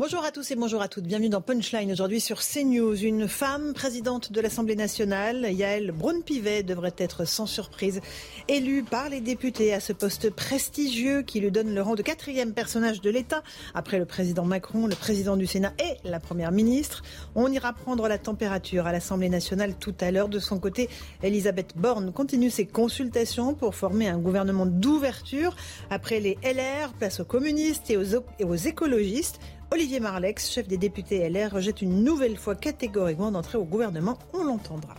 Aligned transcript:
Bonjour 0.00 0.24
à 0.24 0.30
tous 0.30 0.48
et 0.52 0.54
bonjour 0.54 0.80
à 0.80 0.86
toutes. 0.86 1.08
Bienvenue 1.08 1.28
dans 1.28 1.40
Punchline 1.40 1.90
aujourd'hui 1.90 2.20
sur 2.20 2.38
CNews. 2.38 3.02
Une 3.02 3.26
femme 3.26 3.74
présidente 3.74 4.30
de 4.30 4.40
l'Assemblée 4.40 4.76
nationale, 4.76 5.52
Yael 5.52 5.90
Braun-Pivet, 5.90 6.62
devrait 6.62 6.94
être 6.98 7.24
sans 7.24 7.46
surprise 7.46 8.00
élue 8.46 8.84
par 8.84 9.08
les 9.08 9.20
députés 9.20 9.74
à 9.74 9.80
ce 9.80 9.92
poste 9.92 10.30
prestigieux 10.30 11.22
qui 11.22 11.40
lui 11.40 11.50
donne 11.50 11.74
le 11.74 11.82
rang 11.82 11.96
de 11.96 12.02
quatrième 12.02 12.52
personnage 12.52 13.00
de 13.00 13.10
l'État 13.10 13.42
après 13.74 13.98
le 13.98 14.04
président 14.04 14.44
Macron, 14.44 14.86
le 14.86 14.94
président 14.94 15.36
du 15.36 15.48
Sénat 15.48 15.72
et 15.80 16.08
la 16.08 16.20
première 16.20 16.52
ministre. 16.52 17.02
On 17.34 17.50
ira 17.50 17.72
prendre 17.72 18.06
la 18.06 18.18
température 18.18 18.86
à 18.86 18.92
l'Assemblée 18.92 19.28
nationale 19.28 19.74
tout 19.80 19.96
à 20.00 20.12
l'heure. 20.12 20.28
De 20.28 20.38
son 20.38 20.60
côté, 20.60 20.88
Elisabeth 21.24 21.72
Borne 21.74 22.12
continue 22.12 22.50
ses 22.50 22.66
consultations 22.66 23.52
pour 23.52 23.74
former 23.74 24.06
un 24.06 24.18
gouvernement 24.18 24.64
d'ouverture 24.64 25.56
après 25.90 26.20
les 26.20 26.38
LR, 26.44 26.92
place 26.96 27.18
aux 27.18 27.24
communistes 27.24 27.90
et 27.90 27.96
aux, 27.96 28.04
et 28.38 28.44
aux 28.44 28.54
écologistes. 28.54 29.40
Olivier 29.70 30.00
Marlex, 30.00 30.50
chef 30.50 30.66
des 30.66 30.78
députés 30.78 31.28
LR, 31.28 31.52
rejette 31.52 31.82
une 31.82 32.02
nouvelle 32.02 32.38
fois 32.38 32.54
catégoriquement 32.54 33.30
d'entrer 33.30 33.58
au 33.58 33.64
gouvernement. 33.64 34.18
On 34.32 34.42
l'entendra. 34.42 34.94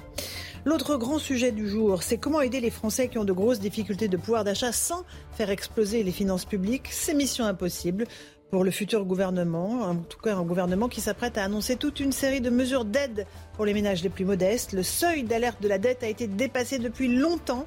L'autre 0.64 0.96
grand 0.96 1.18
sujet 1.18 1.52
du 1.52 1.68
jour, 1.68 2.04
c'est 2.04 2.18
comment 2.18 2.40
aider 2.42 2.60
les 2.60 2.70
Français 2.70 3.08
qui 3.08 3.18
ont 3.18 3.24
de 3.24 3.34
grosses 3.34 3.60
difficultés 3.60 4.08
de 4.08 4.16
pouvoir 4.16 4.44
d'achat 4.44 4.72
sans 4.72 5.06
faire 5.32 5.50
exploser 5.50 6.04
les 6.04 6.12
finances 6.12 6.46
publiques. 6.46 6.90
C'est 6.92 7.16
mission 7.16 7.46
impossible 7.46 8.06
pour 8.52 8.64
le 8.64 8.70
futur 8.70 9.06
gouvernement, 9.06 9.82
en 9.82 9.96
tout 9.96 10.20
cas 10.20 10.36
un 10.36 10.44
gouvernement 10.44 10.88
qui 10.88 11.02
s'apprête 11.02 11.40
à 11.40 11.44
annoncer 11.44 11.76
toute 11.76 12.00
une 12.00 12.12
série 12.12 12.42
de 12.42 12.52
mesures 12.52 12.86
d'aide 12.86 13.26
pour 13.54 13.66
les 13.66 13.74
ménages 13.74 14.04
les 14.04 14.10
plus 14.10 14.26
modestes. 14.26 14.74
Le 14.74 14.84
seuil 14.84 15.24
d'alerte 15.24 15.64
de 15.64 15.68
la 15.68 15.80
dette 15.80 16.04
a 16.04 16.08
été 16.08 16.28
dépassé 16.28 16.78
depuis 16.78 17.08
longtemps. 17.08 17.66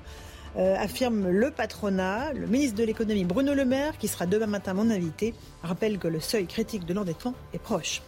Euh, 0.58 0.76
affirme 0.76 1.30
le 1.30 1.50
patronat. 1.50 2.34
Le 2.34 2.46
ministre 2.46 2.76
de 2.76 2.84
l'économie 2.84 3.24
Bruno 3.24 3.54
Le 3.54 3.64
Maire, 3.64 3.96
qui 3.96 4.06
sera 4.06 4.26
demain 4.26 4.46
matin 4.46 4.74
mon 4.74 4.90
invité, 4.90 5.32
rappelle 5.62 5.98
que 5.98 6.08
le 6.08 6.20
seuil 6.20 6.46
critique 6.46 6.84
de 6.84 6.92
l'endettement 6.92 7.34
est 7.54 7.58
proche. 7.58 8.02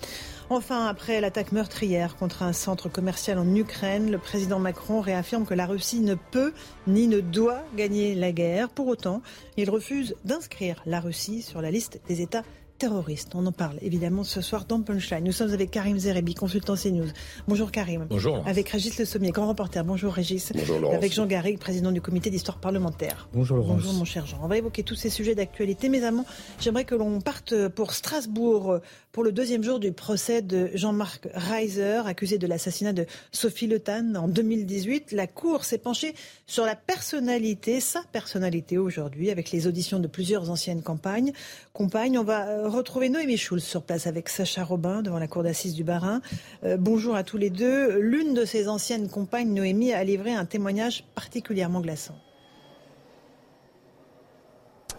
Enfin, 0.51 0.87
après 0.87 1.23
l'attaque 1.23 1.53
meurtrière 1.53 2.17
contre 2.17 2.43
un 2.43 2.53
centre 2.53 2.91
commercial 2.91 3.39
en 3.39 3.55
Ukraine, 3.55 4.11
le 4.11 4.19
président 4.19 4.59
Macron 4.59 5.01
réaffirme 5.01 5.47
que 5.47 5.55
la 5.55 5.65
Russie 5.65 6.01
ne 6.01 6.17
peut 6.17 6.53
ni 6.87 7.09
ne 7.09 7.21
doit 7.21 7.63
gagner 7.77 8.15
la 8.15 8.31
guerre. 8.31 8.69
Pour 8.69 8.89
autant, 8.89 9.23
il 9.57 9.71
refuse 9.71 10.15
d'inscrire 10.27 10.83
la 10.85 11.01
Russie 11.01 11.41
sur 11.41 11.63
la 11.63 11.71
liste 11.71 12.01
des 12.09 12.21
États 12.21 12.43
terroriste. 12.79 13.33
On 13.35 13.47
en 13.47 13.53
parle 13.53 13.77
évidemment 13.83 14.25
ce 14.25 14.41
soir 14.41 14.65
dans 14.65 14.81
Punchline. 14.81 15.25
Nous 15.25 15.33
sommes 15.33 15.53
avec 15.53 15.71
Karim 15.71 15.99
Zerebi, 15.99 16.35
consultant 16.35 16.75
CNews. 16.75 17.09
Bonjour 17.49 17.71
Karim. 17.71 18.07
Bonjour. 18.09 18.43
Avec 18.47 18.69
Régis 18.69 18.99
Le 18.99 19.05
Sommier, 19.05 19.31
grand 19.31 19.49
reporter. 19.49 19.85
Bonjour 19.85 20.13
Régis. 20.13 20.53
Bonjour 20.55 20.79
Laurence. 20.79 20.97
Avec 20.97 21.13
Jean 21.13 21.27
Garrigue, 21.27 21.59
président 21.59 21.93
du 21.93 22.01
comité 22.01 22.31
d'histoire 22.31 22.59
parlementaire. 22.59 23.29
Bonjour 23.33 23.57
Laurence. 23.57 23.77
Bonjour 23.77 23.93
mon 23.95 24.05
cher 24.05 24.27
Jean. 24.27 24.39
On 24.43 24.49
va 24.49 24.59
évoquer 24.59 24.83
tous 24.83 24.97
ces 24.97 25.11
sujets 25.11 25.35
d'actualité, 25.35 25.89
mais 25.89 26.05
avant, 26.05 26.25
j'aimerais 26.61 26.85
que 26.85 26.95
l'on 26.95 27.21
parte 27.21 27.69
pour 27.69 27.93
Strasbourg 27.93 28.81
pour 29.15 29.23
le 29.23 29.31
deuxième 29.31 29.63
jour 29.63 29.79
du 29.79 29.93
procès 29.93 30.43
de 30.43 30.71
Jean-Marc 30.75 31.29
Reiser, 31.35 32.03
accusé 32.05 32.37
de 32.37 32.49
l'assassinat 32.49 32.93
de 32.93 33.07
Sophie 33.31 33.69
Le 33.69 33.79
Tan 33.79 34.17
en 34.17 34.27
2018. 34.27 35.13
La 35.13 35.29
Cour 35.29 35.65
s'est 35.65 35.79
penchée 35.79 36.17
sur 36.49 36.65
la 36.65 36.75
personnalité, 36.75 37.79
sa 37.79 38.03
personnalité 38.11 38.77
aujourd'hui, 38.77 39.31
avec 39.31 39.53
les 39.53 39.69
auditions 39.69 40.01
de 40.01 40.09
plusieurs 40.09 40.51
anciennes 40.51 40.83
campagnes. 40.83 41.33
Compagnes, 41.73 42.19
on 42.19 42.25
va 42.25 42.69
retrouver 42.69 43.09
Noémie 43.09 43.37
Schulz 43.37 43.63
sur 43.63 43.85
place 43.85 44.09
avec 44.09 44.29
Sacha 44.29 44.65
Robin 44.65 45.01
devant 45.01 45.21
la 45.21 45.29
cour 45.29 45.45
d'assises 45.45 45.75
du 45.75 45.85
Barin. 45.85 46.21
Euh, 46.65 46.77
bonjour 46.77 47.15
à 47.15 47.23
tous 47.23 47.39
les 47.39 47.51
deux. 47.51 48.01
L'une 48.01 48.35
de 48.35 48.45
ses 48.45 48.67
anciennes 48.67 49.09
compagnes, 49.09 49.55
Noémie, 49.55 49.93
a 49.93 50.03
livré 50.03 50.35
un 50.35 50.45
témoignage 50.45 51.05
particulièrement 51.15 51.81
glaçant. 51.81 52.17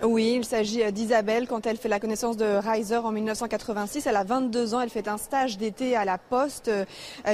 Oui, 0.03 0.33
il 0.35 0.43
s'agit 0.43 0.91
d'Isabelle 0.91 1.47
quand 1.47 1.65
elle 1.65 1.77
fait 1.77 1.87
la 1.87 2.01
connaissance 2.01 2.35
de 2.35 2.43
Reiser 2.43 2.97
en 2.97 3.13
1986. 3.13 4.05
Elle 4.05 4.17
a 4.17 4.25
22 4.25 4.73
ans, 4.73 4.81
elle 4.81 4.89
fait 4.89 5.07
un 5.07 5.17
stage 5.17 5.57
d'été 5.57 5.95
à 5.95 6.03
la 6.03 6.17
poste. 6.17 6.67
Euh, 6.67 6.85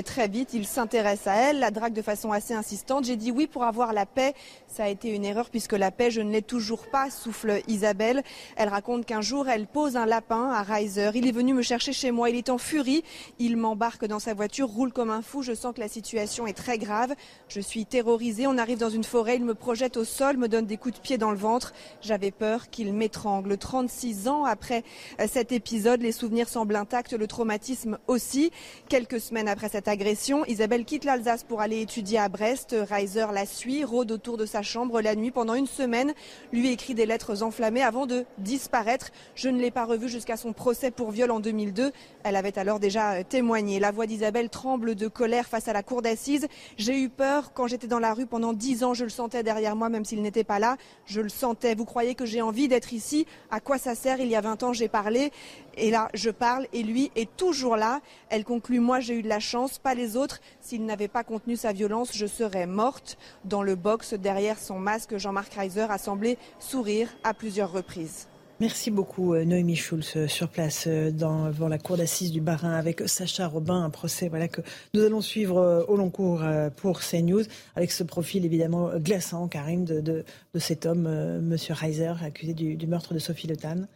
très 0.05 0.27
vite, 0.27 0.53
il 0.53 0.67
s'intéresse 0.67 1.25
à 1.25 1.33
elle, 1.33 1.59
la 1.59 1.71
drague 1.71 1.93
de 1.93 2.03
façon 2.03 2.31
assez 2.31 2.53
insistante. 2.53 3.05
J'ai 3.05 3.15
dit 3.15 3.31
oui 3.31 3.47
pour 3.47 3.63
avoir 3.63 3.93
la 3.93 4.05
paix. 4.05 4.35
Ça 4.67 4.83
a 4.83 4.89
été 4.89 5.09
une 5.09 5.25
erreur 5.25 5.49
puisque 5.49 5.73
la 5.73 5.89
paix, 5.89 6.11
je 6.11 6.21
ne 6.21 6.31
l'ai 6.31 6.43
toujours 6.43 6.87
pas, 6.87 7.09
souffle 7.09 7.61
Isabelle. 7.67 8.21
Elle 8.55 8.69
raconte 8.69 9.07
qu'un 9.07 9.21
jour, 9.21 9.49
elle 9.49 9.65
pose 9.65 9.97
un 9.97 10.05
lapin 10.05 10.51
à 10.51 10.61
Reiser. 10.61 11.09
Il 11.15 11.27
est 11.27 11.33
venu 11.33 11.55
me 11.55 11.63
chercher 11.63 11.93
chez 11.93 12.11
moi, 12.11 12.29
il 12.29 12.35
est 12.35 12.51
en 12.51 12.59
furie. 12.59 13.03
Il 13.39 13.57
m'embarque 13.57 14.05
dans 14.05 14.19
sa 14.19 14.35
voiture, 14.35 14.69
roule 14.69 14.93
comme 14.93 15.09
un 15.09 15.23
fou. 15.23 15.41
Je 15.41 15.55
sens 15.55 15.73
que 15.73 15.81
la 15.81 15.89
situation 15.89 16.45
est 16.45 16.53
très 16.53 16.77
grave. 16.77 17.15
Je 17.47 17.59
suis 17.59 17.87
terrorisée. 17.87 18.45
On 18.45 18.59
arrive 18.59 18.77
dans 18.77 18.91
une 18.91 19.03
forêt, 19.03 19.35
il 19.37 19.45
me 19.45 19.55
projette 19.55 19.97
au 19.97 20.05
sol, 20.05 20.37
me 20.37 20.47
donne 20.47 20.67
des 20.67 20.77
coups 20.77 20.95
de 20.95 21.01
pied 21.01 21.17
dans 21.17 21.31
le 21.31 21.37
ventre. 21.37 21.73
J'avais 22.01 22.29
peur 22.29 22.50
qu'il 22.69 22.93
m'étrangle. 22.93 23.57
36 23.57 24.27
ans 24.27 24.45
après 24.45 24.83
euh, 25.19 25.27
cet 25.31 25.51
épisode, 25.51 26.01
les 26.01 26.11
souvenirs 26.11 26.49
semblent 26.49 26.75
intacts, 26.75 27.13
le 27.13 27.27
traumatisme 27.27 27.97
aussi. 28.07 28.51
Quelques 28.89 29.19
semaines 29.19 29.47
après 29.47 29.69
cette 29.69 29.87
agression, 29.87 30.45
Isabelle 30.45 30.85
quitte 30.85 31.05
l'Alsace 31.05 31.43
pour 31.43 31.61
aller 31.61 31.81
étudier 31.81 32.19
à 32.19 32.29
Brest. 32.29 32.75
Reiser 32.89 33.25
la 33.33 33.45
suit, 33.45 33.83
rôde 33.83 34.11
autour 34.11 34.37
de 34.37 34.45
sa 34.45 34.61
chambre 34.61 35.01
la 35.01 35.15
nuit 35.15 35.31
pendant 35.31 35.53
une 35.53 35.67
semaine, 35.67 36.13
lui 36.51 36.69
écrit 36.71 36.93
des 36.93 37.05
lettres 37.05 37.43
enflammées 37.43 37.83
avant 37.83 38.05
de 38.05 38.25
disparaître. 38.37 39.11
Je 39.35 39.49
ne 39.49 39.59
l'ai 39.59 39.71
pas 39.71 39.85
revue 39.85 40.09
jusqu'à 40.09 40.37
son 40.37 40.53
procès 40.53 40.91
pour 40.91 41.11
viol 41.11 41.31
en 41.31 41.39
2002. 41.39 41.91
Elle 42.23 42.35
avait 42.35 42.57
alors 42.57 42.79
déjà 42.79 43.13
euh, 43.13 43.23
témoigné. 43.27 43.79
La 43.79 43.91
voix 43.91 44.07
d'Isabelle 44.07 44.49
tremble 44.49 44.95
de 44.95 45.07
colère 45.07 45.47
face 45.47 45.67
à 45.67 45.73
la 45.73 45.83
cour 45.83 46.01
d'assises. 46.01 46.47
J'ai 46.77 46.99
eu 46.99 47.09
peur 47.09 47.53
quand 47.53 47.67
j'étais 47.67 47.87
dans 47.87 47.99
la 47.99 48.13
rue 48.13 48.25
pendant 48.25 48.53
dix 48.53 48.83
ans. 48.83 48.93
Je 48.93 49.03
le 49.03 49.09
sentais 49.09 49.43
derrière 49.43 49.75
moi, 49.75 49.89
même 49.89 50.05
s'il 50.05 50.21
n'était 50.21 50.43
pas 50.43 50.59
là. 50.59 50.77
Je 51.05 51.21
le 51.21 51.29
sentais. 51.29 51.75
Vous 51.75 51.85
croyez 51.85 52.15
que 52.15 52.25
j'ai 52.25 52.40
envie 52.41 52.67
d'être 52.67 52.93
ici 52.93 53.25
À 53.49 53.59
quoi 53.59 53.77
ça 53.77 53.95
sert 53.95 54.19
Il 54.19 54.27
y 54.27 54.35
a 54.35 54.41
20 54.41 54.63
ans, 54.63 54.73
j'ai 54.73 54.87
parlé. 54.87 55.31
Et 55.75 55.91
là, 55.91 56.09
je 56.13 56.29
parle 56.29 56.67
et 56.73 56.83
lui 56.83 57.11
est 57.15 57.29
toujours 57.37 57.75
là. 57.75 58.01
Elle 58.29 58.43
conclut, 58.43 58.79
moi, 58.79 58.99
j'ai 58.99 59.15
eu 59.15 59.21
de 59.21 59.29
la 59.29 59.39
chance, 59.39 59.79
pas 59.79 59.93
les 59.93 60.17
autres. 60.17 60.39
S'il 60.59 60.85
n'avait 60.85 61.07
pas 61.07 61.23
contenu 61.23 61.55
sa 61.55 61.71
violence, 61.71 62.11
je 62.13 62.25
serais 62.25 62.67
morte. 62.67 63.17
Dans 63.45 63.63
le 63.63 63.75
box, 63.75 64.13
derrière 64.13 64.59
son 64.59 64.79
masque, 64.79 65.17
Jean-Marc 65.17 65.53
Reiser 65.53 65.87
a 65.89 65.97
semblé 65.97 66.37
sourire 66.59 67.09
à 67.23 67.33
plusieurs 67.33 67.71
reprises. 67.71 68.27
Merci 68.61 68.91
beaucoup 68.91 69.35
Noémie 69.35 69.75
Schulz 69.75 70.27
sur 70.27 70.47
place 70.47 70.87
dans, 70.87 71.47
devant 71.47 71.67
la 71.67 71.79
cour 71.79 71.97
d'assises 71.97 72.31
du 72.31 72.41
Barin 72.41 72.73
avec 72.75 73.01
Sacha 73.07 73.47
Robin, 73.47 73.81
un 73.83 73.89
procès 73.89 74.27
voilà, 74.27 74.47
que 74.47 74.61
nous 74.93 75.01
allons 75.01 75.21
suivre 75.21 75.83
au 75.87 75.97
long 75.97 76.11
cours 76.11 76.43
pour 76.75 76.99
CNews 76.99 77.41
avec 77.75 77.91
ce 77.91 78.03
profil 78.03 78.45
évidemment 78.45 78.91
glaçant, 78.99 79.47
Karine, 79.47 79.83
de, 79.83 79.99
de, 79.99 80.23
cet 80.59 80.85
homme, 80.85 81.09
Monsieur 81.41 81.73
Reiser, 81.73 82.13
accusé 82.21 82.53
du, 82.53 82.85
meurtre 82.85 83.15
de 83.15 83.19
Sophie 83.19 83.47
Le 83.47 83.57
Tan. 83.57 83.87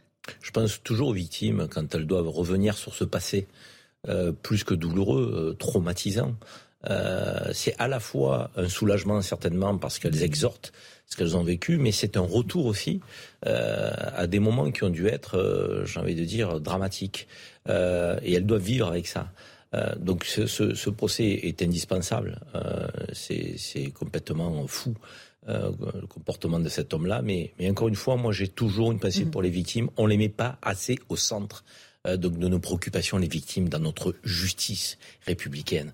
Je 0.42 0.50
pense 0.50 0.82
toujours 0.82 1.10
aux 1.10 1.14
victimes 1.14 1.68
quand 1.70 1.94
elles 1.94 2.08
doivent 2.08 2.30
revenir 2.30 2.76
sur 2.76 2.96
ce 2.96 3.04
passé 3.04 3.48
euh, 4.10 4.32
plus 4.32 4.64
que 4.64 4.74
douloureux, 4.74 5.52
euh, 5.52 5.54
traumatisant. 5.54 6.34
Euh, 6.90 7.52
c'est 7.54 7.76
à 7.78 7.88
la 7.88 8.00
fois 8.00 8.50
un 8.56 8.68
soulagement 8.68 9.22
certainement 9.22 9.78
parce 9.78 10.00
qu'elles 10.00 10.24
exhortent 10.24 10.74
ce 11.08 11.16
qu'elles 11.16 11.38
ont 11.38 11.44
vécu, 11.44 11.78
mais 11.78 11.92
c'est 11.92 12.18
un 12.18 12.22
retour 12.22 12.66
aussi 12.66 13.00
euh, 13.46 13.92
à 14.16 14.28
des 14.28 14.40
moments 14.40 14.72
qui 14.72 14.84
ont 14.84 14.90
dû 14.90 15.08
être, 15.08 15.38
euh, 15.38 15.86
j'ai 15.86 16.00
envie 16.00 16.16
de 16.16 16.26
dire, 16.26 16.60
dramatiques. 16.60 17.28
Euh, 17.70 18.20
et 18.24 18.34
elles 18.34 18.46
doivent 18.46 18.62
vivre 18.62 18.88
avec 18.88 19.08
ça. 19.08 19.32
donc 20.00 20.24
ce, 20.24 20.46
ce, 20.46 20.74
ce, 20.74 20.90
procès 20.90 21.26
est 21.26 21.62
indispensable. 21.62 22.40
c'est 23.12 23.92
complètement 23.94 24.66
fou. 24.68 24.94
le 25.48 26.08
comportement 26.08 26.60
de 26.60 26.70
cet 26.70 26.94
homme-là, 26.94 27.22
mais, 27.22 27.52
mais 27.60 27.70
encore 27.70 27.90
une 27.90 27.96
fois, 27.96 28.16
moi 28.16 28.32
j'ai 28.32 28.48
toujours 28.48 28.92
une 28.94 29.00
pensée 29.00 29.26
mmh. 29.26 29.32
pour 29.32 29.42
les 29.42 29.50
victimes. 29.50 29.90
On 29.98 30.08
les 30.08 30.18
met 30.18 30.30
pas 30.30 30.58
assez 30.62 30.98
au 31.10 31.18
centre 31.18 31.66
de 32.06 32.48
nos 32.48 32.60
préoccupations, 32.60 33.18
les 33.18 33.28
victimes, 33.28 33.68
dans 33.68 33.80
notre 33.80 34.16
justice 34.24 34.98
républicaine 35.26 35.92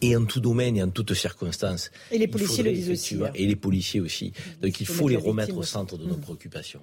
et 0.00 0.16
en 0.16 0.24
tout 0.24 0.40
domaine 0.40 0.76
et 0.76 0.82
en 0.82 0.90
toutes 0.90 1.14
circonstances. 1.14 1.90
Et 2.10 2.18
les 2.18 2.28
policiers 2.28 2.62
le 2.62 2.72
disent 2.72 2.90
aussi. 2.90 3.16
Hein. 3.16 3.30
Et 3.34 3.46
les 3.46 3.56
policiers 3.56 4.00
aussi. 4.00 4.32
Donc 4.60 4.80
il 4.80 4.86
faut, 4.86 4.94
faut 4.94 5.08
les 5.08 5.16
remettre 5.16 5.56
au 5.56 5.62
centre 5.62 5.98
de 5.98 6.04
nos 6.04 6.16
mmh. 6.16 6.20
préoccupations. 6.20 6.82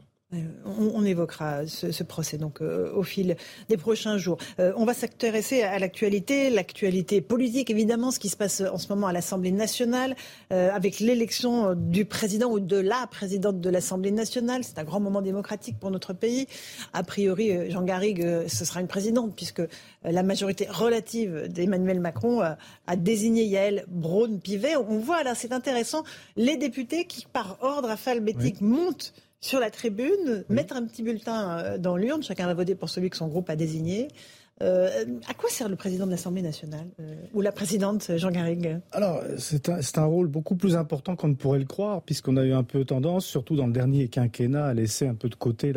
On, 0.64 1.04
évoquera 1.06 1.66
ce, 1.66 2.04
procès 2.04 2.38
donc 2.38 2.62
euh, 2.62 2.94
au 2.94 3.02
fil 3.02 3.36
des 3.68 3.78
prochains 3.78 4.20
jours. 4.20 4.38
Euh, 4.60 4.72
on 4.76 4.86
va 4.86 4.94
s'intéresser 4.94 5.64
à 5.64 5.80
l'actualité, 5.80 6.52
l'actualité 6.52 7.20
politique 7.20 7.72
évidemment, 7.72 8.12
ce 8.12 8.20
qui 8.20 8.30
se 8.30 8.38
passe 8.38 8.62
en 8.62 8.78
ce 8.78 8.90
moment 8.90 9.08
à 9.08 9.14
l'Assemblée 9.14 9.52
nationale 9.52 10.16
euh, 10.54 10.70
avec 10.72 11.00
l'élection 11.00 11.74
du 11.74 12.06
président 12.06 12.52
ou 12.52 12.60
de 12.60 12.78
la 12.78 13.08
présidente 13.10 13.60
de 13.60 13.70
l'Assemblée 13.72 14.12
nationale. 14.12 14.64
C'est 14.64 14.78
un 14.78 14.84
grand 14.84 15.00
moment 15.00 15.24
démocratique 15.24 15.80
pour 15.80 15.90
notre 15.90 16.14
pays. 16.14 16.46
A 16.94 17.02
priori, 17.02 17.72
Jean 17.72 17.82
Garrigue, 17.82 18.48
ce 18.48 18.66
sera 18.66 18.82
une 18.82 18.88
présidente 18.88 19.36
puisque 19.36 19.64
la 20.04 20.22
majorité 20.22 20.68
relative 20.70 21.48
d'Emmanuel 21.48 22.00
Macron 22.00 22.42
a 22.42 22.96
désigné 22.96 23.46
Yael 23.46 23.86
Braun-Pivet. 23.88 24.76
On 24.76 25.00
voit 25.00 25.24
là, 25.24 25.34
c'est 25.34 25.54
intéressant, 25.54 26.04
les 26.36 26.56
députés 26.56 27.06
qui 27.06 27.26
par 27.26 27.58
ordre 27.62 27.90
alphabétique 27.90 28.62
montent 28.62 29.12
sur 29.42 29.60
la 29.60 29.72
tribune, 29.72 30.44
mettre 30.50 30.76
un 30.76 30.86
petit 30.86 31.02
bulletin 31.02 31.60
euh, 31.60 31.78
dans 31.78 31.96
l'urne, 31.96 32.24
chacun 32.24 32.46
va 32.46 32.54
voter 32.54 32.76
pour 32.76 32.90
celui 32.90 33.10
que 33.10 33.18
son 33.18 33.28
groupe 33.28 33.50
a 33.50 33.56
désigné. 33.56 34.10
Euh, 34.62 35.06
à 35.28 35.34
quoi 35.34 35.50
sert 35.50 35.70
le 35.70 35.78
président 35.78 36.06
de 36.06 36.12
l'Assemblée 36.12 36.42
nationale 36.42 36.88
euh, 37.00 37.16
ou 37.34 37.40
la 37.40 37.54
présidente 37.54 38.12
Jean 38.18 38.30
Garrigue 38.30 38.80
Alors, 38.92 39.24
c'est 39.38 39.70
un, 39.70 39.80
un, 39.96 40.06
rôle 40.06 40.28
beaucoup 40.28 40.56
plus 40.56 40.76
important 40.76 41.16
qu'on 41.16 41.30
ne 41.30 41.36
pourrait 41.36 41.60
le 41.60 41.66
croire, 41.66 42.02
puisqu'on 42.02 42.36
a 42.36 42.44
eu 42.44 42.52
un 42.52 42.64
peu 42.64 42.84
tendance, 42.84 43.26
surtout 43.26 43.56
dans 43.56 43.68
le 43.68 43.72
dernier 43.72 44.10
quinquennat, 44.10 44.66
à 44.66 44.74
laisser 44.74 45.08
un 45.08 45.16
peu 45.16 45.30
de 45.30 45.36
côté 45.36 45.72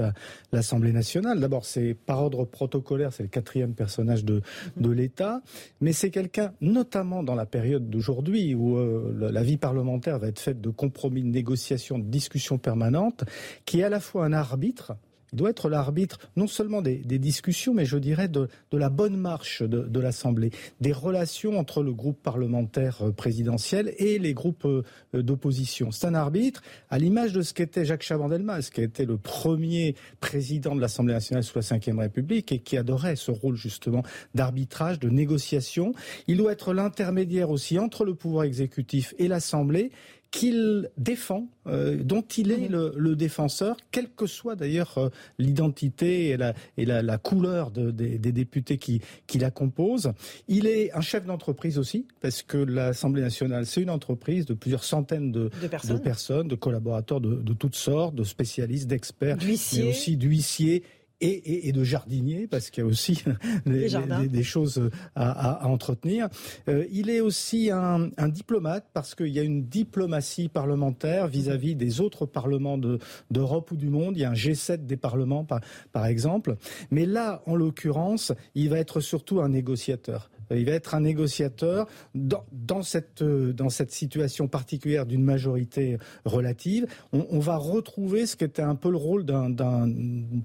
l'Assemblée 0.50 0.93
nationale. 0.93 1.38
D'abord, 1.38 1.64
c'est 1.64 1.94
par 1.94 2.23
ordre 2.23 2.44
protocolaire, 2.44 3.12
c'est 3.12 3.23
le 3.23 3.29
quatrième 3.29 3.75
personnage 3.75 4.25
de, 4.25 4.43
de 4.76 4.90
l'État, 4.90 5.43
mais 5.81 5.93
c'est 5.93 6.11
quelqu'un, 6.11 6.52
notamment 6.61 7.23
dans 7.23 7.37
la 7.37 7.46
période 7.46 7.88
d'aujourd'hui, 7.88 8.55
où 8.55 8.79
euh, 8.79 9.31
la 9.31 9.43
vie 9.44 9.58
parlementaire 9.58 10.19
va 10.19 10.26
être 10.26 10.40
faite 10.40 10.61
de 10.61 10.70
compromis, 10.70 11.23
de 11.23 11.29
négociations, 11.29 11.99
de 11.99 12.05
discussions 12.05 12.58
permanentes, 12.58 13.25
qui 13.64 13.81
est 13.81 13.84
à 13.84 13.90
la 13.90 14.00
fois 14.00 14.25
un 14.25 14.32
arbitre, 14.32 14.94
doit 15.32 15.50
être 15.50 15.69
l'arbitre 15.69 16.19
non 16.37 16.46
seulement 16.46 16.82
des, 16.82 16.96
discussions, 17.19 17.75
mais 17.75 17.84
je 17.84 17.99
dirais 17.99 18.29
de, 18.29 18.49
la 18.73 18.88
bonne 18.88 19.17
marche 19.17 19.62
de, 19.62 20.00
l'Assemblée, 20.00 20.50
des 20.81 20.93
relations 20.93 21.58
entre 21.58 21.82
le 21.82 21.93
groupe 21.93 22.20
parlementaire 22.23 23.02
euh, 23.02 23.12
présidentiel 23.12 23.94
et 23.99 24.19
les 24.19 24.34
groupes 24.34 24.64
euh, 24.64 24.82
d'opposition. 25.14 25.90
C'est 25.90 26.06
un 26.06 26.14
arbitre 26.14 26.62
à 26.90 26.99
l'image 26.99 27.32
de 27.32 27.43
ce 27.43 27.55
qu'était 27.55 27.84
Jacques 27.84 28.02
Chaban-Delmas, 28.02 28.70
qui 28.73 28.82
été 28.82 29.05
le 29.05 29.17
premier 29.17 29.94
président 30.20 30.75
de 30.75 30.81
l'Assemblée 30.81 31.14
nationale 31.14 31.44
sous 31.44 31.58
la 31.58 31.79
Ve 31.79 31.99
République 31.99 32.52
et 32.52 32.58
qui 32.58 32.76
adorait 32.76 33.17
ce 33.17 33.31
rôle 33.31 33.56
justement 33.56 34.02
d'arbitrage, 34.34 34.99
de 34.99 35.08
négociation. 35.08 35.94
Il 36.26 36.38
doit 36.38 36.52
être 36.52 36.73
l'intermédiaire 36.73 37.50
aussi 37.50 37.79
entre 37.79 38.05
le 38.05 38.14
pouvoir 38.14 38.44
exécutif 38.44 39.14
et 39.19 39.29
l'Assemblée 39.29 39.90
qu'il 40.32 40.88
défend, 40.96 41.46
euh, 41.67 42.02
dont 42.02 42.23
il 42.23 42.50
est 42.50 42.69
mhm. 42.70 42.93
le, 42.96 43.14
défenseur, 43.14 43.76
quelle 43.93 44.08
que 44.08 44.26
soit 44.26 44.56
d'ailleurs 44.56 44.96
euh, 44.96 45.08
l'identité 45.38 46.31
et 46.31 46.37
la, 46.38 46.55
et 46.79 46.87
la, 46.87 47.19
couleur 47.19 47.70
des, 47.70 48.19
députés 48.19 48.79
qui, 48.79 49.02
qui, 49.26 49.38
la 49.38 49.50
composent. 49.50 50.12
Il 50.49 50.67
est 50.67 50.90
un 50.94 51.02
chef 51.02 51.26
d'entreprise 51.26 51.79
aussi, 51.79 52.06
parce 52.23 52.43
que 52.43 52.56
l'Assemblée 52.56 53.20
nationale, 53.20 53.67
c'est 53.67 53.82
une 53.82 53.90
entreprise 53.90 54.46
de 54.46 54.55
plusieurs 54.55 54.84
centaines 54.84 55.32
de, 55.32 55.50
personnes. 56.02 56.49
de, 56.49 56.55
collaborateurs 56.55 57.20
de, 57.20 57.34
de, 57.34 57.52
toutes 57.52 57.76
sortes, 57.76 58.14
de 58.14 58.25
spécialistes, 58.25 58.88
d'experts, 58.88 59.37
mais 59.44 59.88
aussi 59.88 60.17
d'huissiers 60.17 60.82
et, 61.22 61.72
de 61.72 61.84
jardinier, 61.84 62.46
parce 62.46 62.70
qu'il 62.70 62.82
y 62.82 62.86
a 62.86 62.88
aussi 62.88 63.22
des, 63.66 64.42
choses 64.42 64.90
à, 65.14 65.66
entretenir. 65.66 66.28
Euh, 66.69 66.84
il 66.90 67.10
est 67.10 67.20
aussi 67.20 67.70
un, 67.70 68.10
diplomate, 68.28 68.86
parce 68.92 69.14
qu'il 69.14 69.28
y 69.28 69.38
a 69.38 69.42
une 69.42 69.64
diplomatie 69.66 70.48
parlementaire 70.48 71.28
vis-à-vis 71.28 71.74
des 71.74 72.00
autres 72.00 72.26
parlements 72.26 72.78
d'Europe 73.30 73.70
ou 73.70 73.76
du 73.76 73.88
monde. 73.88 74.16
Il 74.16 74.20
y 74.20 74.24
a 74.24 74.30
un 74.30 74.34
G7 74.34 74.86
des 74.86 74.96
parlements, 74.96 75.44
par, 75.44 75.60
par 75.92 76.06
exemple. 76.06 76.56
Mais 76.90 77.06
là, 77.06 77.42
en 77.46 77.54
l'occurrence, 77.54 78.32
il 78.54 78.69
va 78.69 78.78
être 78.78 79.00
surtout 79.00 79.40
un 79.40 79.48
négociateur. 79.48 80.30
Il 80.54 80.64
va 80.66 80.72
être 80.72 80.94
un 80.94 81.00
négociateur 81.00 81.87
dans, 82.14 82.82
cette, 82.82 83.22
dans 83.22 83.69
cette 83.69 83.93
situation 83.93 84.49
particulière 84.49 85.06
d'une 85.06 85.25
majorité 85.25 85.99
relative. 86.25 86.87
On, 87.12 87.38
va 87.38 87.56
retrouver 87.56 88.26
ce 88.26 88.37
qui 88.37 88.44
était 88.44 88.62
un 88.62 88.75
peu 88.75 88.90
le 88.90 88.96
rôle 88.96 89.25
d'un 89.25 89.90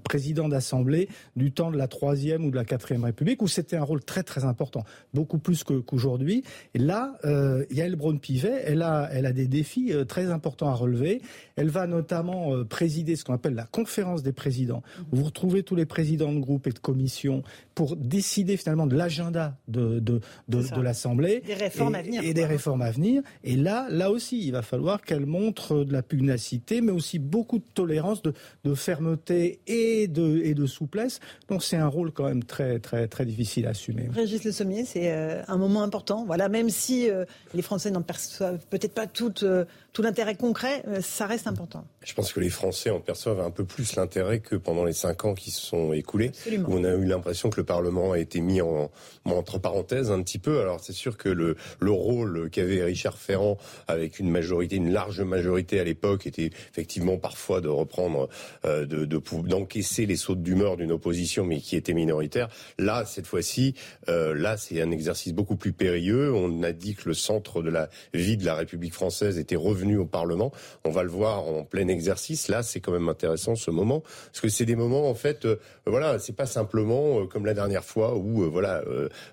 président 0.04 0.48
d'Assemblée 0.48 1.08
du 1.36 1.52
temps 1.52 1.70
de 1.70 1.76
la 1.76 1.88
Troisième 1.88 2.44
ou 2.44 2.50
de 2.50 2.56
la 2.56 2.64
Quatrième 2.64 3.04
République, 3.04 3.42
où 3.42 3.48
c'était 3.48 3.76
un 3.76 3.82
rôle 3.82 4.04
très 4.04 4.22
très 4.22 4.44
important, 4.44 4.84
beaucoup 5.14 5.38
plus 5.38 5.64
qu'aujourd'hui. 5.64 6.44
Et 6.74 6.78
là, 6.78 7.16
euh, 7.24 7.64
Yael 7.70 7.96
Braun-Pivet, 7.96 8.62
elle 8.64 8.82
a, 8.82 9.32
des 9.32 9.46
défis 9.46 9.92
euh, 9.92 10.04
très 10.04 10.30
importants 10.30 10.68
à 10.68 10.74
relever. 10.74 11.22
Elle 11.56 11.68
va 11.68 11.86
notamment 11.86 12.54
euh, 12.54 12.64
présider 12.64 13.16
ce 13.16 13.24
qu'on 13.24 13.34
appelle 13.34 13.54
la 13.54 13.66
conférence 13.66 14.22
des 14.22 14.32
présidents, 14.32 14.82
où 15.12 15.16
vous 15.16 15.24
retrouvez 15.24 15.62
tous 15.62 15.76
les 15.76 15.86
présidents 15.86 16.32
de 16.32 16.40
groupe 16.40 16.66
et 16.66 16.72
de 16.72 16.78
commission 16.78 17.42
pour 17.74 17.96
décider 17.96 18.56
finalement 18.56 18.86
de 18.86 18.96
l'agenda 18.96 19.56
de, 19.68 19.97
de, 20.00 20.20
de, 20.48 20.80
l'Assemblée. 20.80 21.42
Des 21.46 21.54
réformes 21.54 21.94
et, 21.94 21.98
à 21.98 22.02
venir. 22.02 22.22
Et 22.24 22.34
des 22.34 22.44
réformes 22.44 22.82
à 22.82 22.90
venir. 22.90 23.22
Et 23.44 23.56
là, 23.56 23.86
là 23.90 24.10
aussi, 24.10 24.46
il 24.46 24.52
va 24.52 24.62
falloir 24.62 25.02
qu'elle 25.02 25.26
montre 25.26 25.84
de 25.84 25.92
la 25.92 26.02
pugnacité, 26.02 26.80
mais 26.80 26.92
aussi 26.92 27.18
beaucoup 27.18 27.58
de 27.58 27.64
tolérance, 27.74 28.22
de, 28.22 28.32
de 28.64 28.74
fermeté 28.74 29.60
et 29.66 30.08
de, 30.08 30.40
et 30.44 30.54
de 30.54 30.66
souplesse. 30.66 31.20
Donc 31.48 31.62
c'est 31.62 31.76
un 31.76 31.86
rôle 31.86 32.12
quand 32.12 32.24
même 32.24 32.44
très, 32.44 32.78
très, 32.78 33.08
très 33.08 33.24
difficile 33.24 33.66
à 33.66 33.70
assumer. 33.70 34.08
Régis 34.12 34.44
Le 34.44 34.52
Sommier, 34.52 34.84
c'est 34.84 35.12
euh, 35.12 35.42
un 35.48 35.56
moment 35.56 35.82
important. 35.82 36.24
Voilà, 36.26 36.48
même 36.48 36.70
si 36.70 37.10
euh, 37.10 37.24
les 37.54 37.62
Français 37.62 37.90
n'en 37.90 38.02
perçoivent 38.02 38.64
peut-être 38.70 38.94
pas 38.94 39.06
tout, 39.06 39.44
euh, 39.44 39.64
tout 39.98 40.02
l'intérêt 40.02 40.36
concret, 40.36 40.84
ça 41.00 41.26
reste 41.26 41.48
important. 41.48 41.84
Je 42.04 42.14
pense 42.14 42.32
que 42.32 42.38
les 42.38 42.50
Français 42.50 42.88
en 42.90 43.00
perçoivent 43.00 43.40
un 43.40 43.50
peu 43.50 43.64
plus 43.64 43.96
l'intérêt 43.96 44.38
que 44.38 44.54
pendant 44.54 44.84
les 44.84 44.92
cinq 44.92 45.24
ans 45.24 45.34
qui 45.34 45.50
se 45.50 45.60
sont 45.60 45.92
écoulés, 45.92 46.30
où 46.68 46.74
on 46.76 46.84
a 46.84 46.90
eu 46.90 47.04
l'impression 47.04 47.50
que 47.50 47.56
le 47.56 47.64
Parlement 47.64 48.12
a 48.12 48.18
été 48.20 48.40
mis 48.40 48.60
en, 48.60 48.92
entre 49.24 49.58
parenthèses 49.58 50.12
un 50.12 50.22
petit 50.22 50.38
peu. 50.38 50.60
Alors 50.60 50.78
c'est 50.78 50.92
sûr 50.92 51.16
que 51.16 51.28
le, 51.28 51.56
le 51.80 51.90
rôle 51.90 52.48
qu'avait 52.48 52.84
Richard 52.84 53.18
Ferrand 53.18 53.58
avec 53.88 54.20
une 54.20 54.30
majorité, 54.30 54.76
une 54.76 54.92
large 54.92 55.20
majorité 55.20 55.80
à 55.80 55.84
l'époque, 55.84 56.28
était 56.28 56.50
effectivement 56.70 57.16
parfois 57.16 57.60
de 57.60 57.68
reprendre, 57.68 58.28
euh, 58.66 58.86
de, 58.86 59.04
d'encaisser 59.04 60.06
les 60.06 60.14
sautes 60.14 60.44
d'humeur 60.44 60.76
d'une 60.76 60.92
opposition, 60.92 61.44
mais 61.44 61.58
qui 61.58 61.74
était 61.74 61.92
minoritaire. 61.92 62.50
Là, 62.78 63.04
cette 63.04 63.26
fois-ci, 63.26 63.74
euh, 64.08 64.32
là, 64.32 64.56
c'est 64.56 64.80
un 64.80 64.92
exercice 64.92 65.32
beaucoup 65.32 65.56
plus 65.56 65.72
périlleux. 65.72 66.32
On 66.32 66.62
a 66.62 66.70
dit 66.70 66.94
que 66.94 67.08
le 67.08 67.14
centre 67.14 67.62
de 67.62 67.70
la 67.70 67.88
vie 68.14 68.36
de 68.36 68.44
la 68.44 68.54
République 68.54 68.94
française 68.94 69.40
était 69.40 69.56
revenu 69.56 69.87
au 69.96 70.06
Parlement. 70.06 70.52
On 70.84 70.90
va 70.90 71.02
le 71.02 71.08
voir 71.08 71.46
en 71.46 71.64
plein 71.64 71.88
exercice. 71.88 72.48
Là, 72.48 72.62
c'est 72.62 72.80
quand 72.80 72.92
même 72.92 73.08
intéressant 73.08 73.54
ce 73.54 73.70
moment, 73.70 74.00
parce 74.26 74.40
que 74.40 74.48
c'est 74.48 74.64
des 74.64 74.76
moments 74.76 75.08
en 75.08 75.14
fait, 75.14 75.44
euh, 75.44 75.56
voilà, 75.86 76.18
c'est 76.18 76.36
pas 76.36 76.46
simplement 76.46 77.26
comme 77.26 77.46
la 77.46 77.54
dernière 77.54 77.84
fois 77.84 78.16
où 78.16 78.50
voilà 78.50 78.82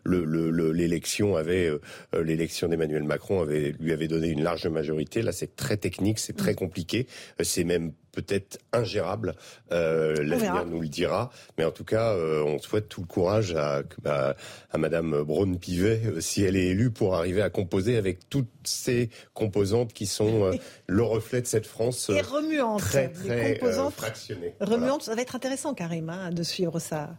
l'élection 0.06 1.36
avait 1.36 1.70
l'élection 2.14 2.68
d'Emmanuel 2.68 3.04
Macron 3.04 3.42
avait 3.42 3.74
lui 3.80 3.94
avait 3.94 4.08
donné 4.08 4.30
une 4.30 4.44
large 4.44 4.68
majorité. 4.68 5.22
Là, 5.22 5.32
c'est 5.32 5.56
très 5.56 5.78
technique, 5.78 6.20
c'est 6.20 6.36
très 6.36 6.54
mm. 6.54 6.56
compliqué, 6.56 7.08
c'est 7.42 7.64
même 7.64 7.92
peut-être 8.16 8.60
ingérable. 8.74 9.36
Euh, 9.72 10.16
L'avenir 10.24 10.66
nous 10.66 10.82
le 10.82 10.88
dira. 10.88 11.30
Mais 11.58 11.66
en 11.66 11.72
tout 11.72 11.84
cas, 11.84 12.14
euh, 12.14 12.44
on 12.44 12.58
souhaite 12.60 12.90
tout 12.90 13.02
le 13.02 13.08
courage 13.08 13.54
à, 13.56 13.84
à, 14.06 14.36
à 14.72 14.78
Madame 14.78 15.24
Braun-Pivet, 15.24 16.02
euh, 16.06 16.22
si 16.22 16.44
elle 16.44 16.56
est 16.56 16.68
élue, 16.68 16.92
pour 16.92 17.16
arriver 17.16 17.42
à 17.42 17.50
composer 17.50 17.98
avec 17.98 18.30
toutes 18.30 18.50
ces 18.64 19.10
composantes 19.34 19.94
qui 19.94 20.06
sont 20.06 20.46
euh, 20.46 20.54
le 20.88 21.04
reflet 21.04 21.42
de 21.42 21.48
cette 21.48 21.68
France 21.68 22.10
Et 22.10 22.22
remuantes, 22.22 22.82
très, 22.82 23.10
très 23.10 23.58
composantes 23.60 23.94
fractionnées. 23.94 24.56
Remuantes, 24.60 25.04
ça 25.04 25.16
va 25.16 25.22
être 25.22 25.36
intéressant, 25.36 25.74
Karim, 25.74 26.10
hein, 26.10 26.32
de 26.32 26.44
suivre 26.44 26.80
ça. 26.80 27.16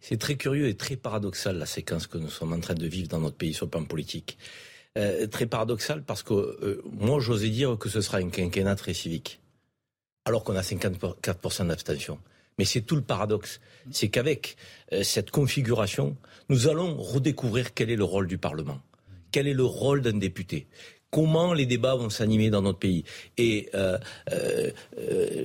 C'est 0.00 0.18
très 0.18 0.36
curieux 0.36 0.68
et 0.68 0.76
très 0.76 0.96
paradoxal 0.96 1.58
la 1.58 1.66
séquence 1.66 2.06
que 2.06 2.18
nous 2.18 2.30
sommes 2.30 2.52
en 2.52 2.60
train 2.60 2.74
de 2.74 2.86
vivre 2.86 3.08
dans 3.08 3.20
notre 3.20 3.36
pays 3.36 3.54
sur 3.54 3.66
le 3.66 3.70
plan 3.70 3.84
politique. 3.84 4.38
Euh, 4.98 5.28
très 5.28 5.46
paradoxal 5.46 6.02
parce 6.02 6.24
que 6.24 6.34
euh, 6.34 6.82
moi 6.84 7.20
j'osais 7.20 7.48
dire 7.48 7.78
que 7.78 7.88
ce 7.88 8.00
sera 8.00 8.18
un 8.18 8.28
quinquennat 8.28 8.74
très 8.74 8.92
civique, 8.92 9.39
alors 10.24 10.44
qu'on 10.44 10.56
a 10.56 10.62
54% 10.62 11.66
d'abstention. 11.66 12.18
Mais 12.58 12.64
c'est 12.64 12.82
tout 12.82 12.96
le 12.96 13.02
paradoxe, 13.02 13.60
c'est 13.90 14.08
qu'avec 14.08 14.56
euh, 14.92 15.02
cette 15.02 15.30
configuration, 15.30 16.16
nous 16.48 16.68
allons 16.68 16.96
redécouvrir 16.96 17.72
quel 17.74 17.90
est 17.90 17.96
le 17.96 18.04
rôle 18.04 18.26
du 18.26 18.36
Parlement, 18.36 18.80
quel 19.32 19.46
est 19.46 19.54
le 19.54 19.64
rôle 19.64 20.02
d'un 20.02 20.18
député, 20.18 20.66
comment 21.10 21.52
les 21.52 21.66
débats 21.66 21.94
vont 21.94 22.10
s'animer 22.10 22.50
dans 22.50 22.62
notre 22.62 22.78
pays? 22.78 23.04
Et 23.38 23.68
euh, 23.74 23.98
euh, 24.32 24.70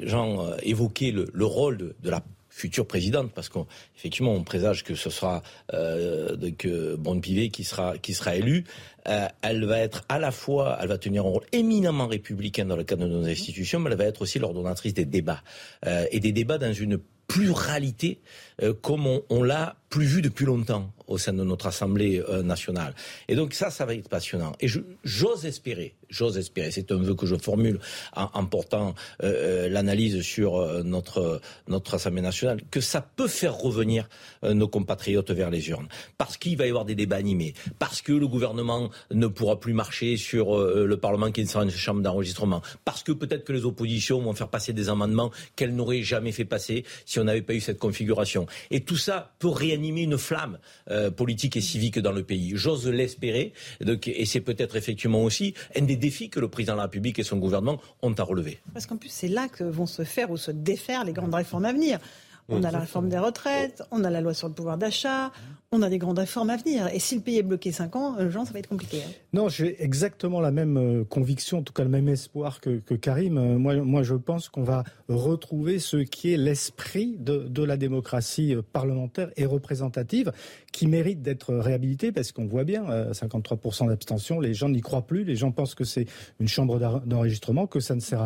Jean 0.04 0.56
évoquait 0.62 1.12
le, 1.12 1.28
le 1.34 1.46
rôle 1.46 1.78
de, 1.78 2.10
la 2.10 2.22
future 2.50 2.88
présidente, 2.88 3.32
parce 3.36 3.50
qu'effectivement, 3.50 4.34
on 4.34 4.44
présage 4.44 4.84
que 4.84 4.96
ce 4.96 5.10
sera 5.10 5.44
euh, 5.74 6.38
que 6.58 6.96
Pivet 7.20 7.50
qui 7.50 7.66
sera 7.66 7.98
qui 7.98 8.14
sera 8.14 8.36
élue. 8.36 8.64
Euh, 9.08 9.28
elle 9.42 9.66
va 9.66 9.80
être 9.80 10.04
à 10.10 10.20
la 10.20 10.32
fois, 10.32 10.78
elle 10.82 10.88
va 10.88 10.98
tenir 10.98 11.26
un 11.26 11.30
rôle 11.30 11.46
éminemment 11.52 12.08
républicain 12.08 12.66
dans 12.66 12.76
le 12.76 12.84
cadre 12.84 13.06
de 13.06 13.10
nos 13.10 13.26
institutions, 13.26 13.80
mais 13.80 13.92
elle 13.92 13.98
va 13.98 14.06
être 14.06 14.22
aussi 14.22 14.40
l'ordonnatrice 14.40 14.94
des 14.94 15.06
débats. 15.06 15.44
Euh, 15.86 16.06
et 16.12 16.20
des 16.20 16.32
débats 16.32 16.58
dans 16.58 16.74
une 16.74 17.00
pluralité 17.28 18.22
euh, 18.62 18.74
comme 18.74 19.06
on, 19.30 19.44
l'a 19.44 19.76
plus 19.90 20.06
vu 20.06 20.22
depuis 20.22 20.46
longtemps. 20.46 20.92
au 21.08 21.20
sein 21.20 21.34
de 21.34 21.44
notre 21.44 21.68
Assemblée 21.68 22.20
nationale. 22.44 22.96
Et 23.28 23.36
donc 23.36 23.54
ça, 23.54 23.70
ça 23.70 23.86
va 23.86 23.94
être 23.94 24.10
passionnant. 24.10 24.54
Et 24.60 24.68
j'ose 25.04 25.46
espérer, 25.46 25.94
j'ose 26.10 26.36
espérer, 26.36 26.72
c'est 26.72 26.92
un 26.92 26.98
vœu 26.98 27.14
que 27.14 27.28
je 27.28 27.36
formule 27.36 27.80
en, 28.16 28.46
portant 28.46 28.96
l'analyse 29.22 30.22
sur 30.22 30.84
notre, 30.84 31.42
notre 31.68 31.94
Assemblée 31.94 32.24
nationale, 32.24 32.60
que 32.72 32.82
ça 32.82 33.02
peut 33.02 33.28
faire 33.28 33.56
revenir 33.56 34.10
nos 34.44 34.68
compatriotes 34.68 35.30
vers 35.30 35.52
les 35.52 35.70
urnes. 35.70 35.88
Parce 36.18 36.38
qu'il 36.38 36.58
va 36.58 36.66
y 36.66 36.70
avoir 36.70 36.86
des 36.86 36.96
débats 36.96 37.18
animés, 37.18 37.54
parce 37.78 38.02
que 38.02 38.12
le 38.12 38.28
gouvernement 38.28 38.90
ne 39.12 39.28
pourra 39.28 39.60
plus 39.60 39.74
marcher 39.74 40.18
sur 40.18 40.58
le 40.58 40.98
Parlement 40.98 41.32
qui 41.32 41.46
sera 41.46 41.64
une 41.64 41.70
chambre 41.70 42.02
d'enregistrement, 42.02 42.64
parce 42.84 43.04
que 43.04 43.12
peut-être 43.12 43.44
que 43.44 43.54
les 43.54 43.66
oppositions 43.66 44.22
vont 44.22 44.34
faire 44.34 44.50
passer 44.50 44.74
des 44.74 44.90
amendements 44.90 45.30
qu'elles 45.56 45.76
n'auraient 45.76 46.02
jamais 46.02 46.32
fait 46.32 46.46
passer 46.46 46.84
si 47.06 47.20
on 47.20 47.26
n'avait 47.26 47.44
pas 47.44 47.54
eu 47.54 47.62
cette 47.62 47.80
configuration. 47.80 48.45
Et 48.72 48.82
tout 48.82 48.98
ça 48.98 49.34
peut 49.40 49.48
réanimer 49.50 50.04
une 50.04 50.18
flamme 50.18 50.60
euh, 50.90 51.12
politique 51.12 51.58
et 51.58 51.62
civique 51.62 52.00
dans 52.00 52.12
le 52.12 52.24
pays. 52.24 52.54
J'ose 52.56 52.88
l'espérer. 52.88 53.54
Et 54.06 54.26
c'est 54.26 54.42
peut-être 54.42 54.76
effectivement 54.76 55.24
aussi 55.24 55.54
un 55.76 55.82
des 55.82 55.96
défis 55.96 56.30
que 56.30 56.40
le 56.40 56.48
président 56.48 56.74
de 56.74 56.78
la 56.78 56.84
République 56.84 57.20
et 57.20 57.24
son 57.24 57.38
gouvernement 57.38 57.80
ont 58.02 58.14
à 58.14 58.24
relever. 58.24 58.60
Parce 58.74 58.86
qu'en 58.86 58.98
plus, 58.98 59.10
c'est 59.10 59.28
là 59.28 59.48
que 59.48 59.64
vont 59.64 59.86
se 59.86 60.04
faire 60.04 60.32
ou 60.32 60.38
se 60.38 60.52
défaire 60.52 61.04
les 61.04 61.14
grandes 61.14 61.34
réformes 61.34 61.66
à 61.66 61.74
venir. 61.74 62.00
On 62.48 62.64
a 62.64 62.70
la 62.70 62.80
réforme 62.80 63.10
des 63.10 63.18
retraites, 63.18 63.82
on 63.90 64.04
a 64.04 64.10
la 64.12 64.22
loi 64.22 64.36
sur 64.36 64.48
le 64.48 64.54
pouvoir 64.54 64.78
d'achat, 64.78 65.32
on 65.76 65.82
a 65.82 65.90
des 65.90 65.98
grandes 65.98 66.20
réformes 66.20 66.50
à 66.50 66.58
venir. 66.58 66.88
Et 66.94 67.00
si 67.00 67.16
le 67.16 67.22
pays 67.22 67.38
est 67.38 67.44
bloqué 67.44 67.72
5 67.72 67.96
ans, 67.96 68.16
euh, 68.18 68.30
Jean, 68.30 68.46
ça 68.46 68.54
va 68.54 68.60
être 68.60 68.70
compliqué. 68.70 69.02
Hein. 69.06 69.12
Non, 69.34 69.50
j'ai 69.50 69.84
exactement 69.84 70.40
la 70.40 70.52
même 70.52 70.78
euh, 70.78 71.04
conviction, 71.04 71.60
en 71.60 71.62
tout 71.62 71.74
cas 71.74 71.84
le 71.84 71.90
même 71.90 72.08
espoir 72.08 72.62
que, 72.62 72.80
Karim. 72.96 73.38
Euh, 73.38 73.58
moi, 73.58 74.04
je 74.04 74.16
pense 74.16 74.50
qu'on 74.50 74.64
va 74.64 74.84
retrouver 75.10 75.80
ce 75.80 75.98
qui 75.98 76.34
est 76.34 76.38
l'esprit 76.38 77.18
de, 77.20 77.64
la 77.64 77.78
démocratie 77.78 78.56
parlementaire 78.74 79.32
et 79.38 79.46
représentative, 79.46 80.32
qui 80.72 80.88
mérite 80.88 81.22
d'être 81.22 81.54
réhabilité, 81.56 82.12
parce 82.12 82.32
qu'on 82.32 82.46
voit 82.46 82.64
bien, 82.64 82.86
53% 83.12 83.88
d'abstention, 83.88 84.40
les 84.40 84.54
gens 84.54 84.70
n'y 84.70 84.82
croient 84.82 85.08
plus, 85.08 85.24
les 85.24 85.36
gens 85.36 85.52
pensent 85.52 85.74
que 85.74 85.84
c'est 85.84 86.06
une 86.40 86.48
chambre 86.48 87.02
d'enregistrement, 87.06 87.66
que 87.66 87.80
ça 87.80 87.96
ne 87.96 88.02
sert 88.02 88.22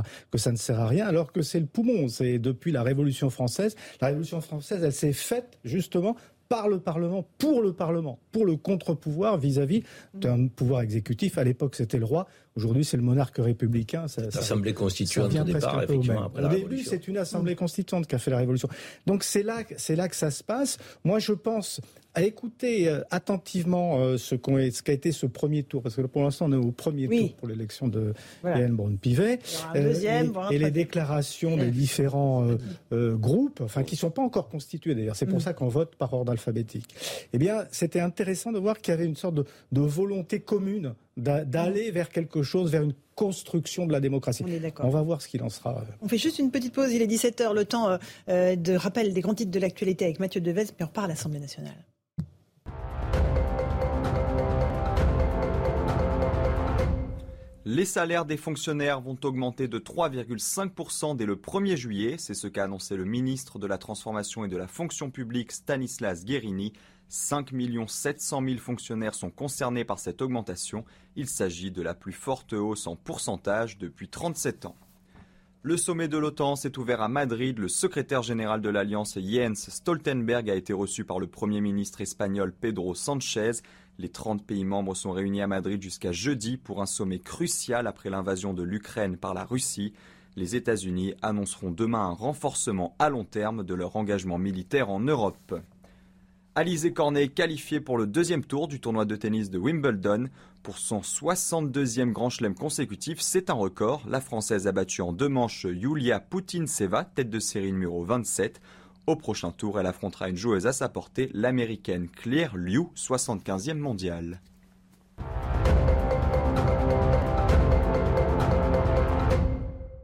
à 0.80 0.88
rien, 0.88 1.08
alors 1.08 1.32
que 1.32 1.42
c'est 1.42 1.60
le 1.60 1.68
poumon. 1.68 2.10
C'est 2.10 2.38
depuis 2.38 2.72
la 2.72 2.84
Révolution 2.84 3.30
française. 3.30 3.76
La 4.02 4.08
Révolution 4.08 4.42
française, 4.42 4.84
elle 4.84 4.94
s'est 4.94 5.14
faite 5.14 5.58
justement 5.64 6.16
par 6.50 6.68
le 6.68 6.80
Parlement, 6.80 7.28
pour 7.38 7.62
le 7.62 7.74
Parlement, 7.74 8.20
pour 8.32 8.46
le 8.46 8.58
contre-pouvoir 8.58 9.38
vis-à-vis 9.38 9.84
d'un 10.16 10.48
pouvoir 10.48 10.82
exécutif. 10.82 11.38
À 11.38 11.44
l'époque, 11.44 11.76
c'était 11.76 12.00
le 12.00 12.06
roi. 12.06 12.28
Aujourd'hui, 12.56 12.84
c'est 12.84 12.98
le 12.98 13.04
monarque 13.04 13.38
républicain. 13.38 14.06
L'Assemblée 14.18 14.74
constituante 14.74 15.34
au 15.36 15.44
départ, 15.44 15.84
effectivement. 15.84 16.26
Après 16.26 16.46
au 16.46 16.50
début, 16.50 16.84
c'est 16.84 17.08
une 17.08 17.18
Assemblée 17.18 17.56
constituante 17.56 18.08
qui 18.08 18.16
a 18.16 18.20
fait 18.20 18.32
la 18.32 18.38
Révolution. 18.38 18.70
Donc 19.06 19.24
c'est 19.24 19.44
là, 19.44 19.64
c'est 19.78 19.96
là 19.96 20.08
que 20.08 20.16
ça 20.16 20.32
se 20.32 20.44
passe. 20.44 20.78
Moi, 21.04 21.20
je 21.20 21.34
pense 21.34 21.82
à 22.16 22.24
écouter 22.24 22.88
euh, 22.88 23.02
attentivement 23.12 24.00
euh, 24.00 24.18
ce 24.18 24.36
qu'a 24.36 24.94
été 24.94 25.12
ce 25.12 25.26
premier 25.26 25.64
tour, 25.64 25.82
parce 25.82 25.96
que 25.96 26.02
pour 26.02 26.24
l'instant 26.24 26.48
on 26.50 26.54
est 26.54 26.56
au 26.56 26.72
premier 26.72 27.08
tour 27.08 27.36
pour 27.36 27.48
l'élection 27.48 27.88
de 27.88 28.14
voilà. 28.42 28.58
Hélène 28.58 28.76
Brown-Pivet, 28.76 29.40
euh, 29.76 30.50
et, 30.52 30.58
les 30.58 30.72
déclarations 30.72 31.56
des 31.56 31.72
différents 31.72 32.48
groupes, 32.92 33.62
enfin 33.62 33.84
qui 33.84 33.96
sont 33.96 34.12
pas 34.12 34.22
encore 34.22 34.50
constitués 34.50 34.96
d'ailleurs, 34.96 35.16
c'est 35.16 35.26
pour 35.26 35.38
mm. 35.38 35.42
ça 35.42 35.54
qu'on 35.54 35.68
vote 35.68 35.96
par 35.96 36.14
ordre 36.14 36.32
alphabétique. 36.32 36.96
Eh 37.34 37.38
bien, 37.38 37.66
c'était 37.72 38.00
intéressant 38.00 38.52
de 38.52 38.60
voir 38.60 38.80
qu'il 38.80 38.92
y 38.92 38.96
avait 38.96 39.06
une 39.06 39.16
sorte 39.16 39.36
de, 39.36 39.46
de 39.72 39.82
volonté 39.82 40.40
commune 40.40 40.96
d'aller 41.18 41.92
vers 41.92 42.10
quelque 42.10 42.44
chose, 42.44 42.72
vers 42.72 42.84
une 42.84 42.94
construction 43.16 43.86
de 43.86 43.92
la 43.92 44.00
démocratie. 44.00 44.46
On, 44.46 44.88
On 44.88 44.90
va 44.90 45.02
voir 45.02 45.22
ce 45.22 45.28
qu'il 45.28 45.44
en 45.44 45.50
sera. 45.50 45.84
On 46.02 46.08
fait 46.08 46.18
juste 46.18 46.40
une 46.40 46.52
petite 46.52 46.74
pause, 46.74 46.94
il 46.94 47.02
est 47.02 47.08
17h, 47.08 47.54
le 47.54 47.66
temps 47.66 47.98
de 48.28 48.76
rappel 48.76 49.14
des 49.14 49.22
grands 49.22 49.36
titres 49.36 49.52
de 49.52 49.60
l'actualité 49.60 50.06
avec 50.06 50.20
Mathieu 50.20 50.42
Devez, 50.42 50.66
puis 50.66 50.84
on 50.84 50.86
repart 50.86 51.06
à 51.06 51.10
l'Assemblée 51.10 51.40
nationale. 51.40 51.86
Les 57.72 57.86
salaires 57.86 58.26
des 58.26 58.36
fonctionnaires 58.36 59.00
vont 59.00 59.16
augmenter 59.24 59.68
de 59.68 59.78
3,5% 59.78 61.16
dès 61.16 61.28
le 61.28 61.36
1er 61.36 61.76
juillet. 61.76 62.16
C'est 62.18 62.34
ce 62.34 62.48
qu'a 62.48 62.64
annoncé 62.64 62.96
le 62.96 63.06
ministre 63.06 63.60
de 63.60 63.68
la 63.68 63.78
Transformation 63.78 64.44
et 64.44 64.48
de 64.48 64.58
la 64.58 64.66
Fonction 64.66 65.12
publique 65.12 65.52
Stanislas 65.52 66.26
Guérini. 66.26 66.74
5 67.10 67.54
700 67.88 68.44
000 68.46 68.58
fonctionnaires 68.60 69.16
sont 69.16 69.32
concernés 69.32 69.84
par 69.84 69.98
cette 69.98 70.22
augmentation. 70.22 70.86
Il 71.16 71.28
s'agit 71.28 71.72
de 71.72 71.82
la 71.82 71.96
plus 71.96 72.14
forte 72.14 72.54
hausse 72.54 72.86
en 72.86 72.96
pourcentage 72.96 73.80
depuis 73.80 74.08
37 74.08 74.66
ans. 74.66 74.76
Le 75.64 75.76
sommet 75.76 76.08
de 76.08 76.18
l'OTAN 76.18 76.56
s'est 76.56 76.78
ouvert 76.78 77.02
à 77.02 77.10
Madrid. 77.10 77.58
Le 77.58 77.68
secrétaire 77.68 78.22
général 78.22 78.62
de 78.62 78.70
l'Alliance 78.70 79.18
Jens 79.20 79.70
Stoltenberg 79.70 80.50
a 80.50 80.56
été 80.56 80.72
reçu 80.72 81.04
par 81.04 81.20
le 81.20 81.28
Premier 81.28 81.62
ministre 81.62 82.00
espagnol 82.00 82.54
Pedro 82.54 82.94
Sanchez. 82.94 83.52
Les 83.98 84.10
30 84.10 84.46
pays 84.46 84.64
membres 84.64 84.96
sont 84.96 85.12
réunis 85.12 85.42
à 85.42 85.48
Madrid 85.48 85.82
jusqu'à 85.82 86.12
jeudi 86.12 86.58
pour 86.58 86.82
un 86.82 86.86
sommet 86.86 87.20
crucial 87.20 87.88
après 87.88 88.10
l'invasion 88.10 88.54
de 88.54 88.64
l'Ukraine 88.64 89.18
par 89.18 89.34
la 89.34 89.44
Russie. 89.44 89.94
Les 90.38 90.56
États-Unis 90.56 91.16
annonceront 91.24 91.72
demain 91.72 92.06
un 92.06 92.14
renforcement 92.14 92.96
à 93.00 93.10
long 93.10 93.26
terme 93.26 93.64
de 93.64 93.74
leur 93.74 93.96
engagement 93.96 94.38
militaire 94.38 94.90
en 94.90 95.00
Europe. 95.02 95.60
Alizé 96.56 96.92
Cornet 96.94 97.28
qualifiée 97.28 97.80
pour 97.80 97.98
le 97.98 98.08
deuxième 98.08 98.44
tour 98.44 98.68
du 98.68 98.80
tournoi 98.80 99.06
de 99.06 99.16
tennis 99.16 99.50
de 99.52 99.60
Wimbledon. 99.60 100.30
Pour 100.64 100.80
son 100.80 101.00
62e 101.02 102.12
Grand 102.12 102.30
Chelem 102.30 102.56
consécutif, 102.56 103.22
c'est 103.22 103.50
un 103.50 103.54
record. 103.54 104.02
La 104.10 104.20
Française 104.20 104.66
a 104.68 104.72
battu 104.72 105.02
en 105.02 105.14
deux 105.14 105.30
manches 105.30 105.68
Yulia 105.70 106.20
Putin-Seva, 106.20 107.06
tête 107.06 107.30
de 107.30 107.40
série 107.40 107.72
numéro 107.72 108.04
27. 108.04 108.62
Au 109.06 109.16
prochain 109.16 109.52
tour, 109.52 109.80
elle 109.80 109.86
affrontera 109.86 110.28
une 110.28 110.38
joueuse 110.38 110.66
à 110.66 110.74
sa 110.74 110.90
portée, 110.90 111.30
l'américaine 111.34 112.10
Claire 112.10 112.58
Liu, 112.58 112.88
75e 112.96 113.78
mondiale. 113.78 114.42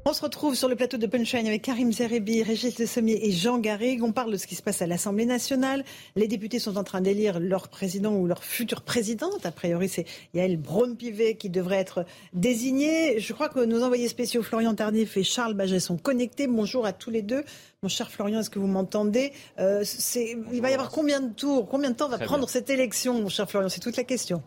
On 0.07 0.13
se 0.13 0.21
retrouve 0.21 0.53
sur 0.53 0.69
le 0.69 0.75
plateau 0.75 0.97
de 0.97 1.07
Punchline 1.07 1.47
avec 1.47 1.63
Karim 1.63 1.91
Zerebi, 1.91 2.43
Régis 2.43 2.77
Le 2.77 2.85
Sommier 2.85 3.27
et 3.27 3.31
Jean 3.31 3.57
Garrigue. 3.57 4.03
On 4.03 4.11
parle 4.11 4.31
de 4.31 4.37
ce 4.37 4.45
qui 4.45 4.53
se 4.53 4.61
passe 4.61 4.83
à 4.83 4.85
l'Assemblée 4.85 5.25
nationale. 5.25 5.83
Les 6.15 6.27
députés 6.27 6.59
sont 6.59 6.77
en 6.77 6.83
train 6.83 7.01
d'élire 7.01 7.39
leur 7.39 7.69
président 7.69 8.13
ou 8.13 8.27
leur 8.27 8.43
future 8.43 8.83
présidente. 8.83 9.47
A 9.47 9.51
priori, 9.51 9.89
c'est 9.89 10.05
Yael 10.35 10.57
Braun-Pivet 10.57 11.37
qui 11.37 11.49
devrait 11.49 11.79
être 11.79 12.05
désignée. 12.33 13.19
Je 13.19 13.33
crois 13.33 13.49
que 13.49 13.65
nos 13.65 13.81
envoyés 13.81 14.07
spéciaux 14.07 14.43
Florian 14.43 14.75
Tardif 14.75 15.17
et 15.17 15.23
Charles 15.23 15.55
Baget 15.55 15.79
sont 15.79 15.97
connectés. 15.97 16.45
Bonjour 16.45 16.85
à 16.85 16.93
tous 16.93 17.09
les 17.09 17.23
deux. 17.23 17.43
Mon 17.81 17.89
cher 17.89 18.11
Florian, 18.11 18.41
est-ce 18.41 18.51
que 18.51 18.59
vous 18.59 18.67
m'entendez? 18.67 19.33
Euh, 19.57 19.83
Il 20.53 20.61
va 20.61 20.69
y 20.69 20.73
avoir 20.75 20.91
combien 20.91 21.19
de 21.19 21.33
tours 21.33 21.67
Combien 21.67 21.89
de 21.89 21.95
temps 21.95 22.09
va 22.09 22.19
prendre 22.19 22.47
cette 22.47 22.69
élection, 22.69 23.19
mon 23.23 23.29
cher 23.29 23.49
Florian? 23.49 23.69
C'est 23.69 23.81
toute 23.81 23.97
la 23.97 24.03
question. 24.03 24.43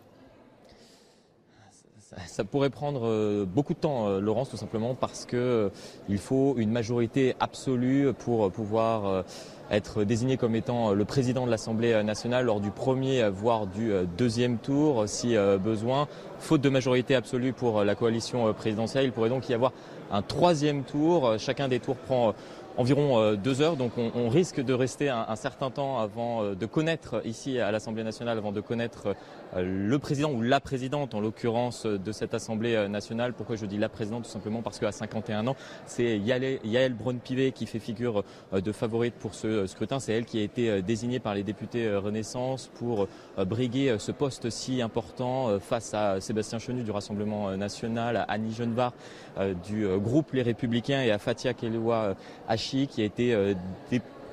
Ça 2.26 2.42
pourrait 2.42 2.70
prendre 2.70 3.06
euh, 3.06 3.44
beaucoup 3.44 3.74
de 3.74 3.78
temps, 3.78 4.08
euh, 4.08 4.20
Laurence, 4.20 4.48
tout 4.48 4.56
simplement 4.56 4.94
parce 4.94 5.26
qu'il 5.26 6.18
faut 6.18 6.54
une 6.56 6.70
majorité 6.70 7.34
absolue 7.38 8.14
pour 8.14 8.50
pouvoir 8.50 9.24
être 9.70 10.04
désigné 10.04 10.38
comme 10.38 10.54
étant 10.54 10.92
le 10.92 11.04
président 11.04 11.44
de 11.44 11.50
l'Assemblée 11.50 12.02
nationale 12.02 12.46
lors 12.46 12.60
du 12.60 12.70
premier, 12.70 13.28
voire 13.28 13.66
du 13.66 13.92
deuxième 14.16 14.56
tour, 14.56 15.04
si 15.06 15.36
besoin. 15.62 16.08
Faute 16.38 16.62
de 16.62 16.70
majorité 16.70 17.14
absolue 17.14 17.52
pour 17.52 17.84
la 17.84 17.94
coalition 17.94 18.52
présidentielle, 18.54 19.04
il 19.04 19.12
pourrait 19.12 19.28
donc 19.28 19.48
y 19.50 19.54
avoir 19.54 19.72
un 20.10 20.22
troisième 20.22 20.84
tour. 20.84 21.34
Chacun 21.38 21.68
des 21.68 21.80
tours 21.80 21.96
prend 21.96 22.32
environ 22.78 23.18
euh, 23.18 23.36
deux 23.36 23.60
heures. 23.60 23.76
Donc 23.76 23.92
on, 23.98 24.28
risque 24.28 24.60
de 24.60 24.72
rester 24.72 25.08
un, 25.08 25.36
certain 25.36 25.70
temps 25.70 25.98
avant 25.98 26.42
euh, 26.42 26.54
de 26.54 26.64
connaître 26.64 27.20
ici 27.26 27.58
à 27.58 27.70
l'Assemblée 27.72 28.04
nationale, 28.04 28.38
avant 28.38 28.52
de 28.52 28.60
connaître 28.60 29.14
euh, 29.56 29.88
le 29.88 29.98
président 29.98 30.30
ou 30.30 30.42
la 30.42 30.60
présidente 30.60 31.14
en 31.14 31.20
l'occurrence 31.20 31.86
de 31.86 32.12
cette 32.12 32.34
Assemblée 32.34 32.88
nationale. 32.88 33.32
Pourquoi 33.32 33.56
je 33.56 33.66
dis 33.66 33.78
la 33.78 33.88
présidente? 33.88 34.24
Tout 34.24 34.30
simplement 34.30 34.62
parce 34.62 34.78
qu'à 34.78 34.92
51 34.92 35.46
ans, 35.48 35.56
c'est 35.86 36.18
Yael, 36.18 36.94
Braun-Pivet 36.94 37.52
qui 37.52 37.66
fait 37.66 37.80
figure 37.80 38.22
de 38.52 38.72
favorite 38.72 39.14
pour 39.14 39.34
ce 39.34 39.66
scrutin. 39.66 39.98
C'est 39.98 40.12
elle 40.12 40.24
qui 40.24 40.38
a 40.38 40.42
été 40.42 40.82
désignée 40.82 41.18
par 41.18 41.34
les 41.34 41.42
députés 41.42 41.96
Renaissance 41.96 42.70
pour 42.78 43.08
briguer 43.38 43.96
ce 43.98 44.12
poste 44.12 44.50
si 44.50 44.80
important 44.82 45.58
face 45.58 45.94
à 45.94 46.20
Sébastien 46.20 46.58
Chenu 46.58 46.82
du 46.82 46.90
Rassemblement 46.90 47.56
national, 47.56 48.16
à 48.16 48.22
Annie 48.22 48.52
Genevard 48.52 48.92
du 49.66 49.86
groupe 49.98 50.32
Les 50.32 50.42
Républicains 50.42 51.02
et 51.02 51.10
à 51.10 51.18
Fatia 51.18 51.54
Keloua 51.54 52.14
qui 52.68 53.02
a 53.02 53.04
été 53.04 53.32
euh, 53.34 53.54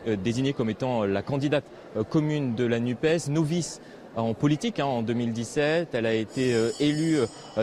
euh, 0.08 0.16
désignée 0.16 0.54
comme 0.54 0.70
étant 0.70 1.06
la 1.06 1.22
candidate 1.22 1.64
euh, 1.96 2.04
commune 2.04 2.56
de 2.56 2.66
la 2.66 2.80
NUPES, 2.80 3.30
novice 3.30 3.82
en 4.16 4.34
politique 4.34 4.80
hein, 4.80 4.86
en 4.86 5.02
2017. 5.02 5.90
Elle 5.94 6.06
a 6.06 6.14
été 6.14 6.56
élue 6.80 7.18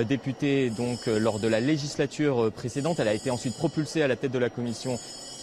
députée 0.07 0.69
donc 0.69 1.07
lors 1.07 1.39
de 1.39 1.49
la 1.49 1.61
législature 1.61 2.53
précédente. 2.53 3.01
Elle 3.01 3.09
a 3.09 3.15
été 3.15 3.31
ensuite 3.31 3.57
propulsée 3.57 4.03
à 4.03 4.09
la 4.09 4.17
tête 4.17 4.33
de 4.33 4.39
la 4.39 4.51
commission 4.51 4.99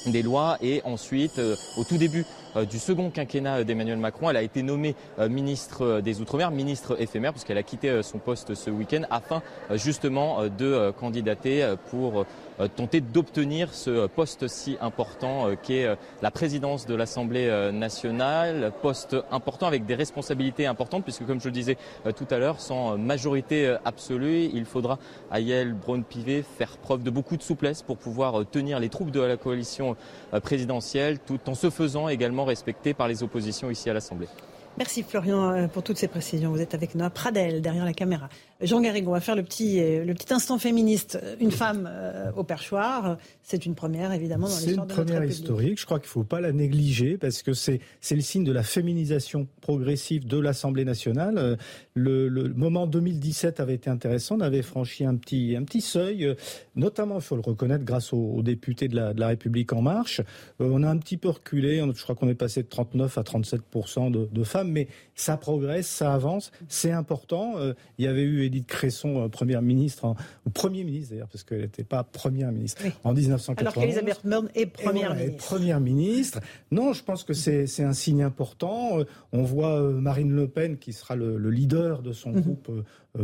des 0.06 0.22
lois 0.22 0.60
et 0.62 0.84
ensuite 0.86 1.42
au 1.78 1.84
tout 1.84 1.98
début 1.98 2.26
du 2.70 2.80
second 2.80 3.10
quinquennat 3.10 3.64
d'Emmanuel 3.64 3.98
Macron, 3.98 4.30
elle 4.30 4.38
a 4.38 4.42
été 4.42 4.64
nommée 4.64 4.96
ministre 5.30 6.02
des 6.02 6.22
Outre-mer, 6.22 6.52
ministre 6.52 7.00
éphémère 7.00 7.32
puisqu'elle 7.32 7.58
a 7.58 7.64
quitté 7.64 8.02
son 8.04 8.18
poste 8.18 8.56
ce 8.56 8.70
week-end 8.70 9.02
afin 9.10 9.42
justement 9.76 10.48
de 10.48 10.92
candidater 10.92 11.76
pour 11.90 12.26
euh, 12.60 12.68
tenter 12.68 13.00
d'obtenir 13.00 13.74
ce 13.74 14.08
poste 14.08 14.48
si 14.50 14.78
important 14.82 15.48
euh, 15.48 15.56
qu'est 15.62 15.86
euh, 15.86 15.96
la 16.22 16.30
présidence 16.30 16.86
de 16.86 16.94
l'Assemblée 16.94 17.50
nationale, 17.72 18.74
poste 18.82 19.16
important 19.32 19.68
avec 19.68 19.86
des 19.86 19.96
responsabilités 19.96 20.66
importantes 20.66 21.04
puisque 21.04 21.26
comme 21.26 21.40
je 21.40 21.46
le 21.46 21.54
disais 21.54 21.78
tout 22.16 22.28
à 22.30 22.38
l'heure, 22.38 22.60
sans 22.60 22.98
majorité 22.98 23.76
absolue, 23.86 24.50
il 24.54 24.66
faudra 24.66 25.00
à 25.32 25.40
Yael 25.40 25.74
Braun-Pivet 25.74 26.44
faire 26.58 26.78
preuve 26.78 27.04
de 27.04 27.10
beaucoup 27.10 27.38
de 27.38 27.42
souplesse 27.42 27.82
pour 27.82 27.98
pouvoir 27.98 28.46
tenir 28.50 28.80
les 28.80 28.90
troupes 28.90 29.12
de 29.12 29.22
la 29.22 29.38
coalition 29.38 29.96
présidentielle 30.44 31.20
tout 31.20 31.40
en 31.48 31.56
se 31.56 31.70
faisant 31.70 32.10
également 32.10 32.39
respecter 32.46 32.94
par 32.94 33.08
les 33.08 33.24
oppositions 33.24 33.70
ici 33.70 33.90
à 33.90 33.94
l'Assemblée. 33.94 34.28
Merci 34.78 35.04
Florian 35.04 35.68
pour 35.68 35.84
toutes 35.84 35.98
ces 35.98 36.08
précisions. 36.08 36.52
Vous 36.52 36.62
êtes 36.62 36.74
avec 36.74 36.96
Noah 36.96 37.10
Pradel 37.10 37.62
derrière 37.62 37.86
la 37.86 37.94
caméra. 37.94 38.30
Jean 38.62 38.82
Garrigue, 38.82 39.08
on 39.08 39.12
va 39.12 39.22
faire 39.22 39.38
le 39.38 39.44
petit, 39.44 39.80
euh, 39.80 40.04
le 40.04 40.14
petit 40.14 40.34
instant 40.34 40.60
féministe. 40.60 41.18
Une 41.40 41.52
femme 41.52 41.90
euh, 41.90 42.30
au 42.36 42.44
perchoir, 42.44 43.18
c'est 43.42 43.66
une 43.66 43.74
première 43.74 44.12
évidemment 44.12 44.50
dans 44.50 44.56
l'histoire 44.56 44.86
de 44.86 44.94
C'est 44.94 45.00
une 45.00 45.06
première 45.06 45.24
historique. 45.24 45.80
Je 45.80 45.86
crois 45.86 46.00
qu'il 46.00 46.08
ne 46.08 46.12
faut 46.12 46.24
pas 46.26 46.42
la 46.42 46.52
négliger 46.52 47.18
parce 47.18 47.42
que 47.42 47.54
c'est 47.54 47.80
le 48.12 48.20
signe 48.20 48.44
de 48.44 48.52
la 48.52 48.64
féminisation 48.64 49.48
progressive 49.62 50.28
de 50.28 50.38
l'Assemblée 50.38 50.84
nationale. 50.84 51.38
Euh, 51.38 51.56
le, 51.94 52.28
le, 52.28 52.50
moment 52.50 52.86
2017 52.86 53.62
avait 53.62 53.76
été 53.76 53.90
intéressant. 53.90 54.36
On 54.36 54.42
avait 54.42 54.62
franchi 54.62 55.06
un 55.06 55.16
petit 55.16 55.56
un 55.56 55.64
petit 55.64 55.82
seuil, 55.82 56.36
notamment 56.76 57.16
il 57.16 57.22
faut 57.22 57.36
le 57.36 57.42
reconnaître 57.42 57.86
grâce 57.86 58.12
aux, 58.12 58.42
députés 58.42 58.90
de 58.90 58.96
la, 58.98 59.14
de 59.14 59.22
la, 59.22 59.28
République 59.28 59.72
en 59.72 59.82
marche. 59.82 60.22
on 60.60 60.84
a 60.84 60.90
un 60.90 60.98
petit 60.98 61.18
peu 61.18 61.30
reculé. 61.30 61.82
Je 61.96 62.04
crois 62.04 62.16
qu'on 62.16 62.28
est 62.28 62.36
passé 62.36 62.64
de 62.64 62.68
39 62.68 63.18
à 63.18 63.24
37 63.24 63.62
de, 64.12 64.30
de 64.32 64.44
femmes, 64.44 64.69
mais 64.70 64.88
ça 65.16 65.38
progresse, 65.38 65.88
ça 65.88 66.14
avance, 66.14 66.52
c'est 66.68 66.92
important. 66.92 67.56
il 67.98 68.06
y 68.06 68.08
avait 68.08 68.24
eu 68.24 68.44
Edith 68.44 68.68
Cresson, 68.68 69.24
euh, 69.24 69.28
première 69.28 69.62
ministre, 69.62 70.16
ou 70.46 70.50
premier 70.50 70.84
ministre 70.84 71.12
d'ailleurs, 71.12 71.28
parce 71.28 71.44
qu'elle 71.44 71.62
n'était 71.62 71.84
pas 71.84 72.04
première 72.04 72.52
ministre, 72.52 72.84
en 73.04 73.14
1980. 73.14 73.62
Alors 73.62 73.74
qu'Elisabeth 73.74 74.22
Borne 74.24 74.50
est 74.56 74.66
première 74.66 75.16
ministre. 75.16 75.46
Première 75.46 75.80
ministre. 75.80 76.40
Non, 76.72 76.94
je 76.94 77.04
pense 77.04 77.24
que 77.24 77.34
c'est 77.34 77.84
un 77.84 77.94
signe 77.94 78.24
important. 78.24 79.00
Euh, 79.00 79.04
on 79.32 79.44
voit 79.44 79.82
euh, 79.82 79.92
Marine 79.92 80.32
Le 80.32 80.48
Pen, 80.48 80.78
qui 80.78 80.94
sera 80.94 81.16
le, 81.16 81.38
leader 81.50 82.02
de 82.02 82.14
son 82.14 82.32
mhm. 82.32 82.42
groupe 82.42 82.72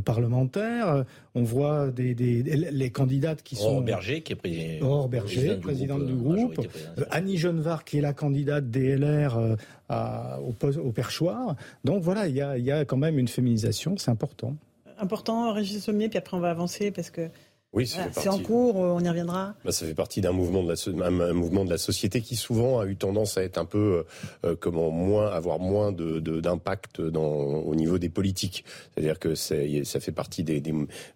parlementaire. 0.04 1.06
On 1.36 1.44
voit 1.44 1.92
des, 1.92 2.14
les 2.14 2.90
candidates 2.90 3.44
qui 3.44 3.56
sont... 3.56 3.82
Berger, 3.82 4.22
qui 4.22 4.34
est 4.34 4.36
président, 4.36 5.08
Berger, 5.08 5.56
présidente 5.58 6.06
du 6.06 6.14
groupe. 6.14 6.68
Annie 7.12 7.38
Genevard, 7.38 7.84
qui 7.84 8.00
est 8.00 8.02
la 8.02 8.14
candidate 8.14 8.70
DLR 8.70 9.58
au, 9.90 10.68
au 10.80 10.92
perchoir. 10.92 11.56
Donc 11.84 12.02
voilà, 12.02 12.28
il 12.28 12.36
y 12.36 12.42
a, 12.42 12.58
y 12.58 12.72
a 12.72 12.86
quand 12.86 12.98
même 12.98 13.20
une 13.20 13.28
féminisation, 13.28 13.98
c'est 13.98 14.12
important 14.12 14.56
important, 14.98 15.54
Régis 15.54 15.84
Sommier, 15.84 16.10
puis 16.10 16.18
après 16.18 16.38
on 16.38 16.40
va 16.40 16.50
avancer 16.50 16.92
parce 16.92 17.10
que 17.10 17.30
oui, 17.76 17.86
c'est 17.88 18.30
en 18.30 18.40
cours, 18.40 18.78
on 18.78 19.02
y 19.02 19.10
reviendra. 19.10 19.54
Bah, 19.66 19.74
ça 19.74 19.86
fait 19.86 19.94
partie 19.94 20.22
d'un 20.22 20.32
mouvement 20.32 20.64
de 20.64 20.70
la 20.70 21.06
un 21.06 21.34
mouvement 21.34 21.66
de 21.66 21.70
la 21.70 21.78
société 21.78 22.22
qui 22.22 22.38
souvent 22.38 22.80
a 22.80 22.86
eu 22.86 22.96
tendance 22.96 23.38
à 23.38 23.44
être 23.44 23.58
un 23.58 23.66
peu 23.66 23.78
euh, 23.78 24.04
euh, 24.46 24.56
comment 24.58 24.90
moins 24.92 25.30
avoir 25.30 25.60
moins 25.60 25.92
de 25.92 26.20
d'impact 26.40 27.02
dans 27.02 27.26
au 27.26 27.76
niveau 27.76 27.98
des 27.98 28.08
politiques. 28.08 28.64
C'est-à-dire 28.94 29.20
que 29.20 29.36
ça 29.36 30.00
fait 30.00 30.14
partie 30.14 30.44
des, 30.44 30.64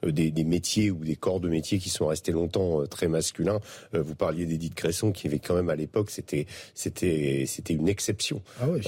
euh, 0.04 0.12
des, 0.12 0.32
des 0.32 0.44
métiers 0.44 0.92
ou 0.92 1.06
des 1.06 1.16
corps 1.16 1.40
de 1.40 1.48
métiers 1.48 1.80
qui 1.80 1.90
sont 1.90 2.08
restés 2.08 2.34
longtemps 2.34 2.86
très 2.88 3.08
masculins. 3.08 3.60
vous 3.94 4.16
parliez 4.16 4.46
d'Edith 4.46 4.76
Cresson 4.76 5.14
qui 5.14 5.28
avait 5.28 5.40
quand 5.40 5.56
même 5.56 5.70
à 5.70 5.76
l'époque 5.76 6.10
c'était 6.10 6.46
c'était 6.74 7.46
c'était 7.48 7.74
une 7.74 7.88
exception. 7.88 8.42
Ah 8.62 8.66
oui. 8.70 8.82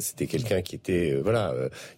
c'était 0.00 0.28
quelqu'un 0.28 0.62
qui 0.62 0.76
était 0.76 1.14
voilà 1.20 1.52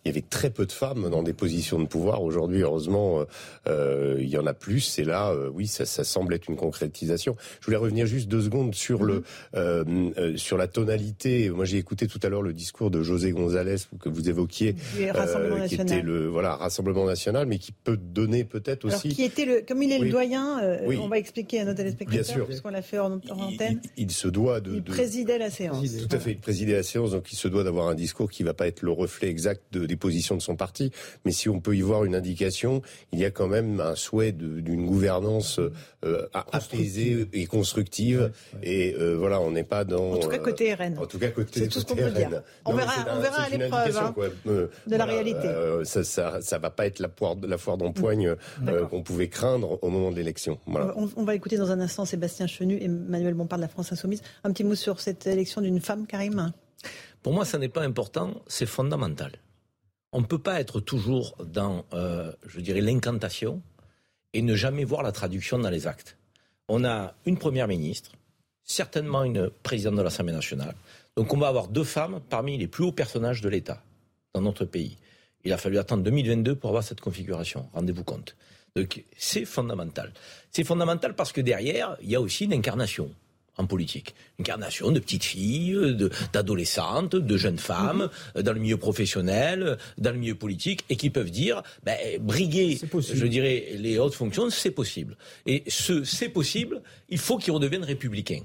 il 0.04 0.08
y 0.08 0.10
avait 0.10 0.24
très 0.28 0.48
peu 0.48 0.64
de 0.64 0.72
femmes 0.72 1.10
dans 1.10 1.22
des 1.22 1.34
positions 1.34 1.78
de 1.78 1.86
pouvoir. 1.86 2.22
Aujourd'hui 2.22 2.62
heureusement 2.62 3.24
il 3.66 4.28
y 4.28 4.38
en 4.38 4.46
a 4.46 4.54
plus. 4.54 4.80
C'est 4.80 5.04
là 5.04 5.17
euh, 5.26 5.50
oui, 5.52 5.66
ça, 5.66 5.84
semble 5.86 6.34
être 6.34 6.48
une 6.48 6.56
concrétisation. 6.56 7.36
Je 7.60 7.66
voulais 7.66 7.76
revenir 7.76 8.06
juste 8.06 8.28
deux 8.28 8.42
secondes 8.42 8.74
sur 8.74 9.04
le 9.04 9.14
mhm. 9.14 9.22
euh, 9.56 9.84
euh, 10.18 10.36
sur 10.36 10.56
la 10.56 10.66
tonalité. 10.66 11.50
Moi, 11.50 11.64
j'ai 11.64 11.78
écouté 11.78 12.06
tout 12.06 12.20
à 12.22 12.28
l'heure 12.28 12.42
le 12.42 12.52
discours 12.52 12.90
de 12.90 13.02
José 13.02 13.32
González 13.32 13.76
que 14.00 14.08
vous 14.08 14.28
évoquiez, 14.28 14.74
qui 14.74 15.74
était 15.74 16.02
le 16.02 16.26
voilà 16.28 16.56
Rassemblement 16.56 17.04
national, 17.04 17.46
mais 17.46 17.58
qui 17.58 17.72
peut 17.72 17.96
donner 17.96 18.44
peut-être 18.44 18.84
aussi. 18.84 19.10
qui 19.10 19.22
était 19.22 19.44
le, 19.44 19.64
comme 19.66 19.82
il 19.82 19.92
est 19.92 19.98
le 19.98 20.10
doyen, 20.10 20.60
on 20.86 21.08
va 21.08 21.18
expliquer 21.18 21.60
à 21.60 21.64
nos 21.64 21.74
téléspectateurs, 21.74 22.46
puisqu'on 22.46 22.70
l'a 22.70 22.82
fait 22.82 22.98
en, 22.98 23.20
antenne. 23.30 23.80
Il, 23.96 24.10
se 24.10 24.28
doit 24.28 24.60
de. 24.60 24.76
Il 24.76 24.82
présidait 24.82 25.38
la 25.38 25.50
séance. 25.50 25.84
Tout 26.08 26.16
à 26.16 26.18
fait, 26.18 26.32
il 26.32 26.38
présidait 26.38 26.74
la 26.74 26.82
séance, 26.82 27.12
donc 27.12 27.32
il 27.32 27.36
se 27.36 27.48
doit 27.48 27.64
d'avoir 27.64 27.88
un 27.88 27.94
discours 27.94 28.30
qui 28.30 28.42
va 28.42 28.54
pas 28.54 28.66
être 28.66 28.82
le 28.82 28.90
reflet 28.90 29.28
exact 29.28 29.62
de, 29.72 29.86
des 29.86 29.96
positions 29.96 30.36
de 30.36 30.42
son 30.42 30.56
parti, 30.56 30.90
mais 31.24 31.32
si 31.32 31.48
on 31.48 31.60
peut 31.60 31.76
y 31.76 31.80
voir 31.80 32.04
une 32.04 32.14
indication, 32.14 32.82
il 33.12 33.18
y 33.18 33.24
a 33.24 33.30
quand 33.30 33.48
même 33.48 33.80
un 33.80 33.94
souhait 33.94 34.32
d'une 34.32 34.86
gouvernance 34.86 34.97
gouvernance 34.98 35.60
euh, 36.04 36.26
apaisée 36.32 37.28
et 37.32 37.46
constructive. 37.46 38.32
Et 38.62 38.94
euh, 38.94 39.16
voilà, 39.16 39.40
on 39.40 39.52
n'est 39.52 39.64
pas 39.64 39.84
dans. 39.84 40.12
En 40.12 40.16
tout 40.18 40.28
cas, 40.28 40.38
côté 40.38 40.74
RN. 40.74 40.98
En 40.98 41.06
tout 41.06 41.18
tout 41.18 41.80
ce 41.80 41.84
qu'on 41.84 41.94
peut 41.94 42.10
dire. 42.10 42.42
On 42.64 42.74
verra, 42.74 42.92
on 43.12 43.20
verra 43.20 43.42
à 43.42 43.48
l'épreuve 43.48 43.96
hein, 43.96 44.14
de 44.44 44.96
la 44.96 45.04
réalité. 45.04 45.46
Euh, 45.46 45.84
ça, 45.84 46.02
ça, 46.02 46.40
ça, 46.40 46.58
va 46.58 46.70
pas 46.70 46.86
être 46.86 46.98
la, 46.98 47.08
poire, 47.08 47.36
la 47.40 47.58
foire 47.58 47.76
d'empoigne 47.76 48.34
qu'on 48.90 49.02
pouvait 49.02 49.28
craindre 49.28 49.78
au 49.82 49.88
moment 49.88 50.10
de 50.10 50.16
l'élection. 50.16 50.58
Voilà. 50.66 50.94
On, 50.96 51.24
va 51.24 51.34
écouter 51.34 51.56
dans 51.56 51.70
un 51.70 51.80
instant 51.80 52.04
Sébastien 52.04 52.46
Chenu 52.46 52.74
et 52.76 52.84
Emmanuel 52.84 53.34
Bompard 53.34 53.58
de 53.58 53.62
la 53.62 53.68
France 53.68 53.92
Insoumise. 53.92 54.22
Un 54.44 54.52
petit 54.52 54.64
mot 54.64 54.74
sur 54.74 55.00
cette 55.00 55.26
élection 55.26 55.60
d'une 55.60 55.80
femme, 55.80 56.06
Karim 56.06 56.52
Pour 57.22 57.32
moi, 57.32 57.44
ça 57.44 57.58
n'est 57.58 57.68
pas 57.68 57.82
important, 57.82 58.34
c'est 58.48 58.66
fondamental. 58.66 59.32
On 60.12 60.20
ne 60.20 60.26
peut 60.26 60.38
pas 60.38 60.60
être 60.60 60.80
toujours 60.80 61.36
dans, 61.44 61.84
je 61.92 62.60
dirais, 62.60 62.80
l'incantation 62.80 63.62
et 64.32 64.42
ne 64.42 64.54
jamais 64.54 64.84
voir 64.84 65.02
la 65.02 65.12
traduction 65.12 65.58
dans 65.58 65.70
les 65.70 65.86
actes. 65.86 66.16
On 66.68 66.84
a 66.84 67.14
une 67.24 67.38
première 67.38 67.68
ministre, 67.68 68.12
certainement 68.62 69.24
une 69.24 69.50
présidente 69.62 69.96
de 69.96 70.02
l'Assemblée 70.02 70.34
nationale. 70.34 70.74
Donc 71.16 71.32
on 71.32 71.38
va 71.38 71.48
avoir 71.48 71.68
deux 71.68 71.84
femmes 71.84 72.20
parmi 72.28 72.58
les 72.58 72.68
plus 72.68 72.84
hauts 72.84 72.92
personnages 72.92 73.40
de 73.40 73.48
l'État 73.48 73.82
dans 74.34 74.42
notre 74.42 74.64
pays. 74.64 74.96
Il 75.44 75.52
a 75.52 75.56
fallu 75.56 75.78
attendre 75.78 76.02
2022 76.02 76.56
pour 76.56 76.70
avoir 76.70 76.84
cette 76.84 77.00
configuration, 77.00 77.68
rendez-vous 77.72 78.04
compte. 78.04 78.36
Donc 78.76 79.02
c'est 79.16 79.44
fondamental. 79.44 80.12
C'est 80.50 80.64
fondamental 80.64 81.14
parce 81.14 81.32
que 81.32 81.40
derrière, 81.40 81.96
il 82.02 82.10
y 82.10 82.14
a 82.14 82.20
aussi 82.20 82.44
une 82.44 82.52
incarnation 82.52 83.10
en 83.58 83.66
politique. 83.66 84.14
Une 84.38 84.44
carnation 84.44 84.90
de 84.90 85.00
petites 85.00 85.24
filles, 85.24 85.96
d'adolescentes, 86.32 87.16
de, 87.16 87.36
jeunes 87.36 87.58
femmes, 87.58 88.08
mhm. 88.34 88.42
dans 88.42 88.52
le 88.52 88.60
milieu 88.60 88.76
professionnel, 88.76 89.76
dans 89.98 90.12
le 90.12 90.18
milieu 90.18 90.34
politique, 90.34 90.84
et 90.88 90.96
qui 90.96 91.10
peuvent 91.10 91.30
dire, 91.30 91.62
ben, 91.84 91.96
briguer, 92.20 92.78
je 92.80 93.26
dirais, 93.26 93.74
les 93.76 93.98
hautes 93.98 94.14
fonctions, 94.14 94.48
c'est 94.50 94.70
possible. 94.70 95.16
Et 95.46 95.64
ce 95.66 96.04
c'est 96.04 96.28
possible, 96.28 96.82
il 97.08 97.18
faut 97.18 97.38
qu'ils 97.38 97.52
redeviennent 97.52 97.84
républicains 97.84 98.42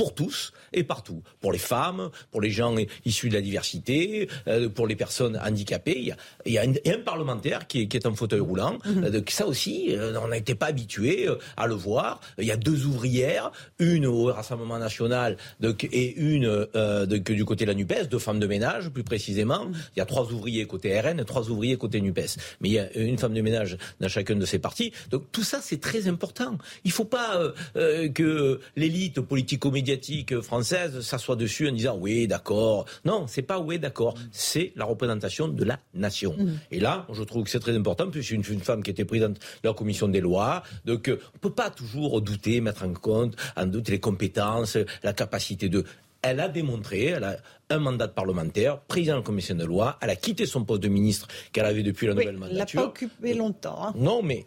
pour 0.00 0.14
tous 0.14 0.54
et 0.72 0.82
partout. 0.82 1.22
Pour 1.42 1.52
les 1.52 1.58
femmes, 1.58 2.08
pour 2.30 2.40
les 2.40 2.48
gens 2.50 2.74
issus 3.04 3.28
de 3.28 3.34
la 3.34 3.42
diversité, 3.42 4.30
euh, 4.48 4.70
pour 4.70 4.86
les 4.86 4.96
personnes 4.96 5.38
handicapées. 5.44 5.98
Il 5.98 6.04
y 6.06 6.12
a, 6.12 6.16
il 6.46 6.52
y 6.52 6.58
a, 6.90 6.94
un, 6.94 7.00
parlementaire 7.00 7.66
qui 7.66 7.82
est, 7.82 7.86
qui 7.86 7.98
est, 7.98 8.06
en 8.06 8.14
fauteuil 8.14 8.40
roulant. 8.40 8.78
Euh, 8.86 9.20
ça 9.28 9.46
aussi, 9.46 9.88
euh, 9.90 10.18
on 10.22 10.28
n'était 10.28 10.54
pas 10.54 10.66
habitué 10.66 11.28
à 11.58 11.66
le 11.66 11.74
voir. 11.74 12.20
Il 12.38 12.46
y 12.46 12.50
a 12.50 12.56
deux 12.56 12.86
ouvrières, 12.86 13.52
une 13.78 14.06
au 14.06 14.24
Rassemblement 14.32 14.78
national 14.78 15.36
et 15.62 16.14
une 16.14 16.66
du 17.04 17.44
côté 17.44 17.66
de 17.66 17.70
la 17.70 17.74
NUPES, 17.74 18.08
deux 18.10 18.18
femmes 18.18 18.40
de 18.40 18.46
ménage 18.46 18.88
plus 18.88 19.04
précisément. 19.04 19.66
Mhm. 19.66 19.74
Il 19.96 19.98
y 19.98 20.02
a 20.02 20.06
trois 20.06 20.32
ouvriers 20.32 20.66
côté 20.66 20.98
RN 20.98 21.20
et 21.20 21.24
trois 21.26 21.50
ouvriers 21.50 21.76
côté 21.76 22.00
NUPES. 22.00 22.38
Mais 22.62 22.70
il 22.70 22.72
y 22.72 22.78
a 22.78 22.90
une 22.96 23.18
femme 23.18 23.34
de 23.34 23.42
ménage 23.42 23.76
dans 24.00 24.08
chacun 24.08 24.36
de 24.36 24.46
ces 24.46 24.58
partis. 24.58 24.92
Donc 25.10 25.24
tout 25.30 25.44
ça, 25.44 25.60
c'est 25.62 25.80
très 25.80 26.08
important. 26.08 26.56
Il 26.84 26.88
ne 26.88 26.94
faut 26.94 27.04
pas 27.04 27.52
que 27.74 28.60
l'élite 28.76 29.20
politico-médiatique 29.20 29.89
française 30.42 31.00
s'assoit 31.00 31.36
dessus 31.36 31.68
en 31.68 31.72
disant 31.72 31.96
oui, 31.98 32.26
d'accord. 32.26 32.86
Non, 33.04 33.26
c'est 33.26 33.42
pas 33.42 33.58
oui, 33.58 33.78
d'accord. 33.78 34.14
C'est 34.32 34.72
la 34.76 34.84
représentation 34.84 35.48
de 35.48 35.64
la 35.64 35.78
nation. 35.94 36.34
Mm. 36.36 36.58
Et 36.70 36.80
là, 36.80 37.06
je 37.12 37.22
trouve 37.22 37.44
que 37.44 37.50
c'est 37.50 37.60
très 37.60 37.76
important, 37.76 38.10
puisque 38.10 38.30
une, 38.30 38.44
une 38.48 38.60
femme 38.60 38.82
qui 38.82 38.90
était 38.90 39.04
présidente 39.04 39.38
de 39.62 39.68
la 39.68 39.74
commission 39.74 40.08
des 40.08 40.20
lois. 40.20 40.62
Donc, 40.84 41.10
on 41.34 41.38
peut 41.38 41.52
pas 41.52 41.70
toujours 41.70 42.20
douter, 42.20 42.60
mettre 42.60 42.84
en 42.84 42.92
compte, 42.92 43.36
en 43.56 43.66
doute 43.66 43.88
les 43.88 44.00
compétences, 44.00 44.76
la 45.02 45.12
capacité 45.12 45.68
de. 45.68 45.84
Elle 46.22 46.40
a 46.40 46.48
démontré, 46.48 47.06
elle 47.06 47.24
a 47.24 47.36
un 47.70 47.78
mandat 47.78 48.08
de 48.08 48.12
parlementaire, 48.12 48.80
président 48.80 49.14
de 49.14 49.18
la 49.20 49.24
commission 49.24 49.54
de 49.54 49.64
loi, 49.64 49.96
elle 50.02 50.10
a 50.10 50.16
quitté 50.16 50.44
son 50.46 50.64
poste 50.64 50.82
de 50.82 50.88
ministre 50.88 51.28
qu'elle 51.52 51.64
avait 51.66 51.82
depuis 51.82 52.06
la 52.06 52.14
nouvelle 52.14 52.36
mandature. 52.36 52.58
Elle 52.58 52.76
l'a 52.76 52.82
pas 52.82 52.88
occupé 52.88 53.34
longtemps. 53.34 53.86
Hein. 53.86 53.92
Non, 53.96 54.22
mais, 54.22 54.46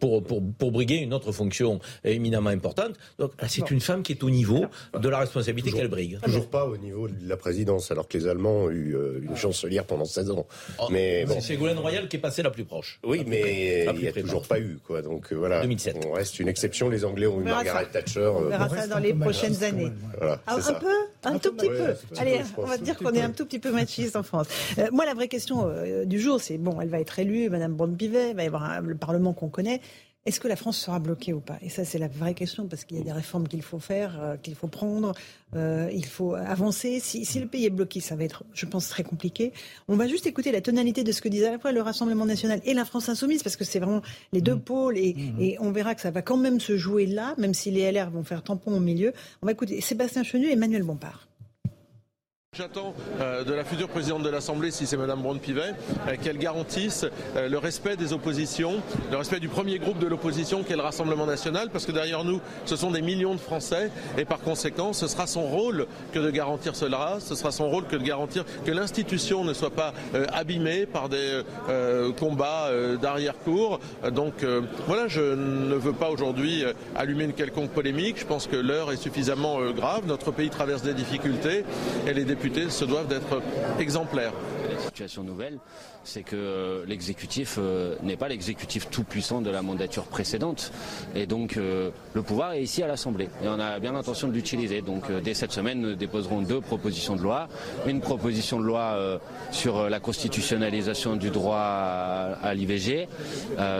pour, 0.00 0.22
pour, 0.24 0.42
pour 0.58 0.72
briguer 0.72 0.96
une 0.96 1.12
autre 1.14 1.32
fonction 1.32 1.78
éminemment 2.04 2.50
importante. 2.50 2.94
Donc 3.18 3.32
c'est 3.48 3.70
une 3.70 3.80
femme 3.80 4.02
qui 4.02 4.12
est 4.12 4.22
au 4.24 4.30
niveau 4.30 4.64
de 4.98 5.08
la 5.08 5.18
responsabilité 5.18 5.72
qu'elle 5.72 5.88
brigue. 5.88 6.18
Toujours 6.20 6.48
pas 6.48 6.64
au 6.66 6.76
niveau 6.76 7.08
de 7.08 7.28
la 7.28 7.36
présidence, 7.36 7.90
alors 7.90 8.08
que 8.08 8.16
les 8.16 8.26
Allemands 8.26 8.64
ont 8.64 8.70
eu 8.70 8.96
euh, 8.96 9.20
une 9.22 9.36
chancelière 9.36 9.84
pendant 9.84 10.04
16 10.04 10.30
ans. 10.30 10.46
Oh, 10.78 10.86
mais 10.90 11.24
bon. 11.26 11.34
C'est 11.34 11.52
Ségolène 11.54 11.78
Royal 11.78 12.08
qui 12.08 12.16
est 12.16 12.20
passée 12.20 12.42
la 12.42 12.50
plus 12.50 12.64
proche. 12.64 12.98
Oui, 13.04 13.24
mais 13.26 13.86
il 13.94 14.00
n'y 14.00 14.08
a 14.08 14.12
toujours 14.12 14.46
pas 14.46 14.58
eu. 14.58 14.78
Quoi. 14.86 15.02
Donc 15.02 15.32
euh, 15.32 15.36
voilà. 15.36 15.60
2007. 15.62 16.06
On 16.06 16.12
reste 16.12 16.38
une 16.40 16.48
exception. 16.48 16.88
Les 16.88 17.04
Anglais 17.04 17.26
ont 17.26 17.40
eu 17.40 17.44
Margaret 17.44 17.86
Thatcher. 17.92 18.30
On 18.34 18.42
verra 18.42 18.68
ça 18.68 18.86
dans 18.86 18.98
les 18.98 19.14
prochaines 19.14 19.62
années. 19.62 19.92
Voilà, 20.18 20.40
un, 20.46 20.56
un 20.56 20.72
peu 20.74 20.86
un 21.24 21.38
tout 21.38 21.52
petit 21.54 21.68
peu. 21.68 21.94
Allez, 22.16 22.40
on 22.56 22.66
va 22.66 22.78
dire 22.78 22.96
qu'on 22.96 23.12
est 23.12 23.22
un 23.22 23.30
tout 23.30 23.44
petit 23.44 23.58
peu 23.58 23.70
machiste 23.70 24.16
en 24.16 24.22
France. 24.22 24.46
Euh, 24.78 24.88
moi, 24.92 25.04
la 25.04 25.14
vraie 25.14 25.28
question 25.28 25.68
du 26.04 26.20
jour, 26.20 26.40
c'est 26.40 26.58
bon, 26.58 26.80
elle 26.80 26.88
va 26.88 27.00
être 27.00 27.18
élue, 27.18 27.48
Madame 27.50 27.74
Brown-Pivet, 27.74 28.30
il 28.30 28.36
va 28.36 28.42
y 28.42 28.46
avoir 28.46 28.80
le 28.80 28.94
Parlement 28.96 29.32
qu'on 29.32 29.48
connaît. 29.48 29.80
Est-ce 30.26 30.40
que 30.40 30.48
la 30.48 30.56
France 30.56 30.76
sera 30.78 30.98
bloquée 30.98 31.32
ou 31.32 31.38
pas? 31.38 31.56
Et 31.62 31.68
ça, 31.68 31.84
c'est 31.84 32.00
la 32.00 32.08
vraie 32.08 32.34
question, 32.34 32.66
parce 32.66 32.84
qu'il 32.84 32.98
y 32.98 33.00
a 33.00 33.04
des 33.04 33.12
réformes 33.12 33.46
qu'il 33.46 33.62
faut 33.62 33.78
faire, 33.78 34.20
euh, 34.20 34.36
qu'il 34.36 34.56
faut 34.56 34.66
prendre, 34.66 35.12
euh, 35.54 35.88
il 35.94 36.04
faut 36.04 36.34
avancer. 36.34 36.98
Si, 36.98 37.24
le 37.38 37.46
pays 37.46 37.64
est 37.64 37.70
bloqué, 37.70 38.00
ça 38.00 38.16
va 38.16 38.24
être, 38.24 38.42
je 38.52 38.66
pense, 38.66 38.88
très 38.88 39.04
compliqué. 39.04 39.52
On 39.86 39.94
va 39.94 40.08
juste 40.08 40.26
écouter 40.26 40.50
la 40.50 40.60
tonalité 40.60 41.04
de 41.04 41.12
ce 41.12 41.22
que 41.22 41.28
disait 41.28 41.46
à 41.46 41.52
la 41.52 41.58
fois 41.60 41.70
le 41.70 41.80
Rassemblement 41.80 42.26
national 42.26 42.60
et 42.64 42.74
la 42.74 42.84
France 42.84 43.08
insoumise, 43.08 43.44
parce 43.44 43.54
que 43.54 43.64
c'est 43.64 43.78
vraiment 43.78 44.02
les 44.32 44.40
deux 44.40 44.56
mmh. 44.56 44.62
pôles, 44.62 44.98
et, 44.98 45.14
mmh. 45.14 45.40
et, 45.40 45.56
on 45.60 45.70
verra 45.70 45.94
que 45.94 46.00
ça 46.00 46.10
va 46.10 46.22
quand 46.22 46.36
même 46.36 46.58
se 46.58 46.76
jouer 46.76 47.06
là, 47.06 47.36
même 47.38 47.54
si 47.54 47.70
les 47.70 47.90
LR 47.92 48.10
vont 48.10 48.24
faire 48.24 48.42
tampon 48.42 48.76
au 48.76 48.80
milieu. 48.80 49.12
On 49.42 49.46
va 49.46 49.52
écouter 49.52 49.80
Sébastien 49.80 50.24
Chenu 50.24 50.48
et 50.48 50.52
Emmanuel 50.54 50.82
Bompard. 50.82 51.28
J'attends 52.56 52.94
euh, 53.20 53.44
de 53.44 53.52
la 53.52 53.64
future 53.64 53.88
présidente 53.88 54.22
de 54.22 54.30
l'Assemblée, 54.30 54.70
si 54.70 54.86
c'est 54.86 54.96
Madame 54.96 55.20
Brown-Pivet, 55.20 55.74
euh, 56.08 56.16
qu'elle 56.22 56.38
garantisse 56.38 57.04
euh, 57.36 57.50
le 57.50 57.58
respect 57.58 57.96
des 57.96 58.14
oppositions, 58.14 58.76
le 59.10 59.18
respect 59.18 59.40
du 59.40 59.48
premier 59.48 59.78
groupe 59.78 59.98
de 59.98 60.06
l'opposition 60.06 60.62
qui 60.62 60.72
est 60.72 60.76
le 60.76 60.80
Rassemblement 60.80 61.26
national, 61.26 61.68
parce 61.70 61.84
que 61.84 61.92
derrière 61.92 62.24
nous, 62.24 62.40
ce 62.64 62.76
sont 62.76 62.90
des 62.90 63.02
millions 63.02 63.34
de 63.34 63.40
Français, 63.40 63.90
et 64.16 64.24
par 64.24 64.40
conséquent, 64.40 64.94
ce 64.94 65.06
sera 65.06 65.26
son 65.26 65.42
rôle 65.42 65.86
que 66.14 66.18
de 66.18 66.30
garantir 66.30 66.76
cela, 66.76 67.18
ce 67.20 67.34
sera 67.34 67.52
son 67.52 67.68
rôle 67.68 67.84
que 67.88 67.96
de 67.96 68.02
garantir 68.02 68.44
que 68.64 68.70
l'institution 68.70 69.44
ne 69.44 69.52
soit 69.52 69.70
pas 69.70 69.92
abîmée 70.32 70.86
par 70.86 71.08
des 71.08 71.42
combats 72.18 72.70
d'arrière-cour. 73.00 73.80
Donc 74.12 74.44
voilà, 74.86 75.08
je 75.08 75.20
ne 75.20 75.74
veux 75.74 75.92
pas 75.92 76.10
aujourd'hui 76.10 76.64
allumer 76.94 77.24
une 77.24 77.32
quelconque 77.32 77.70
polémique. 77.70 78.18
Je 78.18 78.26
pense 78.26 78.46
que 78.46 78.56
l'heure 78.56 78.92
est 78.92 78.96
suffisamment 78.96 79.58
grave. 79.72 80.06
Notre 80.06 80.30
pays 80.30 80.50
traverse 80.50 80.82
des 80.82 80.94
difficultés 80.94 81.64
et 82.06 82.14
les 82.14 82.24
députés 82.24 82.45
se 82.70 82.84
doivent 82.84 83.08
d'être 83.08 83.42
exemplaires. 83.78 84.32
C'est 86.06 86.22
que 86.22 86.36
euh, 86.36 86.84
l'exécutif 86.86 87.56
euh, 87.58 87.96
n'est 88.02 88.16
pas 88.16 88.28
l'exécutif 88.28 88.88
tout 88.90 89.02
puissant 89.02 89.42
de 89.42 89.50
la 89.50 89.60
mandature 89.60 90.04
précédente. 90.04 90.72
Et 91.14 91.26
donc 91.26 91.56
euh, 91.56 91.90
le 92.14 92.22
pouvoir 92.22 92.52
est 92.52 92.62
ici 92.62 92.82
à 92.82 92.86
l'Assemblée. 92.86 93.28
Et 93.42 93.48
on 93.48 93.58
a 93.58 93.78
bien 93.80 93.92
l'intention 93.92 94.28
de 94.28 94.32
l'utiliser. 94.32 94.82
Donc 94.82 95.10
dès 95.24 95.34
cette 95.34 95.52
semaine, 95.52 95.80
nous 95.80 95.94
déposerons 95.94 96.42
deux 96.42 96.60
propositions 96.60 97.16
de 97.16 97.22
loi. 97.22 97.48
Une 97.86 98.00
proposition 98.00 98.60
de 98.60 98.64
loi 98.64 98.96
sur 99.50 99.90
la 99.90 99.98
constitutionnalisation 99.98 101.16
du 101.16 101.30
droit 101.30 101.58
à, 101.58 102.54
l'IVG. 102.54 103.08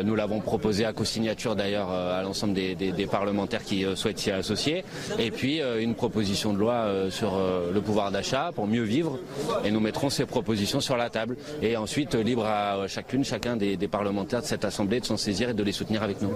nous 0.05 0.15
l'avons 0.15 0.41
proposé 0.41 0.85
à 0.85 0.93
co-signature 0.93 1.55
d'ailleurs 1.55 1.91
à 1.91 2.23
l'ensemble 2.23 2.55
des, 2.55 3.07
parlementaires 3.11 3.63
qui 3.63 3.85
souhaitent 3.95 4.19
s'y 4.19 4.31
associer. 4.31 4.85
Et 5.19 5.31
puis 5.31 5.61
une 5.79 5.95
proposition 5.95 6.53
de 6.53 6.59
loi 6.59 7.11
sur 7.11 7.39
le 7.73 7.81
pouvoir 7.81 8.11
d'achat 8.11 8.51
pour 8.55 8.67
mieux 8.67 8.83
vivre. 8.83 9.19
Et 9.65 9.71
nous 9.71 9.81
mettrons 9.81 10.11
ces 10.11 10.27
propositions 10.27 10.81
sur 10.81 10.97
la 10.97 11.11
table. 11.11 11.37
Et 11.63 11.77
ensuite, 11.77 12.16
libre 12.23 12.45
à 12.45 12.87
chacune, 12.89 13.25
chacun 13.25 13.57
des, 13.57 13.77
parlementaires 13.89 14.43
de 14.43 14.47
cette 14.47 14.65
Assemblée 14.65 15.01
de 15.01 15.05
s'en 15.05 15.17
saisir 15.17 15.51
et 15.51 15.55
de 15.55 15.63
les 15.63 15.73
soutenir 15.73 16.03
avec 16.03 16.21
nous. 16.23 16.31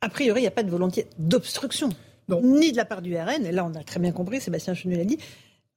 A 0.00 0.08
priori, 0.08 0.40
il 0.40 0.42
n'y 0.42 0.48
a 0.48 0.52
pas 0.52 0.62
de 0.62 0.70
volonté 0.70 1.06
d'obstruction, 1.18 1.88
ni 2.42 2.72
de 2.72 2.76
la 2.76 2.84
part 2.84 3.02
du 3.02 3.16
RN, 3.16 3.46
et 3.46 3.52
là 3.52 3.64
on 3.64 3.74
a 3.74 3.82
très 3.82 4.00
bien 4.00 4.12
compris, 4.12 4.40
Sébastien 4.40 4.74
Chenu 4.74 4.96
l'a 4.96 5.04
dit. 5.04 5.18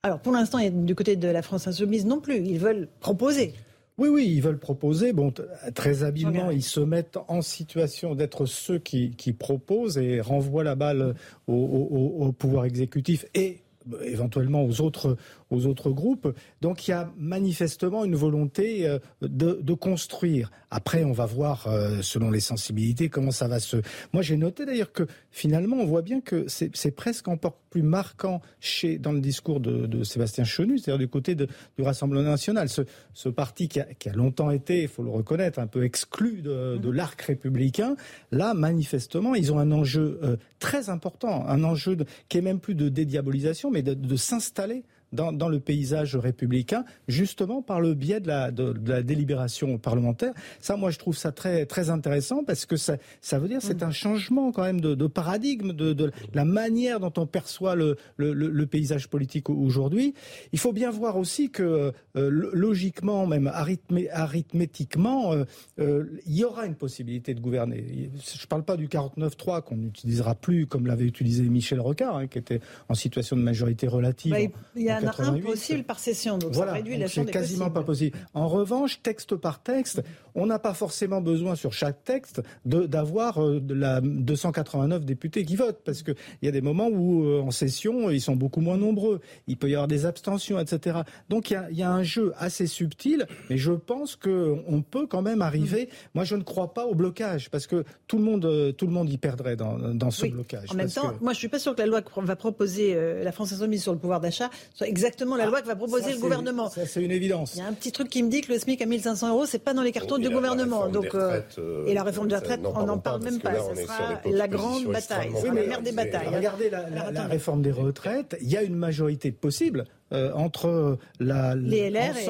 Alors 0.04 0.20
pour 0.20 0.34
l'instant, 0.34 0.60
du 0.70 0.96
côté 0.96 1.16
de 1.16 1.28
la 1.28 1.42
France 1.42 1.68
insoumise 1.68 2.06
non 2.06 2.20
plus, 2.20 2.38
ils 2.38 2.60
veulent 2.60 2.88
proposer. 3.00 3.54
Oui, 3.98 4.10
oui, 4.10 4.28
ils 4.28 4.42
veulent 4.42 4.58
proposer. 4.58 5.14
Bon, 5.14 5.32
très 5.76 6.04
habilement, 6.04 6.50
ils 6.50 6.64
se 6.64 6.80
mettent 6.80 7.20
en 7.28 7.42
situation 7.42 8.16
d'être 8.16 8.48
ceux 8.48 8.80
qui, 8.80 9.36
proposent 9.38 9.98
et 9.98 10.22
renvoient 10.22 10.64
la 10.64 10.76
balle 10.76 11.14
au 11.48 12.32
pouvoir 12.32 12.66
exécutif 12.66 13.26
et 13.36 13.62
éventuellement 14.04 14.64
aux 14.64 14.82
autres, 14.82 15.18
aux 15.52 15.66
autres 15.68 15.92
groupes. 15.92 16.34
Donc 16.62 16.88
il 16.88 16.92
y 16.92 16.94
a 16.94 17.12
manifestement 17.18 18.04
une 18.06 18.16
volonté 18.16 18.88
euh, 18.88 19.00
de, 19.22 19.74
construire. 19.74 20.52
Après, 20.70 21.04
on 21.04 21.12
va 21.12 21.26
voir, 21.26 21.68
euh, 21.68 22.02
selon 22.02 22.30
les 22.30 22.40
sensibilités, 22.40 23.10
comment 23.10 23.32
ça 23.32 23.48
va 23.48 23.60
se... 23.60 23.78
Moi, 24.14 24.22
j'ai 24.22 24.38
noté 24.38 24.66
d'ailleurs 24.66 24.92
que 24.92 25.08
finalement, 25.32 25.78
on 25.78 25.86
voit 25.86 26.02
bien 26.02 26.22
que 26.22 26.46
c'est 26.48 26.96
presque 26.96 27.28
encore 27.28 27.58
plus 27.70 27.84
marquant 27.84 28.42
chez, 28.60 28.98
dans 28.98 29.14
le 29.14 29.22
discours 29.22 29.60
de, 29.60 30.04
Sébastien 30.04 30.44
Chenu, 30.44 30.78
c'est-à-dire 30.78 31.00
du 31.00 31.08
côté 31.08 31.36
du 31.36 31.48
Rassemblement 31.80 32.30
national. 32.30 32.70
Ce, 32.70 33.30
parti 33.30 33.68
qui 33.70 33.80
a, 33.80 33.88
longtemps 34.14 34.52
été, 34.52 34.84
il 34.84 34.88
faut 34.88 35.04
le 35.04 35.10
reconnaître, 35.10 35.60
un 35.60 35.68
peu 35.68 35.84
exclu 35.84 36.42
de, 36.42 36.78
de 36.78 36.90
l'arc 36.90 37.22
républicain, 37.22 37.96
là, 38.32 38.54
manifestement, 38.54 39.36
ils 39.36 39.52
ont 39.54 39.60
un 39.60 39.72
enjeu 39.72 40.20
euh, 40.24 40.36
très 40.60 40.90
important, 40.90 41.46
un 41.48 41.64
enjeu 41.64 41.98
qui 42.30 42.38
est 42.38 42.42
même 42.42 42.60
plus 42.60 42.76
de 42.76 42.90
dédiabolisation, 42.90 43.72
mais 43.72 43.82
de 43.82 44.16
s'installer 44.16 44.84
dans, 45.12 45.32
dans, 45.32 45.50
le 45.50 45.60
paysage 45.60 46.16
républicain, 46.16 46.86
justement 47.08 47.62
par 47.62 47.82
le 47.82 47.94
biais 47.94 48.20
de 48.20 48.28
la, 48.28 48.52
de, 48.52 48.74
la, 48.86 49.04
délibération 49.04 49.78
parlementaire. 49.78 50.34
Ça, 50.60 50.78
moi, 50.78 50.92
je 50.92 51.00
trouve 51.00 51.18
ça 51.18 51.32
très, 51.32 51.66
très 51.66 51.90
intéressant 51.90 52.44
parce 52.44 52.66
que 52.66 52.78
ça, 52.78 52.98
ça 53.22 53.40
veut 53.40 53.48
dire 53.48 53.62
c'est 53.62 53.82
mm. 53.82 53.88
un 53.88 53.92
changement 53.92 54.52
quand 54.52 54.64
même 54.64 54.82
de, 54.82 54.96
de 54.96 55.08
paradigme, 55.08 55.74
de, 55.74 55.94
de, 55.94 56.12
la 56.34 56.46
manière 56.46 57.00
dont 57.00 57.14
on 57.18 57.26
perçoit 57.26 57.76
le, 57.76 57.98
le, 58.18 58.34
le 58.34 58.66
paysage 58.66 59.08
politique 59.08 59.50
aujourd'hui. 59.50 60.14
Il 60.54 60.60
faut 60.60 60.74
bien 60.74 60.92
voir 60.92 61.18
aussi 61.18 61.50
que 61.50 61.92
euh, 62.16 62.30
logiquement, 62.54 63.28
même 63.28 63.48
arithmé, 63.48 64.10
arithmétiquement, 64.10 65.34
euh, 65.34 65.44
euh, 65.80 66.06
il 66.26 66.36
y 66.36 66.44
aura 66.44 66.66
une 66.66 66.76
possibilité 66.76 67.34
de 67.34 67.40
gouverner. 67.40 68.12
Je 68.16 68.42
ne 68.42 68.48
parle 68.48 68.64
pas 68.64 68.78
du 68.78 68.88
49-3 68.88 69.62
qu'on 69.64 69.78
n'utilisera 69.78 70.36
plus 70.36 70.68
comme 70.68 70.88
l'avait 70.88 71.06
utilisé 71.06 71.44
Michel 71.44 71.80
Rocard, 71.80 72.18
hein, 72.18 72.28
qui 72.28 72.38
était 72.38 72.60
en 72.90 72.94
situation 72.94 73.36
de 73.36 73.42
majorité 73.42 73.88
relative. 73.88 74.32
Bah, 74.32 74.40
il 74.76 74.84
y 74.84 74.90
a 74.90 75.01
un 75.08 75.40
possible 75.40 75.84
par 75.84 76.00
session, 76.00 76.38
donc 76.38 76.56
ça 76.56 76.72
réduit 76.72 76.98
la 76.98 77.08
C'est 77.08 77.26
quasiment 77.26 77.70
pas 77.70 77.84
possible. 77.84 78.18
En 78.34 78.48
revanche, 78.48 79.02
texte 79.02 79.36
par 79.36 79.62
texte, 79.62 80.02
on 80.36 80.46
n'a 80.46 80.60
pas 80.60 80.74
forcément 80.74 81.22
besoin 81.22 81.56
sur 81.56 81.74
chaque 81.74 82.04
texte 82.04 82.42
d'avoir 82.66 83.44
euh, 83.44 83.62
la 83.70 84.02
289 84.02 85.06
députés 85.06 85.46
qui 85.46 85.56
votent, 85.56 85.82
parce 85.84 86.04
qu'il 86.04 86.16
y 86.42 86.48
a 86.48 86.52
des 86.52 86.62
moments 86.62 86.88
où 86.88 87.26
euh, 87.26 87.42
en 87.42 87.52
session 87.52 88.10
ils 88.10 88.22
sont 88.22 88.36
beaucoup 88.36 88.62
moins 88.62 88.78
nombreux. 88.78 89.20
Il 89.48 89.58
peut 89.58 89.70
y 89.70 89.74
avoir 89.74 89.88
des 89.88 90.06
abstentions, 90.06 90.60
etc. 90.60 91.00
Donc 91.30 91.52
il 91.52 91.78
y 91.78 91.84
a, 91.84 91.92
un 91.92 92.04
jeu 92.04 92.34
assez 92.38 92.68
subtil, 92.68 93.28
mais 93.50 93.58
je 93.58 93.74
pense 93.74 94.16
qu'on 94.16 94.84
peut 94.90 95.08
quand 95.08 95.22
même 95.22 95.42
arriver. 95.42 95.90
Moi, 96.14 96.24
je 96.24 96.36
ne 96.36 96.44
crois 96.44 96.74
pas 96.74 96.86
au 96.86 96.96
blocage, 96.96 97.50
parce 97.50 97.68
que 97.68 97.84
tout 98.08 98.18
le 98.18 98.24
monde, 98.24 98.46
euh, 98.46 98.72
tout 98.72 98.88
le 98.88 98.94
monde 98.94 99.10
y 99.10 99.18
perdrait 99.18 99.56
dans, 99.56 100.12
ce 100.12 100.28
blocage. 100.28 100.70
En 100.72 100.76
même 100.76 100.90
temps, 100.90 101.14
moi, 101.22 101.34
je 101.34 101.40
suis 101.40 101.50
pas 101.50 101.60
sûr 101.60 101.76
que 101.76 101.82
la 101.82 101.88
loi 101.88 102.02
qu'on 102.02 102.22
va 102.22 102.36
proposer 102.36 102.96
la 103.24 103.32
France 103.32 103.54
Insoumise 103.54 103.84
sur 103.84 103.94
le 103.94 104.00
pouvoir 104.00 104.22
d'achat 104.22 104.50
soit 104.74 104.88
exactement 104.92 105.36
la 105.38 105.46
ah, 105.46 105.48
loi 105.48 105.62
que 105.62 105.68
va 105.68 105.76
proposer 105.76 106.14
le 106.14 106.20
gouvernement. 106.20 106.70
Ça, 106.70 106.86
c'est 106.86 107.02
une 107.02 107.12
évidence. 107.12 107.56
Il 107.56 107.60
y 107.60 107.62
a 107.62 107.68
un 107.68 107.74
petit 107.74 107.92
truc 107.92 108.10
qui 108.10 108.22
me 108.22 108.30
dit 108.30 108.42
que 108.42 108.52
le 108.52 108.60
SMIC 108.60 108.82
à 108.82 108.86
1500 108.86 109.30
euros, 109.30 109.46
c'est 109.46 109.64
pas 109.64 109.74
dans 109.74 109.82
les 109.82 109.92
cartons 109.92 110.18
du 110.18 110.30
gouvernement. 110.30 110.88
Donc, 110.88 111.16
euh, 111.16 111.42
euh, 111.58 111.86
et 111.88 111.94
la 111.94 112.04
réforme 112.04 112.28
de 112.28 112.34
la 112.34 112.40
retraite, 112.40 112.62
on 112.64 112.86
n'en 112.86 112.98
parle 112.98 113.24
même 113.24 113.40
pas. 113.40 113.54
Ce 113.76 113.82
sera 113.84 114.22
la 114.26 114.48
grande 114.48 114.86
bataille. 114.86 115.32
Oui, 115.44 115.50
mais 115.54 115.64
la 115.64 115.68
mère 115.68 115.82
des 115.82 115.92
batailles. 115.92 116.28
Regardez 116.34 116.70
la 116.70 117.28
réforme 117.28 117.62
des 117.62 117.72
retraites. 117.72 118.38
Il 118.42 118.50
y 118.50 118.58
a 118.58 118.64
une 118.64 118.76
majorité 118.76 119.32
possible 119.32 119.86
euh, 120.14 120.32
entre 120.34 120.98
la, 121.20 121.56
les 121.56 121.90
LR 121.90 122.18
et, 122.18 122.26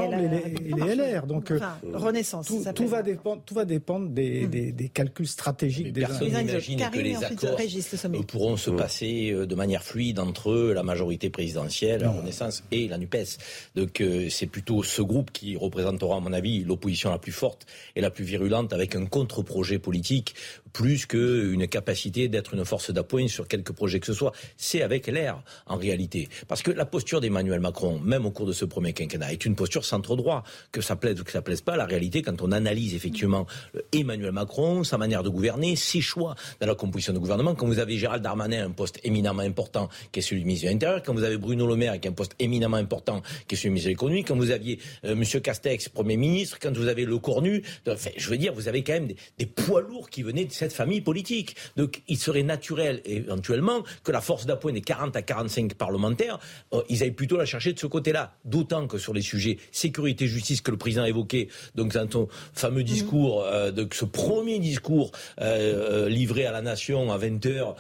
les, 0.64 0.96
LR. 0.96 1.26
Donc, 1.26 1.50
euh, 1.50 1.60
Renaissance. 1.94 2.48
Tout, 2.48 2.64
tout, 2.76 2.88
va 2.88 3.02
dépendre, 3.02 3.42
tout 3.44 3.56
va 3.56 3.66
dépendre 3.66 4.10
des, 4.10 4.46
hmm. 4.46 4.72
des, 4.76 4.90
calculs 4.90 5.28
stratégiques 5.28 5.92
des 5.92 6.02
Personne 6.02 6.28
n'imagine 6.28 6.80
que 6.92 7.00
les 7.00 7.24
accords 7.24 7.58
euh, 7.60 8.24
pourront 8.24 8.58
se 8.58 8.70
passer 8.70 9.32
de 9.34 9.56
manière 9.56 9.84
fluide 9.84 10.20
entre 10.20 10.54
la 10.74 10.84
majorité 10.84 11.30
présidentielle, 11.30 12.02
la 12.02 12.12
Renaissance 12.12 12.64
et 12.72 12.88
la 12.88 12.98
NUPES. 12.98 13.38
Donc 13.76 14.04
c'est 14.30 14.48
plutôt 14.48 14.84
ce 14.84 15.02
groupe 15.02 15.32
qui 15.32 15.56
représentera, 15.56 16.18
à 16.18 16.20
mon 16.20 16.34
avis, 16.34 16.64
l'opposition 16.64 17.10
la 17.10 17.20
plus 17.20 17.32
forte 17.32 17.66
et 17.96 18.02
la 18.02 18.12
plus 18.12 18.26
virulente 18.26 18.74
avec 18.74 18.96
un 18.96 19.06
contre-projet 19.06 19.80
politique 19.80 20.36
plus 20.74 21.06
qu'une 21.06 21.68
capacité 21.68 22.28
d'être 22.28 22.54
une 22.54 22.66
force 22.66 22.92
d'appoint 22.92 23.28
sur 23.28 23.48
quelques 23.48 23.72
projets 23.72 24.00
que 24.00 24.08
ce 24.08 24.14
soit. 24.14 24.32
C'est 24.58 24.82
avec 24.82 25.08
l'air, 25.08 25.44
en 25.66 25.78
réalité. 25.78 26.30
Parce 26.48 26.62
que 26.62 26.72
la 26.72 26.86
posture 26.86 27.22
d'Emmanuel 27.22 27.60
Macron 27.60 28.00
même 28.00 28.26
au 28.26 28.32
cours 28.32 28.46
de 28.46 28.54
ce 28.54 28.66
premier 28.66 28.94
quinquennat, 28.94 29.34
est 29.34 29.46
une 29.46 29.56
posture 29.56 29.86
centre-droit. 29.86 30.44
Que 30.72 30.82
ça 30.82 30.96
plaise 30.96 31.20
ou 31.20 31.24
que 31.24 31.32
ça 31.32 31.42
plaise 31.42 31.62
pas, 31.62 31.76
la 31.76 31.86
réalité, 31.86 32.22
quand 32.22 32.42
on 32.42 32.52
analyse 32.52 32.94
effectivement 32.94 33.46
Emmanuel 33.92 34.32
Macron, 34.32 34.84
sa 34.84 34.98
manière 34.98 35.24
de 35.24 35.30
gouverner, 35.30 35.76
ses 35.76 36.02
choix 36.02 36.36
dans 36.60 36.68
la 36.68 36.76
composition 36.76 37.14
de 37.14 37.20
gouvernement, 37.20 37.56
quand 37.56 37.68
vous 37.68 37.80
avez 37.80 37.98
Gérald 37.98 38.24
Darmanin, 38.24 38.66
un 38.68 38.72
poste 38.72 39.00
éminemment 39.04 39.42
important, 39.42 39.90
qui 40.12 40.20
est 40.20 40.22
celui 40.22 40.42
du 40.42 40.48
ministre 40.48 40.68
de 40.68 40.72
l'Intérieur, 40.72 41.04
quand 41.04 41.14
vous 41.14 41.24
avez 41.24 41.38
Bruno 41.38 41.68
Le 41.68 41.76
Maire, 41.76 42.00
qui 42.00 42.08
a 42.08 42.12
un 42.12 42.14
poste 42.14 42.36
éminemment 42.40 42.78
important, 42.78 43.22
qui 43.48 43.56
est 43.56 43.58
celui 43.58 43.70
du 43.70 43.74
ministre 43.74 43.88
de 43.88 43.94
l'Économie, 43.94 44.24
quand 44.24 44.36
vous 44.36 44.52
aviez 44.52 44.80
euh, 45.06 45.14
M. 45.14 45.24
Castex, 45.42 45.90
Premier 45.90 46.18
ministre, 46.18 46.58
quand 46.62 46.76
vous 46.76 46.88
avez 46.88 47.06
Le 47.06 47.18
Cornu, 47.18 47.64
enfin, 47.88 48.10
je 48.16 48.30
veux 48.30 48.38
dire, 48.38 48.54
vous 48.54 48.68
avez 48.68 48.84
quand 48.84 48.94
même 48.94 49.08
des, 49.08 49.16
des 49.38 49.46
poids 49.46 49.82
lourds 49.82 50.10
qui 50.10 50.24
venaient 50.24 50.46
de 50.46 50.52
cette 50.62 50.74
famille 50.74 51.02
politique. 51.02 51.56
Donc 51.76 52.02
il 52.08 52.18
serait 52.18 52.44
naturel, 52.44 53.02
éventuellement, 53.06 53.84
que 54.04 54.12
la 54.12 54.22
force 54.22 54.46
d'appoint 54.46 54.74
des 54.74 54.82
40 54.82 55.16
à 55.16 55.22
45 55.22 55.74
parlementaires, 55.74 56.40
euh, 56.74 56.82
ils 56.90 57.02
aillent 57.04 57.12
plutôt 57.12 57.38
la 57.38 57.46
chercher 57.46 57.74
de 57.74 57.80
ce 57.80 57.88
côté-là. 57.88 58.34
D'autant 58.46 58.88
que 58.88 58.98
sur 58.98 59.14
les 59.14 59.22
sujets 59.22 59.58
sécurité, 59.72 60.28
justice 60.28 60.62
que 60.62 60.72
le 60.72 60.78
président 60.78 61.04
a 61.04 61.10
évoqué, 61.10 61.50
donc 61.76 61.94
dans 61.94 62.10
son 62.10 62.28
fameux 62.54 62.84
discours, 62.84 63.44
euh, 63.44 63.72
de 63.72 63.88
ce 63.92 64.06
premier 64.06 64.60
discours 64.60 65.12
euh, 65.42 66.06
euh, 66.06 66.10
livré 66.10 66.46
à 66.46 66.52
la 66.52 66.62
nation 66.62 67.12
à 67.12 67.18
20 67.18 67.46
heures 67.48 67.76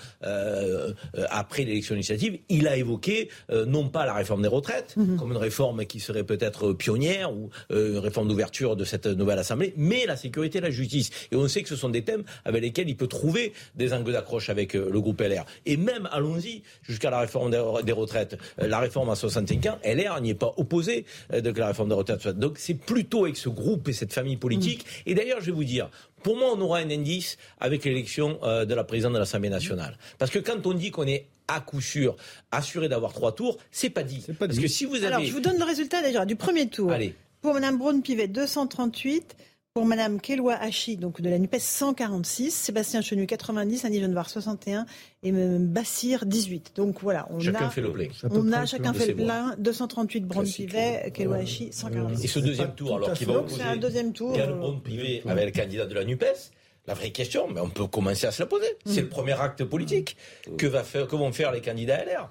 après 1.29 1.63
l'élection 1.63 1.95
législative, 1.95 2.39
il 2.49 2.67
a 2.67 2.75
évoqué 2.77 3.29
non 3.67 3.89
pas 3.89 4.05
la 4.05 4.13
réforme 4.13 4.41
des 4.41 4.47
retraites 4.47 4.95
Mhm. 4.95 5.17
comme 5.17 5.31
une 5.31 5.37
réforme 5.37 5.85
qui 5.85 5.99
serait 5.99 6.23
peut-être 6.23 6.73
pionnière 6.73 7.33
ou 7.33 7.49
une 7.69 7.97
réforme 7.97 8.27
d'ouverture 8.27 8.75
de 8.75 8.85
cette 8.85 9.07
nouvelle 9.07 9.39
assemblée, 9.39 9.73
mais 9.77 10.05
la 10.05 10.15
sécurité 10.15 10.57
et 10.59 10.61
la 10.61 10.69
justice. 10.71 11.09
Et 11.31 11.35
on 11.35 11.47
sait 11.47 11.61
que 11.63 11.69
ce 11.69 11.75
sont 11.75 11.89
des 11.89 12.03
thèmes 12.03 12.23
avec 12.45 12.61
lesquels 12.71 12.89
il 12.89 12.95
peut 12.95 13.07
trouver 13.07 13.53
des 13.75 13.93
angles 13.93 14.13
d'accroche 14.13 14.49
avec 14.49 14.75
euh, 14.75 14.89
le 14.91 15.01
groupe 15.01 15.21
LR. 15.21 15.45
Et 15.65 15.77
même, 15.77 16.07
allons-y, 16.11 16.63
jusqu'à 16.81 17.09
la 17.09 17.19
réforme 17.19 17.51
des, 17.51 17.61
des 17.83 17.91
retraites. 17.91 18.37
Euh, 18.61 18.67
la 18.67 18.79
réforme 18.79 19.09
à 19.09 19.15
65 19.15 19.65
ans, 19.65 19.77
LR 19.83 20.21
n'y 20.21 20.31
est 20.31 20.35
pas 20.35 20.53
opposé 20.57 21.05
euh, 21.33 21.41
de 21.41 21.51
que 21.51 21.59
la 21.59 21.67
réforme 21.67 21.89
des 21.89 21.95
retraites 21.95 22.21
soit. 22.21 22.33
Donc 22.33 22.57
c'est 22.57 22.73
plutôt 22.73 23.25
avec 23.25 23.37
ce 23.37 23.49
groupe 23.49 23.87
et 23.89 23.93
cette 23.93 24.13
famille 24.13 24.37
politique. 24.37 24.85
Et 25.05 25.13
d'ailleurs, 25.13 25.41
je 25.41 25.47
vais 25.47 25.51
vous 25.51 25.63
dire, 25.65 25.89
pour 26.23 26.37
moi, 26.37 26.53
on 26.55 26.61
aura 26.61 26.79
un 26.79 26.89
indice 26.89 27.37
avec 27.59 27.83
l'élection 27.83 28.39
euh, 28.43 28.65
de 28.65 28.73
la 28.73 28.83
présidente 28.83 29.13
de 29.13 29.19
l'Assemblée 29.19 29.49
nationale. 29.49 29.97
Parce 30.17 30.31
que 30.31 30.39
quand 30.39 30.65
on 30.65 30.73
dit 30.73 30.91
qu'on 30.91 31.07
est 31.07 31.27
à 31.47 31.59
coup 31.59 31.81
sûr 31.81 32.15
assuré 32.51 32.87
d'avoir 32.87 33.11
trois 33.13 33.33
tours, 33.33 33.57
c'est 33.71 33.89
pas 33.89 34.03
dit. 34.03 34.21
pas 34.27 34.47
Parce 34.47 34.51
dit. 34.53 34.61
que 34.61 34.67
si 34.67 34.85
vous 34.85 34.95
avez... 34.95 35.07
Alors, 35.07 35.23
je 35.23 35.31
vous 35.31 35.41
donne 35.41 35.57
le 35.57 35.65
résultat 35.65 36.01
déjà 36.01 36.25
du 36.25 36.35
premier 36.35 36.69
tour. 36.69 36.91
Allez. 36.91 37.15
Pour 37.41 37.53
Madame 37.55 37.77
Braun-Pivet, 37.77 38.27
238. 38.27 39.35
Pour 39.73 39.85
Madame 39.85 40.19
Kelwa 40.19 40.55
Hachi, 40.55 40.97
donc 40.97 41.21
de 41.21 41.29
la 41.29 41.39
NUPES, 41.39 41.59
146. 41.59 42.51
Sébastien 42.51 42.99
Chenu, 42.99 43.25
90. 43.25 43.85
Annie 43.85 44.01
Genevard, 44.01 44.29
61. 44.29 44.85
Et 45.23 45.31
Mme 45.31 45.65
Bassir, 45.65 46.25
18. 46.25 46.73
Donc 46.75 46.99
voilà, 47.01 47.25
on 47.29 47.39
Chacun 47.39 47.67
a, 47.67 47.69
fait 47.69 47.79
le 47.79 47.89
plein. 47.89 48.07
on 48.31 48.51
a 48.51 48.59
le 48.59 48.65
chacun 48.65 48.91
plein. 48.91 48.93
fait 48.93 49.07
le 49.07 49.15
plein. 49.15 49.55
238 49.57 50.25
Braun-Pivet, 50.25 51.11
Kelwa 51.13 51.37
Hachi, 51.37 51.69
146. 51.71 52.25
Et 52.25 52.27
ce 52.27 52.39
deuxième 52.39 52.75
tour, 52.75 52.97
alors, 52.97 53.13
qui 53.13 53.23
va 53.23 53.31
Donc 53.35 53.43
opposer 53.43 53.61
c'est 53.61 53.67
un 53.69 53.77
deuxième 53.77 54.11
tour. 54.11 54.35
Yann 54.35 54.49
euh, 54.49 54.55
Braun-Pivet 54.55 55.23
avec 55.25 55.55
le 55.55 55.61
candidat 55.61 55.85
de 55.85 55.93
la 55.93 56.03
NUPES 56.03 56.51
la 56.87 56.93
vraie 56.95 57.11
question, 57.11 57.47
mais 57.47 57.61
on 57.61 57.69
peut 57.69 57.87
commencer 57.87 58.27
à 58.27 58.31
se 58.31 58.41
la 58.41 58.47
poser. 58.47 58.67
C'est 58.85 59.01
le 59.01 59.07
premier 59.07 59.39
acte 59.39 59.63
politique. 59.63 60.17
Que, 60.57 60.67
va 60.67 60.83
faire, 60.83 61.07
que 61.07 61.15
vont 61.15 61.31
faire 61.31 61.53
les 61.53 61.61
candidats 61.61 62.03
LR 62.03 62.29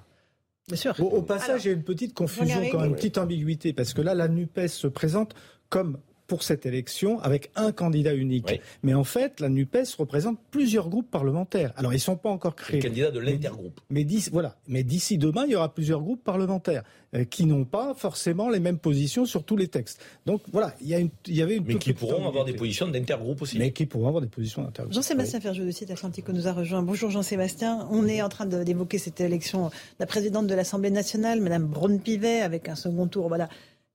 Bien 0.67 0.77
sûr. 0.77 0.95
Au, 0.99 1.05
au 1.05 1.23
passage, 1.23 1.49
Alors, 1.49 1.61
il 1.61 1.67
y 1.67 1.71
a 1.71 1.73
une 1.73 1.85
petite 1.85 2.13
confusion, 2.13 2.61
quand 2.71 2.81
même, 2.81 2.91
une 2.91 2.97
petite 2.97 3.17
ambiguïté, 3.17 3.73
parce 3.73 3.95
que 3.95 4.03
là, 4.03 4.15
la 4.15 4.29
NUPES 4.29 4.67
se 4.67 4.89
présente 4.89 5.35
comme 5.71 5.99
pour 6.31 6.45
cette 6.45 6.65
élection 6.65 7.19
avec 7.23 7.51
un 7.57 7.73
candidat 7.73 8.15
unique. 8.15 8.47
Oui. 8.49 8.61
Mais 8.85 8.95
en 8.95 9.03
fait, 9.03 9.41
la 9.41 9.49
NUPES 9.49 9.97
représente 9.99 10.39
plusieurs 10.53 10.89
groupes 10.89 11.11
parlementaires. 11.11 11.73
Alors, 11.77 11.93
ils 11.93 11.97
ne 11.97 12.01
sont 12.01 12.17
pas 12.17 12.31
encore 12.31 12.55
C'est 12.57 12.75
le 12.75 12.79
créés. 12.79 12.89
candidat 12.89 13.11
de 13.11 13.19
l'intergroupe. 13.19 13.81
Mais 13.91 14.05
d'ici, 14.05 14.31
voilà. 14.33 14.55
Mais 14.69 14.85
d'ici 14.85 15.19
demain, 15.19 15.43
il 15.47 15.51
y 15.51 15.57
aura 15.57 15.75
plusieurs 15.75 16.01
groupes 16.01 16.23
parlementaires 16.23 16.85
euh, 17.17 17.25
qui 17.25 17.47
n'ont 17.47 17.65
pas 17.65 17.95
forcément 17.95 18.49
les 18.49 18.61
mêmes 18.61 18.79
positions 18.79 19.27
sur 19.27 19.43
tous 19.43 19.57
les 19.57 19.67
textes. 19.67 20.01
Donc 20.25 20.41
voilà, 20.53 20.73
il 20.81 20.87
y, 20.87 20.95
a 20.95 21.01
une, 21.01 21.11
il 21.27 21.35
y 21.35 21.43
avait 21.43 21.57
une 21.57 21.65
Mais 21.65 21.75
qui 21.75 21.93
pourront 21.95 22.25
avoir 22.29 22.45
des 22.45 22.53
positions 22.53 22.87
d'intergroupe 22.87 23.43
aussi. 23.43 23.59
Mais 23.59 23.73
qui 23.73 23.87
pourront 23.87 24.07
avoir 24.07 24.23
des 24.23 24.29
positions 24.29 24.63
d'intergroupe. 24.63 24.95
Jean-Sébastien 24.95 25.41
Ferjou 25.41 25.65
de 25.65 25.73
Site 25.73 25.91
Atlantico 25.91 26.33
nous 26.33 26.47
a 26.47 26.53
rejoint. 26.53 26.83
Bonjour 26.85 27.11
Jean-Sébastien. 27.11 27.89
On 27.91 28.07
est 28.07 28.23
en 28.23 28.29
train 28.29 28.47
de- 28.47 28.63
d'évoquer 28.63 28.99
cette 28.99 29.21
élection 29.21 29.67
de 29.67 29.73
la 29.99 30.07
présidente 30.07 30.47
de 30.47 30.55
l'Assemblée 30.55 30.91
nationale, 30.93 31.41
Madame 31.41 31.65
Braun-Pivet, 31.67 32.41
avec 32.43 32.69
un 32.69 32.77
second 32.77 33.09
tour, 33.09 33.27
voilà, 33.27 33.49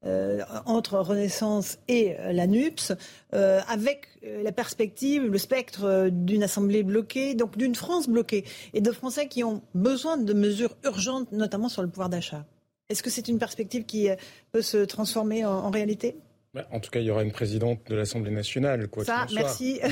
euh, 0.05 0.43
entre 0.65 0.99
Renaissance 0.99 1.79
et 1.87 2.15
euh, 2.19 2.31
la 2.31 2.45
NUPS, 2.45 2.93
euh, 3.33 3.59
avec 3.67 4.07
la 4.23 4.51
perspective, 4.51 5.23
le 5.23 5.37
spectre 5.37 6.09
d'une 6.11 6.43
Assemblée 6.43 6.83
bloquée, 6.83 7.33
donc 7.33 7.57
d'une 7.57 7.75
France 7.75 8.07
bloquée, 8.07 8.43
et 8.73 8.81
de 8.81 8.91
Français 8.91 9.27
qui 9.27 9.43
ont 9.43 9.61
besoin 9.73 10.17
de 10.17 10.33
mesures 10.33 10.75
urgentes, 10.83 11.31
notamment 11.31 11.69
sur 11.69 11.81
le 11.81 11.87
pouvoir 11.87 12.09
d'achat. 12.09 12.45
Est-ce 12.89 13.01
que 13.01 13.09
c'est 13.09 13.27
une 13.27 13.39
perspective 13.39 13.85
qui 13.85 14.09
peut 14.51 14.61
se 14.61 14.77
transformer 14.77 15.45
en, 15.45 15.69
réalité? 15.69 16.17
En 16.71 16.79
tout 16.79 16.89
cas, 16.91 16.99
il 16.99 17.05
y 17.05 17.11
aura 17.11 17.23
une 17.23 17.31
présidente 17.31 17.79
de 17.89 17.95
l'Assemblée 17.95 18.31
nationale. 18.31 18.87
Quoi 18.87 19.03
Ça, 19.05 19.27
merci. 19.33 19.79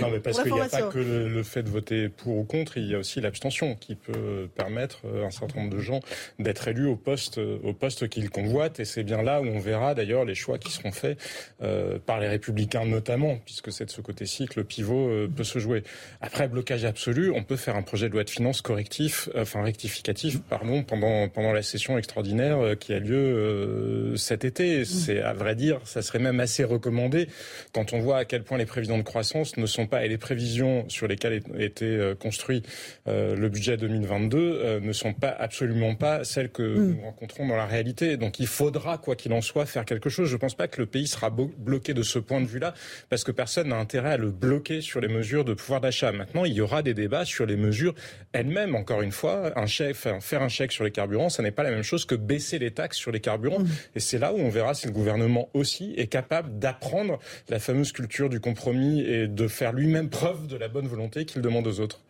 Non, 0.00 0.10
mais 0.10 0.20
parce 0.20 0.42
qu'il 0.42 0.52
n'y 0.52 0.60
a 0.60 0.68
pas 0.68 0.82
que 0.82 0.98
le, 0.98 1.28
le 1.28 1.42
fait 1.42 1.62
de 1.62 1.68
voter 1.68 2.08
pour 2.08 2.38
ou 2.38 2.44
contre, 2.44 2.76
il 2.78 2.86
y 2.86 2.94
a 2.94 2.98
aussi 2.98 3.20
l'abstention 3.20 3.76
qui 3.76 3.94
peut 3.94 4.48
permettre 4.54 5.02
à 5.04 5.26
un 5.26 5.30
certain 5.30 5.60
nombre 5.60 5.74
de 5.74 5.80
gens 5.80 6.00
d'être 6.38 6.68
élus 6.68 6.86
au 6.86 6.96
poste, 6.96 7.38
au 7.38 7.72
poste 7.72 8.08
qu'ils 8.08 8.30
convoitent. 8.30 8.80
Et 8.80 8.84
c'est 8.84 9.02
bien 9.02 9.22
là 9.22 9.40
où 9.40 9.46
on 9.46 9.58
verra 9.58 9.94
d'ailleurs 9.94 10.24
les 10.24 10.34
choix 10.34 10.58
qui 10.58 10.70
seront 10.70 10.92
faits 10.92 11.18
euh, 11.62 11.98
par 12.04 12.20
les 12.20 12.28
républicains 12.28 12.84
notamment, 12.84 13.38
puisque 13.44 13.72
c'est 13.72 13.86
de 13.86 13.90
ce 13.90 14.00
côté-ci 14.00 14.46
que 14.46 14.58
le 14.60 14.64
pivot 14.64 15.08
euh, 15.08 15.28
peut 15.28 15.44
se 15.44 15.58
jouer. 15.58 15.82
Après, 16.20 16.48
blocage 16.48 16.84
absolu, 16.84 17.30
on 17.34 17.42
peut 17.42 17.56
faire 17.56 17.76
un 17.76 17.82
projet 17.82 18.08
de 18.08 18.14
loi 18.14 18.24
de 18.24 18.30
finances 18.30 18.60
correctif, 18.62 19.28
euh, 19.34 19.42
enfin 19.42 19.62
rectificatif, 19.62 20.40
pardon, 20.48 20.82
pendant, 20.82 21.28
pendant 21.28 21.52
la 21.52 21.62
session 21.62 21.98
extraordinaire 21.98 22.58
euh, 22.58 22.74
qui 22.74 22.92
a 22.92 22.98
lieu 22.98 23.16
euh, 23.16 24.16
cet 24.16 24.44
été. 24.44 24.84
C'est, 24.84 25.20
à 25.20 25.32
vrai 25.32 25.54
dire, 25.60 25.80
ça 25.84 26.02
serait 26.02 26.18
même 26.18 26.40
assez 26.40 26.64
recommandé 26.64 27.28
quand 27.72 27.92
on 27.92 28.00
voit 28.00 28.18
à 28.18 28.24
quel 28.24 28.42
point 28.42 28.58
les 28.58 28.66
prévisions 28.66 28.98
de 28.98 29.02
croissance 29.02 29.56
ne 29.56 29.66
sont 29.66 29.86
pas, 29.86 30.04
et 30.04 30.08
les 30.08 30.18
prévisions 30.18 30.88
sur 30.88 31.06
lesquelles 31.06 31.42
été 31.58 31.84
euh, 31.84 32.14
construit 32.14 32.62
euh, 33.06 33.36
le 33.36 33.48
budget 33.48 33.76
2022 33.76 34.38
euh, 34.38 34.80
ne 34.80 34.92
sont 34.92 35.12
pas 35.12 35.30
absolument 35.30 35.94
pas 35.94 36.24
celles 36.24 36.50
que 36.50 36.80
Mm. 36.80 36.90
nous 36.90 37.02
rencontrons 37.02 37.46
dans 37.46 37.56
la 37.56 37.66
réalité. 37.66 38.16
Donc 38.16 38.40
il 38.40 38.46
faudra, 38.46 38.98
quoi 38.98 39.16
qu'il 39.16 39.32
en 39.32 39.40
soit, 39.40 39.66
faire 39.66 39.84
quelque 39.84 40.08
chose. 40.08 40.28
Je 40.28 40.34
ne 40.34 40.38
pense 40.38 40.54
pas 40.54 40.68
que 40.68 40.80
le 40.80 40.86
pays 40.86 41.06
sera 41.06 41.30
bloqué 41.30 41.94
de 41.94 42.02
ce 42.02 42.18
point 42.18 42.40
de 42.40 42.46
vue-là, 42.46 42.74
parce 43.08 43.24
que 43.24 43.32
personne 43.32 43.68
n'a 43.68 43.76
intérêt 43.76 44.12
à 44.12 44.16
le 44.16 44.30
bloquer 44.30 44.80
sur 44.80 45.00
les 45.00 45.08
mesures 45.08 45.44
de 45.44 45.54
pouvoir 45.54 45.80
d'achat. 45.80 46.12
Maintenant, 46.12 46.44
il 46.44 46.52
y 46.52 46.60
aura 46.60 46.82
des 46.82 46.94
débats 46.94 47.24
sur 47.24 47.46
les 47.46 47.56
mesures 47.56 47.94
elles-mêmes. 48.32 48.74
Encore 48.74 49.02
une 49.02 49.12
fois, 49.12 49.52
un 49.56 49.66
faire 49.66 50.42
un 50.42 50.48
chèque 50.48 50.72
sur 50.72 50.84
les 50.84 50.90
carburants, 50.90 51.28
ça 51.28 51.42
n'est 51.42 51.50
pas 51.50 51.62
la 51.62 51.70
même 51.70 51.82
chose 51.82 52.04
que 52.04 52.14
baisser 52.14 52.58
les 52.58 52.70
taxes 52.70 52.98
sur 52.98 53.12
les 53.12 53.20
carburants. 53.20 53.62
Et 53.94 54.00
c'est 54.00 54.18
là 54.18 54.32
où 54.32 54.38
on 54.38 54.48
verra 54.48 54.74
si 54.74 54.86
le 54.86 54.92
gouvernement 54.92 55.48
aussi 55.54 55.94
est 55.96 56.06
capable 56.06 56.58
d'apprendre 56.58 57.18
la 57.48 57.58
fameuse 57.58 57.92
culture 57.92 58.28
du 58.28 58.40
compromis 58.40 59.00
et 59.00 59.28
de 59.28 59.48
faire 59.48 59.72
lui-même 59.72 60.10
preuve 60.10 60.46
de 60.46 60.56
la 60.56 60.68
bonne 60.68 60.86
volonté 60.86 61.24
qu'il 61.24 61.42
demande 61.42 61.66
aux 61.66 61.80
autres. 61.80 62.00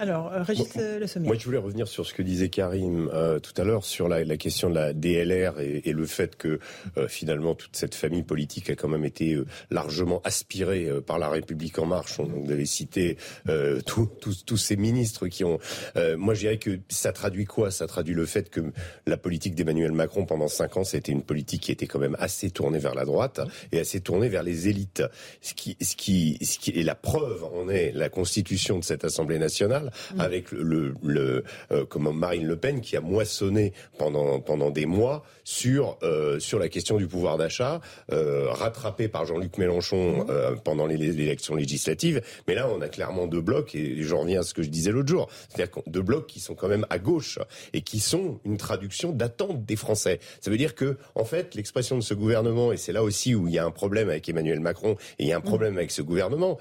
Alors, 0.00 0.32
euh, 0.32 0.42
Régis 0.42 0.66
euh, 0.78 0.98
Le 0.98 1.06
Sommier. 1.06 1.26
Moi, 1.26 1.36
je 1.38 1.44
voulais 1.44 1.58
revenir 1.58 1.86
sur 1.86 2.06
ce 2.06 2.14
que 2.14 2.22
disait 2.22 2.48
Karim 2.48 3.10
euh, 3.12 3.38
tout 3.38 3.52
à 3.60 3.64
l'heure 3.64 3.84
sur 3.84 4.08
la, 4.08 4.24
la 4.24 4.36
question 4.38 4.70
de 4.70 4.74
la 4.74 4.94
DLR 4.94 5.60
et, 5.60 5.82
et 5.84 5.92
le 5.92 6.06
fait 6.06 6.36
que 6.36 6.58
euh, 6.96 7.06
finalement 7.06 7.54
toute 7.54 7.76
cette 7.76 7.94
famille 7.94 8.22
politique 8.22 8.70
a 8.70 8.76
quand 8.76 8.88
même 8.88 9.04
été 9.04 9.34
euh, 9.34 9.44
largement 9.70 10.22
aspirée 10.24 10.86
euh, 10.88 11.02
par 11.02 11.18
la 11.18 11.28
République 11.28 11.78
en 11.78 11.84
marche. 11.84 12.18
On, 12.18 12.24
vous 12.24 12.50
avez 12.50 12.64
cité 12.64 13.18
euh, 13.50 13.82
tous 13.84 14.56
ces 14.56 14.76
ministres 14.76 15.28
qui 15.28 15.44
ont. 15.44 15.58
euh, 15.96 16.16
moi, 16.16 16.32
je 16.32 16.40
dirais 16.40 16.56
que 16.56 16.78
ça 16.88 17.12
traduit 17.12 17.44
quoi? 17.44 17.70
Ça 17.70 17.86
traduit 17.86 18.14
le 18.14 18.24
fait 18.24 18.48
que 18.48 18.72
la 19.06 19.18
politique 19.18 19.54
d'Emmanuel 19.54 19.92
Macron 19.92 20.24
pendant 20.24 20.48
cinq 20.48 20.78
ans, 20.78 20.84
c'était 20.84 21.12
une 21.12 21.24
politique 21.24 21.60
qui 21.64 21.72
était 21.72 21.86
quand 21.86 21.98
même 21.98 22.16
assez 22.18 22.50
tournée 22.50 22.78
vers 22.78 22.94
la 22.94 23.04
droite 23.04 23.42
et 23.70 23.78
assez 23.80 24.00
tournée 24.00 24.30
vers 24.30 24.44
les 24.44 24.66
élites. 24.66 25.02
Ce 25.42 25.52
qui, 25.52 25.76
ce 25.82 25.94
qui, 25.94 26.38
ce 26.42 26.58
qui 26.58 26.70
est 26.70 26.84
la 26.84 26.94
preuve 26.94 27.44
en 27.44 27.68
est 27.68 27.92
la 27.92 28.08
constitution 28.08 28.78
de 28.78 28.84
cette 28.84 29.04
Assemblée 29.04 29.38
nationale 29.38 29.89
avec 30.18 30.52
le, 30.52 30.94
le, 31.02 31.44
euh, 31.72 31.84
comment 31.88 32.12
Marine 32.12 32.46
Le 32.46 32.56
Pen 32.56 32.80
qui 32.80 32.96
a 32.96 33.00
moissonné 33.00 33.72
pendant 33.98 34.40
pendant 34.40 34.70
des 34.70 34.86
mois 34.86 35.24
sur 35.50 35.98
euh, 36.02 36.38
sur 36.38 36.58
la 36.58 36.68
question 36.68 36.96
du 36.96 37.08
pouvoir 37.08 37.36
d'achat, 37.36 37.80
euh, 38.12 38.48
rattrapé 38.50 39.08
par 39.08 39.26
Jean-Luc 39.26 39.58
Mélenchon 39.58 40.26
euh, 40.28 40.54
pendant 40.54 40.88
élections 40.88 41.56
législatives. 41.56 42.22
Mais 42.46 42.54
là, 42.54 42.68
on 42.72 42.80
a 42.80 42.88
clairement 42.88 43.26
deux 43.26 43.40
blocs 43.40 43.74
et 43.74 44.02
j'en 44.02 44.20
reviens 44.20 44.40
à 44.40 44.42
ce 44.42 44.54
que 44.54 44.62
je 44.62 44.68
disais 44.68 44.92
l'autre 44.92 45.08
jour, 45.08 45.28
c'est-à-dire 45.48 45.82
deux 45.86 46.02
blocs 46.02 46.26
qui 46.26 46.40
sont 46.40 46.54
quand 46.54 46.68
même 46.68 46.86
à 46.90 46.98
gauche 46.98 47.38
et 47.72 47.82
qui 47.82 47.98
sont 48.00 48.40
une 48.44 48.56
traduction 48.56 49.10
d'attente 49.12 49.64
des 49.64 49.76
Français. 49.76 50.20
Ça 50.40 50.50
veut 50.50 50.56
dire 50.56 50.74
que 50.74 50.96
en 51.14 51.24
fait, 51.24 51.54
l'expression 51.54 51.96
de 51.96 52.02
ce 52.02 52.14
gouvernement 52.14 52.72
et 52.72 52.76
c'est 52.76 52.92
là 52.92 53.02
aussi 53.02 53.34
où 53.34 53.48
il 53.48 53.54
y 53.54 53.58
a 53.58 53.64
un 53.64 53.70
problème 53.70 54.08
avec 54.08 54.28
Emmanuel 54.28 54.60
Macron 54.60 54.96
et 55.18 55.24
il 55.24 55.26
y 55.26 55.32
a 55.32 55.36
un 55.36 55.40
problème 55.40 55.76
avec 55.76 55.90
ce 55.90 56.02
gouvernement. 56.02 56.58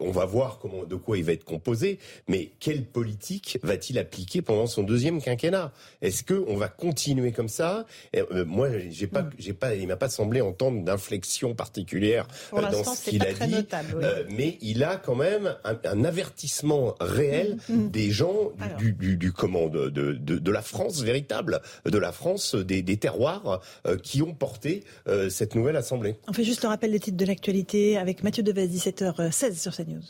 on 0.00 0.10
va 0.10 0.26
voir 0.26 0.58
comment 0.60 0.84
de 0.84 0.96
quoi 0.96 1.16
il 1.16 1.24
va 1.24 1.32
être 1.32 1.44
composé, 1.44 1.98
mais 2.28 2.50
quelle 2.66 2.84
politique 2.84 3.60
va-t-il 3.62 3.96
appliquer 3.96 4.42
pendant 4.42 4.66
son 4.66 4.82
deuxième 4.82 5.22
quinquennat? 5.22 5.70
Est-ce 6.02 6.24
que 6.24 6.44
on 6.48 6.56
va 6.56 6.66
continuer 6.66 7.30
comme 7.30 7.48
ça? 7.48 7.86
Euh, 8.16 8.44
Moi, 8.44 8.70
j'ai 8.90 9.06
pas, 9.06 9.24
j'ai 9.38 9.52
pas, 9.52 9.76
il 9.76 9.86
m'a 9.86 9.94
pas 9.94 10.08
semblé 10.08 10.40
entendre 10.40 10.82
d'inflexion 10.82 11.54
particulière 11.54 12.26
Pour 12.50 12.62
dans 12.62 12.82
ce 12.82 13.08
qu'il 13.08 13.22
a 13.24 13.32
dit. 13.32 13.52
Notable, 13.52 13.94
oui. 13.98 14.34
mais 14.36 14.58
il 14.62 14.82
a 14.82 14.96
quand 14.96 15.14
même 15.14 15.54
un, 15.62 15.78
un 15.84 16.04
avertissement 16.04 16.96
réel 16.98 17.58
mmh, 17.68 17.72
mmh. 17.72 17.90
des 17.92 18.10
gens 18.10 18.50
du, 18.78 18.94
du, 18.94 19.16
du, 19.16 19.30
comment 19.30 19.68
de, 19.68 19.88
de, 19.88 20.14
de, 20.16 20.50
la 20.50 20.62
France 20.62 21.02
véritable, 21.02 21.60
de 21.84 21.98
la 21.98 22.10
France 22.10 22.56
des, 22.56 22.82
des 22.82 22.96
terroirs 22.96 23.60
euh, 23.86 23.96
qui 23.96 24.22
ont 24.22 24.34
porté 24.34 24.82
euh, 25.06 25.30
cette 25.30 25.54
nouvelle 25.54 25.76
assemblée. 25.76 26.16
On 26.26 26.32
fait 26.32 26.42
juste 26.42 26.64
le 26.64 26.68
rappel 26.68 26.90
des 26.90 26.98
titres 26.98 27.16
de 27.16 27.26
l'actualité 27.26 27.96
avec 27.96 28.24
Mathieu 28.24 28.42
Devez, 28.42 28.66
17h16 28.66 29.54
sur 29.56 29.72
CNews. 29.76 30.02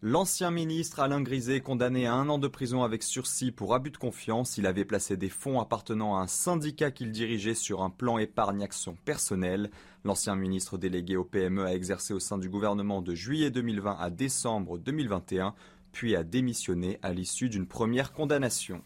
L'ancien 0.00 0.52
ministre 0.52 1.00
Alain 1.00 1.22
Griset, 1.22 1.60
condamné 1.60 2.06
à 2.06 2.14
un 2.14 2.28
an 2.28 2.38
de 2.38 2.46
prison 2.46 2.84
avec 2.84 3.02
sursis 3.02 3.50
pour 3.50 3.74
abus 3.74 3.90
de 3.90 3.96
confiance, 3.96 4.56
il 4.56 4.64
avait 4.68 4.84
placé 4.84 5.16
des 5.16 5.28
fonds 5.28 5.58
appartenant 5.58 6.16
à 6.16 6.20
un 6.20 6.28
syndicat 6.28 6.92
qu'il 6.92 7.10
dirigeait 7.10 7.54
sur 7.54 7.82
un 7.82 7.90
plan 7.90 8.16
épargne 8.16 8.62
action 8.62 8.96
personnelle. 9.04 9.72
L'ancien 10.04 10.36
ministre 10.36 10.78
délégué 10.78 11.16
au 11.16 11.24
PME 11.24 11.64
a 11.64 11.74
exercé 11.74 12.14
au 12.14 12.20
sein 12.20 12.38
du 12.38 12.48
gouvernement 12.48 13.02
de 13.02 13.12
juillet 13.16 13.50
2020 13.50 13.96
à 13.98 14.08
décembre 14.08 14.78
2021, 14.78 15.52
puis 15.90 16.14
a 16.14 16.22
démissionné 16.22 17.00
à 17.02 17.12
l'issue 17.12 17.48
d'une 17.48 17.66
première 17.66 18.12
condamnation. 18.12 18.82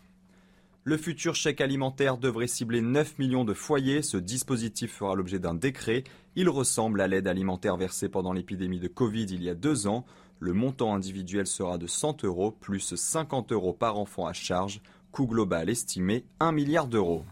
Le 0.85 0.97
futur 0.97 1.35
chèque 1.35 1.61
alimentaire 1.61 2.17
devrait 2.17 2.47
cibler 2.47 2.81
9 2.81 3.19
millions 3.19 3.45
de 3.45 3.53
foyers. 3.53 4.01
Ce 4.01 4.17
dispositif 4.17 4.95
fera 4.95 5.15
l'objet 5.15 5.39
d'un 5.39 5.55
décret. 5.55 6.05
Il 6.37 6.49
ressemble 6.49 7.03
à 7.03 7.07
l'aide 7.07 7.29
alimentaire 7.29 7.77
versée 7.77 8.09
pendant 8.09 8.33
l'épidémie 8.33 8.81
de 8.81 8.89
Covid 8.89 9.27
il 9.27 9.43
y 9.43 9.51
a 9.51 9.55
deux 9.55 9.87
ans. 9.87 10.07
Le 10.43 10.53
montant 10.53 10.93
individuel 10.93 11.47
sera 11.47 11.79
de 11.79 11.87
100 11.87 12.25
euros 12.25 12.51
plus 12.51 12.97
50 12.97 13.53
euros 13.53 13.73
par 13.73 13.97
enfant 13.97 14.27
à 14.27 14.33
charge, 14.33 14.81
coût 15.13 15.29
global 15.29 15.71
estimé 15.71 16.25
1 16.41 16.51
milliard 16.51 16.89
d'euros. 16.89 17.25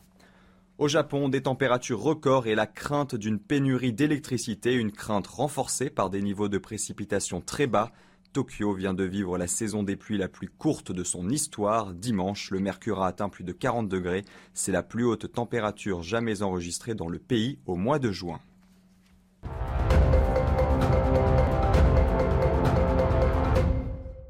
Au 0.78 0.86
Japon, 0.86 1.28
des 1.28 1.42
températures 1.42 2.00
records 2.00 2.46
et 2.46 2.54
la 2.54 2.68
crainte 2.68 3.16
d'une 3.16 3.40
pénurie 3.40 3.92
d'électricité, 3.92 4.74
une 4.74 4.92
crainte 4.92 5.26
renforcée 5.26 5.90
par 5.90 6.08
des 6.08 6.22
niveaux 6.22 6.48
de 6.48 6.58
précipitation 6.58 7.40
très 7.40 7.66
bas. 7.66 7.90
Tokyo 8.32 8.74
vient 8.74 8.94
de 8.94 9.02
vivre 9.02 9.38
la 9.38 9.48
saison 9.48 9.82
des 9.82 9.96
pluies 9.96 10.16
la 10.16 10.28
plus 10.28 10.48
courte 10.48 10.92
de 10.92 11.02
son 11.02 11.30
histoire. 11.30 11.92
Dimanche, 11.92 12.52
le 12.52 12.60
mercure 12.60 13.02
a 13.02 13.08
atteint 13.08 13.28
plus 13.28 13.42
de 13.42 13.50
40 13.50 13.88
degrés. 13.88 14.24
C'est 14.54 14.70
la 14.70 14.84
plus 14.84 15.02
haute 15.02 15.32
température 15.32 16.04
jamais 16.04 16.42
enregistrée 16.42 16.94
dans 16.94 17.08
le 17.08 17.18
pays 17.18 17.58
au 17.66 17.74
mois 17.74 17.98
de 17.98 18.12
juin. 18.12 18.38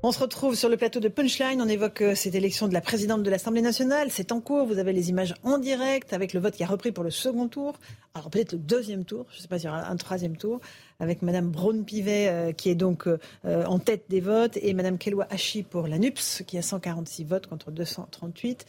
On 0.02 0.12
se 0.12 0.18
retrouve 0.18 0.54
sur 0.54 0.70
le 0.70 0.78
plateau 0.78 0.98
de 0.98 1.08
Punchline. 1.08 1.60
On 1.60 1.68
évoque 1.68 2.00
euh, 2.00 2.14
cette 2.14 2.34
élection 2.34 2.66
de 2.66 2.72
la 2.72 2.80
présidente 2.80 3.22
de 3.22 3.28
l'Assemblée 3.28 3.60
nationale. 3.60 4.08
C'est 4.10 4.32
en 4.32 4.40
cours. 4.40 4.64
Vous 4.64 4.78
avez 4.78 4.94
les 4.94 5.10
images 5.10 5.34
en 5.42 5.58
direct 5.58 6.14
avec 6.14 6.32
le 6.32 6.40
vote 6.40 6.54
qui 6.54 6.64
a 6.64 6.66
repris 6.66 6.90
pour 6.90 7.04
le 7.04 7.10
second 7.10 7.48
tour. 7.48 7.74
Alors 8.14 8.30
peut-être 8.30 8.52
le 8.52 8.58
deuxième 8.60 9.04
tour. 9.04 9.26
Je 9.30 9.36
ne 9.36 9.42
sais 9.42 9.48
pas 9.48 9.58
s'il 9.58 9.66
y 9.66 9.68
aura 9.68 9.86
un 9.86 9.96
troisième 9.96 10.38
tour 10.38 10.60
avec 11.00 11.20
Madame 11.20 11.50
Braun-Pivet 11.50 12.28
euh, 12.28 12.52
qui 12.52 12.70
est 12.70 12.74
donc 12.74 13.08
euh, 13.08 13.18
en 13.44 13.78
tête 13.78 14.04
des 14.08 14.20
votes 14.20 14.56
et 14.62 14.72
Madame 14.72 14.96
Kelwa 14.96 15.26
Hachi 15.28 15.64
pour 15.64 15.86
la 15.86 15.98
NUPS 15.98 16.44
qui 16.46 16.56
a 16.56 16.62
146 16.62 17.24
votes 17.24 17.46
contre 17.46 17.70
238. 17.70 18.64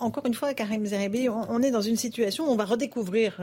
encore 0.00 0.24
une 0.24 0.34
fois, 0.34 0.54
Karim 0.54 0.86
Zerebi, 0.86 1.28
on, 1.28 1.60
est 1.60 1.72
dans 1.72 1.82
une 1.82 1.96
situation 1.96 2.48
où 2.48 2.50
on 2.50 2.56
va 2.56 2.64
redécouvrir 2.64 3.38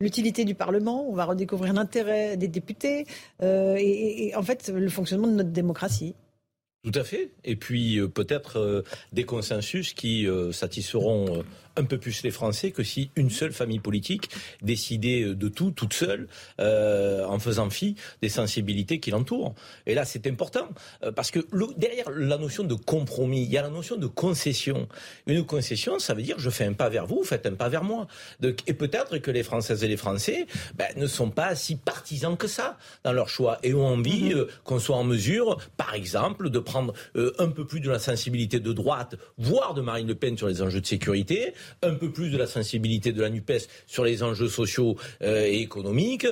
l'utilité 0.00 0.44
du 0.44 0.54
Parlement, 0.54 1.04
on 1.08 1.14
va 1.14 1.24
redécouvrir 1.24 1.72
l'intérêt 1.72 2.36
des 2.36 2.48
députés 2.48 3.06
et 3.42 4.32
en 4.36 4.42
fait 4.42 4.68
le 4.68 4.88
fonctionnement 4.88 5.26
de 5.26 5.34
notre 5.34 5.50
démocratie. 5.50 6.14
Tout 6.82 6.92
à 6.94 7.04
fait. 7.04 7.32
Et 7.44 7.56
puis 7.56 7.98
euh, 7.98 8.08
peut-être 8.08 8.58
euh, 8.58 8.84
des 9.12 9.24
consensus 9.24 9.92
qui 9.92 10.26
euh, 10.26 10.50
satisferont 10.50 11.44
un 11.80 11.84
peu 11.84 11.98
plus 11.98 12.22
les 12.22 12.30
Français 12.30 12.70
que 12.70 12.82
si 12.82 13.10
une 13.16 13.30
seule 13.30 13.52
famille 13.52 13.78
politique 13.78 14.30
décidait 14.62 15.34
de 15.34 15.48
tout, 15.48 15.70
toute 15.70 15.94
seule, 15.94 16.28
euh, 16.60 17.24
en 17.24 17.38
faisant 17.38 17.70
fi 17.70 17.96
des 18.22 18.28
sensibilités 18.28 19.00
qui 19.00 19.10
l'entourent. 19.10 19.54
Et 19.86 19.94
là, 19.94 20.04
c'est 20.04 20.26
important, 20.26 20.68
euh, 21.02 21.12
parce 21.12 21.30
que 21.30 21.40
le, 21.52 21.66
derrière 21.76 22.10
la 22.10 22.38
notion 22.38 22.64
de 22.64 22.74
compromis, 22.74 23.42
il 23.42 23.50
y 23.50 23.58
a 23.58 23.62
la 23.62 23.70
notion 23.70 23.96
de 23.96 24.06
concession. 24.06 24.88
Une 25.26 25.44
concession, 25.44 25.98
ça 25.98 26.14
veut 26.14 26.22
dire 26.22 26.38
je 26.38 26.50
fais 26.50 26.64
un 26.64 26.72
pas 26.72 26.88
vers 26.88 27.06
vous, 27.06 27.18
vous 27.18 27.24
faites 27.24 27.46
un 27.46 27.54
pas 27.54 27.68
vers 27.68 27.84
moi. 27.84 28.06
Donc, 28.40 28.58
et 28.66 28.74
peut-être 28.74 29.18
que 29.18 29.30
les 29.30 29.42
Françaises 29.42 29.84
et 29.84 29.88
les 29.88 29.96
Français 29.96 30.46
ben, 30.74 30.88
ne 30.96 31.06
sont 31.06 31.30
pas 31.30 31.54
si 31.54 31.76
partisans 31.76 32.36
que 32.36 32.46
ça 32.46 32.78
dans 33.04 33.12
leur 33.12 33.28
choix 33.28 33.58
et 33.62 33.74
ont 33.74 33.86
envie 33.86 34.30
mm-hmm. 34.30 34.36
euh, 34.36 34.48
qu'on 34.64 34.78
soit 34.78 34.96
en 34.96 35.04
mesure, 35.04 35.58
par 35.76 35.94
exemple, 35.94 36.50
de 36.50 36.58
prendre 36.58 36.92
euh, 37.16 37.32
un 37.38 37.48
peu 37.48 37.66
plus 37.66 37.80
de 37.80 37.90
la 37.90 37.98
sensibilité 37.98 38.60
de 38.60 38.72
droite, 38.72 39.16
voire 39.38 39.74
de 39.74 39.80
Marine 39.80 40.08
Le 40.08 40.14
Pen 40.14 40.36
sur 40.36 40.48
les 40.48 40.62
enjeux 40.62 40.80
de 40.80 40.86
sécurité, 40.86 41.54
un 41.82 41.94
peu 41.94 42.10
plus 42.10 42.30
de 42.30 42.38
la 42.38 42.46
sensibilité 42.46 43.12
de 43.12 43.22
la 43.22 43.30
NUPES 43.30 43.68
sur 43.86 44.04
les 44.04 44.22
enjeux 44.22 44.48
sociaux 44.48 44.96
euh, 45.22 45.44
et 45.44 45.60
économiques. 45.60 46.26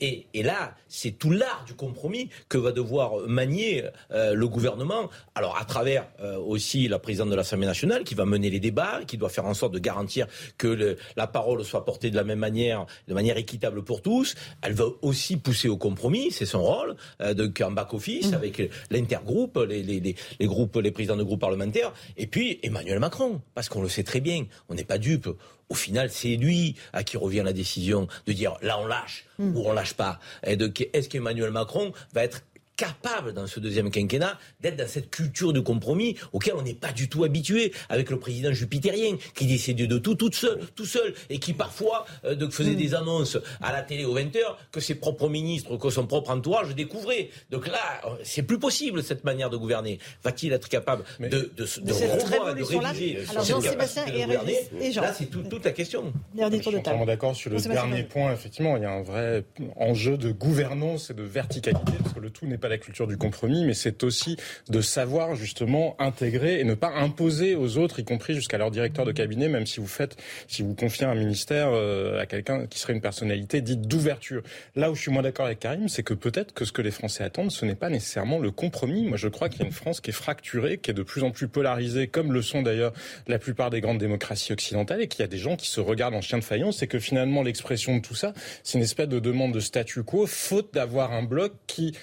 et, 0.00 0.26
là, 0.42 0.74
c'est 0.88 1.12
tout 1.12 1.30
l'art 1.30 1.64
du 1.66 1.74
compromis 1.74 2.28
que 2.48 2.58
va 2.58 2.72
devoir 2.72 3.26
manier 3.26 3.84
euh, 4.12 4.34
le 4.34 4.48
gouvernement. 4.48 5.10
Alors 5.34 5.58
à 5.58 5.64
travers 5.64 6.08
euh, 6.20 6.36
aussi 6.38 6.88
la 6.88 6.98
présidente 6.98 7.30
de 7.30 7.34
l'Assemblée 7.34 7.66
nationale 7.66 8.04
qui 8.04 8.14
va 8.14 8.24
mener 8.24 8.50
les 8.50 8.60
débats, 8.60 9.00
qui 9.06 9.16
doit 9.16 9.28
faire 9.28 9.46
en 9.46 9.54
sorte 9.54 9.72
de 9.72 9.78
garantir 9.78 10.26
que 10.58 10.96
la 11.16 11.26
parole 11.26 11.64
soit 11.64 11.84
portée 11.84 12.10
de 12.10 12.16
la 12.16 12.24
même 12.24 12.38
manière, 12.38 12.86
de 13.08 13.14
manière 13.14 13.36
équitable 13.36 13.82
pour 13.82 14.02
tous. 14.02 14.34
Elle 14.62 14.74
va 14.74 14.86
aussi 15.02 15.36
pousser 15.36 15.68
au 15.68 15.76
compromis, 15.76 16.30
c'est 16.30 16.46
son 16.46 16.62
rôle, 16.62 16.96
de, 17.20 17.52
en 17.64 17.72
back-office 17.72 18.30
mmh. 18.30 18.34
avec 18.34 18.70
l'intergroupe, 18.90 19.58
les, 19.68 19.82
les, 19.82 20.46
groupes, 20.46 20.76
les 20.76 20.90
présidents 20.90 21.16
de 21.16 21.22
groupes 21.22 21.40
parlementaires, 21.40 21.92
et 22.16 22.26
puis 22.26 22.58
Emmanuel 22.62 22.98
Macron, 22.98 23.40
parce 23.54 23.68
qu'on 23.68 23.82
le 23.82 23.88
sait 23.88 24.04
très 24.04 24.20
bien, 24.20 24.46
on 24.68 24.74
n'est 24.74 24.84
pas 24.84 24.98
dupe. 24.98 25.28
Au 25.68 25.74
final, 25.74 26.10
c'est 26.10 26.36
lui 26.36 26.76
à 26.92 27.02
qui 27.02 27.16
revient 27.16 27.42
la 27.44 27.52
décision 27.52 28.06
de 28.26 28.32
dire 28.32 28.56
là 28.62 28.78
on 28.78 28.86
lâche 28.86 29.26
hmm. 29.38 29.56
ou 29.56 29.62
on 29.66 29.72
lâche 29.72 29.94
pas. 29.94 30.20
est-ce 30.42 31.08
qu'Emmanuel 31.08 31.50
Macron 31.50 31.92
va 32.12 32.24
être 32.24 32.42
capable 32.76 33.32
dans 33.32 33.46
ce 33.46 33.60
deuxième 33.60 33.90
quinquennat 33.90 34.38
d'être 34.60 34.76
dans 34.76 34.88
cette 34.88 35.10
culture 35.10 35.52
de 35.52 35.60
compromis 35.60 36.16
auquel 36.32 36.54
on 36.56 36.62
n'est 36.62 36.74
pas 36.74 36.92
du 36.92 37.08
tout 37.08 37.24
habitué 37.24 37.72
avec 37.88 38.10
le 38.10 38.18
président 38.18 38.52
jupitérien 38.52 39.16
qui 39.34 39.46
décidait 39.46 39.86
de 39.86 39.98
tout 39.98 40.14
tout 40.14 40.30
seul, 40.32 40.60
tout 40.74 40.84
seul 40.84 41.14
et 41.30 41.38
qui 41.38 41.52
parfois 41.52 42.06
euh, 42.24 42.50
faisait 42.50 42.72
mm. 42.72 42.76
des 42.76 42.94
annonces 42.94 43.38
à 43.60 43.72
la 43.72 43.82
télé 43.82 44.04
aux 44.04 44.16
20h 44.16 44.38
que 44.70 44.80
ses 44.80 44.94
propres 44.94 45.28
ministres, 45.28 45.76
que 45.76 45.90
son 45.90 46.06
propre 46.06 46.30
entourage 46.30 46.74
découvraient. 46.74 47.30
Donc 47.50 47.66
là, 47.66 47.80
euh, 48.04 48.10
c'est 48.22 48.42
plus 48.42 48.58
possible 48.58 49.02
cette 49.02 49.24
manière 49.24 49.50
de 49.50 49.56
gouverner. 49.56 49.98
Va-t-il 50.22 50.52
être 50.52 50.68
capable 50.68 51.04
de, 51.20 51.28
de, 51.28 51.48
de, 51.56 51.64
de 51.80 51.92
revoir, 51.92 52.54
de 52.54 52.62
réviser 52.62 53.18
Alors 53.30 53.44
Jean-Sébastien 53.44 54.04
et, 54.06 54.92
Jean. 54.92 55.02
Là, 55.02 55.14
c'est 55.14 55.26
toute 55.26 55.64
la 55.64 55.72
question. 55.72 56.12
Je 56.36 56.60
suis 56.60 56.76
entièrement 56.76 57.06
d'accord 57.06 57.34
sur 57.34 57.50
le 57.50 57.60
dernier 57.60 58.02
point. 58.02 58.32
Effectivement, 58.32 58.76
il 58.76 58.82
y 58.82 58.86
a 58.86 58.92
un 58.92 59.02
vrai 59.02 59.44
enjeu 59.76 60.16
de 60.16 60.30
gouvernance 60.30 61.10
et 61.10 61.14
de 61.14 61.22
verticalité 61.22 61.92
parce 62.02 62.14
que 62.14 62.20
le 62.20 62.30
tout 62.30 62.46
n'est 62.46 62.58
pas 62.58 62.65
la 62.68 62.78
culture 62.78 63.06
du 63.06 63.16
compromis, 63.16 63.64
mais 63.64 63.74
c'est 63.74 64.02
aussi 64.04 64.36
de 64.68 64.80
savoir 64.80 65.34
justement 65.34 65.96
intégrer 65.98 66.60
et 66.60 66.64
ne 66.64 66.74
pas 66.74 66.90
imposer 66.90 67.54
aux 67.54 67.78
autres, 67.78 67.98
y 67.98 68.04
compris 68.04 68.34
jusqu'à 68.34 68.58
leur 68.58 68.70
directeur 68.70 69.04
de 69.04 69.12
cabinet, 69.12 69.48
même 69.48 69.66
si 69.66 69.80
vous 69.80 69.86
faites, 69.86 70.16
si 70.48 70.62
vous 70.62 70.74
confiez 70.74 71.06
un 71.06 71.14
ministère 71.14 71.68
euh, 71.72 72.20
à 72.20 72.26
quelqu'un 72.26 72.66
qui 72.66 72.78
serait 72.78 72.92
une 72.92 73.00
personnalité 73.00 73.60
dite 73.60 73.82
d'ouverture. 73.82 74.42
Là 74.74 74.90
où 74.90 74.94
je 74.94 75.02
suis 75.02 75.10
moins 75.10 75.22
d'accord 75.22 75.46
avec 75.46 75.60
Karim, 75.60 75.88
c'est 75.88 76.02
que 76.02 76.14
peut-être 76.14 76.52
que 76.54 76.64
ce 76.64 76.72
que 76.72 76.82
les 76.82 76.90
Français 76.90 77.24
attendent, 77.24 77.50
ce 77.50 77.64
n'est 77.64 77.74
pas 77.74 77.90
nécessairement 77.90 78.38
le 78.38 78.50
compromis. 78.50 79.06
Moi, 79.06 79.16
je 79.16 79.28
crois 79.28 79.48
qu'il 79.48 79.60
y 79.60 79.64
a 79.64 79.66
une 79.66 79.72
France 79.72 80.00
qui 80.00 80.10
est 80.10 80.14
fracturée, 80.14 80.78
qui 80.78 80.90
est 80.90 80.94
de 80.94 81.02
plus 81.02 81.22
en 81.22 81.30
plus 81.30 81.48
polarisée, 81.48 82.06
comme 82.08 82.32
le 82.32 82.42
sont 82.42 82.62
d'ailleurs 82.62 82.92
la 83.26 83.38
plupart 83.38 83.70
des 83.70 83.80
grandes 83.80 83.98
démocraties 83.98 84.52
occidentales, 84.52 85.02
et 85.02 85.08
qu'il 85.08 85.20
y 85.20 85.24
a 85.24 85.28
des 85.28 85.38
gens 85.38 85.56
qui 85.56 85.68
se 85.68 85.80
regardent 85.80 86.14
en 86.14 86.20
chien 86.20 86.38
de 86.38 86.44
faïence, 86.44 86.82
et 86.82 86.86
que 86.86 86.98
finalement 86.98 87.42
l'expression 87.42 87.96
de 87.96 88.02
tout 88.02 88.14
ça, 88.14 88.32
c'est 88.62 88.78
une 88.78 88.84
espèce 88.84 89.08
de 89.08 89.18
demande 89.18 89.52
de 89.52 89.60
statu 89.60 90.02
quo, 90.02 90.26
faute 90.26 90.72
d'avoir 90.74 91.12
un 91.12 91.22
bloc 91.22 91.52
qui 91.66 91.94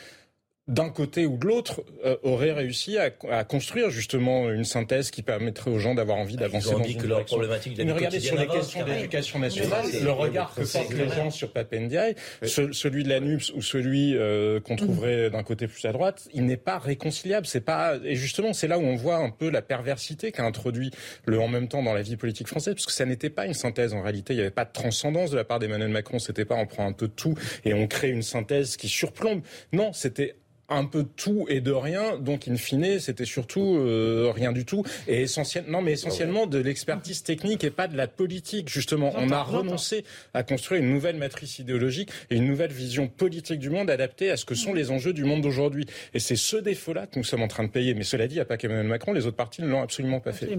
d'un 0.69 0.89
côté 0.89 1.25
ou 1.25 1.35
de 1.35 1.45
l'autre, 1.45 1.83
euh, 2.05 2.15
aurait 2.23 2.53
réussi 2.53 2.97
à, 2.97 3.09
à, 3.29 3.43
construire 3.43 3.89
justement 3.89 4.49
une 4.49 4.63
synthèse 4.63 5.11
qui 5.11 5.21
permettrait 5.21 5.69
aux 5.69 5.77
gens 5.77 5.93
d'avoir 5.93 6.17
envie 6.17 6.37
d'avancer 6.37 6.71
dans 6.71 6.83
une 6.83 7.01
que 7.01 7.05
leur 7.05 7.25
problématique 7.25 7.77
Mais 7.77 7.91
regardez 7.91 8.21
sur 8.21 8.37
les 8.37 8.47
questions 8.47 8.85
d'éducation 8.85 9.39
nationale, 9.39 9.85
le 10.01 10.11
regard 10.11 10.55
que 10.55 10.61
portent 10.61 10.93
les 10.93 11.09
gens 11.09 11.31
sur 11.31 11.51
Papendiaï, 11.51 12.15
celui 12.43 13.03
de 13.03 13.09
la 13.09 13.19
NUPS 13.19 13.51
ou 13.55 13.61
celui 13.61 14.15
euh, 14.15 14.61
qu'on 14.61 14.77
trouverait 14.77 15.29
d'un 15.29 15.43
côté 15.43 15.67
plus 15.67 15.83
à 15.83 15.91
droite, 15.91 16.29
il 16.33 16.45
n'est 16.45 16.55
pas 16.55 16.79
réconciliable. 16.79 17.45
C'est 17.45 17.61
pas 17.61 17.97
et 18.01 18.15
justement 18.15 18.53
c'est 18.53 18.67
là 18.69 18.79
où 18.79 18.83
on 18.83 18.95
voit 18.95 19.17
un 19.17 19.31
peu 19.31 19.49
la 19.49 19.61
perversité 19.61 20.31
qu'a 20.31 20.45
introduit 20.45 20.91
le 21.25 21.41
en 21.41 21.49
même 21.49 21.67
temps 21.67 21.83
dans 21.83 21.93
la 21.93 22.01
vie 22.01 22.15
politique 22.15 22.47
française, 22.47 22.75
parce 22.75 22.85
que 22.85 22.93
ça 22.93 23.05
n'était 23.05 23.29
pas 23.29 23.45
une 23.45 23.53
synthèse 23.53 23.93
en 23.93 24.01
réalité. 24.01 24.33
Il 24.33 24.37
n'y 24.37 24.43
avait 24.43 24.51
pas 24.51 24.65
de 24.65 24.71
transcendance 24.71 25.29
de 25.29 25.35
la 25.35 25.43
part 25.43 25.59
d'Emmanuel 25.59 25.89
Macron. 25.89 26.19
C'était 26.19 26.45
pas 26.45 26.55
on 26.55 26.67
prend 26.67 26.87
un 26.87 26.93
peu 26.93 27.09
de 27.09 27.13
tout 27.13 27.35
et 27.65 27.73
on 27.73 27.85
crée 27.87 28.11
une 28.11 28.21
synthèse 28.21 28.77
qui 28.77 28.87
surplombe. 28.87 29.41
Non, 29.73 29.91
c'était 29.91 30.35
un 30.69 30.85
peu 30.85 31.03
de 31.03 31.09
tout 31.15 31.45
et 31.49 31.61
de 31.61 31.71
rien. 31.71 32.17
Donc, 32.17 32.47
in 32.47 32.55
fine, 32.55 32.99
c'était 32.99 33.25
surtout 33.25 33.77
euh, 33.77 34.31
rien 34.33 34.51
du 34.51 34.65
tout. 34.65 34.83
Et 35.07 35.21
essentiel, 35.21 35.65
non, 35.67 35.81
mais 35.81 35.93
essentiellement 35.93 36.47
de 36.47 36.57
l'expertise 36.57 37.23
technique 37.23 37.63
et 37.63 37.69
pas 37.69 37.87
de 37.87 37.97
la 37.97 38.07
politique. 38.07 38.69
Justement, 38.69 39.11
on 39.15 39.29
a 39.29 39.41
renoncé 39.41 40.05
à 40.33 40.43
construire 40.43 40.81
une 40.81 40.91
nouvelle 40.91 41.17
matrice 41.17 41.59
idéologique 41.59 42.09
et 42.29 42.37
une 42.37 42.47
nouvelle 42.47 42.71
vision 42.71 43.07
politique 43.07 43.59
du 43.59 43.69
monde 43.69 43.89
adaptée 43.89 44.31
à 44.31 44.37
ce 44.37 44.45
que 44.45 44.55
sont 44.55 44.73
les 44.73 44.91
enjeux 44.91 45.13
du 45.13 45.23
monde 45.23 45.41
d'aujourd'hui. 45.41 45.85
Et 46.13 46.19
c'est 46.19 46.35
ce 46.35 46.57
défaut-là 46.57 47.07
que 47.07 47.19
nous 47.19 47.25
sommes 47.25 47.43
en 47.43 47.47
train 47.47 47.63
de 47.63 47.69
payer. 47.69 47.93
Mais 47.93 48.03
cela 48.03 48.27
dit, 48.27 48.35
il 48.35 48.37
n'y 48.37 48.41
a 48.41 48.45
pas 48.45 48.57
qu'Emmanuel 48.57 48.87
Macron, 48.87 49.13
les 49.13 49.25
autres 49.27 49.37
partis 49.37 49.61
ne 49.61 49.67
l'ont 49.67 49.81
absolument 49.81 50.19
pas 50.19 50.31
fait. 50.31 50.55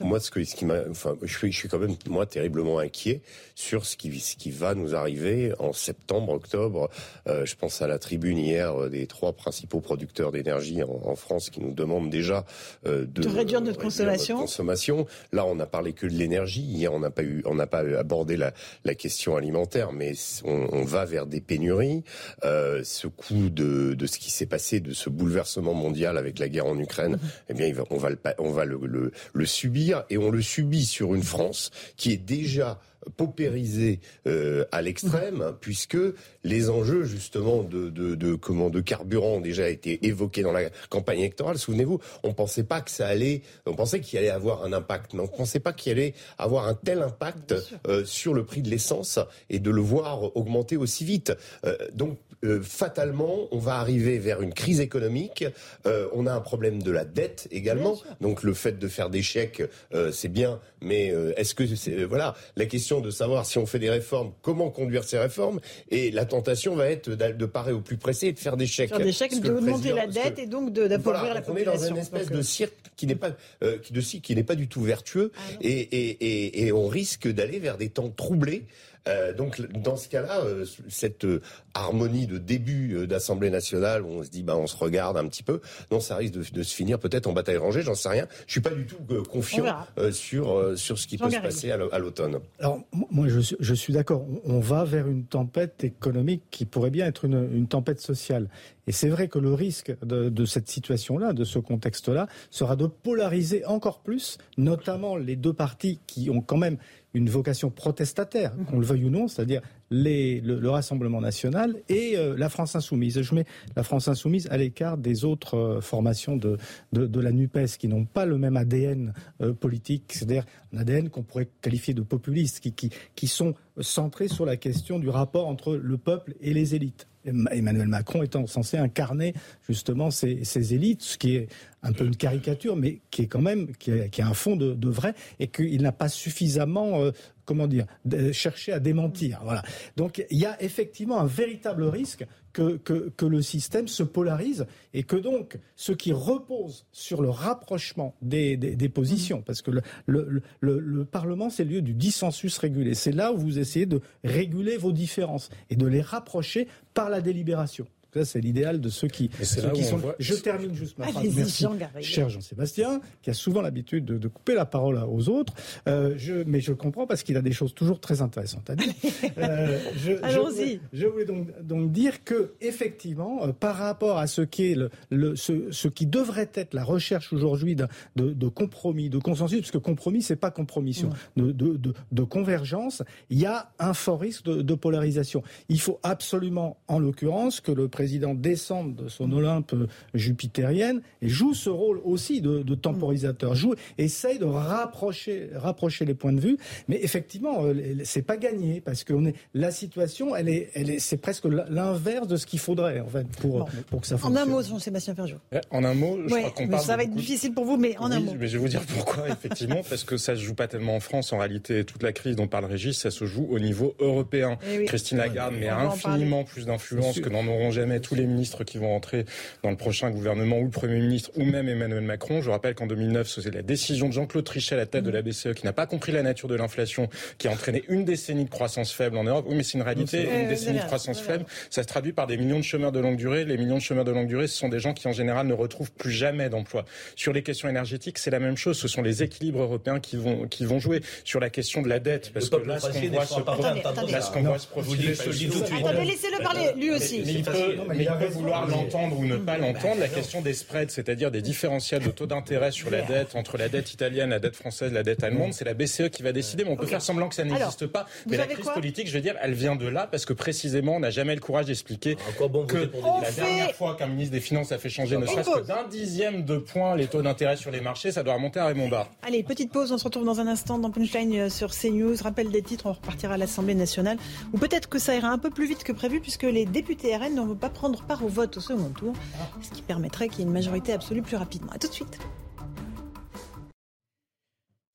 Moi, 0.00 0.20
ce, 0.20 0.30
que, 0.30 0.44
ce 0.44 0.54
qui 0.54 0.64
m'a, 0.64 0.80
enfin, 0.90 1.16
je 1.22 1.36
suis, 1.36 1.52
je 1.52 1.58
suis 1.58 1.68
quand 1.68 1.78
même 1.78 1.96
moi 2.08 2.26
terriblement 2.26 2.78
inquiet 2.78 3.22
sur 3.54 3.86
ce 3.86 3.96
qui, 3.96 4.18
ce 4.20 4.36
qui 4.36 4.50
va 4.50 4.74
nous 4.74 4.94
arriver 4.94 5.52
en 5.58 5.72
septembre, 5.72 6.32
octobre. 6.32 6.90
Euh, 7.28 7.46
je 7.46 7.54
pense 7.56 7.82
à 7.82 7.86
la 7.86 7.98
tribune 7.98 8.38
hier 8.38 8.74
euh, 8.74 8.88
des 8.88 9.06
trois 9.06 9.32
principaux 9.44 9.80
producteurs 9.80 10.32
d'énergie 10.32 10.82
en, 10.82 11.14
France 11.16 11.50
qui 11.50 11.60
nous 11.60 11.72
demandent 11.72 12.08
déjà 12.08 12.46
euh, 12.86 13.04
de, 13.04 13.28
réduire 13.28 13.60
notre 13.60 13.78
consommation. 13.78 14.38
consommation. 14.38 15.06
Là, 15.32 15.44
on 15.44 15.54
n'a 15.54 15.66
parlé 15.66 15.92
que 15.92 16.06
de 16.06 16.14
l'énergie. 16.14 16.62
Hier, 16.62 16.90
on 16.94 16.98
n'a 16.98 17.10
pas 17.10 17.22
eu, 17.22 17.42
on 17.44 17.54
n'a 17.54 17.66
pas 17.66 17.80
abordé 17.80 18.38
la, 18.38 18.54
la, 18.84 18.94
question 18.94 19.36
alimentaire, 19.36 19.92
mais 19.92 20.14
on, 20.44 20.68
on, 20.72 20.84
va 20.84 21.04
vers 21.04 21.26
des 21.26 21.42
pénuries. 21.42 22.04
Euh, 22.44 22.80
ce 22.84 23.06
coup 23.06 23.50
de, 23.50 23.92
de 23.92 24.06
ce 24.06 24.18
qui 24.18 24.30
s'est 24.30 24.46
passé, 24.46 24.80
de 24.80 24.94
ce 24.94 25.10
bouleversement 25.10 25.74
mondial 25.74 26.16
avec 26.16 26.38
la 26.38 26.48
guerre 26.48 26.66
en 26.66 26.78
Ukraine, 26.78 27.12
mhm. 27.12 27.20
eh 27.50 27.54
bien, 27.54 27.72
on 27.90 27.98
va 27.98 28.08
le, 28.08 28.18
on 28.38 28.50
va 28.50 28.64
le, 28.64 28.80
le, 28.82 29.12
le 29.34 29.46
subir 29.46 30.04
et 30.08 30.16
on 30.16 30.30
le 30.30 30.40
subit 30.40 30.86
sur 30.86 31.14
une 31.14 31.22
France 31.22 31.70
qui 31.98 32.12
est 32.12 32.16
déjà 32.16 32.80
paupérisé 33.16 34.00
euh, 34.26 34.64
à 34.72 34.82
l'extrême, 34.82 35.54
puisque 35.60 35.98
les 36.42 36.70
enjeux 36.70 37.04
justement 37.04 37.62
de, 37.62 37.88
de, 37.88 38.14
de, 38.14 38.34
comment, 38.34 38.70
de 38.70 38.80
carburant 38.80 39.36
ont 39.36 39.40
déjà 39.40 39.68
été 39.68 40.06
évoqués 40.06 40.42
dans 40.42 40.52
la 40.52 40.70
campagne 40.88 41.20
électorale. 41.20 41.58
Souvenez-vous, 41.58 42.00
on 42.22 42.34
pensait 42.34 42.64
pas 42.64 42.80
que 42.80 42.90
ça 42.90 43.06
allait, 43.06 43.42
on 43.66 43.74
pensait 43.74 44.00
qu'il 44.00 44.18
allait 44.18 44.30
avoir 44.30 44.64
un 44.64 44.72
impact, 44.72 45.14
mais 45.14 45.20
on 45.20 45.28
pensait 45.28 45.60
pas 45.60 45.72
qu'il 45.72 45.92
allait 45.92 46.14
avoir 46.38 46.66
un 46.66 46.74
tel 46.74 47.02
impact 47.02 47.54
euh, 47.86 48.04
sur 48.04 48.34
le 48.34 48.44
prix 48.44 48.62
de 48.62 48.70
l'essence 48.70 49.18
et 49.50 49.58
de 49.58 49.70
le 49.70 49.80
voir 49.80 50.36
augmenter 50.36 50.76
aussi 50.76 51.04
vite. 51.04 51.32
Euh, 51.64 51.76
donc 51.92 52.18
euh, 52.44 52.60
fatalement, 52.62 53.48
on 53.50 53.58
va 53.58 53.76
arriver 53.76 54.18
vers 54.18 54.42
une 54.42 54.52
crise 54.52 54.80
économique. 54.80 55.44
Euh, 55.86 56.08
on 56.12 56.26
a 56.26 56.32
un 56.32 56.40
problème 56.40 56.82
de 56.82 56.90
la 56.90 57.04
dette 57.04 57.48
également. 57.50 57.98
Donc 58.20 58.42
le 58.42 58.54
fait 58.54 58.78
de 58.78 58.88
faire 58.88 59.10
des 59.10 59.22
chèques, 59.22 59.62
euh, 59.94 60.12
c'est 60.12 60.28
bien, 60.28 60.60
mais 60.80 61.12
est-ce 61.36 61.54
que 61.54 61.66
c'est 61.74 62.04
voilà 62.04 62.34
la 62.56 62.66
question 62.66 63.00
de 63.00 63.10
savoir 63.10 63.46
si 63.46 63.58
on 63.58 63.66
fait 63.66 63.78
des 63.78 63.90
réformes, 63.90 64.32
comment 64.42 64.70
conduire 64.70 65.04
ces 65.04 65.18
réformes 65.18 65.60
Et 65.90 66.10
la 66.10 66.24
tentation 66.24 66.74
va 66.74 66.90
être 66.90 67.10
de 67.10 67.46
parer 67.46 67.72
au 67.72 67.80
plus 67.80 67.96
pressé 67.96 68.28
et 68.28 68.32
de 68.32 68.38
faire 68.38 68.56
des 68.56 68.66
chèques. 68.66 68.90
Faire 68.90 68.98
des 68.98 69.12
chèques, 69.12 69.40
de 69.40 69.50
monter 69.50 69.92
la 69.92 70.06
dette 70.06 70.38
et 70.38 70.46
donc 70.46 70.72
d'appauvrir 70.72 71.34
la 71.34 71.42
population. 71.42 71.72
On 71.72 71.74
est 71.74 71.78
dans 71.78 71.86
une 71.86 71.96
espèce 71.96 72.30
de 72.30 72.42
cirque 72.42 72.74
qui 72.96 73.06
n'est 73.06 73.14
pas 73.14 73.30
de 73.30 74.00
qui 74.00 74.34
n'est 74.34 74.44
pas 74.44 74.54
du 74.54 74.68
tout 74.68 74.82
vertueux 74.82 75.32
ah 75.36 75.40
et, 75.62 75.70
et, 75.70 76.10
et, 76.10 76.66
et 76.66 76.72
on 76.72 76.86
risque 76.86 77.28
d'aller 77.28 77.58
vers 77.58 77.78
des 77.78 77.88
temps 77.88 78.10
troublés. 78.10 78.66
Euh, 79.06 79.34
donc 79.34 79.60
dans 79.72 79.96
ce 79.96 80.08
cas-là, 80.08 80.40
euh, 80.40 80.64
cette 80.88 81.24
euh, 81.24 81.42
harmonie 81.74 82.26
de 82.26 82.38
début 82.38 83.06
d'Assemblée 83.06 83.50
nationale 83.50 84.02
où 84.02 84.08
on 84.08 84.22
se 84.22 84.30
dit 84.30 84.42
bah 84.42 84.56
on 84.56 84.66
se 84.66 84.76
regarde 84.76 85.18
un 85.18 85.26
petit 85.28 85.42
peu, 85.42 85.60
non 85.90 86.00
ça 86.00 86.16
risque 86.16 86.34
de, 86.34 86.62
se 86.62 86.74
finir 86.74 86.98
peut-être 86.98 87.26
en 87.26 87.32
bataille 87.32 87.58
rangée, 87.58 87.82
j'en 87.82 87.94
sais 87.94 88.08
rien. 88.08 88.26
Je 88.46 88.52
suis 88.52 88.60
pas 88.60 88.70
du 88.70 88.86
tout 88.86 88.96
confiant 89.30 89.66
sur 90.12 90.78
sur 90.78 90.98
ce 90.98 91.06
qui 91.06 91.18
peut 91.18 91.30
se 91.30 91.38
passer 91.38 91.70
à 91.70 91.98
l'automne. 91.98 92.38
Alors 92.58 92.80
moi 92.92 93.28
je, 93.28 93.40
je 93.58 93.74
suis 93.74 93.92
d'accord, 93.92 94.24
on 94.44 94.60
va 94.60 94.84
vers 94.84 95.06
une 95.06 95.26
tempête 95.26 95.84
économique 95.84 96.44
qui 96.50 96.64
pourrait 96.64 96.90
bien 96.90 97.06
être 97.06 97.26
une, 97.26 97.50
une 97.52 97.66
tempête 97.66 98.00
sociale. 98.00 98.48
Et 98.86 98.92
c'est 98.92 99.08
vrai 99.08 99.28
que 99.28 99.38
le 99.38 99.54
risque 99.54 99.94
de, 100.04 100.28
de 100.28 100.44
cette 100.44 100.68
situation-là, 100.68 101.32
de 101.32 101.44
ce 101.44 101.58
contexte-là, 101.58 102.26
sera 102.50 102.76
de 102.76 102.86
polariser 102.86 103.64
encore 103.64 104.00
plus, 104.00 104.38
notamment 104.56 105.16
les 105.16 105.36
deux 105.36 105.52
partis 105.52 106.00
qui 106.06 106.30
ont 106.30 106.40
quand 106.40 106.58
même 106.58 106.78
une 107.14 107.30
vocation 107.30 107.70
protestataire, 107.70 108.54
mhm. 108.54 108.64
qu'on 108.66 108.78
le 108.80 108.86
veuille 108.86 109.04
ou 109.04 109.10
non, 109.10 109.28
c'est-à-dire 109.28 109.62
le, 109.90 110.40
le, 110.40 110.70
Rassemblement 110.70 111.20
national 111.20 111.76
et 111.88 112.16
euh, 112.16 112.34
la 112.36 112.48
France 112.48 112.74
insoumise. 112.74 113.22
Je 113.22 113.34
mets 113.34 113.44
la 113.76 113.84
France 113.84 114.08
insoumise 114.08 114.48
à 114.50 114.56
l'écart 114.56 114.98
des 114.98 115.24
autres 115.24 115.56
euh, 115.56 115.80
formations 115.80 116.36
de, 116.36 116.58
de, 116.92 117.06
de, 117.06 117.20
la 117.20 117.30
NUPES 117.30 117.78
qui 117.78 117.86
n'ont 117.86 118.04
pas 118.04 118.26
le 118.26 118.36
même 118.36 118.56
ADN 118.56 119.14
euh, 119.40 119.52
politique, 119.52 120.12
c'est-à-dire 120.12 120.44
un 120.72 120.78
ADN 120.78 121.08
qu'on 121.08 121.22
pourrait 121.22 121.48
qualifier 121.62 121.94
de 121.94 122.02
populiste, 122.02 122.58
qui, 122.60 122.72
qui, 122.72 122.90
qui 123.14 123.28
sont 123.28 123.54
centrés 123.80 124.28
sur 124.28 124.44
la 124.44 124.56
question 124.56 124.98
du 124.98 125.08
rapport 125.08 125.46
entre 125.46 125.76
le 125.76 125.98
peuple 125.98 126.34
et 126.40 126.52
les 126.52 126.74
élites. 126.74 127.06
Emmanuel 127.24 127.88
Macron 127.88 128.22
étant 128.22 128.46
censé 128.46 128.76
incarner 128.76 129.34
justement 129.66 130.10
ces, 130.10 130.74
élites, 130.74 131.02
ce 131.02 131.18
qui 131.18 131.36
est 131.36 131.48
un 131.82 131.92
peu 131.92 132.04
une 132.04 132.16
caricature, 132.16 132.76
mais 132.76 133.00
qui 133.10 133.22
est 133.22 133.26
quand 133.26 133.40
même 133.40 133.74
qui, 133.76 133.92
a 133.92 134.26
un 134.26 134.34
fond 134.34 134.56
de, 134.56 134.74
de 134.74 134.88
vrai 134.88 135.14
et 135.38 135.48
qu'il 135.48 135.82
n'a 135.82 135.92
pas 135.92 136.08
suffisamment 136.08 137.00
euh, 137.00 137.10
comment 137.44 137.66
dire, 137.66 137.86
cherché 138.32 138.72
à 138.72 138.80
démentir. 138.80 139.40
Voilà. 139.44 139.62
Donc 139.96 140.24
il 140.30 140.38
y 140.38 140.46
a 140.46 140.60
effectivement 140.62 141.20
un 141.20 141.26
véritable 141.26 141.84
risque 141.84 142.24
que, 142.54 143.26
le 143.26 143.42
système 143.42 143.88
se 143.88 144.02
polarise 144.02 144.66
et 144.92 145.02
que 145.02 145.16
donc 145.16 145.58
ce 145.76 145.92
qui 145.92 146.12
repose 146.12 146.86
sur 146.92 147.20
le 147.20 147.28
rapprochement 147.28 148.14
des, 148.22 148.56
positions, 148.88 149.42
parce 149.42 149.60
que 149.60 149.70
le, 150.06 150.42
le 150.60 151.04
Parlement 151.04 151.50
c'est 151.50 151.64
le 151.64 151.70
lieu 151.70 151.82
du 151.82 151.94
dissensus 151.94 152.56
régulé, 152.58 152.94
c'est 152.94 153.12
là 153.12 153.32
où 153.32 153.38
vous 153.38 153.58
essayez 153.58 153.86
de 153.86 154.00
réguler 154.22 154.76
vos 154.76 154.92
différences 154.92 155.50
et 155.70 155.76
de 155.76 155.86
les 155.86 156.00
rapprocher 156.00 156.68
par 156.94 157.10
la 157.10 157.20
délibération 157.20 157.86
c'est 158.22 158.40
l'idéal 158.40 158.80
de 158.80 158.88
ceux 158.88 159.08
qui, 159.08 159.30
sont. 159.42 160.00
Je 160.18 160.34
termine 160.34 160.74
juste 160.74 160.98
ma 160.98 161.08
phrase. 161.08 161.34
Merci, 161.34 161.66
cher 162.02 162.28
Jean-Sébastien, 162.28 163.00
qui 163.22 163.30
a 163.30 163.34
souvent 163.34 163.62
l'habitude 163.62 164.04
de, 164.04 164.28
couper 164.28 164.54
la 164.54 164.66
parole 164.66 165.00
aux 165.08 165.28
autres. 165.28 165.54
Euh, 165.88 166.14
je, 166.16 166.44
mais 166.46 166.60
je 166.60 166.72
comprends 166.72 167.06
parce 167.06 167.22
qu'il 167.22 167.36
a 167.36 167.42
des 167.42 167.52
choses 167.52 167.74
toujours 167.74 168.00
très 168.00 168.22
intéressantes 168.22 168.70
à 168.70 168.76
dire. 168.76 168.92
Euh, 169.38 169.78
Allons-y. 170.22 170.80
Je, 170.92 171.06
voulais 171.06 171.24
donc, 171.24 171.48
donc 171.62 171.90
dire 171.90 172.24
que 172.24 172.52
effectivement, 172.60 173.44
euh, 173.44 173.52
par 173.52 173.76
rapport 173.76 174.18
à 174.18 174.26
ce 174.26 174.42
qui 174.42 174.72
est 174.72 174.74
le, 174.74 174.90
le 175.10 175.34
ce, 175.34 175.70
ce, 175.70 175.88
qui 175.88 176.06
devrait 176.06 176.50
être 176.54 176.74
la 176.74 176.84
recherche 176.84 177.32
aujourd'hui 177.32 177.74
de, 177.74 177.86
de, 178.16 178.32
de, 178.32 178.48
compromis, 178.48 179.10
de 179.10 179.18
consensus, 179.18 179.60
parce 179.60 179.70
que 179.70 179.78
compromis 179.78 180.22
c'est 180.22 180.36
pas 180.36 180.50
compromission, 180.50 181.10
de, 181.36 181.52
de, 181.52 181.94
de, 182.12 182.22
convergence, 182.22 183.02
il 183.30 183.38
y 183.38 183.46
a 183.46 183.72
un 183.78 183.94
fort 183.94 184.20
risque 184.20 184.44
de, 184.44 184.74
polarisation. 184.74 185.42
Il 185.68 185.80
faut 185.80 185.98
absolument, 186.02 186.78
en 186.88 186.98
l'occurrence, 186.98 187.60
que 187.60 187.72
le 187.72 187.88
président 187.88 188.03
président 188.04 188.34
descende 188.34 188.96
de 188.96 189.08
son 189.08 189.32
Olympe 189.32 189.74
jupitérienne 190.12 191.00
et 191.22 191.28
joue 191.30 191.54
ce 191.54 191.70
rôle 191.70 192.02
aussi 192.04 192.42
de, 192.42 192.62
de 192.62 192.74
temporisateur, 192.74 193.54
joue, 193.54 193.74
essaye 193.96 194.38
de 194.38 194.44
rapprocher, 194.44 195.48
rapprocher 195.54 196.04
les 196.04 196.12
points 196.12 196.34
de 196.34 196.40
vue, 196.40 196.58
mais 196.86 196.98
effectivement, 197.02 197.64
euh, 197.64 197.72
c'est 198.04 198.20
pas 198.20 198.36
gagné 198.36 198.82
parce 198.82 199.04
que 199.04 199.14
on 199.14 199.24
est, 199.24 199.34
la 199.54 199.70
situation, 199.70 200.36
elle 200.36 200.50
est, 200.50 200.68
elle 200.74 200.90
est, 200.90 200.98
c'est 200.98 201.16
presque 201.16 201.46
l'inverse 201.46 202.28
de 202.28 202.36
ce 202.36 202.44
qu'il 202.44 202.58
faudrait 202.58 203.00
en 203.00 203.08
fait 203.08 203.26
pour, 203.40 203.70
pour 203.88 204.02
que 204.02 204.06
ça 204.06 204.18
fonctionne. 204.18 204.50
En 204.50 204.52
un 204.52 204.52
mot, 204.52 204.62
Jean-Sébastien 204.62 205.14
Ferjou. 205.14 205.36
Eh, 205.50 205.60
en 205.70 205.82
un 205.82 205.94
mot, 205.94 206.18
je 206.26 206.34
crois 206.34 206.50
qu'on 206.50 206.68
parle. 206.68 206.84
Ça 206.84 206.98
va 206.98 207.04
être 207.04 207.14
difficile 207.14 207.54
pour 207.54 207.64
vous, 207.64 207.78
mais 207.78 207.96
en 207.96 208.10
un 208.10 208.20
mot. 208.20 208.34
Mais 208.38 208.48
je 208.48 208.58
vais 208.58 208.62
vous 208.62 208.68
dire 208.68 208.82
pourquoi, 208.82 209.28
effectivement, 209.30 209.80
parce 209.88 210.04
que 210.04 210.18
ça 210.18 210.36
se 210.36 210.42
joue 210.42 210.54
pas 210.54 210.68
tellement 210.68 210.96
en 210.96 211.00
France. 211.00 211.32
En 211.32 211.38
réalité, 211.38 211.84
toute 211.84 212.02
la 212.02 212.12
crise 212.12 212.36
dont 212.36 212.48
parle 212.48 212.66
Régis, 212.66 212.98
ça 212.98 213.10
se 213.10 213.24
joue 213.24 213.46
au 213.48 213.58
niveau 213.58 213.94
européen. 213.98 214.58
Eh 214.70 214.84
Christine 214.84 215.16
Lagarde 215.16 215.54
met 215.54 215.70
infiniment 215.70 216.44
plus 216.44 216.66
d'influence 216.66 217.20
que 217.20 217.30
n'en 217.30 217.46
auront 217.46 217.70
jamais 217.70 217.93
tous 218.00 218.14
les 218.14 218.26
ministres 218.26 218.64
qui 218.64 218.78
vont 218.78 218.94
entrer 218.94 219.24
dans 219.62 219.70
le 219.70 219.76
prochain 219.76 220.10
gouvernement 220.10 220.58
ou 220.58 220.64
le 220.64 220.70
Premier 220.70 221.00
ministre 221.00 221.30
ou 221.36 221.44
même 221.44 221.68
Emmanuel 221.68 222.02
Macron. 222.02 222.42
Je 222.42 222.50
rappelle 222.50 222.74
qu'en 222.74 222.86
2009, 222.86 223.28
c'est 223.28 223.54
la 223.54 223.62
décision 223.62 224.08
de 224.08 224.12
Jean-Claude 224.12 224.44
Trichet 224.44 224.74
à 224.74 224.78
la 224.78 224.86
tête 224.86 225.04
de 225.04 225.10
la 225.10 225.22
BCE 225.22 225.54
qui 225.54 225.64
n'a 225.64 225.72
pas 225.72 225.86
compris 225.86 226.12
la 226.12 226.22
nature 226.22 226.48
de 226.48 226.54
l'inflation, 226.54 227.08
qui 227.38 227.48
a 227.48 227.50
entraîné 227.50 227.84
une 227.88 228.04
décennie 228.04 228.44
de 228.44 228.50
croissance 228.50 228.92
faible 228.92 229.16
en 229.16 229.24
Europe. 229.24 229.46
Oui, 229.48 229.56
mais 229.56 229.62
c'est 229.62 229.78
une 229.78 229.82
réalité. 229.82 230.24
Une 230.24 230.48
décennie 230.48 230.78
de 230.78 230.84
croissance 230.84 231.20
faible, 231.20 231.44
ça 231.70 231.82
se 231.82 231.88
traduit 231.88 232.12
par 232.12 232.26
des 232.26 232.36
millions 232.36 232.58
de 232.58 232.64
chômeurs 232.64 232.92
de 232.92 233.00
longue 233.00 233.16
durée. 233.16 233.44
Les 233.44 233.56
millions 233.56 233.76
de 233.76 233.82
chômeurs 233.82 234.04
de 234.04 234.12
longue 234.12 234.28
durée, 234.28 234.46
ce 234.46 234.56
sont 234.56 234.68
des 234.68 234.80
gens 234.80 234.94
qui 234.94 235.08
en 235.08 235.12
général 235.12 235.46
ne 235.46 235.54
retrouvent 235.54 235.92
plus 235.92 236.12
jamais 236.12 236.48
d'emploi. 236.48 236.84
Sur 237.16 237.32
les 237.32 237.42
questions 237.42 237.68
énergétiques, 237.68 238.18
c'est 238.18 238.30
la 238.30 238.40
même 238.40 238.56
chose. 238.56 238.78
Ce 238.78 238.88
sont 238.88 239.02
les 239.02 239.22
équilibres 239.22 239.62
européens 239.62 240.00
qui 240.00 240.16
vont 240.16 240.46
qui 240.46 240.64
vont 240.64 240.78
jouer 240.78 241.00
sur 241.24 241.40
la 241.40 241.50
question 241.50 241.82
de 241.82 241.88
la 241.88 241.98
dette, 241.98 242.32
parce 242.32 242.48
que 242.48 242.56
là, 242.56 242.78
ce 242.78 242.86
qu'on 242.86 243.08
voit 243.10 243.24
se, 243.24 244.12
là, 244.12 244.20
ce 244.20 244.30
qu'on 244.30 244.42
voit 244.42 244.58
se 244.58 244.66
profiler. 244.66 245.12
Attendez, 245.12 246.04
laissez-le 246.04 246.42
parler 246.42 246.72
lui 246.76 246.90
aussi. 246.90 247.44
Mais, 247.88 248.04
il 248.04 248.18
peut, 248.18 248.32
vouloir 248.32 248.66
l'entendre 248.66 249.18
ou 249.18 249.24
ne 249.24 249.36
pas 249.36 249.58
l'entendre, 249.58 250.00
la 250.00 250.08
question 250.08 250.40
des 250.40 250.54
spreads, 250.54 250.90
c'est-à-dire 250.90 251.30
des 251.30 251.42
différentiels 251.42 252.02
de 252.02 252.10
taux 252.10 252.26
d'intérêt 252.26 252.70
sur 252.70 252.90
la 252.90 253.02
dette 253.02 253.34
entre 253.34 253.56
la 253.58 253.68
dette 253.68 253.92
italienne, 253.92 254.30
la 254.30 254.38
dette 254.38 254.56
française, 254.56 254.92
la 254.92 255.02
dette 255.02 255.22
allemande, 255.22 255.52
c'est 255.52 255.64
la 255.64 255.74
BCE 255.74 256.08
qui 256.10 256.22
va 256.22 256.32
décider. 256.32 256.64
Mais 256.64 256.70
on 256.70 256.76
peut 256.76 256.86
faire 256.86 257.02
semblant 257.02 257.28
que 257.28 257.34
ça 257.34 257.44
n'existe 257.44 257.86
pas. 257.86 258.06
Mais 258.26 258.36
la 258.36 258.46
crise 258.46 258.70
politique, 258.70 259.08
je 259.08 259.14
veux 259.14 259.20
dire, 259.20 259.36
elle 259.42 259.54
vient 259.54 259.76
de 259.76 259.86
là 259.86 260.06
parce 260.10 260.24
que 260.24 260.32
précisément, 260.32 260.96
on 260.96 261.00
n'a 261.00 261.10
jamais 261.10 261.34
le 261.34 261.40
courage 261.40 261.66
d'expliquer 261.66 262.16
que 262.16 262.90
la 263.22 263.30
dernière 263.30 263.74
fois 263.74 263.94
qu'un 263.96 264.06
ministre 264.06 264.32
des 264.32 264.40
Finances 264.40 264.72
a 264.72 264.78
fait 264.78 264.88
changer 264.88 265.16
ne 265.16 265.26
serait-ce 265.26 265.50
que 265.50 265.66
d'un 265.66 265.86
dixième 265.88 266.44
de 266.44 266.58
point 266.58 266.96
les 266.96 267.06
taux 267.06 267.22
d'intérêt 267.22 267.56
sur 267.56 267.70
les 267.70 267.80
marchés, 267.80 268.12
ça 268.12 268.22
doit 268.22 268.34
remonter 268.34 268.60
à 268.60 268.66
Raymond 268.66 268.88
Barre. 268.88 269.08
Allez, 269.22 269.42
petite 269.42 269.72
pause, 269.72 269.92
on 269.92 269.98
se 269.98 270.04
retrouve 270.04 270.24
dans 270.24 270.40
un 270.40 270.46
instant 270.46 270.78
dans 270.78 270.90
Punchline 270.90 271.34
euh, 271.34 271.48
sur 271.48 271.70
CNews. 271.70 272.16
Rappel 272.22 272.50
des 272.50 272.62
titres, 272.62 272.86
on 272.86 272.92
repartira 272.92 273.34
à 273.34 273.36
l'Assemblée 273.36 273.74
nationale. 273.74 274.18
Ou 274.52 274.58
peut-être 274.58 274.88
que 274.88 274.98
ça 274.98 275.14
ira 275.14 275.28
un 275.28 275.38
peu 275.38 275.50
plus 275.50 275.66
vite 275.66 275.84
que 275.84 275.92
prévu 275.92 276.20
puisque 276.20 276.42
les 276.42 276.66
députés 276.66 277.16
RN 277.16 277.34
n'ont 277.34 277.54
pas 277.54 277.63
prendre 277.70 278.02
part 278.02 278.24
au 278.24 278.28
vote 278.28 278.56
au 278.56 278.60
second 278.60 278.90
tour, 278.90 279.14
ce 279.62 279.70
qui 279.70 279.82
permettrait 279.82 280.28
qu'il 280.28 280.40
y 280.40 280.42
ait 280.42 280.46
une 280.46 280.52
majorité 280.52 280.92
absolue 280.92 281.22
plus 281.22 281.36
rapidement. 281.36 281.72
A 281.72 281.78
tout 281.78 281.88
de 281.88 281.92
suite. 281.92 282.18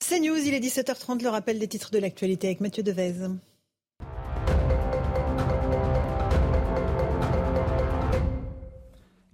C'est 0.04 0.20
News, 0.20 0.38
il 0.38 0.54
est 0.54 0.60
17h30, 0.60 1.22
le 1.22 1.30
rappel 1.30 1.60
des 1.60 1.68
titres 1.68 1.92
de 1.92 2.00
l'actualité 2.00 2.48
avec 2.48 2.62
Mathieu 2.62 2.82
Devez. 2.82 3.30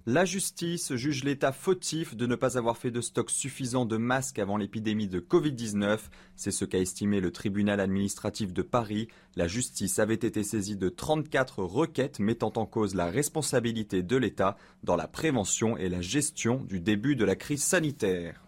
La 0.08 0.24
justice 0.24 0.94
juge 0.94 1.24
l'État 1.24 1.50
fautif 1.50 2.14
de 2.14 2.26
ne 2.26 2.36
pas 2.36 2.56
avoir 2.56 2.76
fait 2.76 2.92
de 2.92 3.00
stock 3.00 3.28
suffisant 3.28 3.84
de 3.86 3.96
masques 3.96 4.38
avant 4.38 4.56
l'épidémie 4.56 5.08
de 5.08 5.18
Covid-19. 5.18 5.98
C'est 6.36 6.52
ce 6.52 6.64
qu'a 6.64 6.78
estimé 6.78 7.20
le 7.20 7.32
tribunal 7.32 7.80
administratif 7.80 8.52
de 8.52 8.62
Paris. 8.62 9.08
La 9.34 9.48
justice 9.48 9.98
avait 9.98 10.14
été 10.14 10.44
saisie 10.44 10.76
de 10.76 10.88
34 10.88 11.64
requêtes 11.64 12.20
mettant 12.20 12.52
en 12.54 12.66
cause 12.66 12.94
la 12.94 13.06
responsabilité 13.06 14.04
de 14.04 14.16
l'État 14.16 14.56
dans 14.84 14.94
la 14.94 15.08
prévention 15.08 15.76
et 15.76 15.88
la 15.88 16.02
gestion 16.02 16.62
du 16.62 16.78
début 16.78 17.16
de 17.16 17.24
la 17.24 17.34
crise 17.34 17.64
sanitaire. 17.64 18.46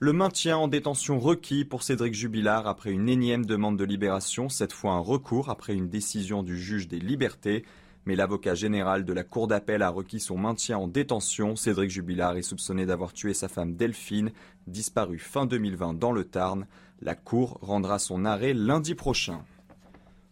Le 0.00 0.12
maintien 0.12 0.56
en 0.56 0.66
détention 0.66 1.20
requis 1.20 1.64
pour 1.64 1.84
Cédric 1.84 2.12
Jubilard 2.12 2.66
après 2.66 2.90
une 2.90 3.08
énième 3.08 3.46
demande 3.46 3.78
de 3.78 3.84
libération, 3.84 4.48
cette 4.48 4.72
fois 4.72 4.94
un 4.94 4.98
recours 4.98 5.48
après 5.48 5.74
une 5.74 5.88
décision 5.88 6.42
du 6.42 6.58
juge 6.58 6.88
des 6.88 6.98
libertés. 6.98 7.64
Mais 8.04 8.16
l'avocat 8.16 8.54
général 8.54 9.04
de 9.04 9.12
la 9.12 9.22
Cour 9.22 9.46
d'appel 9.46 9.82
a 9.82 9.88
requis 9.88 10.18
son 10.18 10.36
maintien 10.36 10.76
en 10.78 10.88
détention. 10.88 11.54
Cédric 11.54 11.90
Jubilard 11.90 12.36
est 12.36 12.42
soupçonné 12.42 12.84
d'avoir 12.84 13.12
tué 13.12 13.32
sa 13.32 13.48
femme 13.48 13.74
Delphine, 13.74 14.32
disparue 14.66 15.18
fin 15.18 15.46
2020 15.46 15.94
dans 15.94 16.12
le 16.12 16.24
Tarn. 16.24 16.66
La 17.00 17.14
Cour 17.14 17.58
rendra 17.62 17.98
son 17.98 18.24
arrêt 18.24 18.54
lundi 18.54 18.94
prochain. 18.94 19.44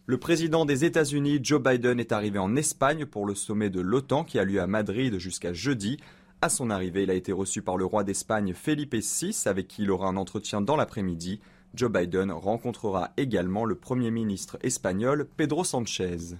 Le 0.05 0.17
président 0.17 0.65
des 0.65 0.83
États-Unis, 0.83 1.39
Joe 1.41 1.61
Biden, 1.61 1.99
est 1.99 2.11
arrivé 2.11 2.39
en 2.39 2.57
Espagne 2.57 3.05
pour 3.05 3.25
le 3.25 3.35
sommet 3.35 3.69
de 3.69 3.79
l'OTAN 3.79 4.25
qui 4.25 4.39
a 4.39 4.43
lieu 4.43 4.59
à 4.59 4.67
Madrid 4.67 5.17
jusqu'à 5.19 5.53
jeudi. 5.53 5.97
À 6.41 6.49
son 6.49 6.69
arrivée, 6.69 7.03
il 7.03 7.11
a 7.11 7.13
été 7.13 7.31
reçu 7.31 7.61
par 7.61 7.77
le 7.77 7.85
roi 7.85 8.03
d'Espagne 8.03 8.53
Felipe 8.53 8.95
VI, 8.95 9.43
avec 9.45 9.69
qui 9.69 9.83
il 9.83 9.91
aura 9.91 10.07
un 10.07 10.17
entretien 10.17 10.59
dans 10.59 10.75
l'après-midi. 10.75 11.39
Joe 11.73 11.89
Biden 11.89 12.31
rencontrera 12.31 13.11
également 13.15 13.63
le 13.63 13.75
Premier 13.75 14.11
ministre 14.11 14.57
espagnol 14.61 15.27
Pedro 15.37 15.63
Sanchez. 15.63 16.35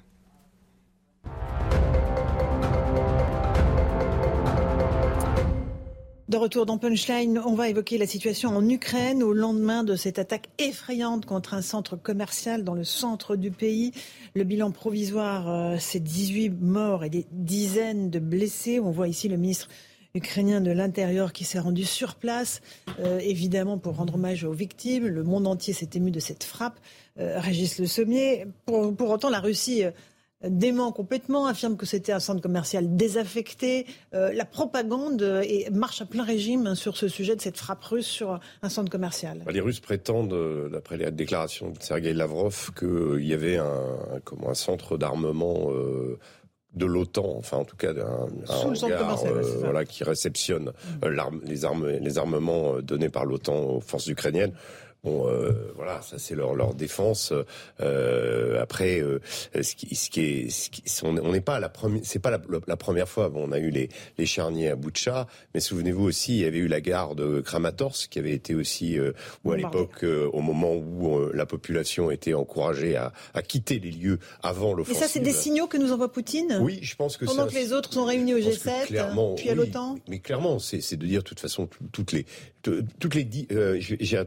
De 6.32 6.38
retour 6.38 6.65
dans 6.65 6.78
Punchline, 6.78 7.41
on 7.45 7.55
va 7.55 7.67
évoquer 7.67 7.97
la 7.97 8.07
situation 8.07 8.55
en 8.55 8.69
Ukraine 8.69 9.22
au 9.22 9.34
lendemain 9.34 9.84
de 9.84 9.97
cette 9.97 10.17
attaque 10.17 10.47
effrayante 10.59 11.26
contre 11.26 11.53
un 11.53 11.61
centre 11.61 11.97
commercial 11.97 12.63
dans 12.63 12.74
le 12.74 12.86
centre 12.86 13.36
du 13.36 13.51
pays. 13.51 13.91
Le 14.34 14.45
bilan 14.45 14.72
provisoire, 14.72 15.49
euh, 15.49 15.76
c'est 15.78 15.99
18 15.99 16.51
morts 16.61 17.03
et 17.03 17.09
des 17.09 17.26
dizaines 17.34 18.09
de 18.09 18.19
blessés. 18.19 18.80
On 18.80 18.91
voit 18.91 19.09
ici 19.09 19.28
le 19.28 19.36
ministre 19.36 19.67
ukrainien 20.15 20.61
de 20.61 20.72
l'Intérieur 20.72 21.34
qui 21.34 21.43
s'est 21.43 21.59
rendu 21.59 21.84
sur 21.84 22.15
place, 22.15 22.61
euh, 23.01 23.19
évidemment 23.19 23.78
pour 23.78 23.97
rendre 23.97 24.15
hommage 24.15 24.45
aux 24.45 24.53
victimes. 24.53 25.07
Le 25.07 25.24
monde 25.24 25.47
entier 25.47 25.74
s'est 25.74 25.89
ému 25.95 26.11
de 26.11 26.22
cette 26.22 26.45
frappe. 26.45 26.80
Euh, 27.19 27.41
Régis 27.41 27.78
Le 27.78 27.88
Sommier. 27.88 28.47
Pour, 28.65 28.95
pour, 28.95 29.09
autant, 29.09 29.30
la 29.30 29.41
Russie 29.41 29.84
dément 30.48 30.92
complètement, 30.92 31.46
affirme 31.46 31.78
que 31.78 31.86
c'était 31.86 32.12
un 32.12 32.20
centre 32.20 32.42
commercial 32.42 32.96
désaffecté. 32.96 33.86
Euh, 34.14 34.32
la 34.34 34.46
propagande 34.46 35.22
et 35.44 35.70
marche 35.72 36.02
à 36.02 36.06
plein 36.06 36.24
régime 36.24 36.76
sur 36.76 36.98
ce 36.98 37.08
sujet 37.08 37.36
de 37.36 37.42
cette 37.42 37.58
frappe 37.58 37.84
russe 37.84 38.08
sur 38.08 38.39
un 38.62 38.70
centre 38.70 38.92
commercial. 38.92 39.42
Bah, 39.46 39.52
les 39.52 39.62
Russes 39.62 39.80
prétendent, 39.80 40.34
euh, 40.34 40.70
d'après 40.70 40.98
les 40.98 41.12
déclarations 41.12 41.72
de 41.72 41.82
Sergei 41.82 42.14
Lavrov, 42.14 42.72
qu'il 42.78 43.26
y 43.26 43.34
avait 43.34 43.58
un, 43.58 44.20
comme 44.24 44.46
un 44.46 44.54
centre 44.54 44.98
d'armement. 44.98 45.72
Euh, 45.72 46.18
de 46.74 46.86
l'OTAN, 46.86 47.36
enfin 47.38 47.58
en 47.58 47.66
tout 47.66 47.76
cas 47.76 47.92
d'un 47.92 48.30
hangar 48.48 49.26
euh, 49.26 49.44
voilà, 49.60 49.84
qui 49.84 50.06
réceptionne 50.06 50.72
les, 51.44 51.66
armes, 51.66 51.86
les 51.86 52.18
armements 52.18 52.80
donnés 52.82 53.10
par 53.10 53.26
l'OTAN 53.26 53.56
aux 53.56 53.82
forces 53.82 54.08
ukrainiennes. 54.08 54.54
Bon, 55.04 55.28
euh, 55.28 55.74
voilà, 55.76 56.02
ça 56.04 56.20
c'est 56.20 56.36
leur 56.36 56.54
leur 56.54 56.76
défense. 56.76 57.34
Euh, 57.80 58.62
après, 58.62 58.99
euh, 58.99 59.20
ce 59.60 59.76
qui, 59.76 59.95
ce 59.95 60.12
qui 60.12 60.22
est, 60.22 60.49
ce 60.52 60.70
qui, 60.70 60.84
on 61.04 61.32
n'est 61.32 61.41
pas 61.41 61.60
la 61.60 61.70
première, 61.70 62.02
c'est 62.04 62.20
pas 62.20 62.30
la, 62.30 62.39
la, 62.68 62.78
première 62.78 63.10
fois. 63.10 63.30
Bon, 63.30 63.47
on 63.47 63.52
a 63.52 63.58
eu 63.58 63.72
les 63.72 63.89
les 64.20 64.26
charniers 64.28 64.70
à 64.70 64.76
Boutcha, 64.76 65.26
mais 65.56 65.60
souvenez-vous 65.60 66.04
aussi, 66.04 66.36
il 66.36 66.41
y 66.41 66.45
avait 66.45 66.60
eu 66.60 66.68
la 66.68 66.82
gare 66.82 67.16
de 67.16 67.41
Kramatorsk 67.41 68.12
qui 68.12 68.20
avait 68.20 68.34
été 68.34 68.54
aussi, 68.54 68.99
euh, 68.99 69.14
où 69.43 69.52
à 69.52 69.58
l'époque, 69.58 70.04
euh, 70.04 70.30
au 70.34 70.41
moment 70.41 70.76
où 70.76 71.18
euh, 71.18 71.32
la 71.34 71.47
population 71.47 72.12
était 72.12 72.36
encouragée 72.36 72.95
à, 72.95 73.12
à 73.34 73.41
quitter 73.41 73.80
les 73.80 73.91
lieux 73.91 74.20
avant 74.43 74.74
l'offensive. 74.74 75.02
Et 75.02 75.04
ça, 75.04 75.12
c'est 75.12 75.20
des 75.20 75.34
signaux 75.34 75.66
que 75.66 75.78
nous 75.78 75.91
envoie 75.91 76.12
Poutine. 76.12 76.60
Oui, 76.62 76.80
je 76.84 76.95
pense 76.95 77.18
que 77.18 77.26
pendant 77.26 77.47
que 77.47 77.56
les 77.56 77.74
autres 77.74 77.93
sont 77.93 78.06
réunis 78.06 78.36
au 78.36 78.39
G7, 78.39 79.36
puis 79.36 79.49
à 79.49 79.56
l'OTAN. 79.56 79.97
Mais 80.08 80.20
clairement, 80.20 80.60
c'est 80.60 80.95
de 80.95 81.06
dire 81.08 81.24
de 81.24 81.28
toute 81.28 81.39
façon 81.39 81.68
toutes 81.91 82.12
les 82.12 82.26
toutes 82.62 83.16
les 83.16 83.28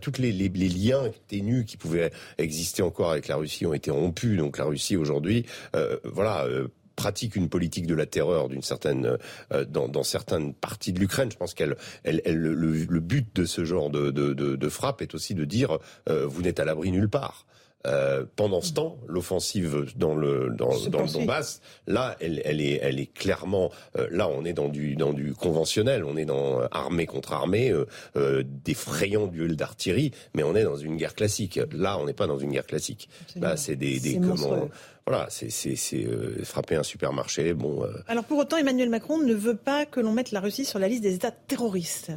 toutes 0.01 0.19
les, 0.19 0.33
liens 0.33 1.11
ténus 1.29 1.65
qui 1.67 1.77
pouvaient 1.77 2.11
exister 2.39 2.83
encore 2.83 3.11
avec 3.11 3.29
la 3.29 3.37
Russie 3.37 3.67
ont 3.67 3.75
été 3.75 3.91
rompus. 3.91 4.37
Donc 4.37 4.59
la 4.59 4.65
Russie 4.65 4.97
aujourd'hui, 4.97 5.47
euh, 5.75 5.99
voilà. 6.05 6.45
Euh, 6.45 6.69
pratique 6.97 7.37
une 7.37 7.49
politique 7.49 7.87
de 7.87 7.95
la 7.95 8.07
terreur 8.07 8.49
d'une 8.49 8.63
certaine 8.63 9.19
euh, 9.53 9.65
dans, 9.65 10.03
certaines 10.03 10.55
parties 10.55 10.93
de 10.93 11.01
l'Ukraine. 11.01 11.31
Je 11.31 11.37
pense 11.37 11.55
qu'elle, 11.55 11.77
elle, 12.05 12.23
elle, 12.25 12.39
le, 12.39 13.01
but 13.01 13.35
de 13.35 13.45
ce 13.45 13.65
genre 13.65 13.91
de, 13.91 14.69
frappe 14.69 15.03
est 15.03 15.15
aussi 15.15 15.35
de 15.35 15.45
dire 15.45 15.79
euh, 16.09 16.27
vous 16.27 16.43
n'êtes 16.43 16.61
à 16.61 16.65
l'abri 16.65 16.91
nulle 16.91 17.09
part. 17.09 17.47
Euh, 17.87 18.25
pendant 18.37 18.63
ce 18.63 18.73
temps, 18.73 18.97
l'offensive 19.07 19.93
dans 19.97 20.15
le 20.15 20.49
dans, 20.49 20.71
dans 20.89 21.03
le 21.03 21.13
Donbass, 21.13 21.61
là, 21.87 22.17
elle, 22.19 22.41
elle 22.47 22.63
est 22.63 22.79
elle 22.83 22.99
est 22.99 23.13
clairement 23.13 23.71
euh, 23.99 24.07
là, 24.11 24.27
on 24.29 24.47
est 24.47 24.55
dans 24.55 24.69
du 24.69 24.97
dans 24.97 25.13
du 25.13 25.35
conventionnel, 25.35 26.03
on 26.03 26.17
est 26.17 26.25
dans 26.25 26.63
euh, 26.63 26.67
armée 26.71 27.05
contre 27.05 27.35
armée, 27.35 27.71
euh, 27.71 27.87
euh, 28.17 28.43
d'effrayants 28.47 29.27
duels 29.27 29.57
d'artillerie, 29.57 30.13
mais 30.33 30.43
on 30.43 30.55
est 30.57 30.65
dans 30.65 30.79
une 30.79 30.97
guerre 30.97 31.15
classique. 31.15 31.61
Là, 31.73 31.99
on 31.99 32.07
n'est 32.07 32.15
pas 32.15 32.27
dans 32.27 32.39
une 32.39 32.53
guerre 32.53 32.67
classique. 32.67 33.11
Là, 33.37 33.59
c'est 33.59 33.77
des, 33.77 34.01
des 34.01 34.19
comment 34.19 34.71
voilà, 35.07 35.27
c'est 35.29 35.51
c'est 35.51 36.07
euh, 36.07 36.43
frapper 36.43 36.77
un 36.77 36.83
supermarché. 36.83 37.53
Bon. 37.53 37.87
Alors 38.09 38.25
pour 38.25 38.39
autant, 38.39 38.57
Emmanuel 38.57 38.89
Macron 38.89 39.19
ne 39.19 39.35
veut 39.35 39.57
pas 39.57 39.85
que 39.85 40.01
l'on 40.01 40.13
mette 40.13 40.33
la 40.33 40.41
Russie 40.41 40.65
sur 40.65 40.79
la 40.79 40.89
liste 40.89 41.03
des 41.03 41.15
États 41.15 41.33
terroristes. 41.33 42.13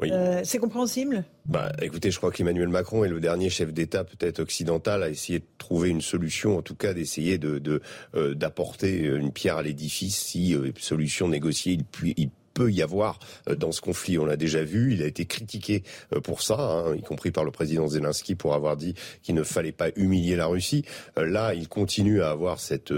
Oui. 0.00 0.10
Euh, 0.12 0.40
c'est 0.44 0.58
compréhensible? 0.58 1.24
Bah, 1.46 1.72
Écoutez, 1.82 2.10
je 2.10 2.18
crois 2.18 2.30
qu'Emmanuel 2.30 2.68
Macron 2.68 3.04
est 3.04 3.08
le 3.08 3.20
dernier 3.20 3.50
chef 3.50 3.72
d'État 3.72 4.04
peut-être 4.04 4.38
occidental 4.40 5.02
à 5.02 5.08
essayer 5.08 5.40
de 5.40 5.46
trouver 5.58 5.88
une 5.90 6.00
solution, 6.00 6.56
en 6.56 6.62
tout 6.62 6.76
cas 6.76 6.94
d'essayer 6.94 7.38
de, 7.38 7.58
de 7.58 7.82
euh, 8.14 8.34
d'apporter 8.34 8.98
une 8.98 9.32
pierre 9.32 9.56
à 9.56 9.62
l'édifice 9.62 10.16
si 10.16 10.54
euh, 10.54 10.70
solution 10.78 11.28
négociée 11.28 11.72
il, 11.72 11.84
puis, 11.84 12.14
il 12.16 12.30
peut 12.58 12.72
y 12.72 12.82
avoir 12.82 13.20
euh, 13.48 13.54
dans 13.54 13.70
ce 13.70 13.80
conflit. 13.80 14.18
On 14.18 14.26
l'a 14.26 14.36
déjà 14.36 14.64
vu, 14.64 14.92
il 14.92 15.02
a 15.02 15.06
été 15.06 15.26
critiqué 15.26 15.84
euh, 16.12 16.20
pour 16.20 16.42
ça, 16.42 16.58
hein, 16.58 16.96
y 16.96 17.02
compris 17.02 17.30
par 17.30 17.44
le 17.44 17.52
président 17.52 17.86
Zelensky 17.86 18.34
pour 18.34 18.54
avoir 18.54 18.76
dit 18.76 18.94
qu'il 19.22 19.36
ne 19.36 19.44
fallait 19.44 19.72
pas 19.72 19.90
humilier 19.94 20.34
la 20.34 20.46
Russie. 20.46 20.84
Euh, 21.18 21.26
là, 21.26 21.54
il 21.54 21.68
continue 21.68 22.20
à 22.20 22.30
avoir 22.30 22.58
cette, 22.58 22.92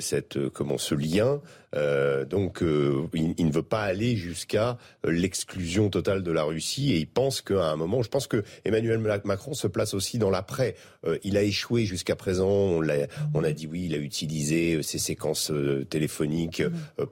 cette 0.00 0.48
comment 0.50 0.76
ce 0.76 0.94
lien. 0.94 1.40
Euh, 1.76 2.24
donc, 2.24 2.62
euh, 2.62 3.06
il, 3.14 3.34
il, 3.38 3.46
ne 3.46 3.52
veut 3.52 3.62
pas 3.62 3.82
aller 3.82 4.16
jusqu'à 4.16 4.76
l'exclusion 5.04 5.88
totale 5.88 6.22
de 6.22 6.32
la 6.32 6.42
Russie 6.42 6.92
et 6.92 6.96
il 6.96 7.06
pense 7.06 7.40
qu'à 7.40 7.70
un 7.70 7.76
moment, 7.76 8.02
je 8.02 8.08
pense 8.08 8.26
que 8.26 8.42
Emmanuel 8.64 8.98
Macron 9.24 9.54
se 9.54 9.66
place 9.66 9.94
aussi 9.94 10.18
dans 10.18 10.30
l'après. 10.30 10.74
Euh, 11.06 11.18
il 11.22 11.36
a 11.36 11.42
échoué 11.42 11.84
jusqu'à 11.84 12.16
présent. 12.16 12.48
On 12.48 12.88
a, 12.88 13.06
on 13.34 13.44
a 13.44 13.52
dit 13.52 13.66
oui, 13.66 13.86
il 13.86 13.94
a 13.94 13.98
utilisé 13.98 14.82
ses 14.82 14.98
séquences 14.98 15.52
téléphoniques 15.88 16.62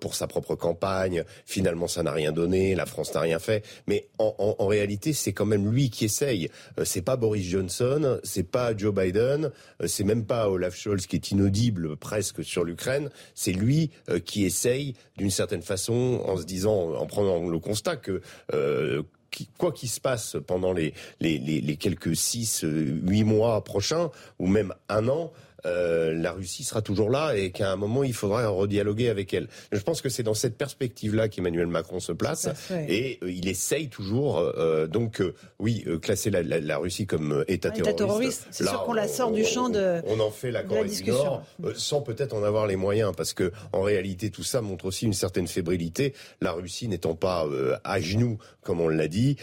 pour 0.01 0.15
sa 0.15 0.27
propre 0.27 0.55
campagne. 0.55 1.25
Finalement, 1.47 1.89
ça 1.89 2.03
n'a 2.03 2.13
rien 2.13 2.33
donné. 2.33 2.75
La 2.75 2.87
France 2.87 3.15
n'a 3.15 3.21
rien 3.21 3.39
fait. 3.39 3.65
Mais 3.87 4.09
en, 4.19 4.35
en, 4.39 4.57
en 4.59 4.67
réalité, 4.67 5.13
c'est 5.13 5.33
quand 5.33 5.47
même 5.47 5.71
lui 5.71 5.91
qui 5.91 6.05
essaye. 6.05 6.51
c'est 6.85 7.03
pas 7.03 7.17
Boris 7.17 7.47
Johnson, 7.47 8.19
c'est 8.25 8.51
pas 8.51 8.77
Joe 8.77 8.95
Biden, 8.95 9.51
c'est 9.87 10.05
même 10.05 10.25
pas 10.25 10.49
Olaf 10.51 10.77
Scholz 10.77 11.07
qui 11.07 11.17
est 11.17 11.31
inaudible 11.31 11.97
presque 11.97 12.45
sur 12.45 12.65
l'Ukraine. 12.65 13.11
C'est 13.35 13.53
lui 13.53 13.91
qui 14.25 14.48
essaye 14.49 14.95
d'une 15.17 15.31
certaine 15.31 15.63
façon, 15.63 16.23
en 16.27 16.37
se 16.37 16.45
disant, 16.45 16.95
en 16.95 17.07
prenant 17.07 17.49
le 17.49 17.59
constat 17.59 17.97
que 17.97 18.21
euh, 18.53 19.03
quoi 19.57 19.73
qu'il 19.73 19.89
se 19.89 20.01
passe 20.01 20.37
pendant 20.47 20.73
les, 20.73 20.95
les, 21.21 21.39
les, 21.39 21.61
les 21.61 21.77
quelques 21.77 22.17
six, 22.17 22.65
huit 22.65 23.25
mois 23.25 23.63
prochains, 23.63 24.11
ou 24.39 24.47
même 24.47 24.75
un 24.89 25.09
an, 25.09 25.33
euh, 25.69 26.15
la 26.15 26.33
Russie 26.33 26.65
sera 26.65 26.83
toujours 26.83 27.11
là 27.11 27.35
et 27.37 27.51
qu'à 27.51 27.73
un 27.73 27.77
moment 27.77 28.05
il 28.05 28.15
faudra 28.15 28.47
redialoguer 28.49 29.09
avec 29.09 29.33
elle. 29.35 29.49
Je 29.73 29.81
pense 29.81 30.03
que 30.03 30.09
c'est 30.09 30.23
dans 30.23 30.35
cette 30.35 30.57
perspective-là 30.57 31.29
qu'Emmanuel 31.29 31.67
Macron 31.67 32.01
se 32.01 32.13
place 32.13 32.49
et 32.89 33.19
euh, 33.23 33.31
il 33.31 33.49
essaye 33.49 33.89
toujours 33.89 34.39
euh, 34.39 34.87
donc 34.87 35.21
euh, 35.21 35.35
oui 35.59 35.85
classer 36.03 36.31
la, 36.31 36.43
la, 36.43 36.61
la, 36.61 36.79
Russie 36.79 37.07
comme 37.07 37.45
État 37.49 37.71
terroriste. 37.71 37.99
terroriste 37.99 38.47
c'est 38.51 38.67
sûr 38.67 38.83
qu'on 38.85 38.93
la 38.93 39.09
sort 39.09 39.31
on, 39.31 39.35
du 39.35 39.45
champ 39.45 39.69
de 39.69 40.01
on 40.07 40.21
en 40.21 40.31
fait 40.31 40.51
la 40.51 40.63
Corée 40.63 40.89
du 40.89 41.11
Nord 41.11 41.45
sans 41.75 42.01
peut-être 42.01 42.35
en 42.35 42.43
avoir 42.43 42.67
les 42.67 42.77
moyens 42.77 43.13
parce 43.17 43.33
que 43.33 43.53
en 43.73 43.83
réalité 43.83 44.31
tout 44.31 44.45
ça 44.45 44.61
montre 44.61 44.87
aussi 44.87 45.07
une 45.07 45.13
certaine 45.13 45.47
fébrilité. 45.47 46.15
La 46.41 46.53
Russie 46.53 46.89
n'étant 46.89 47.15
pas 47.15 47.47
à 47.85 48.01
genoux 48.01 48.39
comme 48.63 48.81
on 48.83 48.89
l'a 48.89 49.09
dit, 49.09 49.37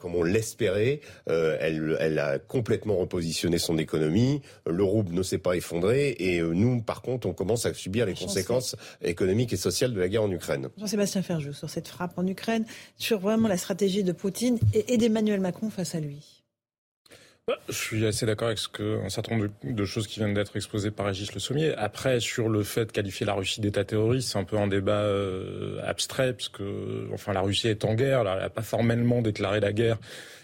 comme 0.00 0.14
on 0.14 0.22
l'espérait, 0.22 1.00
elle, 1.26 1.96
elle 1.98 2.18
a 2.18 2.38
complètement 2.38 2.96
repositionné 2.96 3.56
son 3.58 3.78
économie. 3.78 4.42
Le 4.66 4.84
rouble 4.84 5.14
ne 5.14 5.22
s'est 5.22 5.38
pas 5.38 5.49
effondré. 5.56 6.16
Et 6.18 6.40
nous, 6.40 6.82
par 6.82 7.02
contre, 7.02 7.26
on 7.26 7.32
commence 7.32 7.66
à 7.66 7.74
subir 7.74 8.06
les 8.06 8.14
conséquences 8.14 8.76
économiques 9.02 9.52
et 9.52 9.56
sociales 9.56 9.92
de 9.92 10.00
la 10.00 10.08
guerre 10.08 10.24
en 10.24 10.30
Ukraine. 10.30 10.68
Jean-Sébastien 10.78 11.22
Ferjou, 11.22 11.52
sur 11.52 11.70
cette 11.70 11.88
frappe 11.88 12.18
en 12.18 12.26
Ukraine, 12.26 12.64
sur 12.96 13.18
vraiment 13.18 13.48
la 13.48 13.56
stratégie 13.56 14.04
de 14.04 14.12
Poutine 14.12 14.58
et 14.74 14.96
d'Emmanuel 14.96 15.40
Macron 15.40 15.70
face 15.70 15.94
à 15.94 16.00
lui. 16.00 16.40
Je 17.68 17.74
suis 17.74 18.06
assez 18.06 18.26
d'accord 18.26 18.48
avec 18.48 18.58
ce 18.58 18.68
que, 18.68 19.02
un 19.04 19.08
certain 19.08 19.36
nombre 19.36 19.50
de, 19.62 19.84
choses 19.84 20.06
qui 20.06 20.20
viennent 20.20 20.34
d'être 20.34 20.56
exposées 20.56 20.90
par 20.90 21.06
Régis 21.06 21.32
Le 21.34 21.40
Sommier. 21.40 21.74
Après, 21.76 22.20
sur 22.20 22.48
le 22.48 22.62
fait 22.62 22.86
de 22.86 22.92
qualifier 22.92 23.26
la 23.26 23.34
Russie 23.34 23.60
d'État 23.60 23.84
terroriste, 23.84 24.30
c'est 24.32 24.38
un 24.38 24.44
peu 24.44 24.58
un 24.58 24.66
débat 24.66 25.02
euh, 25.02 25.80
abstrait, 25.84 26.32
parce 26.32 26.48
que, 26.48 27.08
enfin, 27.12 27.32
la 27.32 27.40
Russie 27.40 27.68
est 27.68 27.84
en 27.84 27.94
guerre, 27.94 28.20
elle 28.20 28.42
n'a 28.42 28.50
pas 28.50 28.62
formellement 28.62 29.22
déclaré 29.22 29.60
la 29.60 29.72
guerre 29.72 29.98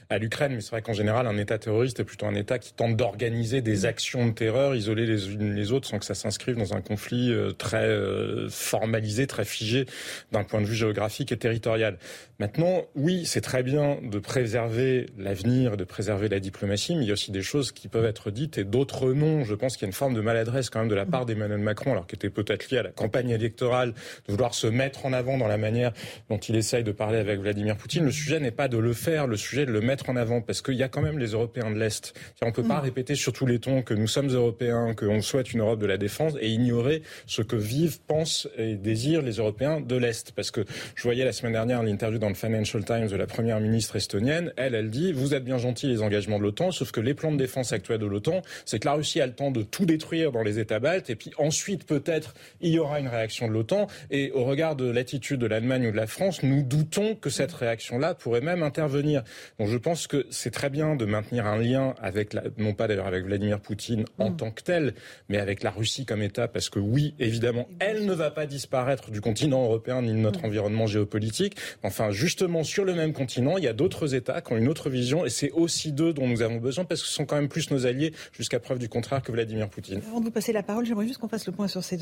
à 0.08 0.18
l'Ukraine, 0.18 0.52
mais 0.54 0.60
c'est 0.60 0.70
vrai 0.70 0.82
qu'en 0.82 0.92
général, 0.92 1.26
un 1.26 1.36
État 1.36 1.58
terroriste 1.58 1.98
est 2.00 2.04
plutôt 2.04 2.26
un 2.26 2.34
État 2.34 2.58
qui 2.58 2.72
tente 2.72 2.96
d'organiser 2.96 3.60
des 3.60 3.80
mm. 3.80 3.86
actions 3.86 4.26
de 4.26 4.32
terreur 4.32 4.74
isolées 4.74 5.06
les 5.06 5.32
unes 5.32 5.54
les 5.54 5.72
autres 5.72 5.88
sans 5.88 5.98
que 5.98 6.04
ça 6.04 6.14
s'inscrive 6.14 6.56
dans 6.56 6.74
un 6.74 6.80
conflit 6.80 7.32
euh, 7.32 7.52
très 7.52 7.86
euh, 7.86 8.48
formalisé, 8.48 9.26
très 9.26 9.44
figé 9.44 9.86
d'un 10.32 10.44
point 10.44 10.60
de 10.60 10.66
vue 10.66 10.76
géographique 10.76 11.32
et 11.32 11.36
territorial. 11.36 11.98
Maintenant, 12.38 12.84
oui, 12.94 13.24
c'est 13.24 13.40
très 13.40 13.62
bien 13.62 13.98
de 14.02 14.18
préserver 14.18 15.06
l'avenir, 15.18 15.76
de 15.76 15.84
préserver 15.84 16.28
la 16.28 16.38
diplomatie, 16.38 16.94
mais 16.94 17.04
il 17.04 17.08
y 17.08 17.10
a 17.10 17.14
aussi 17.14 17.30
des 17.30 17.42
choses 17.42 17.72
qui 17.72 17.88
peuvent 17.88 18.04
être 18.04 18.30
dites 18.30 18.58
et 18.58 18.64
d'autres 18.64 19.12
non. 19.12 19.44
Je 19.44 19.54
pense 19.54 19.76
qu'il 19.76 19.84
y 19.84 19.86
a 19.86 19.88
une 19.88 19.94
forme 19.94 20.14
de 20.14 20.20
maladresse 20.20 20.68
quand 20.68 20.80
même 20.80 20.88
de 20.88 20.94
la 20.94 21.06
part 21.06 21.24
d'Emmanuel 21.24 21.58
Macron, 21.58 21.92
alors 21.92 22.06
qui 22.06 22.14
était 22.14 22.30
peut-être 22.30 22.70
liée 22.70 22.78
à 22.78 22.82
la 22.82 22.90
campagne 22.90 23.30
électorale, 23.30 23.94
de 24.26 24.32
vouloir 24.32 24.54
se 24.54 24.66
mettre 24.66 25.06
en 25.06 25.12
avant 25.12 25.38
dans 25.38 25.48
la 25.48 25.56
manière 25.56 25.92
dont 26.28 26.36
il 26.36 26.56
essaye 26.56 26.84
de 26.84 26.92
parler 26.92 27.18
avec 27.18 27.40
Vladimir 27.40 27.76
Poutine. 27.76 28.04
Le 28.04 28.12
sujet 28.12 28.38
n'est 28.38 28.50
pas 28.50 28.68
de 28.68 28.76
le 28.78 28.92
faire, 28.92 29.26
le 29.26 29.36
sujet 29.36 29.64
de 29.64 29.72
le 29.72 29.80
mettre 29.80 29.95
en 30.08 30.16
avant, 30.16 30.40
parce 30.40 30.62
qu'il 30.62 30.74
y 30.74 30.82
a 30.82 30.88
quand 30.88 31.02
même 31.02 31.18
les 31.18 31.28
Européens 31.28 31.70
de 31.70 31.78
l'Est. 31.78 32.14
On 32.42 32.46
ne 32.46 32.50
peut 32.52 32.62
pas 32.62 32.80
mm. 32.80 32.84
répéter 32.84 33.14
sur 33.14 33.32
tous 33.32 33.46
les 33.46 33.58
tons 33.58 33.82
que 33.82 33.94
nous 33.94 34.06
sommes 34.06 34.28
Européens, 34.28 34.94
qu'on 34.94 35.22
souhaite 35.22 35.52
une 35.52 35.60
Europe 35.60 35.80
de 35.80 35.86
la 35.86 35.98
défense 35.98 36.34
et 36.40 36.48
ignorer 36.48 37.02
ce 37.26 37.42
que 37.42 37.56
vivent, 37.56 38.00
pensent 38.00 38.48
et 38.56 38.74
désirent 38.74 39.22
les 39.22 39.36
Européens 39.36 39.80
de 39.80 39.96
l'Est. 39.96 40.32
Parce 40.32 40.50
que 40.50 40.64
je 40.94 41.02
voyais 41.02 41.24
la 41.24 41.32
semaine 41.32 41.52
dernière 41.52 41.82
l'interview 41.82 42.18
dans 42.18 42.28
le 42.28 42.34
Financial 42.34 42.84
Times 42.84 43.08
de 43.08 43.16
la 43.16 43.26
première 43.26 43.60
ministre 43.60 43.96
estonienne. 43.96 44.52
Elle, 44.56 44.74
elle 44.74 44.90
dit, 44.90 45.12
vous 45.12 45.34
êtes 45.34 45.44
bien 45.44 45.58
gentils 45.58 45.88
les 45.88 46.02
engagements 46.02 46.38
de 46.38 46.44
l'OTAN, 46.44 46.70
sauf 46.70 46.92
que 46.92 47.00
les 47.00 47.14
plans 47.14 47.32
de 47.32 47.38
défense 47.38 47.72
actuels 47.72 48.00
de 48.00 48.06
l'OTAN, 48.06 48.42
c'est 48.64 48.78
que 48.78 48.86
la 48.86 48.94
Russie 48.94 49.20
a 49.20 49.26
le 49.26 49.34
temps 49.34 49.50
de 49.50 49.62
tout 49.62 49.86
détruire 49.86 50.32
dans 50.32 50.42
les 50.42 50.58
États 50.58 50.78
baltes 50.78 51.10
et 51.10 51.16
puis 51.16 51.30
ensuite 51.38 51.86
peut-être 51.86 52.34
il 52.60 52.72
y 52.72 52.78
aura 52.78 53.00
une 53.00 53.08
réaction 53.08 53.48
de 53.48 53.52
l'OTAN. 53.52 53.86
Et 54.10 54.30
au 54.32 54.44
regard 54.44 54.76
de 54.76 54.90
l'attitude 54.90 55.40
de 55.40 55.46
l'Allemagne 55.46 55.88
ou 55.88 55.90
de 55.90 55.96
la 55.96 56.06
France, 56.06 56.42
nous 56.42 56.62
doutons 56.62 57.14
que 57.14 57.30
cette 57.30 57.52
réaction-là 57.52 58.14
pourrait 58.14 58.40
même 58.40 58.62
intervenir. 58.62 59.22
Donc 59.58 59.68
je 59.68 59.76
pense 59.86 60.08
que 60.08 60.26
c'est 60.30 60.50
très 60.50 60.68
bien 60.68 60.96
de 60.96 61.04
maintenir 61.04 61.46
un 61.46 61.58
lien 61.58 61.94
avec, 62.02 62.32
la, 62.32 62.42
non 62.58 62.74
pas 62.74 62.88
d'ailleurs 62.88 63.06
avec 63.06 63.24
Vladimir 63.24 63.60
Poutine 63.60 64.04
en 64.18 64.30
mm. 64.30 64.36
tant 64.36 64.50
que 64.50 64.64
tel, 64.64 64.94
mais 65.28 65.38
avec 65.38 65.62
la 65.62 65.70
Russie 65.70 66.04
comme 66.04 66.22
État, 66.22 66.48
parce 66.48 66.68
que 66.70 66.80
oui, 66.80 67.14
évidemment, 67.20 67.68
elle 67.78 68.04
ne 68.04 68.12
va 68.12 68.32
pas 68.32 68.46
disparaître 68.46 69.12
du 69.12 69.20
continent 69.20 69.62
européen 69.62 70.02
ni 70.02 70.08
de 70.08 70.16
notre 70.16 70.42
mm. 70.42 70.46
environnement 70.46 70.88
géopolitique. 70.88 71.56
Enfin, 71.84 72.10
justement, 72.10 72.64
sur 72.64 72.84
le 72.84 72.94
même 72.94 73.12
continent, 73.12 73.58
il 73.58 73.62
y 73.62 73.68
a 73.68 73.72
d'autres 73.72 74.16
États 74.16 74.40
qui 74.40 74.54
ont 74.54 74.56
une 74.56 74.66
autre 74.66 74.90
vision, 74.90 75.24
et 75.24 75.30
c'est 75.30 75.52
aussi 75.52 75.92
d'eux 75.92 76.12
dont 76.12 76.26
nous 76.26 76.42
avons 76.42 76.56
besoin, 76.56 76.84
parce 76.84 77.02
que 77.02 77.06
ce 77.06 77.14
sont 77.14 77.24
quand 77.24 77.36
même 77.36 77.48
plus 77.48 77.70
nos 77.70 77.86
alliés, 77.86 78.12
jusqu'à 78.32 78.58
preuve 78.58 78.80
du 78.80 78.88
contraire, 78.88 79.22
que 79.22 79.30
Vladimir 79.30 79.70
Poutine. 79.70 80.00
Avant 80.08 80.18
de 80.18 80.24
vous 80.24 80.32
passer 80.32 80.52
la 80.52 80.64
parole, 80.64 80.84
j'aimerais 80.84 81.06
juste 81.06 81.18
qu'on 81.18 81.28
fasse 81.28 81.46
le 81.46 81.52
point 81.52 81.68
sur 81.68 81.84
ces, 81.84 82.00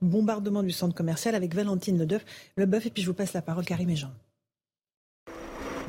bombardements 0.00 0.62
du 0.62 0.70
centre 0.70 0.94
commercial 0.94 1.34
avec 1.34 1.54
Valentine 1.54 1.98
Ledeuf, 1.98 2.24
Leboeuf, 2.56 2.86
et 2.86 2.90
puis 2.90 3.02
je 3.02 3.08
vous 3.08 3.14
passe 3.14 3.34
la 3.34 3.42
parole, 3.42 3.66
Karim 3.66 3.90
et 3.90 3.96
Jean. 3.96 4.10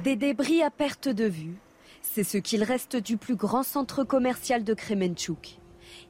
Des 0.04 0.16
débris 0.16 0.64
à 0.64 0.72
perte 0.72 1.10
de 1.10 1.26
vue. 1.26 1.56
C'est 2.02 2.24
ce 2.24 2.40
qu'il 2.40 2.64
reste 2.64 2.96
du 2.96 3.18
plus 3.18 3.36
grand 3.36 3.62
centre 3.62 4.04
commercial 4.04 4.64
de 4.64 4.74
Kremenchuk. 4.74 5.60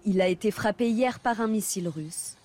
Il 0.05 0.21
a 0.21 0.29
été 0.29 0.49
frappé 0.49 0.89
hier 0.89 1.19
par 1.19 1.41
un 1.41 1.47
missile 1.47 1.89
russe. 1.89 2.37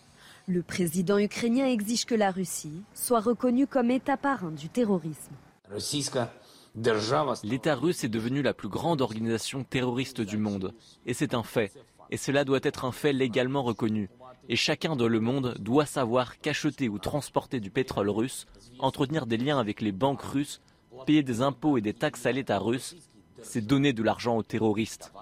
Le 0.49 0.62
président 0.62 1.18
ukrainien 1.18 1.66
exige 1.66 2.05
que 2.05 2.16
la 2.16 2.32
Russie 2.32 2.82
soit 2.94 3.20
reconnue 3.20 3.68
comme 3.68 3.92
État 3.92 4.16
parrain 4.16 4.51
du 4.51 4.68
terrorisme. 4.68 5.34
L'État 7.44 7.74
russe 7.76 8.03
est 8.03 8.09
devenu 8.09 8.42
la 8.42 8.53
plus 8.53 8.68
grande 8.68 9.01
organisation 9.01 9.62
terroriste 9.62 10.20
du 10.20 10.38
monde. 10.38 10.74
Et 11.07 11.14
c'est 11.14 11.32
un 11.32 11.44
fait. 11.44 11.72
Et 12.11 12.16
cela 12.16 12.44
doit 12.44 12.61
être 12.64 12.84
un 12.84 12.92
fait 12.92 13.12
légalement 13.12 13.62
reconnu. 13.62 14.11
Et 14.49 14.57
chacun 14.57 14.97
dans 14.97 15.09
le 15.09 15.20
monde 15.20 15.55
doit 15.61 15.86
savoir 15.86 16.38
qu'acheter 16.38 16.88
ou 16.88 16.99
transporter 16.99 17.61
du 17.61 17.70
pétrole 17.70 18.11
russe, 18.11 18.47
entretenir 18.80 19.26
des 19.26 19.36
liens 19.36 19.59
avec 19.61 19.80
les 19.80 19.92
banques 19.92 20.22
russes 20.22 20.61
payer 21.07 21.22
des 21.22 21.43
impôts 21.43 21.78
et 21.78 21.80
des 21.80 21.95
taxes 21.95 22.26
à 22.26 22.32
l'État 22.32 22.59
russe, 22.59 22.97
c'est 23.43 23.64
donner 23.64 23.93
de 23.93 24.03
l'argent 24.03 24.37
aux 24.37 24.43
terroristes. 24.43 25.12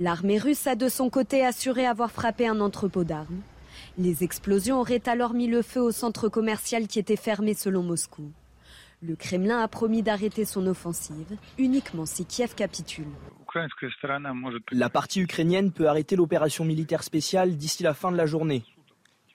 L'armée 0.00 0.38
russe 0.38 0.66
a 0.66 0.74
de 0.74 0.88
son 0.88 1.08
côté 1.10 1.44
assuré 1.44 1.86
avoir 1.86 2.10
frappé 2.10 2.48
un 2.48 2.60
entrepôt 2.60 3.04
d'armes. 3.04 3.40
Les 3.96 4.24
explosions 4.24 4.80
auraient 4.80 5.08
alors 5.08 5.34
mis 5.34 5.46
le 5.46 5.62
feu 5.62 5.80
au 5.80 5.92
centre 5.92 6.28
commercial 6.28 6.88
qui 6.88 6.98
était 6.98 7.16
fermé 7.16 7.54
selon 7.54 7.82
Moscou. 7.82 8.32
Le 9.02 9.16
Kremlin 9.16 9.60
a 9.60 9.68
promis 9.68 10.02
d'arrêter 10.02 10.44
son 10.44 10.66
offensive 10.66 11.36
uniquement 11.58 12.06
si 12.06 12.24
Kiev 12.24 12.54
capitule. 12.54 13.06
La 14.72 14.88
partie 14.88 15.20
ukrainienne 15.20 15.70
peut 15.70 15.88
arrêter 15.88 16.16
l'opération 16.16 16.64
militaire 16.64 17.02
spéciale 17.02 17.56
d'ici 17.56 17.82
la 17.82 17.94
fin 17.94 18.10
de 18.10 18.16
la 18.16 18.26
journée. 18.26 18.64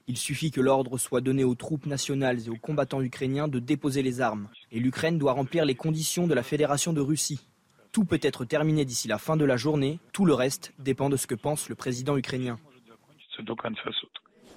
Il 0.09 0.17
suffit 0.17 0.49
que 0.49 0.59
l'ordre 0.59 0.97
soit 0.97 1.21
donné 1.21 1.43
aux 1.43 1.53
troupes 1.53 1.85
nationales 1.85 2.39
et 2.47 2.49
aux 2.49 2.55
combattants 2.55 3.03
ukrainiens 3.03 3.47
de 3.47 3.59
déposer 3.59 4.01
les 4.01 4.21
armes. 4.21 4.47
Et 4.71 4.79
l'Ukraine 4.79 5.19
doit 5.19 5.33
remplir 5.33 5.65
les 5.65 5.75
conditions 5.75 6.25
de 6.25 6.33
la 6.33 6.41
Fédération 6.41 6.93
de 6.93 6.99
Russie. 6.99 7.45
Tout 7.91 8.05
peut 8.05 8.19
être 8.23 8.43
terminé 8.43 8.85
d'ici 8.85 9.07
la 9.07 9.19
fin 9.19 9.37
de 9.37 9.45
la 9.45 9.55
journée, 9.55 9.99
tout 10.11 10.25
le 10.25 10.33
reste 10.33 10.73
dépend 10.79 11.11
de 11.11 11.15
ce 11.15 11.27
que 11.27 11.35
pense 11.35 11.69
le 11.69 11.75
président 11.75 12.17
ukrainien. 12.17 12.57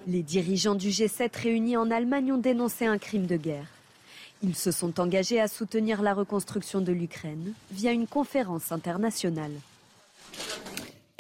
Les 0.07 0.23
dirigeants 0.23 0.75
du 0.75 0.89
G7 0.89 1.43
réunis 1.43 1.77
en 1.77 1.91
Allemagne 1.91 2.33
ont 2.33 2.39
dénoncé 2.39 2.87
un 2.87 2.97
crime 2.97 3.27
de 3.27 3.37
guerre. 3.37 3.69
Ils 4.43 4.57
se 4.57 4.73
sont 4.73 5.01
engagés 5.01 5.39
à 5.39 5.49
soutenir 5.49 6.01
la 6.01 6.15
reconstruction 6.15 6.81
de 6.81 6.93
l'Ukraine 6.93 7.53
via 7.71 7.93
une 7.93 8.07
conférence 8.07 8.73
internationale. 8.73 9.53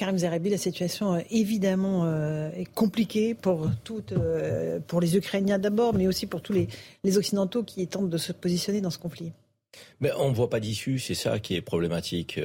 Karim 0.03 0.18
Zerabi, 0.18 0.50
la 0.50 0.59
situation 0.59 1.14
euh, 1.14 1.20
évidemment 1.30 2.07
euh, 2.07 2.50
est 2.57 2.64
compliquée 2.64 3.34
pour, 3.34 3.70
toutes, 3.84 4.11
euh, 4.11 4.80
pour 4.84 5.00
les 5.00 5.16
Ukrainiens 5.16 5.61
d'abord, 5.61 5.94
mais 5.94 6.09
aussi 6.09 6.26
pour 6.26 6.42
tous 6.42 6.53
les, 6.53 7.16
Occidentaux 7.16 7.62
qui 7.62 7.86
tentent 7.86 8.11
de 8.11 8.18
se 8.18 8.32
positionner 8.32 8.80
dans 8.80 8.90
ce 8.90 8.98
conflit. 8.98 9.30
Mais 10.00 10.11
on 10.18 10.30
ne 10.30 10.34
voit 10.34 10.50
pas 10.50 10.59
d'issue, 10.59 10.98
c'est 10.98 11.14
ça 11.14 11.38
qui 11.38 11.55
est 11.55 11.61
problématique. 11.61 12.40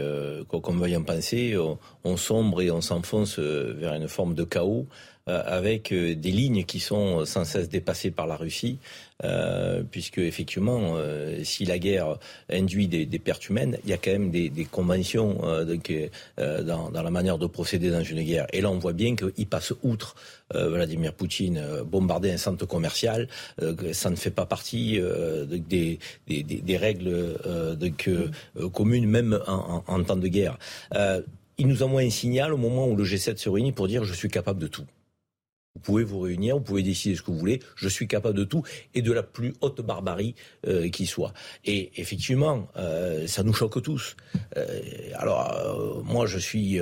Qu'on 0.50 0.62
qu'on 0.62 0.74
veuille 0.76 0.96
en 0.96 1.02
penser, 1.02 1.58
on, 1.58 1.80
on, 2.04 2.16
sombre 2.16 2.62
et 2.62 2.70
on 2.70 2.80
s'enfonce 2.82 3.40
vers 3.40 3.96
une 3.96 4.08
forme 4.08 4.36
de 4.36 4.44
chaos 4.44 4.86
avec 5.28 5.94
des 5.94 6.32
lignes 6.32 6.64
qui 6.64 6.80
sont 6.80 7.26
sans 7.26 7.46
cesse 7.46 7.70
dépassées 7.70 8.12
par 8.12 8.28
la 8.28 8.36
Russie. 8.36 8.80
Euh, 9.24 9.82
puisque 9.90 10.20
effectivement, 10.20 10.94
euh, 10.98 11.44
si 11.44 11.66
la 11.66 11.80
guerre 11.80 12.20
induit 12.52 12.88
des, 12.88 13.08
pertes 13.20 13.50
humaines, 13.50 13.80
il 13.84 13.90
y 13.90 13.94
a 13.94 13.98
quand 13.98 14.12
même 14.12 14.30
des, 14.30 14.68
conventions 14.72 15.40
euh, 15.44 15.76
euh, 16.40 16.62
dans, 16.62 16.92
la 16.92 17.10
manière 17.10 17.40
de 17.40 17.48
procéder 17.48 17.90
dans 17.90 18.04
une 18.04 18.22
guerre. 18.22 18.46
Et 18.54 18.62
là, 18.62 18.70
on 18.70 18.78
voit 18.78 18.94
bien 18.94 19.16
qu'il 19.16 19.48
passe 19.48 19.74
outre 19.82 20.16
Vladimir 20.54 21.14
Poutine 21.14 21.62
bombarder 21.86 22.32
un 22.32 22.38
centre 22.38 22.66
commercial. 22.66 23.28
ça 23.92 24.10
ne 24.10 24.16
fait 24.16 24.32
pas 24.32 24.46
partie 24.46 24.98
des, 25.48 26.00
règles 26.78 27.38
communes, 28.72 29.08
même 29.08 29.40
en, 29.48 30.04
temps 30.04 30.16
de 30.16 30.28
guerre. 30.28 30.58
il 31.58 31.68
nous 31.68 31.84
envoie 31.84 32.02
un 32.02 32.10
signal 32.10 32.54
au 32.54 32.58
moment 32.58 32.88
où 32.88 32.96
le 32.96 33.04
G7 33.04 33.38
se 33.38 33.50
réunit 33.50 33.74
pour 33.74 33.90
dire 33.90 34.06
je 34.06 34.14
suis 34.14 34.30
capable 34.30 34.60
de 34.60 34.68
tout. 34.68 34.86
Vous 35.78 35.84
pouvez 35.84 36.04
vous 36.04 36.22
réunir, 36.22 36.56
vous 36.56 36.64
pouvez 36.64 36.82
décider 36.82 37.16
ce 37.16 37.22
que 37.22 37.30
vous 37.30 37.38
voulez. 37.38 37.60
Je 37.76 37.88
suis 37.88 38.08
capable 38.08 38.36
de 38.36 38.44
tout 38.44 38.64
et 38.96 39.04
de 39.04 39.12
la 39.12 39.22
plus 39.22 39.54
haute 39.62 39.80
barbarie 39.82 40.34
euh, 40.68 40.90
qui 40.90 41.06
soit. 41.06 41.34
Et 41.66 41.92
effectivement, 41.98 42.68
euh, 42.78 43.28
ça 43.28 43.44
nous 43.44 43.54
choque 43.54 43.80
tous. 43.84 44.16
Euh, 44.58 44.66
alors, 45.14 46.04
moi, 46.04 46.26
je 46.26 46.40
suis 46.40 46.80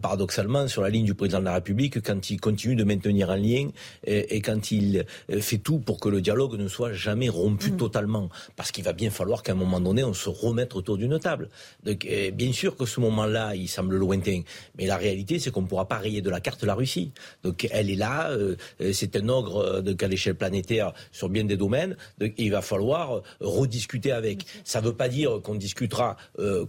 paradoxalement 0.00 0.68
sur 0.68 0.80
la 0.80 0.88
ligne 0.88 1.04
du 1.04 1.14
président 1.14 1.40
de 1.40 1.44
la 1.44 1.54
République 1.54 2.00
quand 2.00 2.30
il 2.30 2.40
continue 2.40 2.76
de 2.76 2.84
maintenir 2.84 3.28
un 3.30 3.36
lien 3.36 3.68
et, 4.06 4.36
et 4.36 4.40
quand 4.40 4.70
il 4.70 5.04
fait 5.40 5.58
tout 5.58 5.78
pour 5.78 6.00
que 6.00 6.08
le 6.08 6.22
dialogue 6.22 6.58
ne 6.58 6.66
soit 6.66 6.94
jamais 6.94 7.28
rompu 7.28 7.72
mmh. 7.72 7.76
totalement. 7.76 8.30
Parce 8.56 8.72
qu'il 8.72 8.84
va 8.84 8.94
bien 8.94 9.10
falloir 9.10 9.42
qu'à 9.42 9.52
un 9.52 9.56
moment 9.56 9.80
donné, 9.80 10.02
on 10.02 10.14
se 10.14 10.30
remette 10.30 10.74
autour 10.76 10.96
d'une 10.96 11.18
table. 11.18 11.50
Donc, 11.84 12.08
bien 12.32 12.52
sûr 12.52 12.74
que 12.74 12.86
ce 12.86 13.00
moment-là, 13.00 13.54
il 13.54 13.68
semble 13.68 13.96
lointain. 13.96 14.40
Mais 14.78 14.86
la 14.86 14.96
réalité, 14.96 15.38
c'est 15.38 15.50
qu'on 15.50 15.62
ne 15.62 15.66
pourra 15.66 15.86
pas 15.86 15.98
rayer 15.98 16.22
de 16.22 16.30
la 16.30 16.40
carte 16.40 16.64
la 16.64 16.74
Russie. 16.74 17.12
Donc, 17.42 17.68
elle 17.70 17.90
est 17.90 17.96
là 17.96 18.29
euh, 18.30 18.92
c'est 18.92 19.16
un 19.16 19.28
ogre 19.28 19.58
euh, 19.58 19.94
à 20.00 20.06
l'échelle 20.06 20.34
planétaire 20.34 20.92
sur 21.12 21.28
bien 21.28 21.44
des 21.44 21.56
domaines. 21.56 21.96
il 22.38 22.50
va 22.50 22.62
falloir 22.62 23.16
euh, 23.16 23.22
rediscuter 23.40 24.12
avec. 24.12 24.46
Ça 24.64 24.80
ne 24.80 24.86
veut 24.86 24.94
pas 24.94 25.08
dire 25.08 25.40
qu'on 25.42 25.54
discutera 25.54 26.16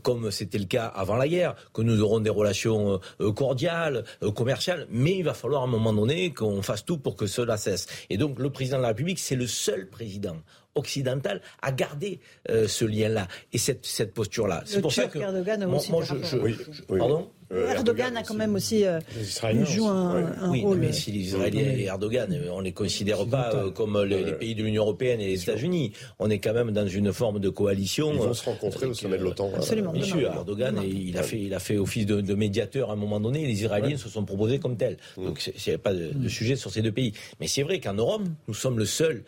comme 0.03 0.32
c'était 0.32 0.57
le 0.57 0.66
cas 0.66 0.86
avant 0.88 1.16
la 1.16 1.28
guerre, 1.28 1.55
que 1.74 1.82
nous 1.82 2.01
aurons 2.01 2.20
des 2.20 2.30
relations 2.30 2.99
cordiales, 3.36 4.03
commerciales, 4.36 4.88
mais 4.89 5.18
il 5.18 5.24
va 5.24 5.34
falloir 5.34 5.62
à 5.62 5.66
un 5.66 5.70
moment 5.70 5.93
donné 5.93 6.34
qu'on 6.34 6.62
fasse 6.62 6.86
tout 6.86 6.97
pour 6.97 7.16
que 7.16 7.28
cela 7.28 7.57
cesse. 7.57 7.88
Et 8.09 8.18
donc 8.18 8.39
le 8.39 8.49
président 8.49 8.78
de 8.78 8.84
la 8.84 8.89
République, 8.89 9.20
c'est 9.20 9.36
le 9.36 9.47
seul 9.47 9.88
président 9.88 10.38
occidentale 10.76 11.41
à 11.62 11.72
garder 11.72 12.20
ce 12.49 12.86
lien-là 12.86 13.28
et 13.53 13.57
cette, 13.57 13.86
cette 13.86 14.14
posture-là. 14.14 14.64
C'est 14.66 14.82
pour 14.82 14.93
ça 14.93 15.07
que 15.07 15.20
Erdogan 15.20 15.64
a 15.64 15.68
aussi 15.68 15.91
moi, 15.91 16.03
je, 16.03 16.97
pardon. 16.97 17.30
Euh, 17.53 17.73
Erdogan, 17.73 18.15
a 18.15 18.23
quand 18.23 18.33
même 18.33 18.55
aussi 18.55 18.85
euh, 18.85 18.99
joué 19.65 19.87
un, 19.87 20.49
oui, 20.49 20.61
rôle. 20.61 20.77
mais 20.77 20.93
si 20.93 21.11
les 21.11 21.19
Israéliens 21.19 21.73
et 21.77 21.83
Erdogan, 21.83 22.39
on 22.51 22.59
ne 22.59 22.63
les 22.63 22.71
considère 22.71 23.25
pas 23.25 23.53
euh, 23.53 23.71
comme 23.71 24.01
les, 24.03 24.33
pays 24.33 24.55
de 24.55 24.63
l'Union 24.63 24.83
européenne 24.83 25.19
et 25.19 25.27
les 25.27 25.43
États-Unis. 25.43 25.91
On 26.19 26.29
est 26.29 26.39
quand 26.39 26.53
même 26.53 26.71
dans 26.71 26.87
une 26.87 27.11
forme 27.11 27.39
de 27.39 27.49
coalition. 27.49 28.13
Ils 28.13 28.19
vont 28.19 28.33
se 28.33 28.45
rencontrer 28.45 28.85
au 28.85 28.93
sommet 28.93 29.17
de 29.17 29.23
l'OTAN. 29.23 29.51
Absolument. 29.55 29.91
Bien 29.91 30.03
sûr, 30.03 30.31
Erdogan, 30.31 30.81
il 30.83 31.17
a 31.17 31.23
fait, 31.23 31.39
il 31.39 31.53
a 31.53 31.59
fait 31.59 31.77
office 31.77 32.05
de, 32.05 32.35
médiateur 32.35 32.89
à 32.89 32.93
un 32.93 32.97
moment 32.97 33.19
donné. 33.19 33.43
Et 33.43 33.47
les 33.47 33.63
Israéliens 33.63 33.97
se 33.97 34.07
sont 34.07 34.23
proposés 34.23 34.59
comme 34.59 34.77
tels. 34.77 34.97
Mm. 35.17 35.25
Donc 35.25 35.45
il 35.45 35.69
n'y 35.69 35.75
a 35.75 35.77
pas 35.77 35.93
de, 35.93 36.27
sujet 36.29 36.55
sur 36.55 36.71
ces 36.71 36.81
deux 36.81 36.91
pays. 36.91 37.13
Mais 37.39 37.47
c'est 37.47 37.63
vrai 37.63 37.79
qu'en 37.79 37.93
Europe, 37.93 38.21
nous 38.47 38.53
sommes 38.53 38.79
le 38.79 38.85
seul 38.85 39.23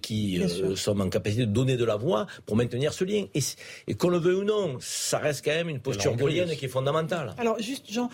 qui 0.00 0.40
sommes 0.74 1.02
en 1.02 1.08
capacité 1.10 1.44
de 1.44 1.52
donner 1.52 1.76
de 1.76 1.84
la 1.84 1.96
voix 1.96 2.26
pour 2.46 2.56
maintenir 2.56 2.92
ce 2.92 3.04
lien. 3.04 3.24
Et, 3.34 3.94
qu'on 3.94 4.08
le 4.08 4.18
veuille 4.18 4.36
ou 4.36 4.44
non, 4.44 4.76
ça 4.80 5.18
reste 5.18 5.44
quand 5.44 5.52
même 5.52 5.68
une 5.68 5.80
posture 5.80 6.16
gaulienne 6.16 6.50
qui 6.56 6.64
est 6.64 6.68
fondamentale. 6.68 7.34
Alors 7.38 7.56
juste, 7.66 7.90
Jean, 7.90 8.08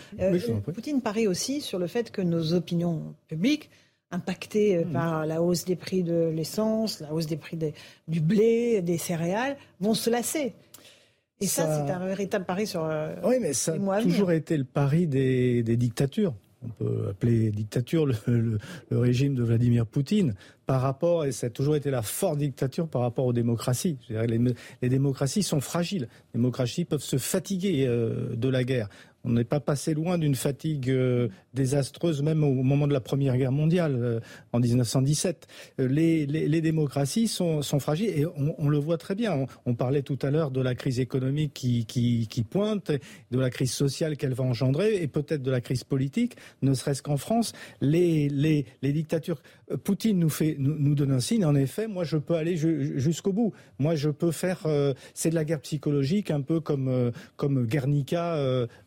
Poutine 0.73 1.01
parie 1.01 1.27
aussi 1.27 1.61
sur 1.61 1.79
le 1.79 1.87
fait 1.87 2.11
que 2.11 2.21
nos 2.21 2.53
opinions 2.53 3.15
publiques 3.27 3.69
impactées 4.13 4.77
euh, 4.77 4.85
hmm. 4.85 4.93
par 4.93 5.25
la 5.25 5.41
hausse 5.41 5.65
des 5.65 5.75
prix 5.75 6.03
de 6.03 6.31
l'essence, 6.33 6.99
la 6.99 7.13
hausse 7.13 7.27
des 7.27 7.37
prix 7.37 7.57
du 8.07 8.21
blé, 8.21 8.81
des 8.81 8.97
céréales, 8.97 9.57
vont 9.79 9.93
se 9.93 10.09
lasser. 10.09 10.53
Et 11.41 11.47
ça, 11.47 11.63
c'est 11.65 11.91
un 11.91 12.05
véritable 12.05 12.45
pari 12.45 12.65
sur. 12.65 12.85
Euh, 12.85 13.15
oui, 13.23 13.35
mais 13.41 13.53
ça 13.53 13.73
a 13.73 14.01
toujours 14.01 14.31
été 14.31 14.55
le 14.55 14.63
pari 14.63 15.07
des, 15.07 15.63
dictatures. 15.63 16.33
On 16.63 16.69
peut 16.69 17.07
appeler 17.09 17.51
dictature 17.51 18.05
le, 18.05 18.57
régime 18.91 19.35
de 19.35 19.43
Vladimir 19.43 19.85
Poutine 19.85 20.35
par 20.65 20.79
rapport, 20.79 21.25
et 21.25 21.33
ça 21.33 21.47
a 21.47 21.49
toujours 21.49 21.75
été 21.75 21.91
la 21.91 22.01
forte 22.01 22.37
dictature 22.37 22.87
par 22.87 23.01
rapport 23.01 23.25
aux 23.25 23.33
démocraties. 23.33 23.97
Les, 24.09 24.39
les, 24.81 24.89
démocraties 24.89 25.43
sont 25.43 25.59
fragiles. 25.59 26.07
Les 26.33 26.39
démocraties 26.39 26.85
peuvent 26.85 27.03
se 27.03 27.17
fatiguer 27.17 27.85
euh, 27.87 28.33
de 28.37 28.47
la 28.47 28.63
guerre. 28.63 28.87
On 29.25 29.31
n'est 29.31 29.45
pas 29.45 29.61
passé 29.61 29.93
loin 29.93 30.17
d'une 30.17 30.35
fatigue 30.35 30.89
euh, 30.89 31.29
désastreuse, 31.53 32.21
même 32.21 32.43
au 32.43 32.51
moment 32.61 32.87
de 32.87 32.93
la 32.93 32.99
Première 32.99 33.37
Guerre 33.37 33.53
mondiale, 33.53 33.95
euh, 33.95 34.19
en 34.51 34.59
1917. 34.59 35.47
Euh, 35.79 35.87
les, 35.87 36.61
démocraties 36.61 37.29
sont, 37.29 37.61
fragiles 37.79 38.09
et 38.09 38.25
on, 38.25 38.67
le 38.67 38.77
voit 38.77 38.97
très 38.97 39.15
bien. 39.15 39.45
On, 39.65 39.75
parlait 39.75 40.01
tout 40.01 40.19
à 40.21 40.29
l'heure 40.29 40.51
de 40.51 40.61
la 40.61 40.75
crise 40.75 40.99
économique 40.99 41.53
qui, 41.53 42.45
pointe, 42.49 42.91
de 43.31 43.39
la 43.39 43.49
crise 43.49 43.71
sociale 43.71 44.17
qu'elle 44.17 44.33
va 44.33 44.43
engendrer 44.43 45.01
et 45.01 45.07
peut-être 45.07 45.41
de 45.41 45.51
la 45.51 45.61
crise 45.61 45.85
politique, 45.85 46.35
ne 46.61 46.73
serait-ce 46.73 47.01
qu'en 47.01 47.17
France. 47.17 47.53
Les, 47.79 48.65
dictatures. 48.81 49.41
Poutine 49.77 50.19
nous, 50.19 50.29
fait, 50.29 50.55
nous, 50.57 50.75
nous, 50.77 50.95
donne 50.95 51.11
un 51.11 51.19
signe. 51.19 51.45
En 51.45 51.55
effet, 51.55 51.87
moi, 51.87 52.03
je 52.03 52.17
peux 52.17 52.35
aller 52.35 52.55
jusqu'au 52.55 53.33
bout. 53.33 53.53
Moi, 53.79 53.95
je 53.95 54.09
peux 54.09 54.31
faire. 54.31 54.67
c'est 55.13 55.29
de 55.29 55.35
la 55.35 55.45
guerre 55.45 55.61
psychologique, 55.61 56.31
un 56.31 56.41
peu 56.41 56.59
comme, 56.59 57.11
comme 57.35 57.65
Guernica 57.65 58.35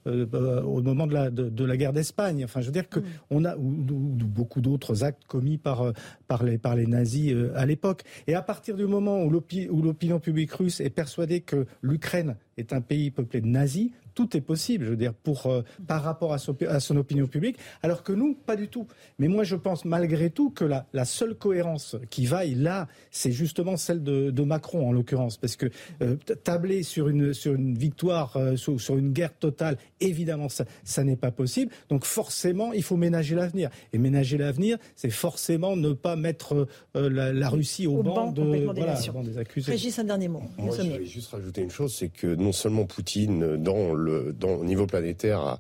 euh, 0.07 0.62
au 0.62 0.82
moment 0.82 1.07
de 1.07 1.14
la, 1.14 1.30
de, 1.30 1.64
la 1.64 1.76
guerre 1.76 1.93
d'Espagne. 1.93 2.45
Enfin, 2.45 2.61
je 2.61 2.66
veux 2.66 2.72
dire 2.72 2.89
que 2.89 3.01
mm. 3.01 3.05
on 3.30 3.45
a 3.45 3.57
ou, 3.57 3.61
beaucoup 3.61 4.61
d'autres 4.61 5.05
actes 5.05 5.24
commis 5.26 5.59
par 5.59 5.82
euh, 5.82 5.93
par 6.28 6.43
les 6.43 6.59
par 6.59 6.76
les 6.76 6.87
nazis 6.87 7.32
euh, 7.32 7.53
à 7.57 7.66
l'époque. 7.66 8.03
Et 8.26 8.34
à 8.34 8.43
partir 8.43 8.76
du 8.76 8.87
moment 8.87 9.22
où 9.24 9.30
l'opinion 9.30 10.20
publique 10.20 10.53
russe 10.53 10.80
est 10.80 10.91
persuadée 10.91 11.41
que 11.41 11.66
l'Ukraine 11.82 12.37
est 12.57 12.72
un 12.72 12.80
pays 12.80 13.11
peuplé 13.11 13.41
de 13.41 13.47
nazis, 13.47 13.91
tout 14.16 14.36
est 14.36 14.40
possible, 14.40 14.86
je 14.86 14.90
veux 14.90 14.96
dire, 14.96 15.12
pour, 15.12 15.46
euh, 15.46 15.62
par 15.86 16.02
rapport 16.02 16.32
à 16.32 16.38
son, 16.38 16.96
opinion 16.96 17.26
publique, 17.26 17.58
alors 17.82 18.02
que 18.02 18.12
nous, 18.12 18.34
pas 18.34 18.56
du 18.56 18.68
tout. 18.68 18.86
Mais 19.18 19.28
moi, 19.28 19.44
je 19.44 19.54
pense 19.54 19.84
malgré 19.84 20.30
tout 20.30 20.50
que 20.50 20.64
la, 20.64 20.86
la 20.94 21.04
seule 21.04 21.34
cohérence 21.34 21.96
qui 22.08 22.24
vaille 22.24 22.54
là, 22.54 22.88
c'est 23.10 23.30
justement 23.30 23.76
celle 23.76 24.02
de, 24.02 24.42
Macron, 24.46 24.88
en 24.88 24.92
l'occurrence, 24.92 25.36
parce 25.36 25.56
que 25.56 25.66
euh, 26.02 26.16
tabler 26.44 26.82
sur 26.82 27.08
une, 27.08 27.34
sur 27.34 27.54
une 27.54 27.76
victoire, 27.76 28.36
euh, 28.36 28.56
sur, 28.56 28.96
une 28.96 29.12
guerre 29.12 29.36
totale, 29.36 29.76
évidemment, 30.00 30.48
ça, 30.48 30.64
ça 30.84 31.04
n'est 31.04 31.16
pas 31.16 31.30
possible. 31.30 31.70
Donc 31.90 32.04
forcément, 32.04 32.72
il 32.72 32.82
faut 32.82 32.96
ménager 32.96 33.34
l'avenir. 33.34 33.68
Et 33.92 33.98
ménager 33.98 34.38
l'avenir, 34.38 34.78
c'est 34.94 35.10
forcément 35.10 35.76
ne 35.76 35.92
pas 35.92 36.16
mettre 36.16 36.68
la, 36.94 37.48
Russie 37.50 37.86
au, 37.86 38.02
banc, 38.02 38.32
de, 38.32 39.22
des 39.24 39.38
accusés. 39.38 39.72
Régis, 39.72 39.98
un 39.98 40.04
dernier 40.04 40.28
mot. 40.28 40.42
Moi, 40.56 40.74
je 40.74 40.82
vais 40.82 41.04
juste 41.04 41.32
rajouter 41.32 41.60
une 41.60 41.70
chose, 41.70 41.94
c'est 41.94 42.08
que 42.08 42.34
non 42.34 42.52
seulement 42.52 42.86
Poutine, 42.86 43.56
dans 43.56 43.92
le, 43.92 44.05
au 44.09 44.64
niveau 44.64 44.86
planétaire, 44.86 45.59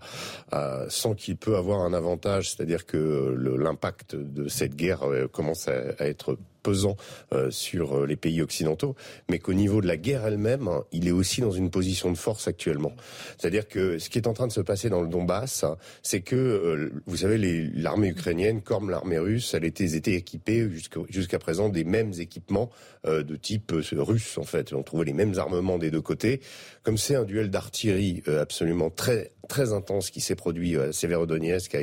sans 0.88 1.14
qu'il 1.14 1.36
peut 1.36 1.56
avoir 1.56 1.80
un 1.80 1.92
avantage, 1.92 2.50
c'est-à-dire 2.50 2.86
que 2.86 3.34
l'impact 3.58 4.16
de 4.16 4.48
cette 4.48 4.74
guerre 4.74 5.04
euh, 5.04 5.28
commence 5.28 5.68
à 5.68 6.06
être 6.06 6.38
pesant 6.66 6.96
euh, 7.32 7.48
sur 7.52 7.96
euh, 7.96 8.06
les 8.06 8.16
pays 8.16 8.42
occidentaux, 8.42 8.96
mais 9.30 9.38
qu'au 9.38 9.54
niveau 9.54 9.80
de 9.80 9.86
la 9.86 9.96
guerre 9.96 10.26
elle-même, 10.26 10.68
il 10.90 11.06
est 11.06 11.12
aussi 11.12 11.40
dans 11.40 11.52
une 11.52 11.70
position 11.70 12.10
de 12.10 12.16
force 12.16 12.48
actuellement. 12.48 12.92
C'est-à-dire 13.38 13.68
que 13.68 13.98
ce 13.98 14.10
qui 14.10 14.18
est 14.18 14.26
en 14.26 14.32
train 14.32 14.48
de 14.48 14.52
se 14.52 14.60
passer 14.60 14.90
dans 14.90 15.00
le 15.00 15.06
Donbass, 15.06 15.64
c'est 16.02 16.22
que, 16.22 16.34
euh, 16.34 16.90
vous 17.06 17.18
savez, 17.18 17.38
l'armée 17.72 18.08
ukrainienne, 18.08 18.62
comme 18.62 18.90
l'armée 18.90 19.18
russe, 19.18 19.54
elle 19.54 19.64
était, 19.64 19.94
était 19.94 20.14
équipée 20.14 20.68
jusqu'à 21.08 21.38
présent 21.38 21.68
des 21.68 21.84
mêmes 21.84 22.12
équipements 22.18 22.70
de 23.04 23.36
type 23.36 23.72
russe, 23.92 24.36
en 24.36 24.42
fait. 24.42 24.72
On 24.72 24.82
trouvait 24.82 25.04
les 25.04 25.12
mêmes 25.12 25.38
armements 25.38 25.78
des 25.78 25.92
deux 25.92 26.00
côtés. 26.00 26.40
Comme 26.82 26.98
c'est 26.98 27.14
un 27.14 27.22
duel 27.22 27.50
d'artillerie 27.50 28.24
absolument 28.26 28.90
très 28.90 29.30
très 29.46 29.72
intense 29.72 30.10
qui 30.10 30.20
s'est 30.20 30.34
produit 30.34 30.76
à 30.76 30.92
Severodonetsk, 30.92 31.76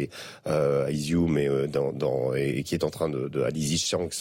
à, 0.45 0.91
Izium 0.91 1.37
et, 1.37 1.67
dans, 1.67 2.33
et, 2.33 2.63
qui 2.63 2.75
est 2.75 2.83
en 2.83 2.89
train 2.89 3.07
de, 3.07 3.29
de 3.29 3.41
à 3.41 3.49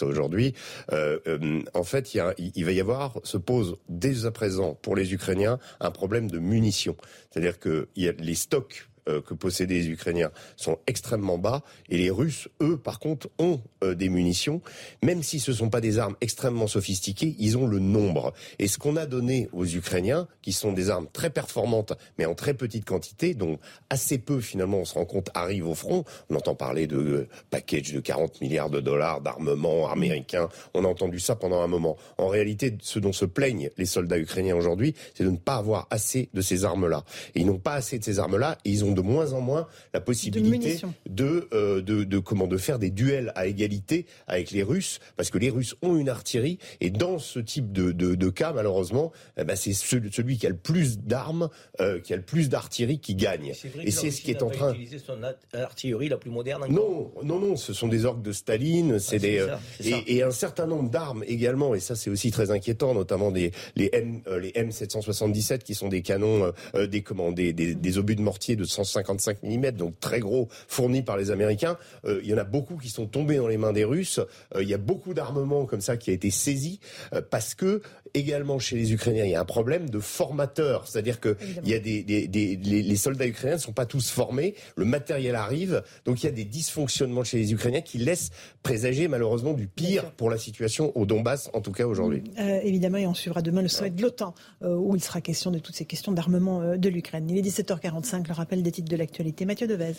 aujourd'hui, 0.05 0.52
euh, 0.93 1.19
euh, 1.27 1.63
en 1.75 1.85
fait, 1.85 2.15
il, 2.15 2.65
va 2.65 2.73
y 2.73 2.81
avoir, 2.81 3.21
se 3.25 3.37
pose 3.37 3.77
dès 3.89 4.27
à 4.27 4.31
présent 4.31 4.79
pour 4.83 4.97
les 4.97 5.13
Ukrainiens 5.13 5.59
un 5.81 5.91
problème 5.91 6.31
de 6.31 6.39
munitions. 6.39 6.97
C'est-à-dire 7.31 7.59
que 7.59 7.89
y 7.97 8.09
a 8.09 8.13
les 8.13 8.35
stocks 8.35 8.89
que 9.07 9.35
possédaient 9.35 9.75
les 9.75 9.89
Ukrainiens 9.89 10.31
sont 10.57 10.79
extrêmement 10.87 11.39
bas 11.39 11.63
et 11.89 11.99
les 11.99 12.11
Russes, 12.11 12.49
eux, 12.63 12.77
par 12.77 12.99
contre, 12.99 13.29
ont 13.39 13.61
euh, 13.83 13.95
des 13.95 14.09
munitions. 14.09 14.63
Même 15.03 15.23
si 15.23 15.41
ce 15.41 15.51
ne 15.51 15.57
sont 15.57 15.71
pas 15.71 15.81
des 15.81 15.99
armes 15.99 16.17
extrêmement 16.21 16.67
sophistiquées, 16.67 17.35
ils 17.39 17.57
ont 17.59 17.67
le 17.67 17.79
nombre. 17.79 18.33
Et 18.59 18.69
ce 18.69 18.79
qu'on 18.79 18.97
a 18.97 19.07
donné 19.07 19.49
aux 19.53 19.67
Ukrainiens, 19.67 20.29
qui 20.41 20.53
sont 20.53 20.73
des 20.73 20.91
armes 20.91 21.07
très 21.13 21.31
performantes, 21.31 21.93
mais 22.19 22.27
en 22.27 22.35
très 22.35 22.55
petite 22.55 22.85
quantité, 22.85 23.35
dont 23.35 23.59
assez 23.91 24.19
peu 24.19 24.41
finalement, 24.41 24.79
on 24.79 24.85
se 24.85 24.95
rend 24.95 25.05
compte, 25.05 25.31
arrivent 25.35 25.69
au 25.69 25.75
front. 25.75 26.05
On 26.31 26.37
entend 26.37 26.55
parler 26.55 26.87
de 26.87 26.97
euh, 26.97 27.29
package 27.51 27.93
de 27.93 28.01
40 28.01 28.41
milliards 28.41 28.71
de 28.71 28.81
dollars 28.81 29.21
d'armement 29.21 29.91
américain. 29.91 30.49
On 30.75 30.85
a 30.85 30.89
entendu 30.89 31.21
ça 31.21 31.37
pendant 31.37 31.61
un 31.63 31.67
moment. 31.69 31.97
En 32.19 32.29
réalité, 32.29 32.77
ce 32.81 32.99
dont 32.99 33.13
se 33.13 33.25
plaignent 33.25 33.71
les 33.77 33.87
soldats 33.87 34.19
ukrainiens 34.19 34.57
aujourd'hui, 34.57 34.95
c'est 35.15 35.25
de 35.25 35.31
ne 35.31 35.37
pas 35.37 35.57
avoir 35.57 35.87
assez 35.91 36.29
de 36.35 36.41
ces 36.41 36.65
armes-là. 36.65 37.05
Ils 37.35 37.47
n'ont 37.47 37.59
pas 37.59 37.75
assez 37.75 37.99
de 37.99 38.05
ces 38.05 38.19
armes-là 38.19 38.59
ils 38.65 38.85
ont 38.85 38.92
de 38.95 39.01
moins 39.01 39.33
en 39.33 39.41
moins 39.41 39.67
la 39.95 40.01
possibilité 40.01 40.81
de, 41.09 41.49
euh, 41.53 41.83
de, 41.83 42.05
de, 42.05 42.19
comment 42.19 42.47
de 42.47 42.57
faire 42.57 42.79
des 42.79 42.91
duels 42.91 43.33
à 43.35 43.47
égalité 43.47 44.07
avec 44.27 44.51
les 44.51 44.63
Russes, 44.63 45.01
parce 45.17 45.31
que 45.31 45.39
les 45.39 45.51
Russes 45.51 45.75
ont 45.83 45.97
une 45.97 46.09
artillerie 46.09 46.59
et 46.81 46.91
dans 46.91 47.19
ce 47.19 47.39
type 47.39 47.73
de, 47.73 47.93
de, 47.93 48.15
de 48.15 48.29
cas, 48.31 48.53
malheureusement, 48.53 49.13
eh 49.37 49.45
ben 49.45 49.57
c'est 49.57 49.73
celui, 49.73 50.37
qui 50.39 50.47
a 50.47 50.51
le 50.51 50.57
plus 50.57 50.99
d'armes, 50.99 51.49
euh, 51.81 52.01
qui 52.01 52.13
a 52.13 52.17
le 52.17 52.23
plus 52.23 52.49
d'artillerie 52.49 52.99
qui 52.99 53.15
gagne. 53.15 53.53
Et 53.83 53.91
c'est 53.91 54.11
ce 54.11 54.21
qui 54.23 54.31
est 54.31 54.43
en 54.43 54.51
train. 54.51 54.75
Son 55.05 55.19
artillerie 55.55 56.09
la 56.09 56.17
plus 56.17 56.31
moderne. 56.31 56.65
Non, 56.69 57.13
non, 57.23 57.41
non, 57.41 57.57
ce 57.57 57.73
sont 57.73 57.89
des 57.89 58.05
orques 58.05 58.23
de 58.23 58.33
Staline, 58.33 58.99
c'est 58.99 59.19
des 59.19 59.39
euh, 59.39 59.57
et, 59.83 60.17
et, 60.17 60.23
un 60.23 60.31
certain 60.31 60.67
nombre 60.67 60.91
d'armes 60.91 61.25
également, 61.27 61.75
et 61.75 61.81
ça 61.81 61.97
c'est 61.97 62.11
aussi 62.11 62.31
très 62.31 62.51
inquiétant, 62.51 62.95
notamment 62.95 63.31
des 63.31 63.53
les 63.77 63.91
M 63.93 64.21
les 64.41 64.51
M777 64.51 65.59
qui 65.59 65.75
sont 65.75 65.89
des 65.89 66.03
canons, 66.03 66.53
des 66.75 67.03
comment 67.03 67.33
des, 67.33 67.53
des, 67.53 67.75
des 67.75 67.99
obus 67.99 68.17
de 68.17 68.23
mortier 68.23 68.57
de 68.57 68.65
100 68.65 68.82
155 68.85 69.43
mm, 69.43 69.71
donc 69.73 69.99
très 70.01 70.21
gros, 70.21 70.49
fournis 70.69 71.03
par 71.03 71.17
les 71.17 71.31
Américains. 71.31 71.77
Euh, 72.05 72.21
il 72.23 72.31
y 72.31 72.35
en 72.35 72.39
a 72.39 72.45
beaucoup 72.45 72.77
qui 72.77 72.89
sont 72.89 73.07
tombés 73.07 73.37
dans 73.37 73.49
les 73.49 73.59
mains 73.59 73.73
des 73.73 73.85
Russes. 73.85 74.21
Euh, 74.55 74.63
il 74.63 74.69
y 74.69 74.75
a 74.75 74.79
beaucoup 74.79 75.15
d'armements 75.15 75.67
comme 75.67 75.81
ça 75.81 75.97
qui 75.97 76.11
a 76.11 76.13
été 76.13 76.31
saisi 76.31 76.81
euh, 77.13 77.23
parce 77.29 77.55
que 77.55 77.83
également 78.15 78.59
chez 78.59 78.77
les 78.77 78.93
Ukrainiens, 78.93 79.25
il 79.25 79.31
y 79.31 79.35
a 79.35 79.41
un 79.41 79.47
problème 79.47 79.89
de 79.89 79.99
formateur, 79.99 80.87
c'est-à-dire 80.87 81.19
que 81.19 81.37
il 81.65 81.71
y 81.71 81.75
a 81.75 81.79
des, 81.79 82.03
des, 82.03 82.29
des 82.29 82.57
les, 82.57 82.97
soldats 82.97 83.27
ukrainiens 83.27 83.57
ne 83.57 83.61
sont 83.61 83.73
pas 83.73 83.87
tous 83.87 84.11
formés, 84.11 84.55
le 84.77 84.85
matériel 84.85 85.35
arrive, 85.35 85.83
donc 86.05 86.23
il 86.23 86.27
y 86.27 86.29
a 86.29 86.33
des 86.33 86.45
dysfonctionnements 86.45 87.25
chez 87.25 87.39
les 87.39 87.53
Ukrainiens 87.55 87.81
qui 87.81 87.97
laissent 87.97 88.31
présager 88.63 89.09
malheureusement 89.09 89.55
du 89.55 89.67
pire 89.67 90.11
pour 90.13 90.29
la 90.29 90.37
situation 90.37 90.93
au 90.95 91.07
Donbass, 91.07 91.51
en 91.55 91.63
tout 91.63 91.73
cas 91.73 91.87
aujourd'hui. 91.87 92.23
évidemment, 92.37 92.99
et 92.99 93.07
on 93.07 93.15
suivra 93.15 93.41
demain 93.41 93.63
le 93.63 93.69
sommet 93.69 93.91
de 93.91 94.03
l'OTAN, 94.03 94.35
où 94.61 94.95
il 94.95 95.03
sera 95.03 95.23
question 95.23 95.51
de 95.51 95.59
toutes 95.59 95.75
ces 95.75 95.87
questions 95.87 96.13
d'armement 96.13 96.77
de 96.77 96.89
l'Ukraine. 96.91 97.31
Il 97.31 97.39
est 97.39 97.49
17h45, 97.49 98.29
le 98.29 98.35
rappel 98.35 98.63
des 98.63 98.72
titres 98.73 98.91
de 98.91 98.97
l'actualité. 98.97 99.45
Mathieu 99.45 99.69
Devez. 99.69 99.95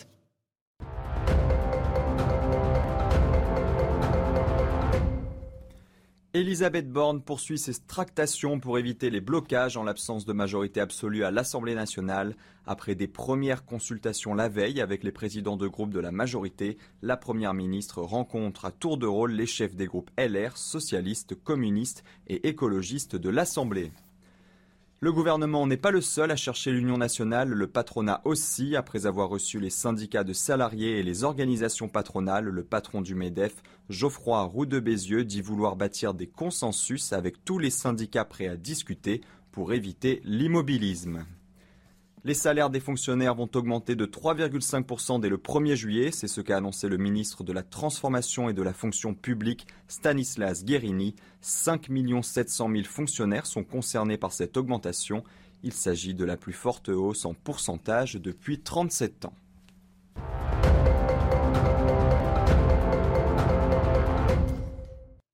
Elisabeth 6.35 6.89
Borne 6.89 7.21
poursuit 7.21 7.59
ses 7.59 7.75
tractations 7.85 8.59
pour 8.59 8.79
éviter 8.79 9.11
les 9.11 9.21
blocages 9.21 9.77
en 9.77 9.83
l'absence 9.83 10.25
de 10.25 10.33
majorité 10.33 10.79
absolue 10.79 11.23
à 11.23 11.29
l'Assemblée 11.29 11.75
nationale. 11.75 12.35
Après 12.65 12.95
des 12.95 13.07
premières 13.07 13.65
consultations 13.65 14.33
la 14.33 14.49
veille 14.49 14.81
avec 14.81 15.03
les 15.03 15.11
présidents 15.11 15.57
de 15.57 15.67
groupe 15.67 15.93
de 15.93 15.99
la 15.99 16.11
majorité, 16.11 16.79
la 17.03 17.17
Première 17.17 17.53
ministre 17.53 18.01
rencontre 18.01 18.65
à 18.65 18.71
tour 18.71 18.97
de 18.97 19.05
rôle 19.05 19.33
les 19.33 19.45
chefs 19.45 19.75
des 19.75 19.85
groupes 19.85 20.09
LR, 20.17 20.57
socialistes, 20.57 21.35
communistes 21.35 22.03
et 22.25 22.47
écologistes 22.47 23.15
de 23.15 23.29
l'Assemblée. 23.29 23.91
Le 25.03 25.11
gouvernement 25.11 25.67
n'est 25.67 25.75
pas 25.75 25.91
le 25.91 25.99
seul 25.99 26.31
à 26.31 26.37
chercher 26.37 26.71
l'union 26.71 26.97
nationale, 26.97 27.49
le 27.49 27.67
patronat 27.67 28.21
aussi, 28.23 28.77
après 28.77 29.05
avoir 29.05 29.27
reçu 29.27 29.59
les 29.59 29.69
syndicats 29.69 30.23
de 30.23 30.31
salariés 30.31 30.97
et 30.97 31.03
les 31.03 31.25
organisations 31.25 31.89
patronales, 31.89 32.45
le 32.45 32.63
patron 32.63 33.01
du 33.01 33.13
MEDEF, 33.13 33.53
Geoffroy 33.89 34.41
Roux 34.43 34.65
de 34.65 34.79
Bézieux, 34.79 35.25
dit 35.25 35.41
vouloir 35.41 35.75
bâtir 35.75 36.13
des 36.13 36.27
consensus 36.27 37.11
avec 37.11 37.43
tous 37.43 37.59
les 37.59 37.69
syndicats 37.69 38.23
prêts 38.23 38.47
à 38.47 38.55
discuter 38.55 39.19
pour 39.51 39.73
éviter 39.73 40.21
l'immobilisme. 40.23 41.25
Les 42.25 42.33
salaires 42.33 42.69
des 42.69 42.79
fonctionnaires 42.79 43.35
vont 43.35 43.49
augmenter 43.53 43.95
de 43.95 44.05
3,5% 44.05 45.19
dès 45.19 45.27
le 45.27 45.35
1er 45.35 45.75
juillet, 45.75 46.09
c'est 46.11 46.29
ce 46.29 46.39
qu'a 46.39 46.55
annoncé 46.55 46.87
le 46.87 46.95
ministre 46.95 47.43
de 47.43 47.51
la 47.51 47.63
Transformation 47.63 48.47
et 48.47 48.53
de 48.53 48.61
la 48.61 48.71
Fonction 48.71 49.13
publique 49.13 49.67
Stanislas 49.89 50.63
Guérini. 50.63 51.15
5 51.41 51.89
700 52.21 52.69
000 52.71 52.83
fonctionnaires 52.85 53.45
sont 53.45 53.65
concernés 53.65 54.17
par 54.17 54.31
cette 54.31 54.55
augmentation. 54.55 55.25
Il 55.63 55.73
s'agit 55.73 56.13
de 56.13 56.23
la 56.23 56.37
plus 56.37 56.53
forte 56.53 56.87
hausse 56.87 57.25
en 57.25 57.33
pourcentage 57.33 58.13
depuis 58.13 58.61
37 58.61 59.25
ans. 59.25 59.33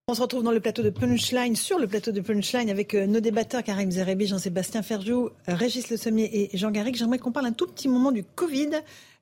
On 0.10 0.16
se 0.16 0.24
retrouve 0.24 0.42
dans 0.42 0.52
le 0.52 0.60
plateau 0.60 0.82
de 0.82 0.90
Punchline, 0.90 1.56
sur 1.56 1.78
le 1.78 1.86
plateau 1.86 2.12
de 2.12 2.20
Punchline, 2.20 2.72
avec 2.72 2.96
euh, 2.96 3.06
nos 3.06 3.20
débatteurs 3.20 3.62
Karim 3.62 3.92
Zerebi, 3.92 4.26
Jean-Sébastien 4.26 4.82
Ferjou, 4.82 5.30
Régis 5.48 5.92
Le 5.92 5.98
Sommier 5.98 6.50
et 6.52 6.58
Jean 6.58 6.72
Garrigue. 6.72 6.96
J'aimerais 6.96 7.20
qu'on 7.20 7.32
parle 7.32 7.46
un 7.46 7.52
tout 7.52 7.68
petit 7.68 7.88
moment 7.88 8.12
du 8.12 8.24
Covid, 8.24 8.72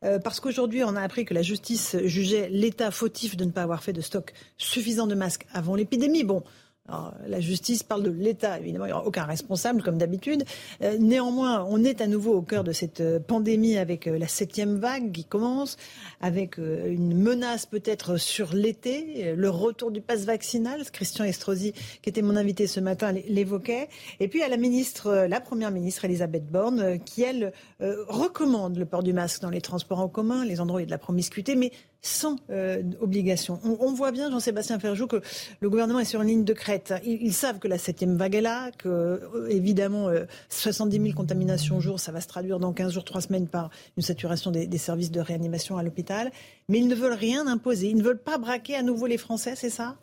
euh, 0.05 0.17
parce 0.17 0.39
qu'aujourd'hui, 0.39 0.85
on 0.85 0.95
a 0.95 1.01
appris 1.01 1.25
que 1.25 1.33
la 1.33 1.41
justice 1.41 1.97
jugeait 2.05 2.47
l'État 2.53 2.89
fautif 2.89 3.35
de 3.35 3.43
ne 3.43 3.51
pas 3.51 3.63
avoir 3.63 3.83
fait 3.83 3.91
de 3.91 3.99
stock 3.99 4.31
suffisant 4.57 5.07
de 5.07 5.15
masques 5.15 5.45
avant 5.51 5.75
l'épidémie. 5.75 6.23
Bon, 6.23 6.41
la 7.27 7.39
justice 7.39 7.83
parle 7.83 8.03
de 8.03 8.09
l'État, 8.09 8.59
évidemment, 8.59 8.85
il 8.85 8.89
n'y 8.89 8.93
aura 8.93 9.05
aucun 9.05 9.25
responsable, 9.25 9.83
comme 9.83 9.97
d'habitude. 9.97 10.43
Euh, 10.81 10.97
néanmoins, 10.97 11.65
on 11.69 11.83
est 11.83 12.01
à 12.01 12.07
nouveau 12.07 12.35
au 12.35 12.41
cœur 12.41 12.63
de 12.63 12.71
cette 12.71 13.01
euh, 13.01 13.19
pandémie 13.19 13.77
avec 13.77 14.07
euh, 14.07 14.17
la 14.17 14.27
septième 14.27 14.77
vague 14.77 15.11
qui 15.11 15.25
commence, 15.25 15.77
avec 16.21 16.57
une 16.57 17.15
menace 17.15 17.65
peut-être 17.65 18.17
sur 18.17 18.53
l'été, 18.53 19.33
le 19.35 19.49
retour 19.49 19.91
du 19.91 20.01
pass 20.01 20.25
vaccinal. 20.25 20.83
Christian 20.91 21.25
Estrosi, 21.25 21.73
qui 22.01 22.09
était 22.09 22.21
mon 22.21 22.35
invité 22.35 22.67
ce 22.67 22.79
matin, 22.79 23.13
l'évoquait. 23.27 23.89
Et 24.19 24.27
puis 24.27 24.41
à 24.41 24.47
la 24.47 24.57
ministre, 24.57 25.27
la 25.29 25.39
première 25.41 25.71
ministre, 25.71 26.05
Elisabeth 26.05 26.49
Borne, 26.49 26.99
qui, 26.99 27.23
elle, 27.23 27.51
recommande 27.79 28.77
le 28.77 28.85
port 28.85 29.03
du 29.03 29.13
masque 29.13 29.41
dans 29.41 29.49
les 29.49 29.61
transports 29.61 29.99
en 29.99 30.07
commun, 30.07 30.45
les 30.45 30.59
endroits 30.59 30.83
de 30.83 30.89
la 30.89 30.97
promiscuité, 30.97 31.55
mais 31.55 31.71
sans 32.01 32.37
euh, 32.49 32.83
obligation. 33.01 33.59
On, 33.63 33.93
voit 33.93 34.11
bien, 34.11 34.29
Jean-Sébastien 34.31 34.79
Ferjou, 34.79 35.07
que 35.07 35.21
le 35.59 35.69
gouvernement 35.69 35.99
est 35.99 36.05
sur 36.05 36.21
une 36.21 36.27
ligne 36.29 36.43
de 36.43 36.53
crête. 36.53 36.93
Ils, 37.03 37.33
savent 37.33 37.59
que 37.59 37.67
la 37.67 37.77
septième 37.77 38.17
vague 38.17 38.35
est 38.35 38.41
là, 38.41 38.71
que 38.77 38.87
euh, 38.87 39.47
évidemment 39.49 40.09
70 40.49 40.97
euh, 40.97 41.03
000 41.03 41.15
contaminations 41.15 41.77
au 41.77 41.81
jour, 41.81 41.99
ça 41.99 42.11
va 42.11 42.21
se 42.21 42.27
traduire 42.27 42.59
dans 42.59 42.73
15 42.73 42.93
jours, 42.93 43.03
3 43.03 43.21
semaines 43.21 43.47
par 43.47 43.69
une 43.97 44.03
saturation 44.03 44.51
des 44.51 44.77
services 44.77 45.11
de 45.11 45.19
réanimation 45.19 45.77
à 45.77 45.83
l'hôpital. 45.83 46.31
Mais 46.69 46.79
ils 46.79 46.87
ne 46.87 46.95
veulent 46.95 47.13
rien 47.13 47.47
imposer. 47.47 47.89
Ils 47.89 47.97
ne 47.97 48.03
veulent 48.03 48.17
pas 48.17 48.37
braquer 48.37 48.75
à 48.75 48.83
nouveau 48.83 49.07
les 49.07 49.17
Français, 49.17 49.53
c'est 49.55 49.69
ça? 49.69 49.97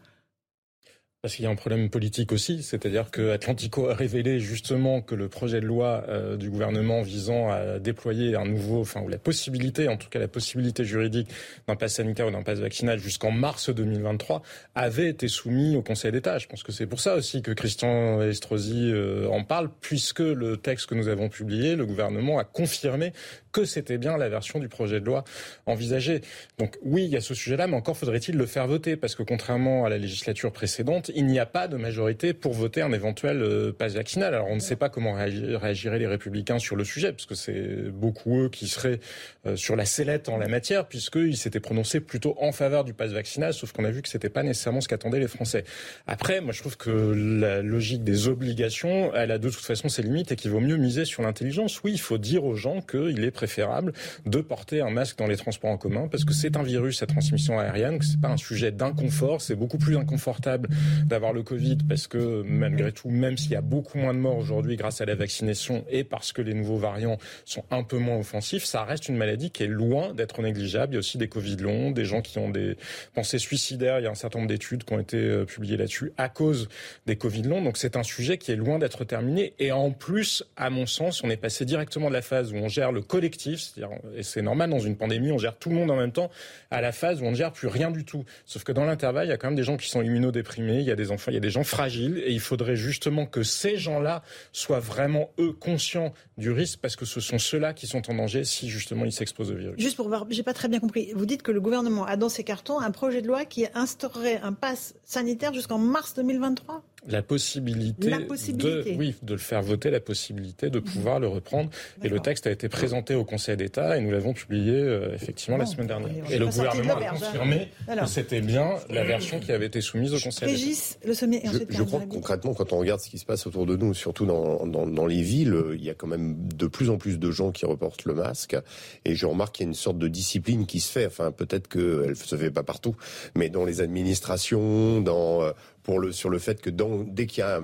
Parce 1.24 1.36
qu'il 1.36 1.46
y 1.46 1.48
a 1.48 1.50
un 1.50 1.54
problème 1.54 1.88
politique 1.88 2.32
aussi, 2.32 2.62
c'est-à-dire 2.62 3.10
que 3.10 3.30
Atlantico 3.30 3.88
a 3.88 3.94
révélé 3.94 4.40
justement 4.40 5.00
que 5.00 5.14
le 5.14 5.30
projet 5.30 5.58
de 5.62 5.64
loi 5.64 6.04
euh, 6.06 6.36
du 6.36 6.50
gouvernement 6.50 7.00
visant 7.00 7.48
à 7.50 7.78
déployer 7.78 8.36
un 8.36 8.44
nouveau, 8.44 8.82
enfin 8.82 9.00
ou 9.00 9.08
la 9.08 9.16
possibilité, 9.16 9.88
en 9.88 9.96
tout 9.96 10.10
cas 10.10 10.18
la 10.18 10.28
possibilité 10.28 10.84
juridique 10.84 11.30
d'un 11.66 11.76
pass 11.76 11.94
sanitaire 11.94 12.26
ou 12.26 12.30
d'un 12.30 12.42
pass 12.42 12.58
vaccinal 12.58 12.98
jusqu'en 12.98 13.30
mars 13.30 13.70
2023 13.70 14.42
avait 14.74 15.08
été 15.08 15.28
soumis 15.28 15.76
au 15.76 15.80
Conseil 15.80 16.12
d'État. 16.12 16.36
Je 16.36 16.46
pense 16.46 16.62
que 16.62 16.72
c'est 16.72 16.86
pour 16.86 17.00
ça 17.00 17.14
aussi 17.14 17.40
que 17.40 17.52
Christian 17.52 18.20
Estrosi 18.20 18.90
euh, 18.92 19.26
en 19.30 19.44
parle, 19.44 19.70
puisque 19.80 20.20
le 20.20 20.58
texte 20.58 20.90
que 20.90 20.94
nous 20.94 21.08
avons 21.08 21.30
publié, 21.30 21.74
le 21.74 21.86
gouvernement 21.86 22.38
a 22.38 22.44
confirmé 22.44 23.14
que 23.50 23.64
c'était 23.64 23.96
bien 23.96 24.18
la 24.18 24.28
version 24.28 24.58
du 24.58 24.68
projet 24.68 25.00
de 25.00 25.06
loi 25.06 25.24
envisagée. 25.64 26.20
Donc 26.58 26.76
oui, 26.82 27.04
il 27.04 27.10
y 27.10 27.16
a 27.16 27.22
ce 27.22 27.32
sujet-là, 27.32 27.66
mais 27.66 27.76
encore 27.76 27.96
faudrait-il 27.96 28.36
le 28.36 28.44
faire 28.44 28.66
voter, 28.66 28.96
parce 28.96 29.14
que 29.14 29.22
contrairement 29.22 29.86
à 29.86 29.88
la 29.88 29.96
législature 29.96 30.52
précédente, 30.52 31.12
il 31.14 31.26
n'y 31.26 31.38
a 31.38 31.46
pas 31.46 31.68
de 31.68 31.76
majorité 31.76 32.32
pour 32.32 32.52
voter 32.52 32.82
un 32.82 32.92
éventuel 32.92 33.42
euh, 33.42 33.72
pass 33.72 33.94
vaccinal. 33.94 34.34
Alors 34.34 34.48
on 34.48 34.56
ne 34.56 34.60
sait 34.60 34.76
pas 34.76 34.88
comment 34.88 35.14
réagiraient 35.14 35.98
les 35.98 36.06
républicains 36.06 36.58
sur 36.58 36.76
le 36.76 36.84
sujet, 36.84 37.12
parce 37.12 37.26
que 37.26 37.34
c'est 37.34 37.90
beaucoup 37.90 38.42
eux 38.42 38.48
qui 38.48 38.68
seraient 38.68 39.00
euh, 39.46 39.56
sur 39.56 39.76
la 39.76 39.84
sellette 39.84 40.28
en 40.28 40.36
la 40.36 40.48
matière, 40.48 40.86
puisqu'ils 40.86 41.36
s'étaient 41.36 41.60
prononcés 41.60 42.00
plutôt 42.00 42.36
en 42.40 42.52
faveur 42.52 42.84
du 42.84 42.94
pass 42.94 43.12
vaccinal, 43.12 43.54
sauf 43.54 43.72
qu'on 43.72 43.84
a 43.84 43.90
vu 43.90 44.02
que 44.02 44.08
c'était 44.08 44.28
pas 44.28 44.42
nécessairement 44.42 44.80
ce 44.80 44.88
qu'attendaient 44.88 45.20
les 45.20 45.28
Français. 45.28 45.64
Après, 46.06 46.40
moi 46.40 46.52
je 46.52 46.60
trouve 46.60 46.76
que 46.76 46.90
la 46.90 47.62
logique 47.62 48.04
des 48.04 48.28
obligations, 48.28 49.12
elle 49.14 49.30
a 49.30 49.38
de 49.38 49.48
toute 49.48 49.64
façon 49.64 49.88
ses 49.88 50.02
limites 50.02 50.32
et 50.32 50.36
qu'il 50.36 50.50
vaut 50.50 50.60
mieux 50.60 50.76
miser 50.76 51.04
sur 51.04 51.22
l'intelligence. 51.22 51.82
Oui, 51.82 51.92
il 51.92 52.00
faut 52.00 52.18
dire 52.18 52.44
aux 52.44 52.54
gens 52.54 52.80
qu'il 52.80 53.24
est 53.24 53.30
préférable 53.30 53.92
de 54.26 54.40
porter 54.40 54.80
un 54.80 54.90
masque 54.90 55.18
dans 55.18 55.26
les 55.26 55.36
transports 55.36 55.70
en 55.70 55.78
commun, 55.78 56.08
parce 56.08 56.24
que 56.24 56.32
c'est 56.32 56.56
un 56.56 56.62
virus 56.62 57.02
à 57.02 57.06
transmission 57.06 57.58
aérienne, 57.58 57.98
que 57.98 58.04
c'est 58.04 58.20
pas 58.20 58.28
un 58.28 58.36
sujet 58.36 58.72
d'inconfort, 58.72 59.40
c'est 59.40 59.56
beaucoup 59.56 59.78
plus 59.78 59.96
inconfortable 59.96 60.68
d'avoir 61.06 61.32
le 61.32 61.42
Covid 61.42 61.78
parce 61.88 62.06
que 62.06 62.42
malgré 62.42 62.92
tout, 62.92 63.10
même 63.10 63.36
s'il 63.36 63.52
y 63.52 63.56
a 63.56 63.60
beaucoup 63.60 63.98
moins 63.98 64.14
de 64.14 64.18
morts 64.18 64.38
aujourd'hui 64.38 64.76
grâce 64.76 65.00
à 65.00 65.04
la 65.04 65.14
vaccination 65.14 65.84
et 65.90 66.04
parce 66.04 66.32
que 66.32 66.42
les 66.42 66.54
nouveaux 66.54 66.76
variants 66.76 67.18
sont 67.44 67.64
un 67.70 67.82
peu 67.82 67.98
moins 67.98 68.18
offensifs, 68.18 68.64
ça 68.64 68.84
reste 68.84 69.08
une 69.08 69.16
maladie 69.16 69.50
qui 69.50 69.62
est 69.62 69.68
loin 69.68 70.14
d'être 70.14 70.42
négligeable. 70.42 70.92
Il 70.92 70.94
y 70.94 70.96
a 70.96 71.00
aussi 71.00 71.18
des 71.18 71.28
Covid 71.28 71.56
longs, 71.56 71.90
des 71.90 72.04
gens 72.04 72.22
qui 72.22 72.38
ont 72.38 72.50
des 72.50 72.76
pensées 73.14 73.38
suicidaires. 73.38 73.98
Il 74.00 74.04
y 74.04 74.06
a 74.06 74.10
un 74.10 74.14
certain 74.14 74.38
nombre 74.38 74.48
d'études 74.48 74.84
qui 74.84 74.92
ont 74.92 75.00
été 75.00 75.16
euh, 75.16 75.44
publiées 75.44 75.76
là-dessus 75.76 76.12
à 76.16 76.28
cause 76.28 76.68
des 77.06 77.16
Covid 77.16 77.42
longs. 77.42 77.62
Donc 77.62 77.76
c'est 77.76 77.96
un 77.96 78.02
sujet 78.02 78.38
qui 78.38 78.52
est 78.52 78.56
loin 78.56 78.78
d'être 78.78 79.04
terminé. 79.04 79.54
Et 79.58 79.72
en 79.72 79.90
plus, 79.90 80.44
à 80.56 80.70
mon 80.70 80.86
sens, 80.86 81.22
on 81.24 81.30
est 81.30 81.36
passé 81.36 81.64
directement 81.64 82.08
de 82.08 82.14
la 82.14 82.22
phase 82.22 82.52
où 82.52 82.56
on 82.56 82.68
gère 82.68 82.92
le 82.92 83.02
collectif, 83.02 83.60
c'est-à-dire, 83.60 83.96
et 84.16 84.22
c'est 84.22 84.42
normal 84.42 84.70
dans 84.70 84.78
une 84.78 84.96
pandémie, 84.96 85.32
on 85.32 85.38
gère 85.38 85.56
tout 85.56 85.70
le 85.70 85.76
monde 85.76 85.90
en 85.90 85.96
même 85.96 86.12
temps, 86.12 86.30
à 86.70 86.80
la 86.80 86.92
phase 86.92 87.22
où 87.22 87.24
on 87.24 87.30
ne 87.30 87.36
gère 87.36 87.52
plus 87.52 87.68
rien 87.68 87.90
du 87.90 88.04
tout. 88.04 88.24
Sauf 88.46 88.64
que 88.64 88.72
dans 88.72 88.84
l'intervalle, 88.84 89.26
il 89.26 89.30
y 89.30 89.32
a 89.32 89.36
quand 89.36 89.48
même 89.48 89.56
des 89.56 89.62
gens 89.62 89.76
qui 89.76 89.88
sont 89.88 90.02
immunodéprimés, 90.02 90.83
il 90.84 90.88
y 90.88 90.92
a 90.92 90.96
des 90.96 91.10
enfants 91.10 91.30
il 91.30 91.34
y 91.34 91.38
a 91.38 91.40
des 91.40 91.50
gens 91.50 91.64
fragiles 91.64 92.22
et 92.24 92.32
il 92.32 92.40
faudrait 92.40 92.76
justement 92.76 93.26
que 93.26 93.42
ces 93.42 93.76
gens-là 93.76 94.22
soient 94.52 94.80
vraiment, 94.80 95.30
eux, 95.38 95.52
conscients 95.52 96.12
du 96.38 96.50
risque 96.50 96.78
parce 96.80 96.96
que 96.96 97.04
ce 97.04 97.20
sont 97.20 97.38
ceux-là 97.38 97.72
qui 97.74 97.86
sont 97.86 98.10
en 98.10 98.14
danger 98.14 98.44
si 98.44 98.68
justement 98.68 99.04
ils 99.04 99.12
s'exposent 99.12 99.50
au 99.50 99.56
virus. 99.56 99.74
Juste 99.78 99.96
pour 99.96 100.08
voir, 100.08 100.26
j'ai 100.30 100.42
pas 100.42 100.54
très 100.54 100.68
bien 100.68 100.80
compris. 100.80 101.12
Vous 101.14 101.26
dites 101.26 101.42
que 101.42 101.52
le 101.52 101.60
gouvernement 101.60 102.04
a 102.04 102.16
dans 102.16 102.28
ses 102.28 102.44
cartons 102.44 102.80
un 102.80 102.90
projet 102.90 103.22
de 103.22 103.26
loi 103.26 103.44
qui 103.44 103.66
instaurerait 103.74 104.40
un 104.42 104.52
pass 104.52 104.94
sanitaire 105.04 105.54
jusqu'en 105.54 105.78
mars 105.78 106.14
2023 106.14 106.84
la 107.08 107.22
possibilité, 107.22 108.10
de, 108.10 108.96
oui, 108.96 109.14
de 109.22 109.32
le 109.32 109.38
faire 109.38 109.62
voter, 109.62 109.90
la 109.90 110.00
possibilité 110.00 110.70
de 110.70 110.78
pouvoir 110.78 111.20
le 111.20 111.28
reprendre. 111.28 111.70
Et 112.02 112.08
le 112.08 112.20
texte 112.20 112.46
a 112.46 112.50
été 112.50 112.68
présenté 112.68 113.14
au 113.14 113.24
Conseil 113.24 113.56
d'État 113.56 113.96
et 113.96 114.00
nous 114.00 114.10
l'avons 114.10 114.32
publié 114.32 114.74
euh, 114.74 115.14
effectivement 115.14 115.56
la 115.56 115.66
semaine 115.66 115.86
dernière. 115.86 116.30
Et 116.30 116.38
le 116.38 116.46
gouvernement 116.46 116.96
a 116.96 117.10
confirmé 117.10 117.68
que 117.86 118.06
c'était 118.06 118.40
bien 118.40 118.74
la 118.90 119.04
version 119.04 119.40
qui 119.40 119.52
avait 119.52 119.66
été 119.66 119.80
soumise 119.80 120.14
au 120.14 120.18
Conseil 120.18 120.54
d'État. 120.54 120.98
Le 121.06 121.14
sommet 121.14 121.42
je, 121.44 121.58
je 121.68 121.82
crois 121.82 122.00
que 122.00 122.06
concrètement, 122.06 122.54
quand 122.54 122.72
on 122.72 122.78
regarde 122.78 123.00
ce 123.00 123.10
qui 123.10 123.18
se 123.18 123.24
passe 123.24 123.46
autour 123.46 123.66
de 123.66 123.76
nous, 123.76 123.94
surtout 123.94 124.26
dans, 124.26 124.66
dans, 124.66 124.86
dans, 124.86 125.06
les 125.06 125.22
villes, 125.22 125.56
il 125.74 125.84
y 125.84 125.90
a 125.90 125.94
quand 125.94 126.06
même 126.06 126.36
de 126.54 126.66
plus 126.66 126.90
en 126.90 126.96
plus 126.96 127.18
de 127.18 127.30
gens 127.30 127.52
qui 127.52 127.66
reportent 127.66 128.04
le 128.04 128.14
masque. 128.14 128.56
Et 129.04 129.14
je 129.14 129.26
remarque 129.26 129.56
qu'il 129.56 129.64
y 129.64 129.66
a 129.66 129.70
une 129.70 129.74
sorte 129.74 129.98
de 129.98 130.08
discipline 130.08 130.66
qui 130.66 130.80
se 130.80 130.90
fait. 130.90 131.06
Enfin, 131.06 131.32
peut-être 131.32 131.68
qu'elle 131.68 132.10
ne 132.10 132.14
se 132.14 132.36
fait 132.36 132.50
pas 132.50 132.62
partout, 132.62 132.96
mais 133.36 133.50
dans 133.50 133.64
les 133.64 133.80
administrations, 133.80 135.00
dans 135.00 135.42
euh, 135.42 135.52
pour 135.84 136.00
le, 136.00 136.10
sur 136.10 136.30
le 136.30 136.38
fait 136.38 136.60
que 136.60 136.70
dans, 136.70 137.04
dès 137.04 137.26
qu'il 137.26 137.40
y 137.40 137.46
a 137.46 137.60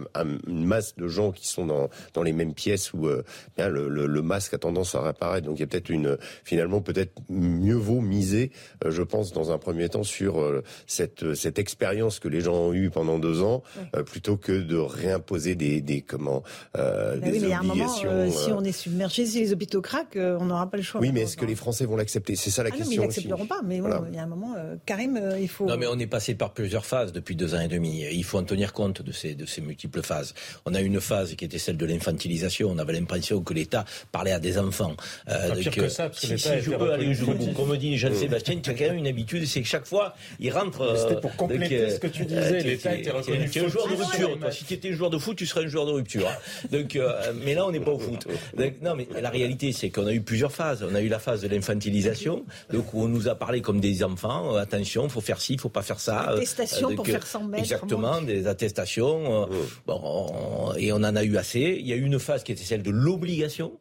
une 0.47 0.65
masse 0.65 0.95
de 0.97 1.09
gens 1.09 1.33
qui 1.33 1.49
sont 1.49 1.67
dans, 1.67 1.89
dans 2.15 2.23
les 2.23 2.33
mêmes 2.33 2.55
pièces 2.55 2.93
où 2.93 3.07
euh, 3.07 3.25
bien 3.57 3.69
le, 3.69 3.89
le, 3.89 4.23
masque 4.23 4.55
a 4.55 4.59
tendance 4.59 4.95
à 4.95 5.01
réapparaître, 5.01 5.47
donc 5.47 5.57
il 5.57 5.61
y 5.61 5.65
a 5.65 5.67
peut-être 5.67 5.89
une 5.89 6.19
finalement 6.45 6.83
peut-être 6.83 7.13
mieux 7.31 7.75
vaut 7.75 8.01
miser, 8.01 8.53
euh, 8.85 8.91
je 8.91 9.03
pense 9.03 9.33
dans 9.33 9.51
un 9.51 9.59
premier 9.59 9.89
temps 9.89 10.03
sur 10.03 10.41
euh, 10.41 10.63
cette 10.87 11.35
cette 11.35 11.59
expérience 11.59 12.21
que 12.21 12.29
les 12.29 12.43
gens 12.43 12.55
ont 12.55 12.73
eue 12.75 12.91
pendant 12.91 13.19
deux 13.19 13.43
ans, 13.43 13.63
plutôt 14.07 14.37
que 14.37 14.53
de 14.53 14.77
réimposer 14.77 15.55
des, 15.55 15.81
des 15.81 16.03
comment 16.03 16.43
bah 16.75 17.17
des 17.17 17.31
oui, 17.31 17.41
mais 17.41 17.57
obligations. 17.57 18.11
Un 18.11 18.15
moment, 18.15 18.31
si 18.31 18.53
on 18.53 18.63
est 18.63 18.73
submergé, 18.73 19.25
si 19.25 19.41
les 19.41 19.53
hôpitaux 19.53 19.81
craquent, 19.81 20.19
on 20.19 20.45
n'aura 20.45 20.69
pas 20.69 20.77
le 20.77 20.83
choix. 20.83 21.01
Oui, 21.01 21.11
mais 21.13 21.23
est-ce 21.23 21.37
que 21.37 21.47
les 21.47 21.55
Français 21.55 21.87
vont 21.87 21.97
l'accepter? 21.97 22.37
C'est 22.37 22.51
ça 22.51 22.63
la 22.63 22.71
ah 22.73 22.77
question. 22.77 22.85
Non, 22.85 22.91
mais 22.91 22.97
ils 22.97 23.07
l'accepteront 23.07 23.47
pas. 23.47 23.63
Mais 23.65 23.81
bon, 23.81 24.05
il 24.09 24.15
y 24.15 24.19
a 24.19 24.23
un 24.23 24.27
moment, 24.27 24.55
Karim, 24.85 25.19
il 25.41 25.49
faut. 25.49 25.65
Non, 25.65 25.79
mais 25.79 25.87
on 25.87 25.99
est 25.99 26.07
passé 26.07 26.35
par 26.35 26.53
plusieurs 26.53 26.85
phases 26.85 27.13
depuis 27.13 27.37
deux 27.37 27.55
ans 27.55 27.61
et 27.61 27.69
demi 27.69 28.05
il 28.11 28.25
faut 28.25 28.39
en 28.39 28.45
tenir 28.45 28.73
compte 28.73 29.03
de 29.03 29.13
ces, 29.13 29.35
de 29.35 29.47
ces 29.47 29.61
multiples 29.61 30.03
phases. 30.03 30.35
On 30.67 30.75
a 30.75 30.81
une 30.81 31.01
phase 31.01 31.35
qui 31.35 31.45
était 31.45 31.59
celle 31.59 31.77
de 31.77 31.87
l'infantilisation. 31.87 32.71
On 32.71 32.79
avait 32.79 32.93
l'impression 32.93 33.41
que 33.43 33.55
l'État 33.55 33.85
parlait 34.13 34.33
à 34.33 34.39
des 34.39 34.59
enfants. 34.59 34.95
Euh, 35.29 35.55
pire 35.57 35.73
que 35.73 35.89
ça, 35.89 36.09
parce 36.09 36.21
que 36.21 36.37
si, 36.37 36.39
si 36.39 36.61
je 36.61 36.71
peux 36.71 36.93
aller 36.93 37.15
jusqu'au 37.15 37.35
bout, 37.35 37.53
comme 37.53 37.77
dit 37.77 37.97
Jean-Sébastien, 37.97 38.61
tu 38.61 38.71
as 38.71 38.75
quand 38.75 38.87
même 38.87 38.99
une 38.99 39.07
habitude, 39.07 39.47
c'est 39.47 39.63
que 39.63 39.69
chaque 39.69 39.87
fois, 39.87 40.15
il 40.39 40.51
rentre. 40.53 40.97
C'était 40.97 41.21
pour 41.21 41.35
compléter 41.37 41.91
ce 41.91 41.99
que 41.99 42.07
tu 42.07 42.25
disais. 42.25 42.61
L'État 42.61 42.95
était 42.95 43.11
reconnu. 43.11 43.49
Tu 43.51 43.59
es 43.59 43.65
un 43.65 43.69
joueur 43.69 43.89
de 43.89 43.95
rupture. 43.95 44.39
Toi. 44.39 44.51
Si 44.51 44.65
tu 44.65 44.75
étais 44.75 44.93
joueur 44.93 45.11
de 45.11 45.19
foot, 45.19 45.37
tu 45.37 45.47
serais 45.47 45.65
un 45.65 45.69
joueur 45.69 45.87
de 45.87 45.93
rupture. 45.93 46.29
Hein. 46.29 46.69
Donc, 46.71 46.99
mais 47.45 47.55
là, 47.55 47.67
on 47.67 47.71
n'est 47.71 47.81
pas 47.81 47.93
au 47.93 47.99
foot. 47.99 48.27
Donc, 48.57 48.75
non, 48.83 48.95
mais 48.95 49.09
la 49.21 49.31
réalité, 49.31 49.73
c'est 49.73 49.91
qu'on 49.91 50.07
a 50.07 50.13
eu 50.13 50.21
plusieurs 50.21 50.53
phases. 50.53 50.85
On 50.89 50.95
a 50.95 51.01
eu 51.01 51.09
la 51.09 51.19
phase 51.19 51.43
de 51.43 51.49
l'infantilisation, 51.49 52.45
donc 52.73 52.93
où 52.95 53.03
on 53.03 53.09
nous 53.09 53.29
a 53.29 53.35
parlé 53.35 53.61
comme 53.61 53.81
des 53.81 54.03
enfants. 54.03 54.57
attention, 54.57 55.09
faut 55.09 55.21
faire 55.21 55.41
ci, 55.41 55.57
faut 55.59 55.69
pas 55.69 55.83
faire 55.83 56.01
ça. 56.01 56.21
Attestation 56.21 56.95
pour 56.95 57.07
faire 57.07 57.27
100 57.27 57.45
mètres. 57.45 57.87
Des 58.27 58.47
attestations. 58.47 59.49
Bon, 59.87 60.73
et 60.77 60.93
on 60.93 60.97
en 60.97 61.17
a 61.17 61.25
eu 61.25 61.37
assez. 61.37 61.77
Il 61.81 61.87
y 61.87 61.93
a 61.93 61.97
eu 61.97 62.05
une 62.05 62.19
phase 62.19 62.43
qui 62.43 62.53
était 62.53 62.65
celle 62.65 62.83
de 62.83 62.91
l'obligation. 62.91 63.73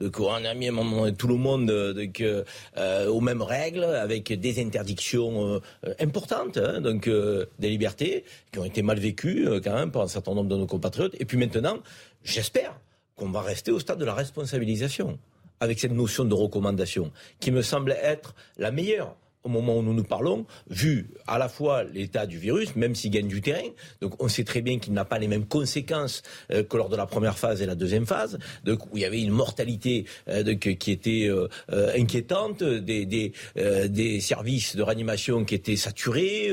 Donc 0.00 0.18
on 0.20 0.32
a 0.32 0.54
mis 0.54 0.70
tout 1.18 1.28
le 1.28 1.36
monde 1.36 1.70
donc, 1.70 2.20
euh, 2.20 3.06
aux 3.08 3.20
mêmes 3.20 3.42
règles, 3.42 3.84
avec 3.84 4.32
des 4.32 4.60
interdictions 4.60 5.60
euh, 5.84 5.94
importantes, 6.00 6.56
hein, 6.56 6.80
donc 6.80 7.08
euh, 7.08 7.46
des 7.58 7.68
libertés 7.68 8.24
qui 8.52 8.58
ont 8.58 8.64
été 8.64 8.82
mal 8.82 8.98
vécues 8.98 9.46
quand 9.62 9.74
même 9.74 9.90
par 9.90 10.02
un 10.02 10.08
certain 10.08 10.34
nombre 10.34 10.48
de 10.48 10.56
nos 10.56 10.66
compatriotes. 10.66 11.14
Et 11.20 11.24
puis 11.24 11.36
maintenant, 11.36 11.78
j'espère 12.24 12.74
qu'on 13.16 13.30
va 13.30 13.42
rester 13.42 13.70
au 13.70 13.78
stade 13.78 13.98
de 13.98 14.04
la 14.04 14.14
responsabilisation 14.14 15.18
avec 15.60 15.78
cette 15.78 15.92
notion 15.92 16.24
de 16.24 16.34
recommandation, 16.34 17.12
qui 17.38 17.52
me 17.52 17.62
semble 17.62 17.92
être 18.02 18.34
la 18.56 18.72
meilleure 18.72 19.14
au 19.44 19.48
moment 19.48 19.76
où 19.76 19.82
nous 19.82 19.94
nous 19.94 20.04
parlons, 20.04 20.46
vu 20.70 21.08
à 21.26 21.38
la 21.38 21.48
fois 21.48 21.84
l'état 21.84 22.26
du 22.26 22.38
virus, 22.38 22.76
même 22.76 22.94
s'il 22.94 23.10
gagne 23.10 23.28
du 23.28 23.40
terrain, 23.40 23.68
donc 24.00 24.22
on 24.22 24.28
sait 24.28 24.44
très 24.44 24.62
bien 24.62 24.78
qu'il 24.78 24.92
n'a 24.92 25.04
pas 25.04 25.18
les 25.18 25.28
mêmes 25.28 25.46
conséquences 25.46 26.22
euh, 26.52 26.62
que 26.62 26.76
lors 26.76 26.88
de 26.88 26.96
la 26.96 27.06
première 27.06 27.38
phase 27.38 27.60
et 27.60 27.66
la 27.66 27.74
deuxième 27.74 28.06
phase, 28.06 28.38
donc 28.64 28.86
où 28.86 28.96
il 28.96 29.00
y 29.00 29.04
avait 29.04 29.20
une 29.20 29.30
mortalité 29.30 30.04
euh, 30.28 30.54
qui 30.54 30.90
était 30.90 31.28
euh, 31.28 31.48
inquiétante, 31.96 32.62
des, 32.62 33.06
des, 33.06 33.32
des, 33.56 34.20
services 34.20 34.76
de 34.76 34.82
réanimation 34.82 35.44
qui 35.44 35.54
étaient 35.54 35.76
saturés, 35.76 36.50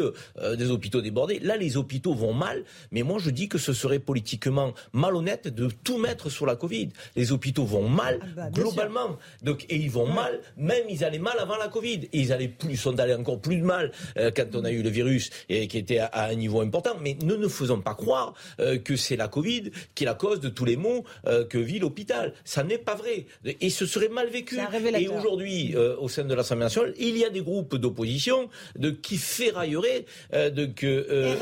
des 0.58 0.72
hôpitaux 0.72 1.02
débordés. 1.02 1.40
Là, 1.40 1.58
les 1.58 1.78
hôpitaux 1.78 2.14
vont 2.14 2.34
mal, 2.34 2.64
mais 2.92 3.04
moi 3.04 3.20
je 3.20 3.30
dis 3.30 3.48
que 3.48 3.58
ce 3.58 3.74
serait 3.74 4.00
politiquement 4.00 4.74
malhonnête 4.94 5.48
de 5.48 5.70
tout 5.84 5.98
mettre 5.98 6.30
sur 6.30 6.46
la 6.46 6.56
Covid. 6.56 6.90
Les 7.16 7.32
hôpitaux 7.32 7.66
vont 7.66 7.88
mal 7.88 8.20
ah 8.22 8.26
bah, 8.36 8.50
globalement, 8.50 9.18
donc 9.44 9.66
et 9.70 9.76
ils 9.76 9.92
vont 9.92 10.08
mal, 10.08 10.40
même 10.58 10.84
ils 10.90 11.04
allaient 11.04 11.20
mal 11.20 11.38
avant 11.40 11.58
la 11.58 11.68
Covid, 11.68 12.10
et 12.12 12.20
ils 12.20 12.34
allaient 12.34 12.48
plus 12.48 12.79
sont 12.80 13.00
allés 13.00 13.14
encore 13.14 13.40
plus 13.40 13.58
de 13.58 13.64
mal 13.64 13.92
euh, 14.18 14.32
quand 14.36 14.56
on 14.56 14.64
a 14.64 14.72
eu 14.72 14.82
le 14.82 14.90
virus 14.90 15.30
et 15.50 15.68
qui 15.68 15.78
était 15.78 16.00
à, 16.00 16.26
un 16.26 16.36
niveau 16.36 16.62
important. 16.62 16.96
Mais 17.02 17.18
ne 17.22 17.36
nous 17.36 17.50
faisons 17.50 17.82
pas 17.82 17.94
croire 17.94 18.34
euh, 18.60 18.78
que 18.78 18.96
c'est 18.96 19.16
la 19.16 19.28
Covid 19.28 19.72
qui 19.96 20.04
est 20.04 20.08
la 20.08 20.14
cause 20.14 20.40
de 20.40 20.50
tous 20.50 20.66
les 20.66 20.78
maux 20.78 21.04
euh, 21.28 21.46
que 21.46 21.58
vit 21.58 21.80
l'hôpital. 21.80 22.34
Ça 22.44 22.64
n'est 22.64 22.78
pas 22.78 22.96
vrai. 22.96 23.26
Et 23.46 23.70
ce 23.70 23.86
serait 23.86 24.10
mal 24.10 24.30
vécu. 24.30 24.58
Et 24.96 25.08
aujourd'hui, 25.08 25.76
au 25.76 26.08
sein 26.10 26.24
de 26.24 26.34
l'Assemblée 26.34 26.66
nationale, 26.66 26.94
il 26.98 27.18
y 27.18 27.26
a 27.26 27.30
des 27.30 27.42
groupes 27.42 27.76
d'opposition 27.76 28.50
de, 28.76 28.90
qui 28.90 29.18
ferrailleraient 29.18 30.06
de, 30.34 30.66
que, 30.66 31.36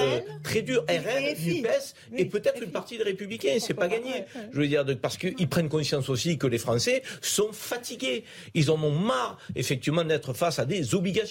très 0.44 0.62
dur, 0.62 0.84
RN, 0.90 1.46
NUPES, 1.46 1.94
et 2.18 2.26
peut-être 2.26 2.62
une 2.62 2.72
partie 2.72 2.98
des 2.98 3.04
Républicains. 3.04 3.58
C'est 3.60 3.74
pas 3.74 3.88
gagné. 3.88 4.26
Je 4.52 4.60
veux 4.60 4.68
dire, 4.68 4.86
parce 5.02 5.18
qu'ils 5.18 5.48
prennent 5.48 5.70
conscience 5.70 6.10
aussi 6.10 6.38
que 6.38 6.48
les 6.48 6.58
Français 6.58 7.04
sont 7.22 7.52
fatigués. 7.52 8.24
Ils 8.54 8.72
en 8.72 8.82
ont 8.82 8.92
marre, 8.92 9.38
effectivement, 9.56 10.04
d'être 10.04 10.34
face 10.34 10.60
à 10.60 10.66
des 10.66 10.96
obligations 10.96 11.27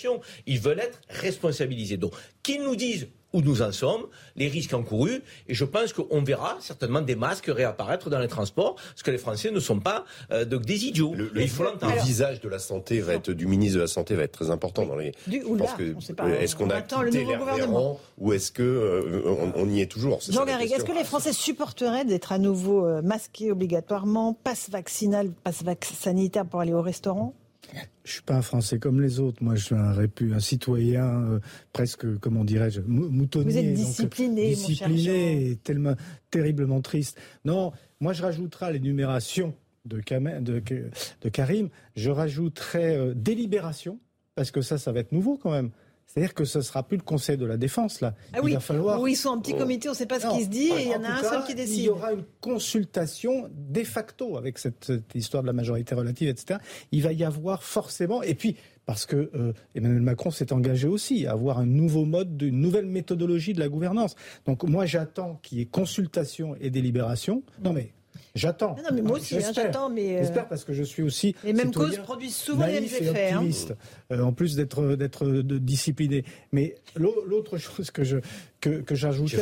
ils 0.46 0.60
veulent 0.60 0.80
être 0.80 1.00
responsabilisés. 1.08 1.96
Donc, 1.96 2.12
qu'ils 2.42 2.62
nous 2.62 2.76
disent 2.76 3.08
où 3.32 3.42
nous 3.42 3.60
en 3.60 3.72
sommes, 3.72 4.06
les 4.36 4.48
risques 4.48 4.72
encourus, 4.72 5.22
et 5.48 5.54
je 5.54 5.64
pense 5.64 5.92
qu'on 5.92 6.22
verra 6.22 6.56
certainement 6.60 7.02
des 7.02 7.16
masques 7.16 7.50
réapparaître 7.52 8.08
dans 8.08 8.18
les 8.18 8.28
transports, 8.28 8.76
parce 8.76 9.02
que 9.02 9.10
les 9.10 9.18
Français 9.18 9.50
ne 9.50 9.60
sont 9.60 9.80
pas 9.80 10.04
euh, 10.30 10.44
des 10.44 10.86
idiots. 10.86 11.14
Le, 11.14 11.28
visage 12.02 12.40
de 12.40 12.48
la 12.48 12.58
santé 12.58 13.00
va 13.00 13.14
être, 13.14 13.30
du 13.32 13.46
ministre 13.46 13.76
de 13.76 13.82
la 13.82 13.88
Santé 13.88 14.14
va 14.14 14.22
être 14.22 14.32
très 14.32 14.50
important 14.50 14.86
dans 14.86 14.96
les. 14.96 15.12
Du, 15.26 15.42
ou 15.42 15.56
là, 15.56 15.66
est-ce 16.40 16.56
qu'on 16.56 16.70
a 16.70 16.80
quitté 16.80 17.24
l'air 17.24 17.42
ou 18.18 18.32
est-ce 18.32 18.50
que 18.50 18.62
euh, 18.62 19.52
on, 19.54 19.68
y 19.68 19.80
est 19.80 19.86
toujours 19.90 20.20
Jean 20.28 20.46
Garrigue, 20.46 20.72
est-ce 20.72 20.84
que 20.84 20.92
les 20.92 21.04
Français 21.04 21.32
supporteraient 21.32 22.04
d'être 22.04 22.32
à 22.32 22.38
nouveau 22.38 22.86
euh, 22.86 23.02
masqués 23.02 23.50
obligatoirement, 23.50 24.32
passe 24.32 24.70
vaccinal, 24.70 25.30
passe 25.44 25.62
sanitaire 25.82 26.46
pour 26.46 26.60
aller 26.60 26.72
au 26.72 26.82
restaurant? 26.82 27.34
Je 28.04 28.12
suis 28.12 28.22
pas 28.22 28.34
un 28.36 28.42
Français 28.42 28.78
comme 28.78 29.00
les 29.00 29.20
autres. 29.20 29.42
Moi, 29.42 29.54
je 29.56 29.64
suis 29.64 29.74
un, 29.74 29.96
un 29.98 30.40
citoyen 30.40 31.04
euh, 31.04 31.40
presque, 31.72 32.18
comment 32.18 32.44
dirais-je, 32.44 32.80
moutonnier. 32.82 33.50
Vous 33.50 33.58
êtes 33.58 33.74
discipliné, 33.74 34.48
discipliné, 34.50 35.58
tellement 35.62 35.94
terriblement 36.30 36.80
triste. 36.80 37.18
Non, 37.44 37.72
moi, 38.00 38.12
je 38.12 38.22
rajouterai 38.22 38.66
à 38.66 38.72
l'énumération 38.72 39.54
de, 39.84 40.00
de, 40.40 40.62
de, 41.22 41.28
Karim, 41.28 41.68
je 41.94 42.10
rajouterai 42.10 42.96
euh, 42.96 43.14
délibération 43.14 43.98
parce 44.34 44.50
que 44.50 44.60
ça, 44.60 44.78
ça 44.78 44.92
va 44.92 45.00
être 45.00 45.12
nouveau 45.12 45.36
quand 45.36 45.50
même. 45.50 45.70
C'est-à-dire 46.06 46.34
que 46.34 46.44
ce 46.44 46.58
ne 46.58 46.62
sera 46.62 46.82
plus 46.82 46.96
le 46.96 47.02
Conseil 47.02 47.36
de 47.36 47.44
la 47.44 47.56
Défense, 47.56 48.00
là. 48.00 48.14
Ah 48.32 48.38
il 48.42 48.54
va 48.54 48.60
falloir... 48.60 49.00
Où 49.00 49.06
ils 49.06 49.16
sont 49.16 49.28
en 49.30 49.40
petit 49.40 49.54
comité, 49.54 49.88
on 49.88 49.92
ne 49.92 49.96
sait 49.96 50.06
pas 50.06 50.18
ce 50.18 50.28
qui 50.28 50.44
se 50.44 50.48
dit, 50.48 50.68
et 50.68 50.82
il 50.82 50.88
y 50.88 50.94
en 50.94 51.04
a 51.04 51.10
un 51.10 51.22
seul 51.22 51.44
qui 51.44 51.54
décide. 51.54 51.78
Il 51.78 51.84
y 51.84 51.88
aura 51.88 52.12
une 52.12 52.24
consultation 52.40 53.50
de 53.52 53.82
facto 53.82 54.36
avec 54.36 54.58
cette, 54.58 54.92
histoire 55.14 55.42
de 55.42 55.46
la 55.46 55.52
majorité 55.52 55.94
relative, 55.94 56.28
etc. 56.28 56.60
Il 56.92 57.02
va 57.02 57.12
y 57.12 57.24
avoir 57.24 57.62
forcément... 57.62 58.22
Et 58.22 58.34
puis, 58.34 58.56
parce 58.86 59.04
que 59.04 59.30
euh, 59.34 59.52
Emmanuel 59.74 60.00
Macron 60.00 60.30
s'est 60.30 60.52
engagé 60.52 60.88
aussi 60.88 61.26
à 61.26 61.32
avoir 61.32 61.58
un 61.58 61.66
nouveau 61.66 62.04
mode, 62.04 62.40
une 62.40 62.60
nouvelle 62.60 62.86
méthodologie 62.86 63.52
de 63.52 63.60
la 63.60 63.68
gouvernance. 63.68 64.14
Donc 64.46 64.62
moi, 64.62 64.86
j'attends 64.86 65.38
qu'il 65.42 65.58
y 65.58 65.60
ait 65.60 65.66
consultation 65.66 66.56
et 66.60 66.70
délibération. 66.70 67.42
Non 67.62 67.72
mais 67.72 67.92
J'attends. 68.36 68.76
Non, 68.76 68.90
mais 68.92 69.00
moi 69.00 69.16
aussi, 69.16 69.36
hein, 69.38 69.50
j'attends. 69.54 69.88
Mais 69.88 70.16
euh, 70.16 70.18
J'espère 70.18 70.46
parce 70.46 70.64
que 70.64 70.74
je 70.74 70.82
suis 70.82 71.02
aussi. 71.02 71.34
Les 71.42 71.54
mêmes 71.54 71.72
causes 71.72 71.96
produisent 71.98 72.36
souvent 72.36 72.66
les 72.66 72.74
mêmes 72.74 72.84
effets. 72.84 73.30
Hein. 73.30 73.44
Euh, 74.12 74.22
en 74.22 74.32
plus 74.32 74.54
d'être 74.56 74.94
d'être 74.94 75.26
discipliné. 75.26 76.24
Mais 76.52 76.76
l'autre 76.96 77.56
chose 77.58 77.90
que 77.90 78.04
je 78.04 78.18
que, 78.60 78.82
que 78.82 78.94
j'ajoutais, 78.94 79.38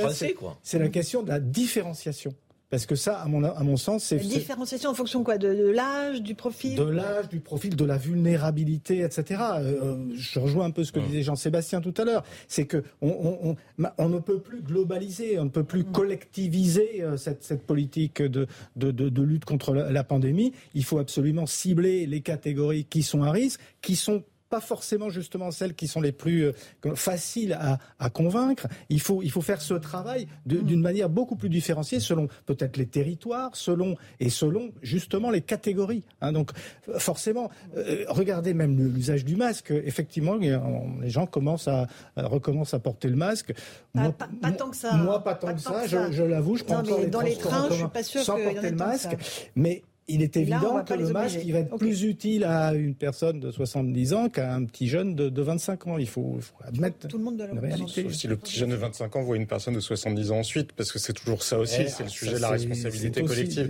c'est 0.63 0.79
la 0.79 0.89
question 0.89 1.23
de 1.23 1.29
la 1.29 1.41
différenciation. 1.41 2.35
Parce 2.71 2.87
que 2.87 2.97
ça, 2.97 3.21
à 3.21 3.27
mon, 3.27 3.45
à 3.45 3.63
mon 3.63 3.77
sens, 3.77 4.05
c'est... 4.05 4.17
Différenciation 4.17 4.91
en 4.91 4.95
fonction 4.95 5.21
de 5.21 5.25
quoi? 5.25 5.39
De, 5.39 5.49
l'âge, 5.49 6.23
du 6.23 6.35
profil? 6.35 6.77
De 6.77 6.83
l'âge, 6.83 7.29
du 7.29 7.41
profil, 7.41 7.77
de 7.77 7.85
la 7.85 7.97
vulnérabilité, 7.97 9.01
etc. 9.01 9.41
Euh, 9.59 9.83
euh, 9.83 9.97
je 10.17 10.39
rejoins 10.41 10.65
un 10.65 10.71
peu 10.71 10.83
ce 10.83 10.91
que 10.91 10.99
disait 10.99 11.23
Jean-Sébastien 11.23 11.81
tout 11.81 11.95
à 11.99 12.05
l'heure. 12.05 12.25
C'est 12.49 12.67
que 12.67 12.83
on, 13.01 13.57
on, 13.99 14.09
ne 14.09 14.19
peut 14.19 14.41
plus 14.41 14.63
globaliser, 14.63 15.39
on 15.39 15.45
ne 15.45 15.51
peut 15.51 15.65
plus 15.65 15.85
collectiviser 15.85 17.03
euh, 17.03 17.17
cette, 17.17 17.45
cette 17.45 17.65
politique 17.65 18.23
de, 18.23 18.47
de, 18.77 18.91
de, 18.91 19.23
lutte 19.23 19.45
contre 19.45 19.75
la 19.75 20.05
pandémie. 20.05 20.53
Il 20.75 20.85
faut 20.85 20.99
absolument 20.99 21.47
cibler 21.47 22.07
les 22.07 22.23
catégories 22.23 22.87
qui 22.87 23.03
sont 23.03 23.23
à 23.23 23.31
risque, 23.31 23.61
qui 23.83 23.95
sont 23.95 24.25
pas 24.55 24.61
forcément 24.61 25.09
justement 25.09 25.51
celles 25.51 25.75
qui 25.75 25.89
sont 25.89 26.01
les 26.01 26.13
plus 26.13 26.45
euh, 26.45 26.95
faciles 26.95 27.59
à, 27.99 28.11
convaincre. 28.11 28.69
Il 28.89 29.01
faut, 29.01 29.21
il 29.21 29.33
faut 29.33 29.41
faire 29.41 29.61
ce 29.61 29.75
travail 29.75 30.29
d'une 30.47 30.81
manière 30.81 31.09
beaucoup 31.09 31.35
plus 31.35 31.49
différenciée 31.49 31.99
selon 31.99 32.29
peut-être 32.47 32.77
les 32.77 32.87
territoires, 32.87 33.57
selon 33.57 33.97
et 34.21 34.31
selon 34.31 34.71
justement 34.81 35.33
les 35.33 35.41
catégories. 35.41 36.05
Hein. 36.21 36.31
Donc 36.31 36.53
forcément, 36.99 37.51
euh, 37.77 38.05
regardez 38.07 38.55
même 38.55 38.79
l'usage 38.95 39.25
du 39.25 39.35
masque. 39.35 39.73
Effectivement, 39.73 40.37
les 40.37 41.11
gens 41.11 41.27
commencent 41.27 41.67
à, 41.67 41.89
recommencent 42.17 42.75
à 42.75 42.79
porter 42.79 43.09
le 43.09 43.17
masque. 43.17 43.53
Moi, 43.93 44.13
pas, 44.13 44.53
tant 44.53 44.71
que 44.71 44.77
ça. 44.77 44.93
Moi, 44.93 45.25
pas 45.25 45.35
tant 45.35 45.53
que, 45.53 45.61
ça. 45.61 45.85
Je, 45.89 46.23
l'avoue, 46.23 46.55
je 46.55 46.63
prends 46.63 46.79
encore 46.79 47.01
les 47.01 47.09
dans 47.09 47.23
les 47.23 47.35
trains, 47.35 47.67
je 47.71 47.75
suis 47.75 47.89
pas 47.89 48.05
sûr 48.05 48.23
sans 48.23 48.39
porter 48.39 48.71
le 48.71 48.77
masque. 48.77 49.17
Mais 49.57 49.83
il 50.09 50.23
est 50.23 50.37
évident 50.37 50.85
que 50.85 50.95
le 50.95 51.09
masque 51.11 51.41
il 51.45 51.53
va 51.53 51.61
être 51.61 51.77
plus 51.77 52.03
utile 52.03 52.45
à 52.45 52.75
une 52.75 52.95
personne 52.95 53.41
de 53.41 53.51
70 53.51 54.13
ans 54.13 54.29
qu'à 54.29 54.55
un 54.55 54.65
petit 54.65 54.89
jeune 54.89 55.15
de, 55.15 55.43
25 55.43 55.87
ans. 55.87 55.99
Il 55.99 56.09
faut, 56.09 56.39
admettre 56.63 57.09
tout 57.09 57.19
le 57.19 57.25
monde 57.25 57.39
la 57.39 57.77
Si 58.11 58.27
le 58.27 58.37
petit 58.37 58.57
jeune 58.57 58.71
de 58.71 58.77
25 58.77 59.17
ans 59.17 59.23
voit 59.23 59.37
une 59.37 59.47
personne 59.47 59.75
de 59.75 59.81
70 59.81 60.31
ans 60.31 60.39
ensuite, 60.39 60.73
parce 60.73 60.93
que 60.93 60.99
c'est 60.99 61.13
toujours 61.13 61.43
ça 61.43 61.59
aussi, 61.59 61.89
c'est 61.89 62.03
le 62.03 62.09
sujet 62.09 62.35
de 62.35 62.39
la 62.39 62.51
responsabilité 62.51 63.23
collective. 63.23 63.69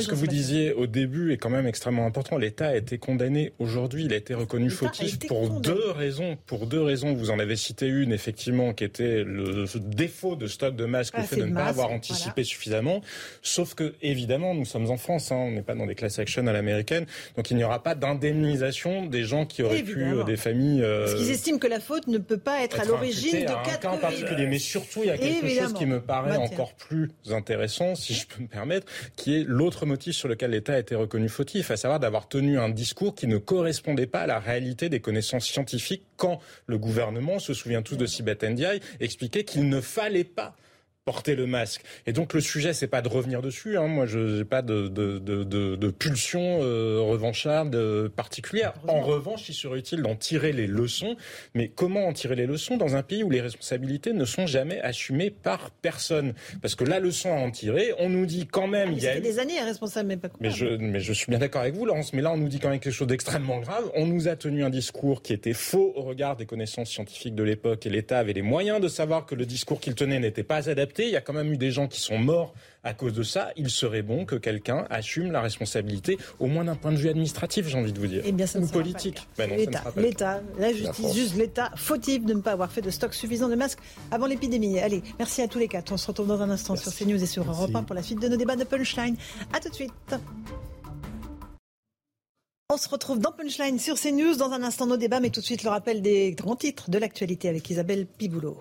ce 0.00 0.08
que 0.08 0.14
vous 0.14 0.26
disiez 0.26 0.72
au 0.72 0.86
début 0.86 1.32
est 1.32 1.36
quand 1.36 1.50
même 1.50 1.66
extrêmement 1.66 2.06
important. 2.06 2.38
L'État 2.38 2.68
a 2.68 2.76
été 2.76 2.98
condamné 2.98 3.52
aujourd'hui, 3.58 4.04
il 4.04 4.12
a 4.12 4.16
été 4.16 4.34
reconnu 4.34 4.70
fautif 4.70 5.18
pour 5.26 5.60
deux 5.60 5.90
raisons. 5.90 6.36
Pour 6.46 6.66
deux 6.66 6.82
raisons, 6.82 7.14
vous 7.14 7.30
en 7.30 7.38
avez 7.38 7.56
cité 7.56 7.86
une 7.86 8.12
effectivement 8.12 8.72
qui 8.72 8.84
était 8.84 9.24
le 9.24 9.64
défaut 9.80 10.36
de 10.36 10.46
stock 10.46 10.76
de 10.76 10.84
masques, 10.84 11.16
le 11.16 11.24
fait 11.24 11.36
de 11.36 11.44
ne 11.44 11.54
pas 11.54 11.66
avoir 11.66 11.90
anticipé 11.90 12.44
suffisamment. 12.44 13.00
Sauf 13.42 13.74
que 13.74 13.94
évidemment, 14.02 14.54
nous 14.54 14.64
sommes 14.64 14.90
en 14.90 14.96
France 14.96 15.32
hein, 15.34 15.46
on 15.48 15.50
n'est 15.50 15.62
pas 15.62 15.74
dans 15.74 15.86
des 15.86 15.94
class 15.94 16.18
action 16.18 16.46
à 16.46 16.52
l'américaine, 16.52 17.06
donc 17.36 17.50
il 17.50 17.56
n'y 17.56 17.64
aura 17.64 17.82
pas 17.82 17.94
d'indemnisation 17.94 19.06
des 19.06 19.24
gens 19.24 19.46
qui 19.46 19.62
auraient 19.62 19.82
pu, 19.82 20.02
euh, 20.02 20.24
des 20.24 20.36
familles... 20.36 20.82
Euh, 20.82 21.04
Parce 21.04 21.14
qu'ils 21.16 21.30
estiment 21.30 21.58
que 21.58 21.66
la 21.66 21.80
faute 21.80 22.06
ne 22.06 22.18
peut 22.18 22.38
pas 22.38 22.62
être, 22.62 22.80
à 22.80 22.84
l'origine 22.84 23.40
de 23.40 23.46
cas, 23.46 23.76
cas 23.80 23.96
particulier. 23.96 24.46
Mais 24.46 24.58
surtout, 24.58 25.00
il 25.02 25.06
y 25.06 25.10
a 25.10 25.18
quelque 25.18 25.48
chose 25.48 25.74
qui 25.74 25.86
me 25.86 26.00
paraît 26.00 26.36
encore 26.36 26.74
plus 26.74 27.10
intéressant, 27.30 27.94
si 27.94 28.14
je 28.14 28.26
peux 28.26 28.42
me 28.42 28.48
permettre, 28.48 28.86
qui 29.16 29.40
est 29.40 29.44
l'autre 29.46 29.86
motif 29.86 30.14
sur 30.14 30.28
lequel 30.28 30.50
l'État 30.52 30.74
a 30.74 30.78
été 30.78 30.94
reconnu 30.94 31.28
fautif, 31.28 31.70
à 31.70 31.76
savoir 31.76 32.00
d'avoir 32.00 32.28
tenu 32.28 32.58
un 32.58 32.68
discours 32.68 33.14
qui 33.14 33.26
ne 33.26 33.38
correspondait 33.38 34.06
pas 34.06 34.20
à 34.20 34.26
la 34.26 34.38
réalité 34.38 34.88
des 34.88 35.00
connaissances 35.00 35.46
scientifiques 35.46 36.04
quand 36.16 36.40
le 36.66 36.78
gouvernement, 36.78 37.34
on 37.34 37.38
se 37.38 37.54
souvient 37.54 37.82
tous 37.82 37.96
de 37.96 38.06
Sibeth 38.06 38.44
Ndiaye, 38.44 38.80
expliquait 39.00 39.44
qu'il 39.44 39.68
ne 39.68 39.80
fallait 39.80 40.24
pas 40.24 40.54
porter 41.04 41.34
le 41.34 41.46
masque. 41.46 41.82
Et 42.06 42.12
donc 42.12 42.32
le 42.32 42.40
sujet, 42.40 42.72
c'est 42.72 42.86
pas 42.86 43.02
de 43.02 43.08
revenir 43.08 43.42
dessus. 43.42 43.76
Hein. 43.76 43.88
Moi, 43.88 44.06
je 44.06 44.38
n'ai 44.38 44.44
pas 44.44 44.62
de, 44.62 44.88
de, 44.88 45.18
de, 45.18 45.44
de 45.76 45.90
pulsion 45.90 46.60
euh, 46.62 47.00
revancharde 47.00 48.08
particulière. 48.08 48.72
En 48.88 49.00
revanche, 49.02 49.48
il 49.48 49.54
serait 49.54 49.78
utile 49.78 50.00
d'en 50.02 50.16
tirer 50.16 50.52
les 50.52 50.66
leçons. 50.66 51.16
Mais 51.54 51.68
comment 51.68 52.06
en 52.06 52.12
tirer 52.12 52.36
les 52.36 52.46
leçons 52.46 52.76
dans 52.76 52.96
un 52.96 53.02
pays 53.02 53.22
où 53.22 53.30
les 53.30 53.42
responsabilités 53.42 54.12
ne 54.12 54.24
sont 54.24 54.46
jamais 54.46 54.80
assumées 54.80 55.30
par 55.30 55.70
personne? 55.70 56.32
Parce 56.62 56.74
que 56.74 56.84
la 56.84 57.00
leçon 57.00 57.30
à 57.30 57.38
en 57.38 57.50
tirer, 57.50 57.92
on 57.98 58.08
nous 58.08 58.24
dit 58.24 58.46
quand 58.46 58.66
même... 58.66 58.90
Ah, 58.92 58.96
il 58.96 59.02
y 59.02 59.06
a 59.06 59.18
eu... 59.18 59.20
des 59.20 59.38
années 59.38 59.60
responsable, 59.60 60.08
mais 60.08 60.16
pas 60.16 60.28
Mais 60.40 60.50
je, 60.50 60.66
mais 60.66 61.00
je 61.00 61.12
suis 61.12 61.26
bien 61.28 61.38
d'accord 61.38 61.62
avec 61.62 61.74
vous, 61.74 61.84
Laurence. 61.84 62.14
Mais 62.14 62.22
là, 62.22 62.32
on 62.32 62.38
nous 62.38 62.48
dit 62.48 62.60
quand 62.60 62.70
même 62.70 62.80
quelque 62.80 62.94
chose 62.94 63.08
d'extrêmement 63.08 63.60
grave. 63.60 63.90
On 63.94 64.06
nous 64.06 64.26
a 64.28 64.36
tenu 64.36 64.64
un 64.64 64.70
discours 64.70 65.20
qui 65.22 65.34
était 65.34 65.52
faux 65.52 65.92
au 65.96 66.02
regard 66.02 66.36
des 66.36 66.46
connaissances 66.46 66.90
scientifiques 66.90 67.34
de 67.34 67.42
l'époque 67.42 67.84
et 67.84 67.90
l'État 67.90 68.18
avait 68.18 68.32
les 68.32 68.42
moyens 68.42 68.80
de 68.80 68.88
savoir 68.88 69.26
que 69.26 69.34
le 69.34 69.44
discours 69.44 69.80
qu'il 69.80 69.94
tenait 69.94 70.18
n'était 70.18 70.42
pas 70.42 70.70
adapté 70.70 70.93
il 71.02 71.10
y 71.10 71.16
a 71.16 71.20
quand 71.20 71.32
même 71.32 71.52
eu 71.52 71.56
des 71.56 71.70
gens 71.70 71.88
qui 71.88 72.00
sont 72.00 72.18
morts 72.18 72.54
à 72.84 72.94
cause 72.94 73.12
de 73.14 73.22
ça. 73.22 73.50
Il 73.56 73.70
serait 73.70 74.02
bon 74.02 74.24
que 74.24 74.36
quelqu'un 74.36 74.86
assume 74.90 75.32
la 75.32 75.40
responsabilité, 75.40 76.18
au 76.38 76.46
moins 76.46 76.64
d'un 76.64 76.76
point 76.76 76.92
de 76.92 76.96
vue 76.96 77.08
administratif, 77.08 77.66
j'ai 77.66 77.78
envie 77.78 77.92
de 77.92 77.98
vous 77.98 78.06
dire. 78.06 78.24
Et 78.24 78.28
eh 78.28 78.32
bien, 78.32 78.46
ça 78.46 78.60
Ou 78.60 78.66
politique. 78.66 79.26
Ben 79.36 79.50
L'État, 79.96 80.42
la 80.58 80.72
justice, 80.72 81.14
juste 81.14 81.36
l'État, 81.36 81.70
fautif 81.76 82.24
de 82.24 82.34
ne 82.34 82.40
pas 82.40 82.52
avoir 82.52 82.70
fait 82.70 82.82
de 82.82 82.90
stock 82.90 83.14
suffisant 83.14 83.48
de 83.48 83.56
masques 83.56 83.80
avant 84.10 84.26
l'épidémie? 84.26 84.78
Allez, 84.78 85.02
merci 85.18 85.42
à 85.42 85.48
tous 85.48 85.58
les 85.58 85.68
quatre. 85.68 85.92
On 85.92 85.96
se 85.96 86.06
retrouve 86.06 86.28
dans 86.28 86.42
un 86.42 86.50
instant 86.50 86.76
sur 86.76 86.94
CNews 86.94 87.22
et 87.22 87.26
sur 87.26 87.48
Europe 87.48 87.74
1 87.74 87.82
pour 87.82 87.94
la 87.94 88.02
suite 88.02 88.20
de 88.20 88.28
nos 88.28 88.36
débats 88.36 88.56
de 88.56 88.64
Punchline. 88.64 89.16
A 89.52 89.60
tout 89.60 89.70
de 89.70 89.74
suite. 89.74 89.92
On 92.70 92.76
se 92.76 92.88
retrouve 92.88 93.18
dans 93.18 93.30
Punchline 93.30 93.78
sur 93.78 94.00
CNews 94.00 94.36
dans 94.36 94.50
un 94.52 94.62
instant 94.62 94.86
nos 94.86 94.96
débats, 94.96 95.20
mais 95.20 95.30
tout 95.30 95.40
de 95.40 95.44
suite 95.44 95.62
le 95.62 95.70
rappel 95.70 96.02
des 96.02 96.32
grands 96.32 96.56
titres 96.56 96.90
de 96.90 96.98
l'actualité 96.98 97.48
avec 97.48 97.68
Isabelle 97.70 98.06
Piboulot. 98.06 98.60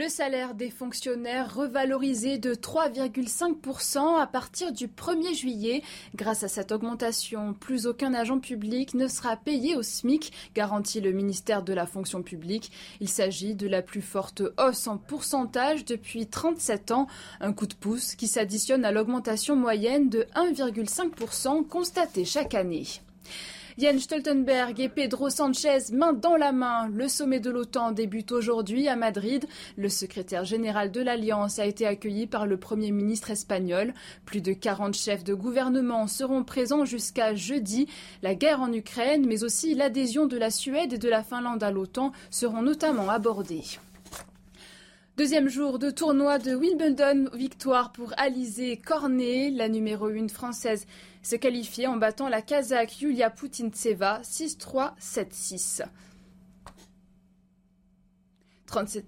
Le 0.00 0.08
salaire 0.08 0.54
des 0.54 0.70
fonctionnaires 0.70 1.54
revalorisé 1.54 2.38
de 2.38 2.54
3,5% 2.54 4.18
à 4.18 4.26
partir 4.26 4.72
du 4.72 4.88
1er 4.88 5.34
juillet. 5.34 5.82
Grâce 6.14 6.42
à 6.42 6.48
cette 6.48 6.72
augmentation, 6.72 7.52
plus 7.52 7.86
aucun 7.86 8.14
agent 8.14 8.38
public 8.38 8.94
ne 8.94 9.08
sera 9.08 9.36
payé 9.36 9.76
au 9.76 9.82
SMIC, 9.82 10.32
garantit 10.54 11.02
le 11.02 11.12
ministère 11.12 11.62
de 11.62 11.74
la 11.74 11.84
fonction 11.84 12.22
publique. 12.22 12.72
Il 13.00 13.10
s'agit 13.10 13.54
de 13.54 13.68
la 13.68 13.82
plus 13.82 14.00
forte 14.00 14.42
hausse 14.58 14.86
en 14.86 14.96
pourcentage 14.96 15.84
depuis 15.84 16.26
37 16.26 16.92
ans, 16.92 17.06
un 17.42 17.52
coup 17.52 17.66
de 17.66 17.74
pouce 17.74 18.14
qui 18.14 18.26
s'additionne 18.26 18.86
à 18.86 18.92
l'augmentation 18.92 19.54
moyenne 19.54 20.08
de 20.08 20.26
1,5% 20.34 21.68
constatée 21.68 22.24
chaque 22.24 22.54
année. 22.54 22.86
Jens 23.80 24.02
Stoltenberg 24.02 24.78
et 24.78 24.90
Pedro 24.90 25.30
Sanchez 25.30 25.90
main 25.94 26.12
dans 26.12 26.36
la 26.36 26.52
main. 26.52 26.90
Le 26.90 27.08
sommet 27.08 27.40
de 27.40 27.48
l'OTAN 27.50 27.92
débute 27.92 28.30
aujourd'hui 28.30 28.88
à 28.88 28.96
Madrid. 28.96 29.46
Le 29.78 29.88
secrétaire 29.88 30.44
général 30.44 30.92
de 30.92 31.00
l'Alliance 31.00 31.58
a 31.58 31.64
été 31.64 31.86
accueilli 31.86 32.26
par 32.26 32.46
le 32.46 32.58
Premier 32.58 32.90
ministre 32.90 33.30
espagnol. 33.30 33.94
Plus 34.26 34.42
de 34.42 34.52
40 34.52 34.92
chefs 34.92 35.24
de 35.24 35.32
gouvernement 35.32 36.08
seront 36.08 36.44
présents 36.44 36.84
jusqu'à 36.84 37.34
jeudi. 37.34 37.88
La 38.22 38.34
guerre 38.34 38.60
en 38.60 38.70
Ukraine, 38.70 39.24
mais 39.26 39.44
aussi 39.44 39.74
l'adhésion 39.74 40.26
de 40.26 40.36
la 40.36 40.50
Suède 40.50 40.92
et 40.92 40.98
de 40.98 41.08
la 41.08 41.22
Finlande 41.22 41.62
à 41.62 41.70
l'OTAN 41.70 42.12
seront 42.30 42.60
notamment 42.60 43.08
abordées. 43.08 43.64
Deuxième 45.16 45.48
jour 45.48 45.78
de 45.78 45.90
tournoi 45.90 46.38
de 46.38 46.54
Wimbledon, 46.54 47.28
victoire 47.34 47.92
pour 47.92 48.14
Alizé 48.16 48.78
Cornet, 48.78 49.50
la 49.50 49.68
numéro 49.68 50.06
1 50.06 50.28
française 50.28 50.86
se 51.22 51.36
qualifier 51.36 51.86
en 51.86 51.96
battant 51.96 52.28
la 52.28 52.42
Kazakh 52.42 53.00
Yulia 53.00 53.30
Putintseva 53.30 54.20
6-3, 54.22 54.92
7-6. 54.98 55.82
37 58.66 59.04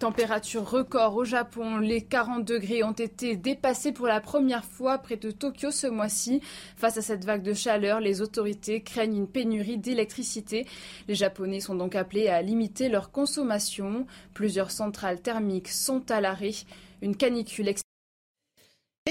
Température 0.00 0.66
record 0.66 1.14
au 1.14 1.24
Japon. 1.24 1.76
Les 1.76 2.00
40 2.00 2.42
degrés 2.42 2.82
ont 2.82 2.92
été 2.92 3.36
dépassés 3.36 3.92
pour 3.92 4.06
la 4.06 4.22
première 4.22 4.64
fois 4.64 4.96
près 4.96 5.18
de 5.18 5.30
Tokyo 5.30 5.70
ce 5.70 5.86
mois-ci. 5.86 6.40
Face 6.78 6.96
à 6.96 7.02
cette 7.02 7.26
vague 7.26 7.42
de 7.42 7.52
chaleur, 7.52 8.00
les 8.00 8.22
autorités 8.22 8.80
craignent 8.80 9.18
une 9.18 9.28
pénurie 9.28 9.76
d'électricité. 9.76 10.66
Les 11.06 11.14
Japonais 11.14 11.60
sont 11.60 11.74
donc 11.74 11.96
appelés 11.96 12.28
à 12.28 12.40
limiter 12.40 12.88
leur 12.88 13.10
consommation. 13.10 14.06
Plusieurs 14.32 14.70
centrales 14.70 15.20
thermiques 15.20 15.68
sont 15.68 16.10
à 16.10 16.22
l'arrêt. 16.22 16.54
Une 17.02 17.14
canicule 17.14 17.68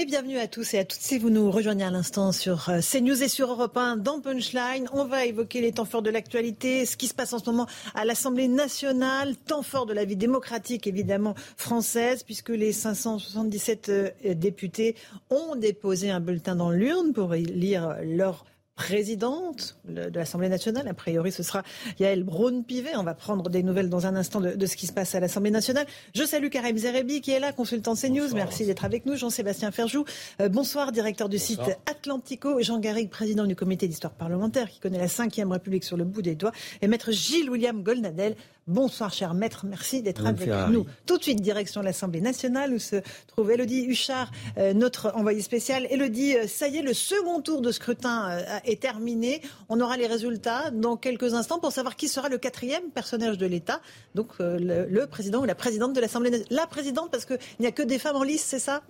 et 0.00 0.06
bienvenue 0.06 0.38
à 0.38 0.48
tous 0.48 0.72
et 0.72 0.78
à 0.78 0.84
toutes 0.86 1.00
si 1.00 1.18
vous 1.18 1.28
nous 1.28 1.50
rejoignez 1.50 1.84
à 1.84 1.90
l'instant 1.90 2.32
sur 2.32 2.70
euh, 2.70 2.80
CNews 2.80 3.22
et 3.22 3.28
sur 3.28 3.50
Europe 3.50 3.76
1 3.76 3.98
dans 3.98 4.18
Punchline. 4.18 4.88
On 4.94 5.04
va 5.04 5.26
évoquer 5.26 5.60
les 5.60 5.72
temps 5.72 5.84
forts 5.84 6.00
de 6.00 6.08
l'actualité, 6.08 6.86
ce 6.86 6.96
qui 6.96 7.06
se 7.06 7.12
passe 7.12 7.34
en 7.34 7.38
ce 7.38 7.44
moment 7.44 7.66
à 7.94 8.06
l'Assemblée 8.06 8.48
nationale, 8.48 9.36
temps 9.36 9.62
fort 9.62 9.84
de 9.84 9.92
la 9.92 10.06
vie 10.06 10.16
démocratique 10.16 10.86
évidemment 10.86 11.34
française, 11.58 12.22
puisque 12.22 12.48
les 12.48 12.72
577 12.72 13.88
euh, 13.90 14.10
députés 14.34 14.96
ont 15.28 15.54
déposé 15.54 16.10
un 16.10 16.20
bulletin 16.20 16.56
dans 16.56 16.70
l'urne 16.70 17.12
pour 17.12 17.34
lire 17.34 17.98
leur 18.02 18.46
présidente 18.80 19.76
de 19.86 20.18
l'Assemblée 20.18 20.48
nationale. 20.48 20.88
A 20.88 20.94
priori, 20.94 21.30
ce 21.32 21.42
sera 21.42 21.62
Yael 21.98 22.24
Braun-Pivet. 22.24 22.96
On 22.96 23.02
va 23.02 23.12
prendre 23.12 23.50
des 23.50 23.62
nouvelles 23.62 23.90
dans 23.90 24.06
un 24.06 24.16
instant 24.16 24.40
de, 24.40 24.66
ce 24.66 24.74
qui 24.74 24.86
se 24.86 24.92
passe 24.92 25.14
à 25.14 25.20
l'Assemblée 25.20 25.50
nationale. 25.50 25.86
Je 26.14 26.24
salue 26.24 26.48
Karim 26.48 26.78
Zerebi 26.78 27.20
qui 27.20 27.30
est 27.30 27.40
là, 27.40 27.52
consultant 27.52 27.94
CNews. 27.94 28.34
Merci 28.34 28.64
d'être 28.64 28.86
avec 28.86 29.04
nous. 29.04 29.16
Jean-Sébastien 29.16 29.70
Ferjou, 29.70 30.06
euh, 30.40 30.48
bonsoir, 30.48 30.92
directeur 30.92 31.28
du 31.28 31.38
site 31.38 31.60
Atlantico. 31.84 32.58
Jean 32.62 32.78
Garrigue, 32.78 33.10
président 33.10 33.44
du 33.44 33.54
comité 33.54 33.86
d'histoire 33.86 34.14
parlementaire 34.14 34.70
qui 34.70 34.80
connaît 34.80 34.98
la 34.98 35.08
5e 35.08 35.52
République 35.52 35.84
sur 35.84 35.98
le 35.98 36.04
bout 36.04 36.22
des 36.22 36.34
doigts. 36.34 36.52
Et 36.80 36.88
maître 36.88 37.12
Gilles 37.12 37.50
William 37.50 37.82
Golnadel, 37.82 38.34
Bonsoir, 38.70 39.12
cher 39.12 39.34
maître. 39.34 39.66
Merci 39.66 40.00
d'être 40.00 40.24
avec 40.24 40.48
nous. 40.70 40.86
Tout 41.04 41.18
de 41.18 41.22
suite, 41.24 41.40
direction 41.40 41.80
de 41.80 41.86
l'Assemblée 41.86 42.20
nationale 42.20 42.72
où 42.72 42.78
se 42.78 43.02
trouve 43.26 43.50
Elodie 43.50 43.84
Huchard, 43.84 44.30
euh, 44.58 44.74
notre 44.74 45.10
envoyée 45.16 45.40
spéciale. 45.40 45.88
Elodie, 45.90 46.36
euh, 46.36 46.46
ça 46.46 46.68
y 46.68 46.76
est, 46.76 46.82
le 46.82 46.94
second 46.94 47.40
tour 47.40 47.62
de 47.62 47.72
scrutin 47.72 48.38
est 48.70 48.80
terminé. 48.80 49.42
On 49.68 49.80
aura 49.80 49.96
les 49.96 50.06
résultats 50.06 50.70
dans 50.70 50.96
quelques 50.96 51.34
instants 51.34 51.58
pour 51.58 51.72
savoir 51.72 51.96
qui 51.96 52.08
sera 52.08 52.28
le 52.28 52.38
quatrième 52.38 52.90
personnage 52.90 53.38
de 53.38 53.46
l'État. 53.46 53.80
Donc, 54.14 54.38
le, 54.38 54.86
le, 54.86 55.06
président 55.06 55.40
ou 55.42 55.44
la 55.44 55.54
présidente 55.54 55.92
de 55.92 56.00
l'Assemblée 56.00 56.30
nationale. 56.30 56.56
La 56.56 56.66
présidente, 56.66 57.10
parce 57.10 57.24
qu'il 57.24 57.38
n'y 57.58 57.66
a 57.66 57.72
que 57.72 57.82
des 57.82 57.98
femmes 57.98 58.16
en 58.16 58.22
lice, 58.22 58.44
c'est 58.44 58.58
ça? 58.58 58.82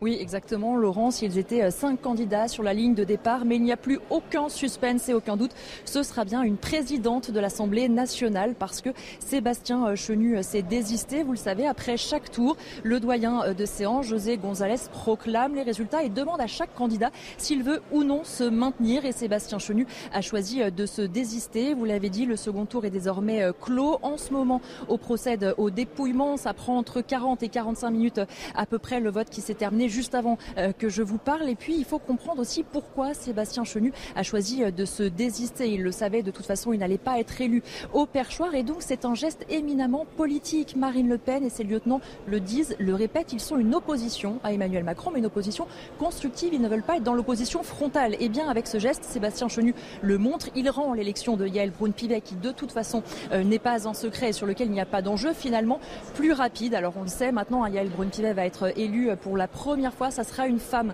Oui, 0.00 0.16
exactement, 0.20 0.76
Laurence. 0.76 1.22
Ils 1.22 1.38
étaient 1.38 1.64
euh, 1.64 1.70
cinq 1.72 2.00
candidats 2.00 2.46
sur 2.46 2.62
la 2.62 2.72
ligne 2.72 2.94
de 2.94 3.02
départ, 3.02 3.44
mais 3.44 3.56
il 3.56 3.64
n'y 3.64 3.72
a 3.72 3.76
plus 3.76 3.98
aucun 4.10 4.48
suspense 4.48 5.08
et 5.08 5.12
aucun 5.12 5.36
doute. 5.36 5.50
Ce 5.84 6.04
sera 6.04 6.24
bien 6.24 6.42
une 6.42 6.56
présidente 6.56 7.32
de 7.32 7.40
l'Assemblée 7.40 7.88
nationale 7.88 8.54
parce 8.56 8.80
que 8.80 8.90
Sébastien 9.18 9.88
euh, 9.88 9.96
Chenu 9.96 10.36
euh, 10.36 10.42
s'est 10.42 10.62
désisté. 10.62 11.24
Vous 11.24 11.32
le 11.32 11.36
savez, 11.36 11.66
après 11.66 11.96
chaque 11.96 12.30
tour, 12.30 12.56
le 12.84 13.00
doyen 13.00 13.52
de 13.52 13.64
séance, 13.64 14.06
José 14.06 14.36
González, 14.36 14.76
proclame 14.92 15.56
les 15.56 15.62
résultats 15.62 16.04
et 16.04 16.10
demande 16.10 16.40
à 16.40 16.46
chaque 16.46 16.76
candidat 16.76 17.10
s'il 17.36 17.64
veut 17.64 17.82
ou 17.90 18.04
non 18.04 18.22
se 18.22 18.44
maintenir. 18.44 19.04
Et 19.04 19.10
Sébastien 19.10 19.58
Chenu 19.58 19.84
a 20.12 20.20
choisi 20.20 20.60
de 20.70 20.86
se 20.86 21.02
désister. 21.02 21.74
Vous 21.74 21.84
l'avez 21.84 22.08
dit, 22.08 22.24
le 22.24 22.36
second 22.36 22.66
tour 22.66 22.84
est 22.84 22.90
désormais 22.90 23.48
clos. 23.60 23.98
En 24.02 24.16
ce 24.16 24.32
moment, 24.32 24.60
on 24.88 24.96
procède 24.96 25.56
au 25.58 25.70
dépouillement. 25.70 26.36
Ça 26.36 26.54
prend 26.54 26.78
entre 26.78 27.00
40 27.00 27.42
et 27.42 27.48
45 27.48 27.90
minutes 27.90 28.20
à 28.54 28.64
peu 28.64 28.78
près 28.78 29.00
le 29.00 29.10
vote 29.10 29.28
qui 29.28 29.40
s'est 29.40 29.54
terminé 29.54 29.87
juste 29.88 30.14
avant 30.14 30.38
euh, 30.56 30.72
que 30.72 30.88
je 30.88 31.02
vous 31.02 31.18
parle. 31.18 31.48
Et 31.48 31.54
puis, 31.54 31.76
il 31.76 31.84
faut 31.84 31.98
comprendre 31.98 32.40
aussi 32.40 32.62
pourquoi 32.62 33.14
Sébastien 33.14 33.64
Chenu 33.64 33.92
a 34.16 34.22
choisi 34.22 34.62
euh, 34.62 34.70
de 34.70 34.84
se 34.84 35.02
désister. 35.02 35.70
Il 35.70 35.82
le 35.82 35.92
savait, 35.92 36.22
de 36.22 36.30
toute 36.30 36.46
façon, 36.46 36.72
il 36.72 36.78
n'allait 36.78 36.98
pas 36.98 37.18
être 37.18 37.40
élu 37.40 37.62
au 37.92 38.06
perchoir. 38.06 38.54
Et 38.54 38.62
donc, 38.62 38.78
c'est 38.80 39.04
un 39.04 39.14
geste 39.14 39.44
éminemment 39.48 40.06
politique. 40.16 40.76
Marine 40.76 41.08
Le 41.08 41.18
Pen 41.18 41.44
et 41.44 41.50
ses 41.50 41.64
lieutenants 41.64 42.00
le 42.26 42.40
disent, 42.40 42.76
le 42.78 42.94
répètent, 42.94 43.32
ils 43.32 43.40
sont 43.40 43.58
une 43.58 43.74
opposition 43.74 44.40
à 44.44 44.52
Emmanuel 44.52 44.84
Macron, 44.84 45.10
mais 45.12 45.18
une 45.18 45.26
opposition 45.26 45.66
constructive. 45.98 46.54
Ils 46.54 46.60
ne 46.60 46.68
veulent 46.68 46.82
pas 46.82 46.96
être 46.96 47.02
dans 47.02 47.14
l'opposition 47.14 47.62
frontale. 47.62 48.16
Et 48.20 48.28
bien, 48.28 48.48
avec 48.48 48.66
ce 48.66 48.78
geste, 48.78 49.04
Sébastien 49.04 49.48
Chenu 49.48 49.74
le 50.02 50.18
montre. 50.18 50.48
Il 50.54 50.68
rend 50.70 50.92
l'élection 50.92 51.36
de 51.36 51.46
Yael 51.46 51.70
Braun-Pivet, 51.70 52.20
qui 52.20 52.34
de 52.34 52.50
toute 52.50 52.72
façon 52.72 53.02
euh, 53.32 53.42
n'est 53.42 53.58
pas 53.58 53.88
un 53.88 53.94
secret 53.94 54.30
et 54.30 54.32
sur 54.32 54.46
lequel 54.46 54.68
il 54.68 54.72
n'y 54.72 54.80
a 54.80 54.86
pas 54.86 55.02
d'enjeu, 55.02 55.32
finalement 55.32 55.80
plus 56.14 56.32
rapide. 56.32 56.74
Alors, 56.74 56.94
on 56.96 57.02
le 57.02 57.08
sait, 57.08 57.32
maintenant, 57.32 57.64
hein, 57.64 57.70
Yael 57.70 57.88
Braun-Pivet 57.88 58.32
va 58.32 58.44
être 58.44 58.78
élu 58.78 59.10
pour 59.20 59.36
la 59.36 59.48
première 59.48 59.77
première 59.78 59.94
fois, 59.94 60.10
ça 60.10 60.24
sera 60.24 60.48
une 60.48 60.58
femme 60.58 60.92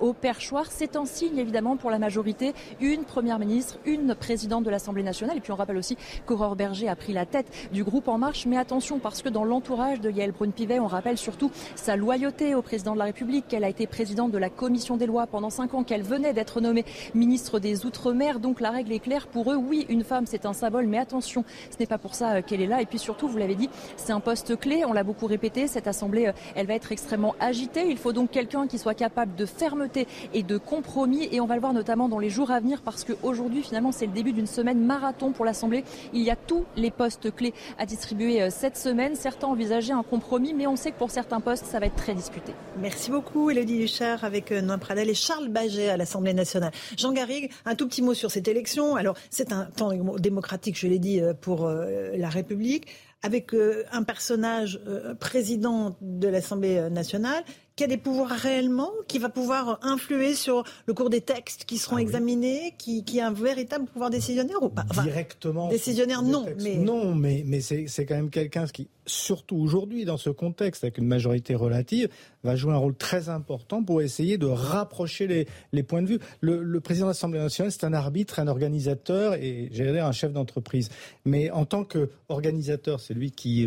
au 0.00 0.14
perchoir. 0.14 0.64
C'est 0.70 0.96
un 0.96 1.04
signe 1.04 1.36
évidemment 1.36 1.76
pour 1.76 1.90
la 1.90 1.98
majorité, 1.98 2.54
une 2.80 3.04
première 3.04 3.38
ministre, 3.38 3.78
une 3.84 4.14
présidente 4.14 4.64
de 4.64 4.70
l'Assemblée 4.70 5.02
nationale. 5.02 5.36
Et 5.36 5.40
puis 5.40 5.52
on 5.52 5.56
rappelle 5.56 5.76
aussi 5.76 5.98
qu'Aurore 6.24 6.56
Berger 6.56 6.88
a 6.88 6.96
pris 6.96 7.12
la 7.12 7.26
tête 7.26 7.46
du 7.74 7.84
groupe 7.84 8.08
En 8.08 8.16
Marche. 8.16 8.46
Mais 8.46 8.56
attention, 8.56 9.00
parce 9.00 9.20
que 9.20 9.28
dans 9.28 9.44
l'entourage 9.44 10.00
de 10.00 10.10
Yael 10.10 10.32
Braun-Pivet, 10.32 10.80
on 10.80 10.86
rappelle 10.86 11.18
surtout 11.18 11.50
sa 11.74 11.94
loyauté 11.94 12.54
au 12.54 12.62
président 12.62 12.94
de 12.94 13.00
la 13.00 13.04
République, 13.04 13.48
qu'elle 13.48 13.64
a 13.64 13.68
été 13.68 13.86
présidente 13.86 14.30
de 14.30 14.38
la 14.38 14.48
commission 14.48 14.96
des 14.96 15.04
lois 15.04 15.26
pendant 15.26 15.50
cinq 15.50 15.74
ans, 15.74 15.84
qu'elle 15.84 16.02
venait 16.02 16.32
d'être 16.32 16.62
nommée 16.62 16.86
ministre 17.14 17.58
des 17.58 17.84
Outre-mer. 17.84 18.40
Donc 18.40 18.62
la 18.62 18.70
règle 18.70 18.92
est 18.92 19.00
claire 19.00 19.26
pour 19.26 19.52
eux. 19.52 19.56
Oui, 19.56 19.84
une 19.90 20.04
femme, 20.04 20.24
c'est 20.26 20.46
un 20.46 20.54
symbole, 20.54 20.86
mais 20.86 20.96
attention, 20.96 21.44
ce 21.70 21.76
n'est 21.78 21.86
pas 21.86 21.98
pour 21.98 22.14
ça 22.14 22.36
euh, 22.36 22.40
qu'elle 22.40 22.62
est 22.62 22.66
là. 22.66 22.80
Et 22.80 22.86
puis 22.86 22.98
surtout, 22.98 23.28
vous 23.28 23.36
l'avez 23.36 23.56
dit, 23.56 23.68
c'est 23.98 24.12
un 24.12 24.20
poste 24.20 24.58
clé. 24.58 24.86
On 24.86 24.94
l'a 24.94 25.04
beaucoup 25.04 25.26
répété. 25.26 25.66
Cette 25.66 25.86
assemblée, 25.86 26.28
euh, 26.28 26.32
elle 26.54 26.66
va 26.66 26.72
être 26.72 26.92
extrêmement 26.92 27.34
agitée. 27.38 27.90
Il 27.90 27.98
faut 27.98 28.14
donc 28.14 28.21
quelqu'un 28.30 28.66
qui 28.66 28.78
soit 28.78 28.94
capable 28.94 29.34
de 29.34 29.46
fermeté 29.46 30.06
et 30.32 30.42
de 30.42 30.58
compromis. 30.58 31.28
Et 31.32 31.40
on 31.40 31.46
va 31.46 31.54
le 31.54 31.60
voir 31.60 31.72
notamment 31.72 32.08
dans 32.08 32.18
les 32.18 32.30
jours 32.30 32.50
à 32.50 32.60
venir 32.60 32.82
parce 32.82 33.04
qu'aujourd'hui, 33.04 33.62
finalement, 33.62 33.92
c'est 33.92 34.06
le 34.06 34.12
début 34.12 34.32
d'une 34.32 34.46
semaine 34.46 34.84
marathon 34.84 35.32
pour 35.32 35.44
l'Assemblée. 35.44 35.84
Il 36.12 36.22
y 36.22 36.30
a 36.30 36.36
tous 36.36 36.64
les 36.76 36.90
postes 36.90 37.34
clés 37.34 37.54
à 37.78 37.86
distribuer 37.86 38.42
euh, 38.42 38.50
cette 38.50 38.76
semaine. 38.76 39.14
Certains 39.14 39.48
envisageaient 39.48 39.92
un 39.92 40.02
compromis, 40.02 40.54
mais 40.54 40.66
on 40.66 40.76
sait 40.76 40.92
que 40.92 40.98
pour 40.98 41.10
certains 41.10 41.40
postes, 41.40 41.66
ça 41.66 41.80
va 41.80 41.86
être 41.86 41.96
très 41.96 42.14
discuté. 42.14 42.52
Merci 42.80 43.10
beaucoup, 43.10 43.50
Elodie 43.50 43.78
Duchard, 43.78 44.24
avec 44.24 44.50
Noam 44.50 44.80
Pradel 44.80 45.10
et 45.10 45.14
Charles 45.14 45.48
Baget 45.48 45.88
à 45.88 45.96
l'Assemblée 45.96 46.34
nationale. 46.34 46.72
Jean 46.96 47.12
Garrigue, 47.12 47.50
un 47.64 47.74
tout 47.74 47.88
petit 47.88 48.02
mot 48.02 48.14
sur 48.14 48.30
cette 48.30 48.48
élection. 48.48 48.96
Alors, 48.96 49.16
c'est 49.30 49.52
un 49.52 49.64
temps 49.64 49.92
démocratique, 50.18 50.78
je 50.78 50.86
l'ai 50.86 50.98
dit, 50.98 51.20
pour 51.40 51.68
la 51.68 52.28
République 52.28 52.88
avec 53.22 53.54
un 53.92 54.02
personnage 54.02 54.80
président 55.20 55.96
de 56.00 56.28
l'Assemblée 56.28 56.90
nationale 56.90 57.44
qui 57.76 57.84
a 57.84 57.86
des 57.86 57.96
pouvoirs 57.96 58.30
réellement, 58.30 58.90
qui 59.08 59.18
va 59.18 59.28
pouvoir 59.28 59.78
influer 59.82 60.34
sur 60.34 60.64
le 60.86 60.94
cours 60.94 61.10
des 61.10 61.20
textes 61.20 61.64
qui 61.64 61.78
seront 61.78 61.96
ah 61.96 62.02
examinés, 62.02 62.74
qui, 62.78 63.04
qui, 63.04 63.20
a 63.20 63.28
un 63.28 63.32
véritable 63.32 63.86
pouvoir 63.86 64.10
décisionnaire 64.10 64.62
ou 64.62 64.68
pas? 64.68 64.84
Directement. 65.02 65.68
Décisionnaire, 65.68 66.22
non. 66.22 66.46
Mais... 66.60 66.76
Non, 66.76 67.14
mais, 67.14 67.42
mais 67.46 67.60
c'est 67.60 68.06
quand 68.06 68.14
même 68.14 68.30
quelqu'un 68.30 68.66
qui, 68.66 68.88
surtout 69.06 69.56
aujourd'hui, 69.56 70.04
dans 70.04 70.18
ce 70.18 70.30
contexte, 70.30 70.84
avec 70.84 70.98
une 70.98 71.06
majorité 71.06 71.54
relative, 71.54 72.08
va 72.44 72.56
jouer 72.56 72.72
un 72.72 72.78
rôle 72.78 72.94
très 72.94 73.28
important 73.28 73.82
pour 73.82 74.02
essayer 74.02 74.38
de 74.38 74.46
rapprocher 74.46 75.26
les, 75.26 75.48
les 75.72 75.82
points 75.82 76.02
de 76.02 76.08
vue. 76.08 76.18
Le, 76.40 76.62
le 76.62 76.80
président 76.80 77.06
de 77.06 77.10
l'Assemblée 77.10 77.40
nationale, 77.40 77.72
c'est 77.72 77.84
un 77.84 77.94
arbitre, 77.94 78.38
un 78.38 78.48
organisateur 78.48 79.34
et, 79.34 79.68
j'allais 79.72 79.92
dire, 79.92 80.06
un 80.06 80.12
chef 80.12 80.32
d'entreprise. 80.32 80.90
Mais 81.24 81.50
en 81.50 81.64
tant 81.64 81.84
qu'organisateur, 81.84 83.00
c'est 83.00 83.14
lui 83.14 83.30
qui 83.30 83.66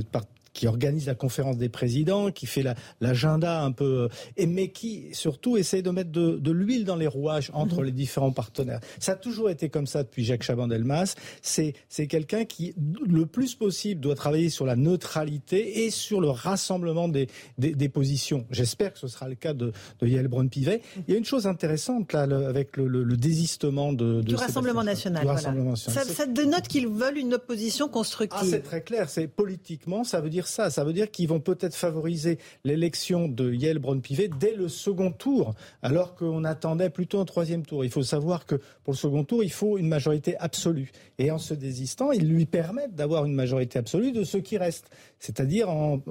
qui 0.56 0.68
organise 0.68 1.06
la 1.06 1.16
conférence 1.16 1.58
des 1.58 1.70
présidents, 1.70 2.32
qui 2.32 2.47
fait 2.47 2.64
l'agenda 3.01 3.62
un 3.62 3.72
peu, 3.72 4.10
et, 4.38 4.47
mais 4.47 4.70
qui 4.70 5.10
surtout 5.12 5.58
essaye 5.58 5.84
de 5.84 5.91
mettre 5.91 6.12
de, 6.12 6.51
l'huile 6.51 6.86
dans 6.86 6.95
les 6.95 7.08
rouages 7.08 7.51
entre 7.53 7.80
mhm. 7.80 7.88
les 7.88 7.91
différents 7.91 8.32
partenaires. 8.32 8.80
Ça 8.99 9.12
a 9.12 9.16
toujours 9.16 9.49
été 9.49 9.70
comme 9.70 9.86
ça 9.86 10.03
depuis 10.03 10.24
Jacques 10.24 10.43
Chaban-Delmas. 10.43 11.16
C'est 11.41 12.08
quelqu'un 12.08 12.45
qui, 12.45 12.74
le 13.06 13.26
plus 13.26 13.53
possible, 13.56 13.99
doit 13.99 14.16
travailler 14.16 14.49
sur 14.49 14.66
la 14.66 14.78
neutralité 14.78 15.86
et 15.86 15.89
sur 15.92 16.21
le 16.21 16.29
rassemblement 16.29 17.09
des, 17.09 17.28
des, 17.58 17.89
positions. 17.89 18.46
J'espère 18.50 18.93
que 18.93 19.00
ce 19.00 19.08
sera 19.08 19.28
le 19.28 19.36
cas 19.36 19.54
de, 19.54 19.74
de 20.00 20.08
Yael 20.08 20.29
Braun-Pivet. 20.29 20.82
Il 21.08 21.13
y 21.13 21.16
a 21.16 21.17
une 21.17 21.25
chose 21.25 21.47
intéressante 21.47 22.13
là, 22.13 22.21
avec 22.24 22.78
le, 22.78 22.88
le, 22.88 23.17
désistement 23.17 23.92
de, 23.92 24.21
du 24.21 24.36
Rassemblement 24.36 24.84
national. 24.84 25.24
Du 25.24 25.28
Rassemblement 25.28 25.71
national. 25.71 26.05
Ça, 26.05 26.13
ça 26.13 26.25
dénote 26.25 26.67
qu'ils 26.70 26.88
veulent 26.88 27.17
une 27.17 27.34
opposition 27.34 27.89
constructive. 27.89 28.39
Ah, 28.42 28.47
c'est 28.50 28.62
très 28.63 28.82
clair. 28.82 29.09
C'est 29.09 29.28
politiquement, 29.28 30.04
ça 30.04 30.21
veut 30.21 30.29
dire 30.29 30.45
ça. 30.47 30.70
Veut 30.84 30.93
dire 30.93 31.12
qu'ils 31.12 31.28
vont 31.28 31.39
peut-être 31.39 31.76
favoriser 31.76 32.38
l'élection 32.63 33.28
de 33.28 33.54
Yael 33.54 33.80
Braun-Pivet 33.80 34.30
dès 34.39 34.54
le 34.54 34.67
second 34.67 35.12
tour, 35.12 35.55
alors 35.82 36.16
qu'on 36.16 36.43
attendait 36.43 36.89
plutôt 36.89 37.20
un 37.20 37.26
troisième 37.26 37.66
tour. 37.66 37.84
Il 37.84 37.92
faut 37.92 38.04
savoir 38.04 38.46
que 38.46 38.55
pour 38.84 38.93
le 38.93 38.97
second 38.97 39.24
tour, 39.24 39.43
il 39.43 39.51
faut 39.51 39.78
une 39.78 39.88
majorité 39.88 40.38
absolue. 40.38 40.92
Et 41.17 41.32
en 41.32 41.38
se 41.38 41.54
désistant, 41.54 42.12
ils 42.12 42.28
lui 42.28 42.46
permettent 42.46 42.96
d'avoir 42.96 43.26
une 43.26 43.34
majorité 43.34 43.80
absolue 43.80 44.12
de 44.12 44.24
ceux 44.24 44.42
qui 44.42 44.58
restent. 44.58 44.89
C'est-à-dire 45.26 45.70
en, 45.70 46.02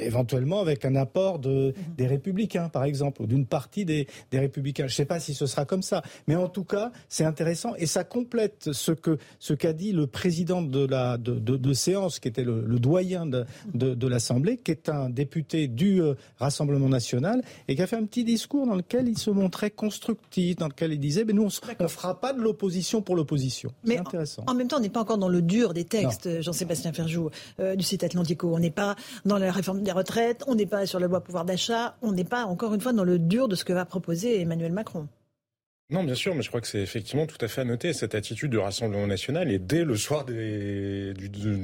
éventuellement 0.00 0.60
avec 0.60 0.84
un 0.84 0.96
apport 0.96 1.38
de, 1.38 1.74
des 1.96 2.06
républicains, 2.06 2.68
par 2.68 2.84
exemple, 2.84 3.22
ou 3.22 3.26
d'une 3.26 3.46
partie 3.46 3.84
des, 3.84 4.06
des 4.30 4.38
républicains. 4.38 4.86
Je 4.86 4.92
ne 4.92 4.96
sais 4.96 5.04
pas 5.04 5.20
si 5.20 5.34
ce 5.34 5.46
sera 5.46 5.64
comme 5.64 5.82
ça. 5.82 6.02
Mais 6.26 6.36
en 6.36 6.48
tout 6.48 6.64
cas, 6.64 6.90
c'est 7.08 7.24
intéressant. 7.24 7.74
Et 7.76 7.86
ça 7.86 8.04
complète 8.04 8.70
ce 8.72 8.92
que 8.92 9.18
ce 9.38 9.52
qu'a 9.52 9.72
dit 9.72 9.92
le 9.92 10.06
président 10.06 10.62
de 10.62 10.86
la 10.86 11.18
de, 11.18 11.38
de, 11.38 11.72
séance, 11.72 12.18
qui 12.18 12.28
était 12.28 12.44
le, 12.44 12.62
doyen 12.78 13.26
de, 13.26 13.44
de, 13.74 14.06
l'Assemblée, 14.06 14.56
qui 14.56 14.70
est 14.70 14.88
un 14.88 15.10
député 15.10 15.68
du 15.68 16.00
euh, 16.00 16.14
Rassemblement 16.38 16.88
national, 16.88 17.42
et 17.68 17.76
qui 17.76 17.82
a 17.82 17.86
fait 17.86 17.96
un 17.96 18.04
petit 18.04 18.24
discours 18.24 18.66
dans 18.66 18.74
lequel 18.74 19.08
il 19.08 19.18
se 19.18 19.30
montrait 19.30 19.70
constructif, 19.70 20.56
dans 20.56 20.68
lequel 20.68 20.92
il 20.92 21.00
disait, 21.00 21.24
mais 21.24 21.32
nous, 21.32 21.42
on 21.42 21.82
ne 21.82 21.88
fera 21.88 22.20
pas 22.20 22.32
de 22.32 22.40
l'opposition 22.40 23.02
pour 23.02 23.16
l'opposition. 23.16 23.70
C'est 23.84 23.98
intéressant. 23.98 24.44
En, 24.46 24.54
même 24.54 24.68
temps, 24.68 24.78
on 24.78 24.80
n'est 24.80 24.88
pas 24.88 25.00
encore 25.00 25.18
dans 25.18 25.28
le 25.28 25.42
dur 25.42 25.74
des 25.74 25.84
textes, 25.84 26.40
Jean-Sébastien 26.40 26.92
Ferjou, 26.92 27.30
euh, 27.60 27.76
du 27.76 27.84
site 27.84 28.04
Atlantico. 28.04 28.50
On 28.54 28.61
n'est 28.62 28.70
pas 28.70 28.96
dans 29.26 29.36
la 29.36 29.52
réforme 29.52 29.82
des 29.82 29.92
retraites, 29.92 30.42
on 30.46 30.54
n'est 30.54 30.66
pas 30.66 30.86
sur 30.86 30.98
la 30.98 31.06
loi 31.06 31.20
pouvoir 31.20 31.44
d'achat, 31.44 31.96
on 32.00 32.12
n'est 32.12 32.24
pas, 32.24 32.44
encore 32.46 32.72
une 32.72 32.80
fois, 32.80 32.92
dans 32.94 33.04
le 33.04 33.18
dur 33.18 33.48
de 33.48 33.54
ce 33.54 33.64
que 33.64 33.72
va 33.72 33.84
proposer 33.84 34.40
Emmanuel 34.40 34.72
Macron. 34.72 35.08
Non, 35.92 36.04
bien 36.04 36.14
sûr, 36.14 36.34
mais 36.34 36.40
je 36.40 36.48
crois 36.48 36.62
que 36.62 36.66
c'est 36.66 36.80
effectivement 36.80 37.26
tout 37.26 37.36
à 37.42 37.48
fait 37.48 37.60
à 37.60 37.64
noter 37.64 37.92
cette 37.92 38.14
attitude 38.14 38.50
du 38.50 38.56
Rassemblement 38.56 39.06
national. 39.06 39.52
Et 39.52 39.58
dès 39.58 39.84
le 39.84 39.94
soir 39.96 40.24
du, 40.24 41.12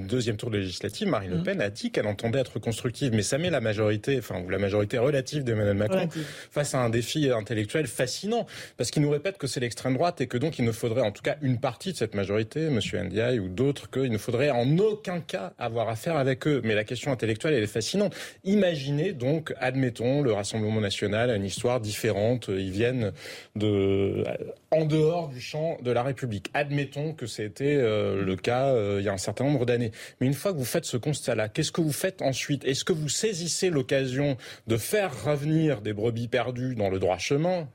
deuxième 0.06 0.36
tour 0.36 0.50
législatif, 0.50 1.08
Marine 1.08 1.30
Le 1.30 1.38
mmh. 1.38 1.42
Pen 1.44 1.60
a 1.62 1.70
dit 1.70 1.90
qu'elle 1.90 2.06
entendait 2.06 2.38
être 2.38 2.58
constructive. 2.58 3.14
Mais 3.14 3.22
ça 3.22 3.38
met 3.38 3.48
la 3.48 3.62
majorité, 3.62 4.18
enfin, 4.18 4.42
ou 4.44 4.50
la 4.50 4.58
majorité 4.58 4.98
relative 4.98 5.44
d'Emmanuel 5.44 5.78
Macron 5.78 6.08
face 6.50 6.74
à 6.74 6.80
un 6.80 6.90
défi 6.90 7.30
intellectuel 7.30 7.86
fascinant. 7.86 8.46
Parce 8.76 8.90
qu'il 8.90 9.00
nous 9.00 9.08
répète 9.08 9.38
que 9.38 9.46
c'est 9.46 9.60
l'extrême 9.60 9.94
droite 9.94 10.20
et 10.20 10.26
que 10.26 10.36
donc 10.36 10.58
il 10.58 10.66
ne 10.66 10.72
faudrait, 10.72 11.00
en 11.00 11.10
tout 11.10 11.22
cas, 11.22 11.36
une 11.40 11.58
partie 11.58 11.92
de 11.92 11.96
cette 11.96 12.14
majorité, 12.14 12.66
M. 12.66 12.80
Ndiaye 13.06 13.38
ou 13.38 13.48
d'autres, 13.48 13.88
qu'il 13.88 14.12
ne 14.12 14.18
faudrait 14.18 14.50
en 14.50 14.76
aucun 14.76 15.20
cas 15.20 15.54
avoir 15.58 15.88
affaire 15.88 16.18
avec 16.18 16.46
eux. 16.46 16.60
Mais 16.64 16.74
la 16.74 16.84
question 16.84 17.12
intellectuelle, 17.12 17.54
elle 17.54 17.62
est 17.62 17.66
fascinante. 17.66 18.14
Imaginez 18.44 19.14
donc, 19.14 19.54
admettons, 19.58 20.20
le 20.20 20.34
Rassemblement 20.34 20.82
national 20.82 21.30
a 21.30 21.36
une 21.36 21.46
histoire 21.46 21.80
différente. 21.80 22.48
Ils 22.48 22.70
viennent 22.70 23.12
de 23.56 24.17
euh, 24.26 24.52
en 24.70 24.84
dehors 24.84 25.28
du 25.28 25.40
champ 25.40 25.78
de 25.82 25.90
la 25.90 26.02
République. 26.02 26.50
Admettons 26.54 27.12
que 27.12 27.26
c'était 27.26 27.76
euh, 27.76 28.22
le 28.22 28.36
cas 28.36 28.66
euh, 28.66 28.98
il 29.00 29.04
y 29.04 29.08
a 29.08 29.12
un 29.12 29.18
certain 29.18 29.44
nombre 29.44 29.66
d'années. 29.66 29.92
Mais 30.20 30.26
une 30.26 30.34
fois 30.34 30.52
que 30.52 30.58
vous 30.58 30.64
faites 30.64 30.84
ce 30.84 30.96
constat-là, 30.96 31.48
qu'est-ce 31.48 31.72
que 31.72 31.80
vous 31.80 31.92
faites 31.92 32.22
ensuite? 32.22 32.64
Est-ce 32.64 32.84
que 32.84 32.92
vous 32.92 33.08
saisissez 33.08 33.70
l'occasion 33.70 34.36
de 34.66 34.76
faire 34.76 35.24
revenir 35.24 35.80
des 35.80 35.92
brebis 35.92 36.28
perdues 36.28 36.74
dans 36.74 36.90
le 36.90 36.98
droit 36.98 37.18
chemin, 37.18 37.68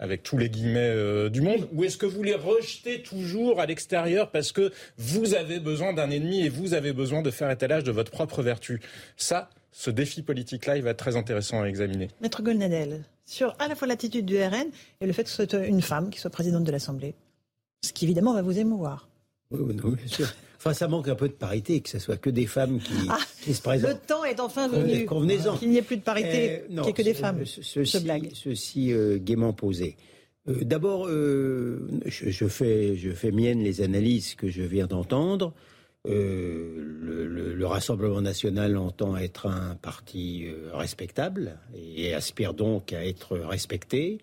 avec 0.00 0.22
tous 0.22 0.38
les 0.38 0.48
guillemets 0.48 1.30
du 1.30 1.40
monde, 1.40 1.68
ou 1.72 1.84
est-ce 1.84 1.96
que 1.96 2.06
vous 2.06 2.22
les 2.22 2.34
rejetez 2.34 3.02
toujours 3.02 3.60
à 3.60 3.66
l'extérieur 3.66 4.30
parce 4.30 4.50
que 4.50 4.72
vous 4.96 5.34
avez 5.34 5.60
besoin 5.60 5.92
d'un 5.92 6.10
ennemi 6.10 6.44
et 6.44 6.48
vous 6.48 6.74
avez 6.74 6.92
besoin 6.92 7.22
de 7.22 7.30
faire 7.30 7.50
étalage 7.50 7.84
de 7.84 7.92
votre 7.92 8.10
propre 8.10 8.42
vertu? 8.42 8.80
Ça, 9.16 9.50
ce 9.78 9.90
défi 9.90 10.22
politique-là, 10.22 10.76
il 10.76 10.82
va 10.82 10.90
être 10.90 10.98
très 10.98 11.14
intéressant 11.14 11.62
à 11.62 11.66
examiner. 11.66 12.08
Maître 12.20 12.42
Golnadel, 12.42 13.04
sur 13.24 13.54
à 13.60 13.68
la 13.68 13.76
fois 13.76 13.86
l'attitude 13.86 14.26
du 14.26 14.36
RN 14.36 14.66
et 15.00 15.06
le 15.06 15.12
fait 15.12 15.22
que 15.22 15.30
ce 15.30 15.46
soit 15.46 15.64
une 15.64 15.82
femme 15.82 16.10
qui 16.10 16.18
soit 16.18 16.30
présidente 16.30 16.64
de 16.64 16.72
l'Assemblée, 16.72 17.14
ce 17.84 17.92
qui 17.92 18.06
évidemment 18.06 18.34
va 18.34 18.42
vous 18.42 18.58
émouvoir. 18.58 19.08
Oui, 19.52 19.60
oui, 19.62 19.94
bien 19.94 20.06
sûr. 20.08 20.26
Enfin, 20.56 20.74
ça 20.74 20.88
manque 20.88 21.06
un 21.06 21.14
peu 21.14 21.28
de 21.28 21.34
parité, 21.34 21.80
que 21.80 21.88
ce 21.88 22.00
soit 22.00 22.16
que 22.16 22.28
des 22.28 22.48
femmes 22.48 22.80
qui, 22.80 22.92
ah, 23.08 23.18
se 23.40 23.62
présentent. 23.62 23.90
Le 23.90 23.98
temps 23.98 24.24
est 24.24 24.40
enfin 24.40 24.66
venu. 24.66 25.04
Convenez-en. 25.04 25.56
Qu'il 25.56 25.70
n'y 25.70 25.76
ait 25.76 25.82
plus 25.82 25.98
de 25.98 26.02
parité, 26.02 26.64
qu'il 26.66 26.80
n'y 26.80 26.88
ait 26.88 26.92
que 26.92 27.02
des 27.02 27.14
femmes. 27.14 27.46
Ceci, 27.46 28.04
ceci 28.34 28.92
euh, 28.92 29.18
gaiement 29.18 29.52
posé. 29.52 29.96
Euh, 30.48 30.64
d'abord, 30.64 31.06
euh, 31.06 31.88
je, 32.04 32.30
je, 32.30 32.48
fais, 32.48 32.96
je 32.96 33.10
fais 33.10 33.30
mienne 33.30 33.62
les 33.62 33.80
analyses 33.80 34.34
que 34.34 34.48
je 34.48 34.62
viens 34.62 34.88
d'entendre. 34.88 35.54
Euh, 36.08 37.54
le, 37.54 37.66
Rassemblement 37.66 38.22
national 38.22 38.78
entend 38.78 39.16
être 39.18 39.46
un 39.46 39.74
parti 39.74 40.46
euh, 40.46 40.70
respectable 40.72 41.58
et 41.74 42.14
aspire 42.14 42.54
donc 42.54 42.94
à 42.94 43.04
être 43.04 43.36
respecté. 43.36 44.18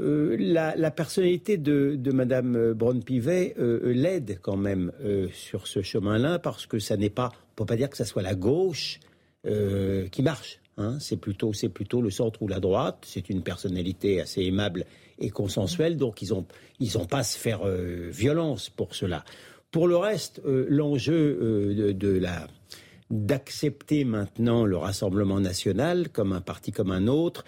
Euh, 0.00 0.34
la, 0.38 0.90
personnalité 0.90 1.58
de, 1.58 1.94
de 1.96 2.10
Madame 2.10 2.72
Braun-Pivet 2.72 3.54
l'aide 3.58 4.38
quand 4.40 4.56
même 4.56 4.92
sur 5.32 5.66
ce 5.66 5.82
chemin-là 5.82 6.38
parce 6.38 6.66
que 6.66 6.78
ça 6.78 6.96
n'est 6.96 7.10
pas, 7.10 7.32
on 7.34 7.54
peut 7.56 7.66
pas 7.66 7.76
dire 7.76 7.90
que 7.90 7.98
ça 7.98 8.06
soit 8.06 8.22
la 8.22 8.34
gauche 8.34 8.98
qui 9.44 10.22
marche. 10.22 10.58
Hein. 10.78 10.98
c'est 11.00 11.18
plutôt, 11.18 11.52
c'est 11.52 11.68
plutôt 11.68 12.00
le 12.00 12.10
centre 12.10 12.40
ou 12.42 12.48
la 12.48 12.60
droite. 12.60 13.04
C'est 13.06 13.28
une 13.28 13.42
personnalité 13.42 14.22
assez 14.22 14.42
aimable 14.42 14.86
et 15.18 15.28
consensuelle, 15.28 15.98
donc 15.98 16.22
ils 16.22 16.32
ont, 16.32 16.46
ils 16.78 16.96
ont 16.96 17.04
pas 17.04 17.18
à 17.18 17.24
se 17.24 17.36
faire 17.36 17.60
violence 17.66 18.70
pour 18.70 18.94
cela. 18.94 19.22
Pour 19.70 19.86
le 19.86 19.96
reste, 19.96 20.40
euh, 20.44 20.66
l'enjeu 20.68 21.38
euh, 21.40 21.92
de, 21.92 22.08
la 22.08 22.48
d'accepter 23.10 24.04
maintenant 24.04 24.64
le 24.64 24.76
Rassemblement 24.76 25.40
national 25.40 26.08
comme 26.08 26.32
un 26.32 26.40
parti 26.40 26.72
comme 26.72 26.90
un 26.90 27.06
autre 27.06 27.44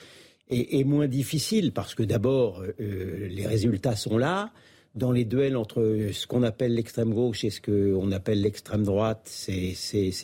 est, 0.51 0.85
moins 0.85 1.07
difficile 1.07 1.73
parce 1.73 1.95
que 1.95 2.03
d'abord 2.03 2.63
euh, 2.81 3.29
les 3.29 3.47
résultats 3.47 3.97
sont 3.97 4.19
là. 4.19 4.53
dans 4.95 5.13
les 5.13 5.25
duels 5.25 5.57
entre 5.57 6.11
ce 6.13 6.27
qu'on 6.27 6.43
appelle 6.43 6.75
l'extrême 6.75 7.15
gauche 7.15 7.45
et 7.45 7.51
ce 7.51 7.61
qu'on 7.61 8.13
appelle 8.13 8.43
l'extrême 8.43 8.83
droite, 8.83 9.23
c'est 9.25 9.75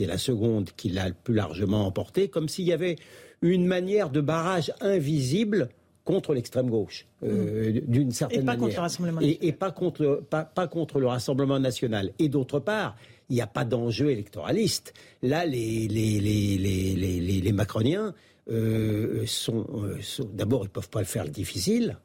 la 0.01 0.19
seconde 0.19 0.70
qui 0.77 0.91
l'a 0.91 1.11
plus 1.11 1.35
largement 1.35 1.87
emporté, 1.87 2.29
comme 2.29 2.49
s'il 2.49 2.66
y 2.66 2.73
avait 2.73 2.97
une 3.41 3.66
manière 3.66 4.11
de 4.11 4.20
barrage 4.20 4.73
invisible 4.81 5.70
contre 6.09 6.32
l'extrême 6.32 6.70
gauche, 6.70 7.06
euh, 7.22 7.70
mmh. 7.70 7.80
d'une 7.86 8.12
certaine 8.12 8.47
manière. 8.47 8.64
Et 8.64 8.72
pas 8.72 8.72
contre 8.72 8.80
le 8.80 8.80
Rassemblement 8.80 9.20
national. 9.20 9.36
Et, 9.43 9.52
pas, 9.52 9.70
contre, 9.72 10.22
pas, 10.30 10.44
pas 10.44 10.66
contre 10.66 11.01
le 11.01 11.06
Rassemblement 11.06 11.60
national. 11.60 12.12
Et 12.18 12.30
d'autre 12.30 12.60
part, 12.60 12.97
il 13.28 13.35
n'y 13.35 13.43
a 13.43 13.47
pas 13.47 13.66
d'enjeu 13.66 14.09
électoraliste. 14.09 14.94
Là, 15.22 15.44
les, 15.44 15.86
les, 15.86 16.18
les, 16.18 17.40
les 17.43 17.52
macroniens 17.52 18.14
euh, 18.51 19.24
sont, 19.26 19.66
euh, 19.74 19.98
sont 20.01 20.26
d'abord, 20.32 20.62
ils 20.62 20.68
ne 20.68 20.72
peuvent 20.72 20.89
pas 20.89 21.01
le 21.01 21.05
faire 21.05 21.28
difficile 21.28 21.98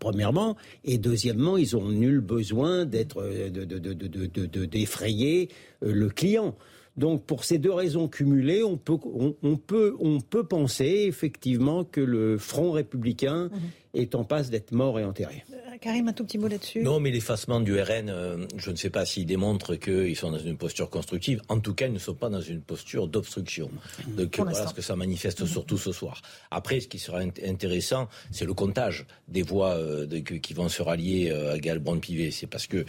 premièrement, 0.00 0.54
et 0.84 0.98
deuxièmement, 0.98 1.56
ils 1.56 1.74
ont 1.76 1.88
nul 1.88 2.20
besoin 2.20 2.84
d'être 2.84 3.22
d'effrayer 4.66 5.48
de, 5.80 5.86
de, 5.86 5.92
le 5.92 6.08
client. 6.10 6.54
Donc 6.96 7.24
pour 7.24 7.44
ces 7.44 7.58
deux 7.58 7.72
raisons 7.72 8.08
cumulées, 8.08 8.62
on 8.62 8.76
peut, 8.76 10.44
penser 10.48 11.04
effectivement 11.06 11.84
que 11.84 12.00
le 12.00 12.38
Front 12.38 12.72
républicain 12.72 13.44
mhm. 13.44 13.60
Est 13.94 14.14
en 14.14 14.24
passe 14.24 14.50
d'être 14.50 14.72
mort 14.72 14.98
et 14.98 15.04
enterré. 15.04 15.44
Karim, 15.82 16.06
un 16.06 16.12
tout 16.12 16.24
petit 16.24 16.38
mot 16.38 16.46
là-dessus. 16.46 16.80
Non, 16.80 17.00
mais 17.00 17.10
l'effacement 17.10 17.58
du 17.58 17.78
RN, 17.78 18.08
euh, 18.08 18.46
je 18.56 18.70
ne 18.70 18.76
sais 18.76 18.88
pas 18.88 19.04
s'il 19.04 19.26
démontre 19.26 19.74
qu'ils 19.74 20.14
sont 20.16 20.30
dans 20.30 20.38
une 20.38 20.56
posture 20.56 20.88
constructive. 20.88 21.42
En 21.48 21.58
tout 21.58 21.74
cas, 21.74 21.88
ils 21.88 21.92
ne 21.92 21.98
sont 21.98 22.14
pas 22.14 22.28
dans 22.28 22.40
une 22.40 22.60
posture 22.60 23.08
d'obstruction. 23.08 23.68
Donc 24.16 24.36
voilà 24.38 24.68
ce 24.68 24.74
que 24.74 24.80
ça 24.80 24.94
manifeste 24.94 25.40
mhm. 25.40 25.48
surtout 25.48 25.78
ce 25.78 25.90
soir. 25.90 26.22
Après, 26.52 26.78
ce 26.78 26.86
qui 26.86 27.00
sera 27.00 27.18
intéressant, 27.18 28.08
c'est 28.30 28.44
le 28.44 28.54
comptage 28.54 29.06
des 29.26 29.42
voix 29.42 29.70
euh, 29.70 30.06
qui 30.20 30.54
vont 30.54 30.68
se 30.68 30.82
rallier 30.82 31.30
euh, 31.32 31.54
à 31.54 31.58
Galbron-Pivet. 31.58 32.30
C'est 32.30 32.46
parce 32.46 32.68
que 32.68 32.84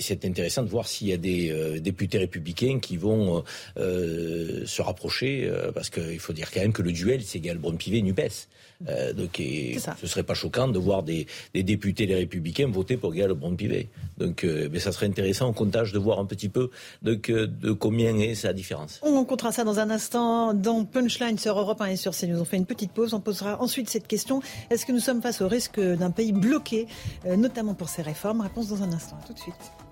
c'est 0.00 0.24
intéressant 0.24 0.62
de 0.62 0.70
voir 0.70 0.88
s'il 0.88 1.08
y 1.08 1.12
a 1.12 1.18
des 1.18 1.78
députés 1.80 2.16
républicains 2.16 2.78
qui 2.80 2.96
vont 2.96 3.44
se 3.76 4.82
rapprocher, 4.82 5.50
parce 5.74 5.90
qu'il 5.90 6.18
faut 6.20 6.32
dire 6.32 6.50
quand 6.50 6.60
même 6.60 6.72
que 6.72 6.82
le 6.82 6.92
duel, 6.92 7.22
c'est 7.22 7.40
Galbron-Pivet-Nupes. 7.40 8.46
Euh, 8.88 9.12
donc, 9.12 9.40
ce 9.40 10.06
serait 10.06 10.22
pas 10.24 10.34
choquant 10.34 10.68
de 10.68 10.78
voir 10.78 11.02
des, 11.02 11.26
députés 11.54 12.06
les 12.06 12.16
Républicains 12.16 12.68
voter 12.68 12.96
pour 12.96 13.12
Gaël 13.12 13.32
Brown-Pivet. 13.32 13.88
Donc, 14.18 14.44
euh, 14.44 14.68
mais 14.72 14.78
ça 14.78 14.92
serait 14.92 15.06
intéressant 15.06 15.48
au 15.48 15.52
comptage 15.52 15.92
de 15.92 15.98
voir 15.98 16.18
un 16.18 16.24
petit 16.24 16.48
peu 16.48 16.70
euh, 17.06 17.46
de 17.46 17.72
combien 17.72 18.16
est 18.18 18.34
sa 18.34 18.52
différence. 18.52 19.00
On 19.02 19.24
comptera 19.24 19.52
ça 19.52 19.64
dans 19.64 19.78
un 19.78 19.90
instant 19.90 20.54
dans 20.54 20.84
Punchline 20.84 21.38
sur 21.38 21.58
Europe 21.58 21.80
1 21.80 21.86
et 21.86 21.96
sur 21.96 22.12
CNews. 22.12 22.40
On 22.40 22.44
fait 22.44 22.56
une 22.56 22.66
petite 22.66 22.92
pause. 22.92 23.14
On 23.14 23.20
posera 23.20 23.60
ensuite 23.60 23.88
cette 23.88 24.06
question 24.06 24.40
est-ce 24.70 24.86
que 24.86 24.92
nous 24.92 25.00
sommes 25.00 25.22
face 25.22 25.40
au 25.40 25.48
risque 25.48 25.80
d'un 25.80 26.10
pays 26.10 26.32
bloqué, 26.32 26.86
notamment 27.36 27.74
pour 27.74 27.88
ces 27.88 28.02
réformes? 28.02 28.40
Réponse 28.40 28.68
dans 28.68 28.82
un 28.82 28.92
instant. 28.92 29.18
Tout 29.26 29.32
de 29.32 29.38
suite. 29.38 29.83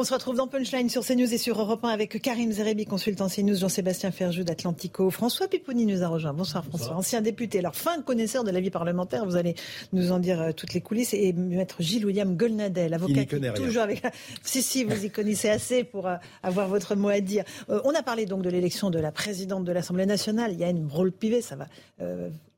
On 0.00 0.04
se 0.04 0.14
retrouve 0.14 0.36
dans 0.36 0.46
Punchline 0.46 0.88
sur 0.88 1.04
CNews 1.04 1.30
et 1.30 1.36
sur 1.36 1.60
Europe 1.60 1.84
1 1.84 1.90
avec 1.90 2.22
Karim 2.22 2.50
Zerebi, 2.52 2.86
consultant 2.86 3.28
CNews, 3.28 3.56
Jean-Sébastien 3.56 4.10
Ferjou 4.10 4.44
d'Atlantico. 4.44 5.10
François 5.10 5.46
Pipponi 5.46 5.84
nous 5.84 6.02
a 6.02 6.08
rejoint. 6.08 6.32
Bonsoir 6.32 6.64
François, 6.64 6.96
ancien 6.96 7.20
député. 7.20 7.58
Alors, 7.58 7.76
fin 7.76 8.00
connaisseur 8.00 8.42
de 8.42 8.50
la 8.50 8.60
vie 8.60 8.70
parlementaire, 8.70 9.26
vous 9.26 9.36
allez 9.36 9.56
nous 9.92 10.10
en 10.10 10.18
dire 10.18 10.40
euh, 10.40 10.52
toutes 10.52 10.72
les 10.72 10.80
coulisses. 10.80 11.12
Et 11.12 11.34
maître 11.34 11.82
Gilles 11.82 12.06
William 12.06 12.34
Golnadel, 12.34 12.94
avocat 12.94 13.26
qui, 13.26 13.34
est 13.34 13.52
toujours 13.52 13.82
avec... 13.82 14.02
si, 14.42 14.62
si, 14.62 14.84
vous 14.84 15.04
y 15.04 15.10
connaissez 15.10 15.50
assez 15.50 15.84
pour 15.84 16.08
euh, 16.08 16.16
avoir 16.42 16.66
votre 16.66 16.94
mot 16.94 17.10
à 17.10 17.20
dire. 17.20 17.44
Euh, 17.68 17.82
on 17.84 17.94
a 17.94 18.02
parlé 18.02 18.24
donc 18.24 18.40
de 18.40 18.48
l'élection 18.48 18.88
de 18.88 18.98
la 18.98 19.12
présidente 19.12 19.64
de 19.64 19.72
l'Assemblée 19.72 20.06
nationale. 20.06 20.52
Il 20.54 20.60
y 20.60 20.64
a 20.64 20.70
une 20.70 20.86
brôle-pivet, 20.86 21.42
ça 21.42 21.56
va 21.56 21.66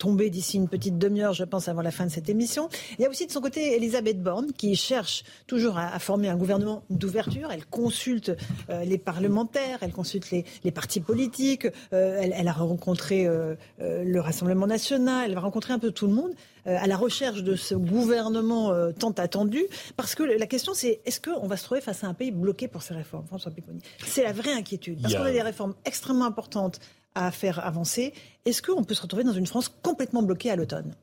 tomber 0.03 0.31
d'ici 0.31 0.57
une 0.57 0.66
petite 0.66 0.99
demi-heure, 0.99 1.33
je 1.33 1.45
pense, 1.45 1.69
avant 1.69 1.81
la 1.81 1.93
fin 1.93 2.05
de 2.05 2.11
cette 2.11 2.29
émission. 2.29 2.69
Il 2.99 3.03
y 3.03 3.07
a 3.07 3.09
aussi 3.09 3.24
de 3.24 3.31
son 3.31 3.41
côté 3.41 3.77
Elisabeth 3.77 4.20
Borne 4.20 4.53
qui 4.53 4.74
cherche 4.74 5.23
toujours 5.47 5.79
à, 5.79 5.97
former 6.01 6.29
un 6.29 6.35
gouvernement 6.35 6.83
d'ouverture. 6.91 7.53
Elle 7.53 7.65
consulte 7.65 8.33
euh, 8.69 8.85
les 8.85 8.99
parlementaires, 8.99 9.79
elle 9.81 9.93
consulte 9.93 10.33
les, 10.33 10.73
partis 10.73 10.99
politiques, 10.99 11.69
euh, 11.93 12.19
elle, 12.20 12.49
a 12.49 12.53
rencontré 12.53 13.29
euh, 13.29 13.55
le 13.79 14.20
Rassemblement 14.20 14.66
national, 14.66 15.27
elle 15.29 15.37
va 15.37 15.41
rencontrer 15.41 15.73
un 15.73 15.79
peu 15.79 15.93
tout 15.93 16.09
le 16.09 16.15
monde 16.15 16.33
à 16.65 16.87
la 16.87 16.97
recherche 16.97 17.43
de 17.43 17.57
ce 17.57 17.74
gouvernement 17.74 18.73
tant 18.97 19.11
attendu. 19.11 19.65
Parce 19.97 20.15
que 20.15 20.23
la 20.23 20.47
question, 20.47 20.74
c'est 20.74 21.01
est-ce 21.05 21.20
qu'on 21.20 21.49
va 21.49 21.57
se 21.57 21.65
trouver 21.65 21.81
face 21.81 22.05
à 22.05 22.07
un 22.07 22.15
pays 22.15 22.31
bloqué 22.31 22.69
pour 22.69 22.83
ces 22.83 22.95
réformes, 22.95 23.27
François 23.27 23.51
Picconi 23.51 23.81
C'est 24.07 24.23
la 24.23 24.33
vraie 24.33 24.53
inquiétude. 24.53 25.03
Parce 25.03 25.15
qu'on 25.15 25.24
a 25.24 25.33
des 25.33 25.43
réformes 25.43 25.74
extrêmement 25.85 26.24
importantes 26.24 26.79
à 27.15 27.31
faire 27.31 27.65
avancer. 27.65 28.13
Est-ce 28.45 28.63
qu'on 28.63 28.85
peut 28.85 28.95
se 28.95 29.03
retrouver 29.03 29.25
dans 29.25 29.33
une 29.33 29.47
France 29.47 29.69
complètement 29.69 30.23
bloquée 30.23 30.51
à 30.51 30.57
l'automne? 30.57 30.95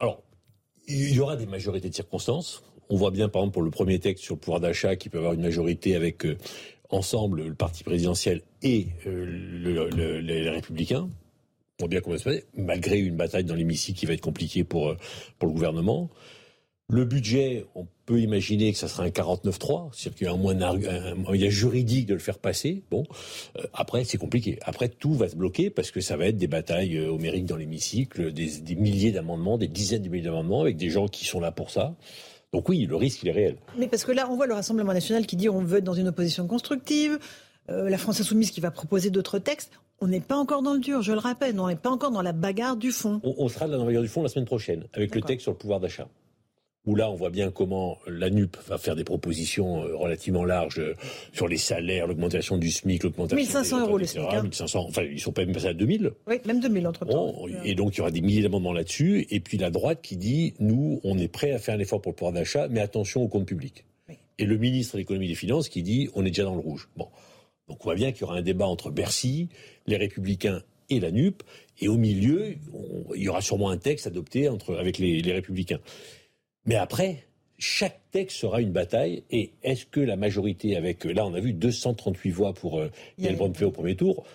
Alors, 0.00 0.22
il 0.86 1.14
y 1.14 1.20
aura 1.20 1.36
des 1.36 1.46
majorités 1.46 1.88
de 1.88 1.94
circonstances. 1.94 2.62
On 2.90 2.96
voit 2.96 3.10
bien, 3.10 3.28
par 3.28 3.42
exemple, 3.42 3.54
pour 3.54 3.62
le 3.62 3.70
premier 3.70 3.98
texte 3.98 4.24
sur 4.24 4.34
le 4.36 4.40
pouvoir 4.40 4.60
d'achat, 4.60 4.96
qui 4.96 5.08
peut 5.08 5.18
avoir 5.18 5.34
une 5.34 5.42
majorité 5.42 5.94
avec 5.94 6.24
euh, 6.24 6.38
ensemble 6.88 7.44
le 7.44 7.54
parti 7.54 7.84
présidentiel 7.84 8.42
et 8.62 8.88
euh, 9.06 10.20
les 10.20 10.48
républicains. 10.48 11.08
On 11.80 11.84
voit 11.84 11.88
bien 11.88 12.00
comment 12.00 12.16
ça 12.16 12.24
se 12.24 12.28
passe, 12.30 12.46
malgré 12.56 12.98
une 12.98 13.16
bataille 13.16 13.44
dans 13.44 13.54
l'hémicycle 13.54 14.00
qui 14.00 14.06
va 14.06 14.14
être 14.14 14.20
compliquée 14.20 14.64
pour, 14.64 14.88
euh, 14.88 14.96
pour 15.38 15.48
le 15.48 15.54
gouvernement. 15.54 16.10
Le 16.90 17.04
budget, 17.04 17.66
on 17.74 17.86
peut 18.06 18.18
imaginer 18.18 18.72
que 18.72 18.78
ça 18.78 18.88
sera 18.88 19.02
un 19.02 19.10
49-3, 19.10 19.90
c'est-à-dire 19.92 20.16
qu'il 20.16 20.26
y 20.26 20.30
a 20.30 20.32
un, 20.32 21.14
moyen 21.16 21.50
juridique 21.50 22.06
de 22.06 22.14
le 22.14 22.18
faire 22.18 22.38
passer. 22.38 22.82
Bon, 22.90 23.04
euh, 23.58 23.62
après 23.74 24.04
c'est 24.04 24.16
compliqué. 24.16 24.58
Après 24.62 24.88
tout 24.88 25.12
va 25.12 25.28
se 25.28 25.36
bloquer 25.36 25.68
parce 25.68 25.90
que 25.90 26.00
ça 26.00 26.16
va 26.16 26.28
être 26.28 26.38
des 26.38 26.46
batailles 26.46 26.96
euh, 26.96 27.10
homériques 27.10 27.44
dans 27.44 27.56
l'hémicycle, 27.56 28.32
des, 28.32 28.74
milliers 28.74 29.12
d'amendements, 29.12 29.58
des 29.58 29.68
dizaines 29.68 30.00
de 30.00 30.08
milliers 30.08 30.24
d'amendements 30.24 30.62
avec 30.62 30.78
des 30.78 30.88
gens 30.88 31.08
qui 31.08 31.26
sont 31.26 31.40
là 31.40 31.52
pour 31.52 31.70
ça. 31.70 31.94
Donc 32.54 32.70
oui, 32.70 32.86
le 32.86 32.96
risque 32.96 33.22
il 33.22 33.28
est 33.28 33.32
réel. 33.32 33.56
Mais 33.76 33.86
parce 33.86 34.06
que 34.06 34.12
là, 34.12 34.26
on 34.30 34.36
voit 34.36 34.46
le 34.46 34.54
Rassemblement 34.54 34.94
national 34.94 35.26
qui 35.26 35.36
dit 35.36 35.50
on 35.50 35.60
veut 35.60 35.80
être 35.80 35.84
dans 35.84 35.92
une 35.92 36.08
opposition 36.08 36.46
constructive. 36.46 37.18
Euh, 37.68 37.90
la 37.90 37.98
France 37.98 38.18
insoumise 38.18 38.50
qui 38.50 38.62
va 38.62 38.70
proposer 38.70 39.10
d'autres 39.10 39.38
textes. 39.38 39.72
On 40.00 40.06
n'est 40.06 40.20
pas 40.20 40.36
encore 40.36 40.62
dans 40.62 40.72
le 40.72 40.80
dur, 40.80 41.02
je 41.02 41.12
le 41.12 41.18
rappelle, 41.18 41.60
on 41.60 41.68
n'est 41.68 41.76
pas 41.76 41.90
encore 41.90 42.12
dans 42.12 42.22
la 42.22 42.32
bagarre 42.32 42.78
du 42.78 42.92
fond. 42.92 43.20
On, 43.24 43.48
sera 43.48 43.68
dans 43.68 43.76
la 43.76 43.84
bagarre 43.84 44.02
du 44.02 44.08
fond 44.08 44.22
la 44.22 44.30
semaine 44.30 44.46
prochaine, 44.46 44.84
avec 44.94 45.14
le 45.14 45.20
texte 45.20 45.42
sur 45.42 45.52
le 45.52 45.58
pouvoir 45.58 45.80
d'achat 45.80 46.08
où 46.86 46.94
là, 46.94 47.10
on 47.10 47.14
voit 47.14 47.30
bien 47.30 47.50
comment 47.50 47.98
la 48.06 48.30
NUP 48.30 48.56
va 48.66 48.78
faire 48.78 48.96
des 48.96 49.04
propositions 49.04 49.84
euh, 49.84 49.94
relativement 49.94 50.44
larges 50.44 50.78
euh, 50.78 50.94
sur 51.32 51.48
les 51.48 51.58
salaires, 51.58 52.06
l'augmentation 52.06 52.56
du 52.56 52.70
SMIC, 52.70 53.02
l'augmentation 53.02 53.36
1500 53.36 53.80
euros 53.80 53.98
le 53.98 54.06
SMIC. 54.06 54.24
Hein. 54.32 54.42
1500, 54.42 54.86
enfin, 54.88 55.02
ils 55.02 55.20
sont 55.20 55.32
pas 55.32 55.44
même 55.44 55.54
passés 55.54 55.66
à 55.66 55.74
2000. 55.74 56.12
Oui, 56.26 56.36
même 56.46 56.60
2000 56.60 56.86
entre-temps. 56.86 57.46
et 57.64 57.74
donc, 57.74 57.94
il 57.94 57.98
y 57.98 58.00
aura 58.00 58.10
des 58.10 58.20
milliers 58.20 58.42
d'amendements 58.42 58.72
là-dessus. 58.72 59.26
Et 59.30 59.40
puis, 59.40 59.58
la 59.58 59.70
droite 59.70 60.00
qui 60.02 60.16
dit, 60.16 60.54
nous, 60.60 61.00
on 61.04 61.18
est 61.18 61.28
prêt 61.28 61.52
à 61.52 61.58
faire 61.58 61.74
un 61.74 61.78
effort 61.78 62.00
pour 62.00 62.12
le 62.12 62.16
pouvoir 62.16 62.32
d'achat, 62.32 62.68
mais 62.68 62.80
attention 62.80 63.22
au 63.22 63.28
compte 63.28 63.46
public. 63.46 63.84
Et 64.38 64.46
le 64.46 64.56
ministre 64.56 64.94
de 64.94 64.98
l'économie 64.98 65.26
et 65.26 65.30
des 65.30 65.34
finances 65.34 65.68
qui 65.68 65.82
dit, 65.82 66.08
on 66.14 66.24
est 66.24 66.30
déjà 66.30 66.44
dans 66.44 66.54
le 66.54 66.60
rouge. 66.60 66.88
Bon. 66.96 67.08
Donc, 67.68 67.78
on 67.80 67.84
voit 67.84 67.96
bien 67.96 68.12
qu'il 68.12 68.22
y 68.22 68.24
aura 68.24 68.36
un 68.36 68.42
débat 68.42 68.66
entre 68.66 68.90
Bercy, 68.90 69.48
les 69.86 69.96
Républicains 69.96 70.62
et 70.88 71.00
la 71.00 71.10
NUP. 71.10 71.42
Et 71.80 71.88
au 71.88 71.96
milieu, 71.96 72.54
il 73.14 73.22
y 73.22 73.28
aura 73.28 73.42
sûrement 73.42 73.70
un 73.70 73.76
texte 73.76 74.06
adopté 74.06 74.48
entre, 74.48 74.76
avec 74.76 74.98
les, 74.98 75.20
les 75.20 75.32
Républicains. 75.32 75.80
Mais 76.68 76.74
après, 76.74 77.24
chaque 77.56 77.98
texte 78.10 78.36
sera 78.36 78.60
une 78.60 78.72
bataille. 78.72 79.24
Et 79.30 79.52
est-ce 79.62 79.86
que 79.86 80.00
la 80.00 80.16
majorité, 80.16 80.76
avec 80.76 81.04
là, 81.04 81.24
on 81.24 81.32
a 81.32 81.40
vu 81.40 81.54
238 81.54 82.30
voix 82.30 82.52
pour 82.52 82.78
euh, 82.78 82.90
Yael 83.16 83.38
au 83.40 83.70
premier 83.70 83.96
tour, 83.96 84.26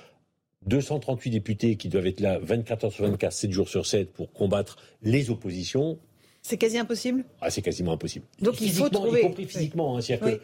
238 0.65 1.29
députés 1.29 1.75
qui 1.75 1.89
doivent 1.89 2.07
être 2.07 2.21
là 2.21 2.39
24 2.39 2.85
heures 2.85 2.91
sur 2.91 3.05
24, 3.05 3.31
7 3.31 3.51
jours 3.51 3.69
sur 3.69 3.85
7 3.85 4.11
pour 4.11 4.33
combattre 4.33 4.77
les 5.03 5.29
oppositions. 5.29 5.99
C'est 6.41 6.57
quasi 6.57 6.79
impossible? 6.79 7.23
Ah, 7.39 7.51
C'est 7.51 7.61
quasiment 7.61 7.93
impossible. 7.93 8.25
Donc 8.41 8.59
il 8.61 8.71
faut 8.71 8.89
trouver. 8.89 9.19
Y 9.19 9.23
compris 9.23 9.45
physiquement. 9.45 9.97
Hein, 9.97 10.01
que 10.01 10.41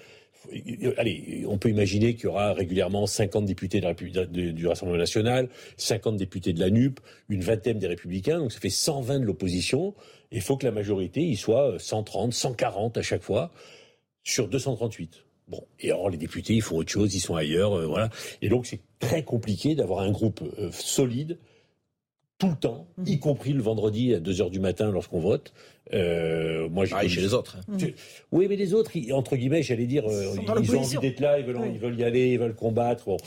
Allez, 0.97 1.43
on 1.47 1.57
peut 1.57 1.69
imaginer 1.69 2.15
qu'il 2.15 2.25
y 2.25 2.27
aura 2.27 2.53
régulièrement 2.53 3.05
50 3.05 3.45
députés 3.45 3.81
du 3.81 4.67
Rassemblement 4.67 4.97
national, 4.97 5.49
50 5.77 6.17
députés 6.17 6.53
de 6.53 6.59
la 6.59 6.69
NUP, 6.69 6.99
une 7.27 7.41
vingtaine 7.41 7.77
des 7.77 7.87
Républicains, 7.87 8.39
donc 8.39 8.51
ça 8.51 8.59
fait 8.59 8.69
120 8.69 9.19
de 9.19 9.25
l'opposition. 9.25 9.93
Il 10.31 10.41
faut 10.41 10.57
que 10.57 10.65
la 10.65 10.71
majorité 10.71 11.21
y 11.21 11.35
soit 11.35 11.77
130, 11.77 12.33
140 12.33 12.97
à 12.97 13.01
chaque 13.01 13.23
fois 13.23 13.51
sur 14.23 14.47
238. 14.47 15.25
Bon, 15.49 15.65
et 15.79 15.91
alors 15.91 16.09
les 16.09 16.17
députés, 16.17 16.53
ils 16.53 16.61
font 16.61 16.77
autre 16.77 16.91
chose, 16.91 17.13
ils 17.15 17.19
sont 17.19 17.35
ailleurs, 17.35 17.73
euh, 17.73 17.85
voilà. 17.85 18.09
Et 18.41 18.49
donc 18.49 18.67
c'est 18.67 18.81
très 18.99 19.23
compliqué 19.23 19.75
d'avoir 19.75 20.01
un 20.01 20.11
groupe 20.11 20.41
euh, 20.59 20.69
solide 20.71 21.37
tout 22.39 22.47
le 22.47 22.55
temps, 22.55 22.87
mhm. 22.97 23.07
y 23.07 23.19
compris 23.19 23.51
le 23.51 23.61
vendredi 23.61 24.13
à 24.13 24.19
2 24.19 24.41
heures 24.41 24.49
du 24.49 24.59
matin 24.59 24.89
lorsqu'on 24.91 25.19
vote. 25.19 25.53
Euh, 25.93 26.69
moi, 26.69 26.85
j'ai 26.85 27.09
chez 27.09 27.21
les 27.21 27.33
autres. 27.33 27.57
Hein. 27.57 27.77
Oui, 28.31 28.47
mais 28.47 28.55
les 28.55 28.73
autres, 28.73 28.91
entre 29.11 29.35
guillemets, 29.35 29.63
j'allais 29.63 29.87
dire, 29.87 30.07
euh, 30.07 30.35
ils, 30.41 30.75
ont 30.75 30.79
envie 30.79 30.97
d'être 30.97 31.19
là, 31.19 31.39
ils 31.39 31.45
veulent, 31.45 31.99
y 31.99 32.03
aller, 32.03 32.29
ils 32.29 32.39
veulent 32.39 32.55
combattre. 32.55 33.05
Bon. 33.05 33.17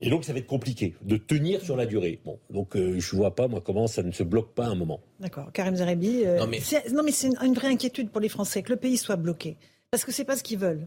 Et 0.00 0.10
donc, 0.10 0.24
ça 0.24 0.32
va 0.32 0.38
être 0.38 0.46
compliqué 0.46 0.94
de 1.02 1.16
tenir 1.16 1.60
sur 1.60 1.76
la 1.76 1.84
durée. 1.84 2.20
Bon, 2.24 2.38
donc, 2.50 2.76
euh, 2.76 2.98
je 2.98 3.16
vois 3.16 3.34
pas, 3.34 3.48
moi, 3.48 3.60
comment 3.60 3.86
ça 3.86 4.02
ne 4.02 4.12
se 4.12 4.22
bloque 4.22 4.54
pas 4.54 4.66
un 4.66 4.76
moment. 4.76 5.00
D'accord. 5.18 5.50
Karim 5.52 5.74
Zerebi. 5.74 6.22
Euh, 6.24 6.38
non, 6.38 7.02
mais 7.02 7.12
c'est 7.12 7.28
une 7.42 7.54
vraie 7.54 7.68
inquiétude 7.68 8.10
pour 8.10 8.20
les 8.20 8.28
Français 8.28 8.62
que 8.62 8.70
le 8.70 8.76
pays 8.76 8.96
soit 8.96 9.16
bloqué. 9.16 9.56
Parce 9.90 10.04
que 10.04 10.12
c'est 10.12 10.24
pas 10.24 10.36
ce 10.36 10.42
qu'ils 10.42 10.58
veulent. 10.58 10.86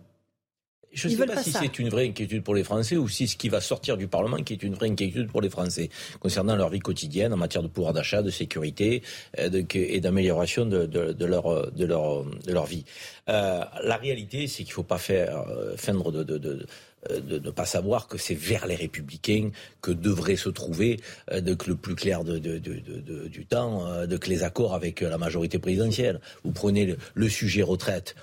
Je 0.93 1.07
ne 1.07 1.15
sais 1.15 1.26
pas, 1.26 1.41
si 1.41 1.51
c'est 1.51 1.80
une 1.80 1.89
vraie 1.89 2.07
inquiétude 2.07 2.43
pour 2.43 2.53
les 2.53 2.63
Français 2.63 2.97
ou 2.97 3.07
si 3.07 3.27
ce 3.27 3.38
qui 3.38 3.47
va 3.47 3.61
sortir 3.61 3.95
du 3.95 4.07
Parlement 4.07 4.38
qui 4.38 4.53
est 4.53 4.63
une 4.63 4.73
vraie 4.73 4.89
inquiétude 4.89 5.30
pour 5.30 5.41
les 5.41 5.49
Français 5.49 5.89
concernant 6.19 6.55
leur 6.55 6.69
vie 6.69 6.80
quotidienne 6.80 7.34
en 7.34 7.38
matière 7.38 7.63
de 7.63 7.69
pouvoir 7.69 7.93
d'achat, 7.93 8.22
de 8.22 8.30
sécurité 8.30 9.01
euh, 9.39 9.63
et 9.73 10.01
d'amélioration 10.01 10.65
de, 10.65 10.85
de, 10.85 11.26
leur, 11.26 11.72
de, 11.72 11.85
leur, 11.85 12.26
de 12.26 12.51
leur 12.51 12.65
vie. 12.65 12.84
Euh, 13.30 13.63
la 13.84 13.95
réalité, 13.95 14.47
c'est 14.47 14.63
qu'il 14.63 14.72
ne 14.72 14.76
faut 14.76 14.84
pas 14.84 14.97
faire 14.97 15.45
euh, 15.49 15.77
feindre 15.77 16.11
de, 16.11 16.23
de 16.23 16.65
de 17.09 17.39
ne 17.39 17.49
pas 17.49 17.65
savoir 17.65 18.07
que 18.07 18.19
c'est 18.19 18.35
vers 18.35 18.68
les 18.68 18.76
républicains 18.76 19.49
que 19.81 19.89
devrait 19.89 20.35
se 20.35 20.49
trouver 20.49 20.99
de, 21.34 21.55
que 21.55 21.68
le 21.68 21.76
plus 21.76 21.95
clair 21.95 22.23
de, 22.23 22.38
du 22.38 23.45
temps, 23.47 24.05
de 24.05 24.18
que 24.18 24.30
les 24.30 24.43
accords 24.43 24.76
avec 24.76 25.01
la 25.01 25.18
majorité 25.18 25.57
présidentielle. 25.57 26.22
Vous 26.43 26.51
prenez 26.51 26.95
le 27.15 27.27
sujet 27.27 27.63
retraite. 27.63 28.15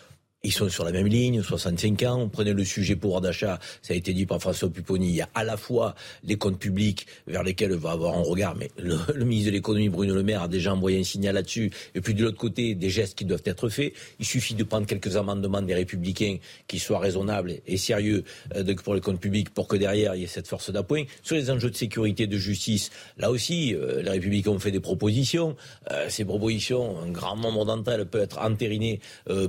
Ils 0.44 0.52
sont 0.52 0.68
sur 0.68 0.84
la 0.84 0.92
même 0.92 1.08
ligne, 1.08 1.42
65 1.42 2.00
ans. 2.04 2.20
On 2.20 2.28
prenait 2.28 2.52
le 2.52 2.64
sujet 2.64 2.94
pouvoir 2.94 3.20
d'achat, 3.20 3.58
ça 3.82 3.92
a 3.92 3.96
été 3.96 4.12
dit 4.12 4.24
par 4.24 4.40
François 4.40 4.70
Pupponi. 4.70 5.08
Il 5.08 5.16
y 5.16 5.20
a 5.20 5.28
à 5.34 5.42
la 5.42 5.56
fois 5.56 5.96
les 6.22 6.36
comptes 6.36 6.60
publics 6.60 7.08
vers 7.26 7.42
lesquels 7.42 7.72
va 7.72 7.90
avoir 7.90 8.16
un 8.16 8.22
regard, 8.22 8.54
mais 8.54 8.70
le, 8.78 9.24
ministre 9.24 9.50
de 9.50 9.56
l'économie, 9.56 9.88
Bruno 9.88 10.14
Le 10.14 10.22
Maire, 10.22 10.42
a 10.42 10.48
déjà 10.48 10.72
envoyé 10.72 11.00
un 11.00 11.02
signal 11.02 11.34
là-dessus. 11.34 11.72
Et 11.96 12.00
puis 12.00 12.14
de 12.14 12.22
l'autre 12.22 12.36
côté, 12.36 12.76
des 12.76 12.88
gestes 12.88 13.18
qui 13.18 13.24
doivent 13.24 13.42
être 13.46 13.68
faits. 13.68 13.92
Il 14.20 14.26
suffit 14.26 14.54
de 14.54 14.62
prendre 14.62 14.86
quelques 14.86 15.16
amendements 15.16 15.60
des 15.60 15.74
républicains 15.74 16.36
qui 16.68 16.78
soient 16.78 17.00
raisonnables 17.00 17.54
et 17.66 17.76
sérieux 17.76 18.22
euh, 18.54 18.76
pour 18.84 18.94
les 18.94 19.00
comptes 19.00 19.20
publics 19.20 19.50
pour 19.50 19.66
que 19.66 19.74
derrière 19.74 20.14
il 20.14 20.20
y 20.20 20.24
ait 20.24 20.28
cette 20.28 20.46
force 20.46 20.70
d'appoint. 20.70 21.02
Sur 21.24 21.34
les 21.34 21.50
enjeux 21.50 21.70
de 21.70 21.76
sécurité, 21.76 22.28
de 22.28 22.38
justice, 22.38 22.90
là 23.16 23.32
aussi, 23.32 23.74
euh, 23.74 24.02
les 24.02 24.10
républicains 24.10 24.52
ont 24.52 24.60
fait 24.60 24.70
des 24.70 24.78
propositions. 24.78 25.56
Euh, 25.90 26.08
ces 26.08 26.24
propositions, 26.24 26.96
un 27.02 27.10
grand 27.10 27.36
nombre 27.36 27.64
d'entre 27.64 27.90
elles 27.90 28.06
peut 28.06 28.20
être 28.20 28.38
entérinées 28.38 29.00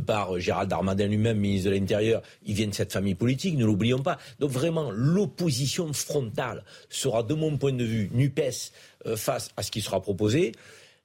par 0.06 0.40
Gérald 0.40 0.70
Darmanin 0.70 0.79
lui-même, 0.82 1.38
ministre 1.38 1.70
de 1.70 1.76
l'Intérieur, 1.76 2.22
il 2.46 2.56
vient 2.56 2.68
de 2.68 2.74
cette 2.74 2.94
famille 2.94 3.16
politique, 3.16 3.58
ne 3.58 3.66
l'oublions 3.66 4.00
pas. 4.00 4.18
Donc 4.40 4.52
vraiment, 4.52 4.92
l'opposition 4.92 5.92
frontale 5.94 6.64
sera, 6.90 7.24
de 7.24 7.34
mon 7.34 7.58
point 7.58 7.74
de 7.74 7.84
vue, 7.84 8.10
NUPES 8.14 8.72
euh, 9.06 9.16
face 9.16 9.50
à 9.58 9.64
ce 9.64 9.72
qui 9.72 9.82
sera 9.82 10.02
proposé. 10.02 10.52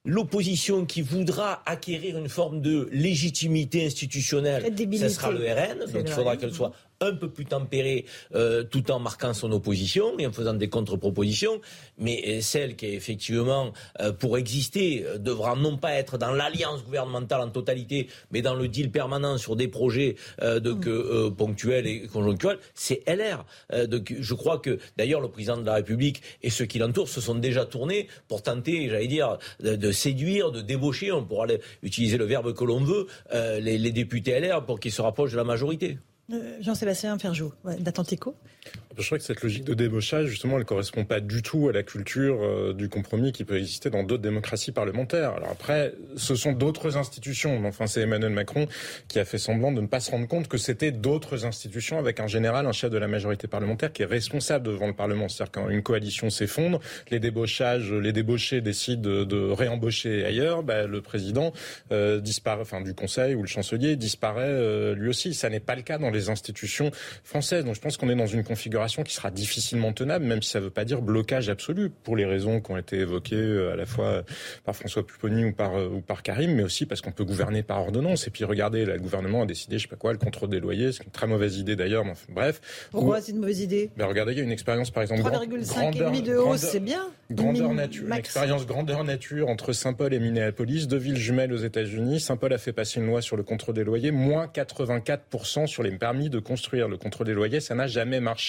L'opposition 0.06 0.84
qui 0.84 1.00
voudra 1.00 1.62
acquérir 1.64 2.18
une 2.18 2.28
forme 2.28 2.60
de 2.60 2.88
légitimité 2.92 3.86
institutionnelle, 3.86 4.62
ce 4.76 5.08
sera 5.08 5.30
le 5.30 5.38
RN. 5.38 5.90
Donc 5.92 6.02
il 6.06 6.12
faudra 6.12 6.36
qu'elle 6.36 6.52
soit 6.52 6.72
un 7.04 7.14
peu 7.14 7.28
plus 7.28 7.44
tempéré 7.44 8.06
euh, 8.34 8.64
tout 8.64 8.90
en 8.90 8.98
marquant 8.98 9.34
son 9.34 9.52
opposition 9.52 10.18
et 10.18 10.26
en 10.26 10.32
faisant 10.32 10.54
des 10.54 10.68
contre-propositions, 10.68 11.60
mais 11.98 12.22
euh, 12.26 12.40
celle 12.40 12.76
qui 12.76 12.86
effectivement, 12.86 13.72
euh, 14.00 14.12
pour 14.12 14.38
exister, 14.38 15.04
devra 15.18 15.56
non 15.56 15.76
pas 15.76 15.94
être 15.94 16.18
dans 16.18 16.32
l'alliance 16.32 16.84
gouvernementale 16.84 17.40
en 17.40 17.50
totalité, 17.50 18.08
mais 18.30 18.42
dans 18.42 18.54
le 18.54 18.68
deal 18.68 18.90
permanent 18.90 19.38
sur 19.38 19.56
des 19.56 19.68
projets 19.68 20.16
de, 20.40 20.72
que, 20.72 21.28
ponctuels 21.30 21.86
et 21.86 22.06
conjoncturels, 22.06 22.58
c'est 22.74 23.02
LR. 23.06 23.44
donc 23.86 24.14
je 24.18 24.34
crois 24.34 24.58
que 24.58 24.78
d'ailleurs 24.96 25.20
le 25.20 25.28
président 25.28 25.56
de 25.56 25.66
la 25.66 25.74
République 25.74 26.22
et 26.42 26.50
ceux 26.50 26.64
qui 26.64 26.78
l'entourent 26.78 27.08
se 27.08 27.20
sont 27.20 27.34
déjà 27.34 27.64
tournés 27.64 28.08
pour 28.28 28.42
tenter, 28.42 28.88
j'allais 28.88 29.06
dire, 29.06 29.38
de, 29.60 29.92
séduire, 29.92 30.50
de 30.50 30.60
débaucher, 30.60 31.12
on 31.12 31.24
pourra 31.24 31.46
utiliser 31.82 32.16
le 32.16 32.24
verbe 32.24 32.54
que 32.54 32.64
l'on 32.64 32.80
veut, 32.80 33.06
les, 33.32 33.78
les 33.78 33.92
députés 33.92 34.38
LR 34.38 34.64
pour 34.64 34.80
qu'ils 34.80 34.92
se 34.92 35.02
rapprochent 35.02 35.32
de 35.32 35.36
la 35.36 35.44
majorité. 35.44 35.98
Euh, 36.32 36.56
Jean-Sébastien 36.60 37.18
Ferjou, 37.18 37.52
d'Atlantico. 37.78 38.34
Je 38.96 39.04
crois 39.06 39.18
que 39.18 39.24
cette 39.24 39.42
logique 39.42 39.64
de 39.64 39.74
débauchage, 39.74 40.28
justement, 40.28 40.56
elle 40.56 40.64
correspond 40.64 41.04
pas 41.04 41.18
du 41.18 41.42
tout 41.42 41.68
à 41.68 41.72
la 41.72 41.82
culture 41.82 42.38
euh, 42.40 42.72
du 42.72 42.88
compromis 42.88 43.32
qui 43.32 43.44
peut 43.44 43.58
exister 43.58 43.90
dans 43.90 44.04
d'autres 44.04 44.22
démocraties 44.22 44.70
parlementaires. 44.70 45.32
Alors 45.32 45.50
après, 45.50 45.94
ce 46.16 46.36
sont 46.36 46.52
d'autres 46.52 46.96
institutions. 46.96 47.66
Enfin, 47.66 47.88
c'est 47.88 48.02
Emmanuel 48.02 48.30
Macron 48.30 48.68
qui 49.08 49.18
a 49.18 49.24
fait 49.24 49.38
semblant 49.38 49.72
de 49.72 49.80
ne 49.80 49.88
pas 49.88 49.98
se 49.98 50.12
rendre 50.12 50.28
compte 50.28 50.46
que 50.46 50.58
c'était 50.58 50.92
d'autres 50.92 51.44
institutions 51.44 51.98
avec 51.98 52.20
un 52.20 52.28
général, 52.28 52.66
un 52.66 52.72
chef 52.72 52.90
de 52.90 52.98
la 52.98 53.08
majorité 53.08 53.48
parlementaire 53.48 53.92
qui 53.92 54.02
est 54.02 54.06
responsable 54.06 54.66
devant 54.66 54.86
le 54.86 54.92
Parlement. 54.92 55.28
C'est-à-dire 55.28 55.50
quand 55.50 55.68
une 55.68 55.82
coalition 55.82 56.30
s'effondre, 56.30 56.80
les 57.10 57.18
débauchages, 57.18 57.92
les 57.92 58.12
débauchés 58.12 58.60
décident 58.60 59.24
de, 59.24 59.50
réembaucher 59.50 60.24
ailleurs, 60.24 60.62
bah, 60.62 60.86
le 60.86 61.00
président 61.00 61.52
euh, 61.90 62.20
disparaît, 62.20 62.62
enfin 62.62 62.80
du 62.80 62.94
Conseil 62.94 63.34
ou 63.34 63.42
le 63.42 63.48
chancelier 63.48 63.96
disparaît 63.96 64.94
lui 64.94 65.08
aussi. 65.08 65.34
Ça 65.34 65.50
n'est 65.50 65.58
pas 65.58 65.74
le 65.74 65.82
cas 65.82 65.98
dans 65.98 66.10
les 66.10 66.28
institutions 66.28 66.92
françaises. 67.24 67.64
Donc 67.64 67.74
je 67.74 67.80
pense 67.80 67.96
qu'on 67.96 68.08
est 68.08 68.14
dans 68.14 68.26
une 68.26 68.44
configuration 68.54 69.02
qui 69.02 69.12
sera 69.12 69.32
difficilement 69.32 69.92
tenable, 69.92 70.24
même 70.24 70.40
si 70.40 70.50
ça 70.50 70.60
ne 70.60 70.64
veut 70.64 70.70
pas 70.70 70.84
dire 70.84 71.02
blocage 71.02 71.48
absolu, 71.48 71.90
pour 71.90 72.14
les 72.14 72.24
raisons 72.24 72.60
qui 72.60 72.70
ont 72.70 72.76
été 72.76 72.98
évoquées 72.98 73.34
euh, 73.34 73.72
à 73.72 73.76
la 73.76 73.84
fois 73.84 74.22
par 74.64 74.76
François 74.76 75.04
Pupponi 75.04 75.44
ou 75.44 75.52
par, 75.52 75.74
euh, 75.76 75.88
ou 75.88 76.00
par 76.00 76.22
Karim, 76.22 76.54
mais 76.54 76.62
aussi 76.62 76.86
parce 76.86 77.00
qu'on 77.00 77.10
peut 77.10 77.24
gouverner 77.24 77.64
par 77.64 77.80
ordonnance. 77.80 78.28
Et 78.28 78.30
puis 78.30 78.44
regardez, 78.44 78.84
le 78.84 78.96
gouvernement 79.00 79.42
a 79.42 79.46
décidé, 79.46 79.78
je 79.78 79.82
sais 79.82 79.88
pas 79.88 79.96
quoi, 79.96 80.12
le 80.12 80.18
contrôle 80.18 80.50
des 80.50 80.60
loyers, 80.60 80.92
c'est 80.92 81.02
une 81.02 81.10
très 81.10 81.26
mauvaise 81.26 81.58
idée 81.58 81.74
d'ailleurs. 81.74 82.04
bref. 82.28 82.60
Pourquoi 82.92 83.20
c'est 83.20 83.32
une 83.32 83.40
mauvaise 83.40 83.60
idée? 83.60 83.90
Ben 83.96 84.06
Regardez, 84.06 84.32
il 84.32 84.38
y 84.38 84.40
a 84.40 84.44
une 84.44 84.52
expérience 84.52 84.92
par 84.92 85.02
exemple. 85.02 85.22
3,5 85.22 86.22
de 86.22 86.36
hausse, 86.36 86.60
c'est 86.60 86.78
bien. 86.78 87.10
Grandeur 87.30 87.72
nature, 87.72 88.06
une 88.06 88.12
expérience 88.12 88.66
grandeur 88.66 89.02
nature 89.02 89.48
entre 89.48 89.72
Saint-Paul 89.72 90.12
et 90.12 90.20
Minneapolis, 90.20 90.86
deux 90.86 90.98
villes 90.98 91.16
jumelles 91.16 91.52
aux 91.52 91.56
États-Unis. 91.56 92.20
Saint-Paul 92.20 92.52
a 92.52 92.58
fait 92.58 92.74
passer 92.74 93.00
une 93.00 93.06
loi 93.06 93.22
sur 93.22 93.36
le 93.36 93.42
contrôle 93.42 93.74
des 93.74 93.82
loyers, 93.82 94.10
moins 94.10 94.46
84% 94.46 95.66
sur 95.66 95.82
les 95.82 95.90
permis 95.92 96.28
de 96.28 96.38
construire. 96.38 96.86
Le 96.86 96.98
contrôle 96.98 97.26
des 97.26 97.32
loyers, 97.32 97.60
ça 97.60 97.74
n'a 97.74 97.86
jamais 97.86 98.20
marché 98.20 98.43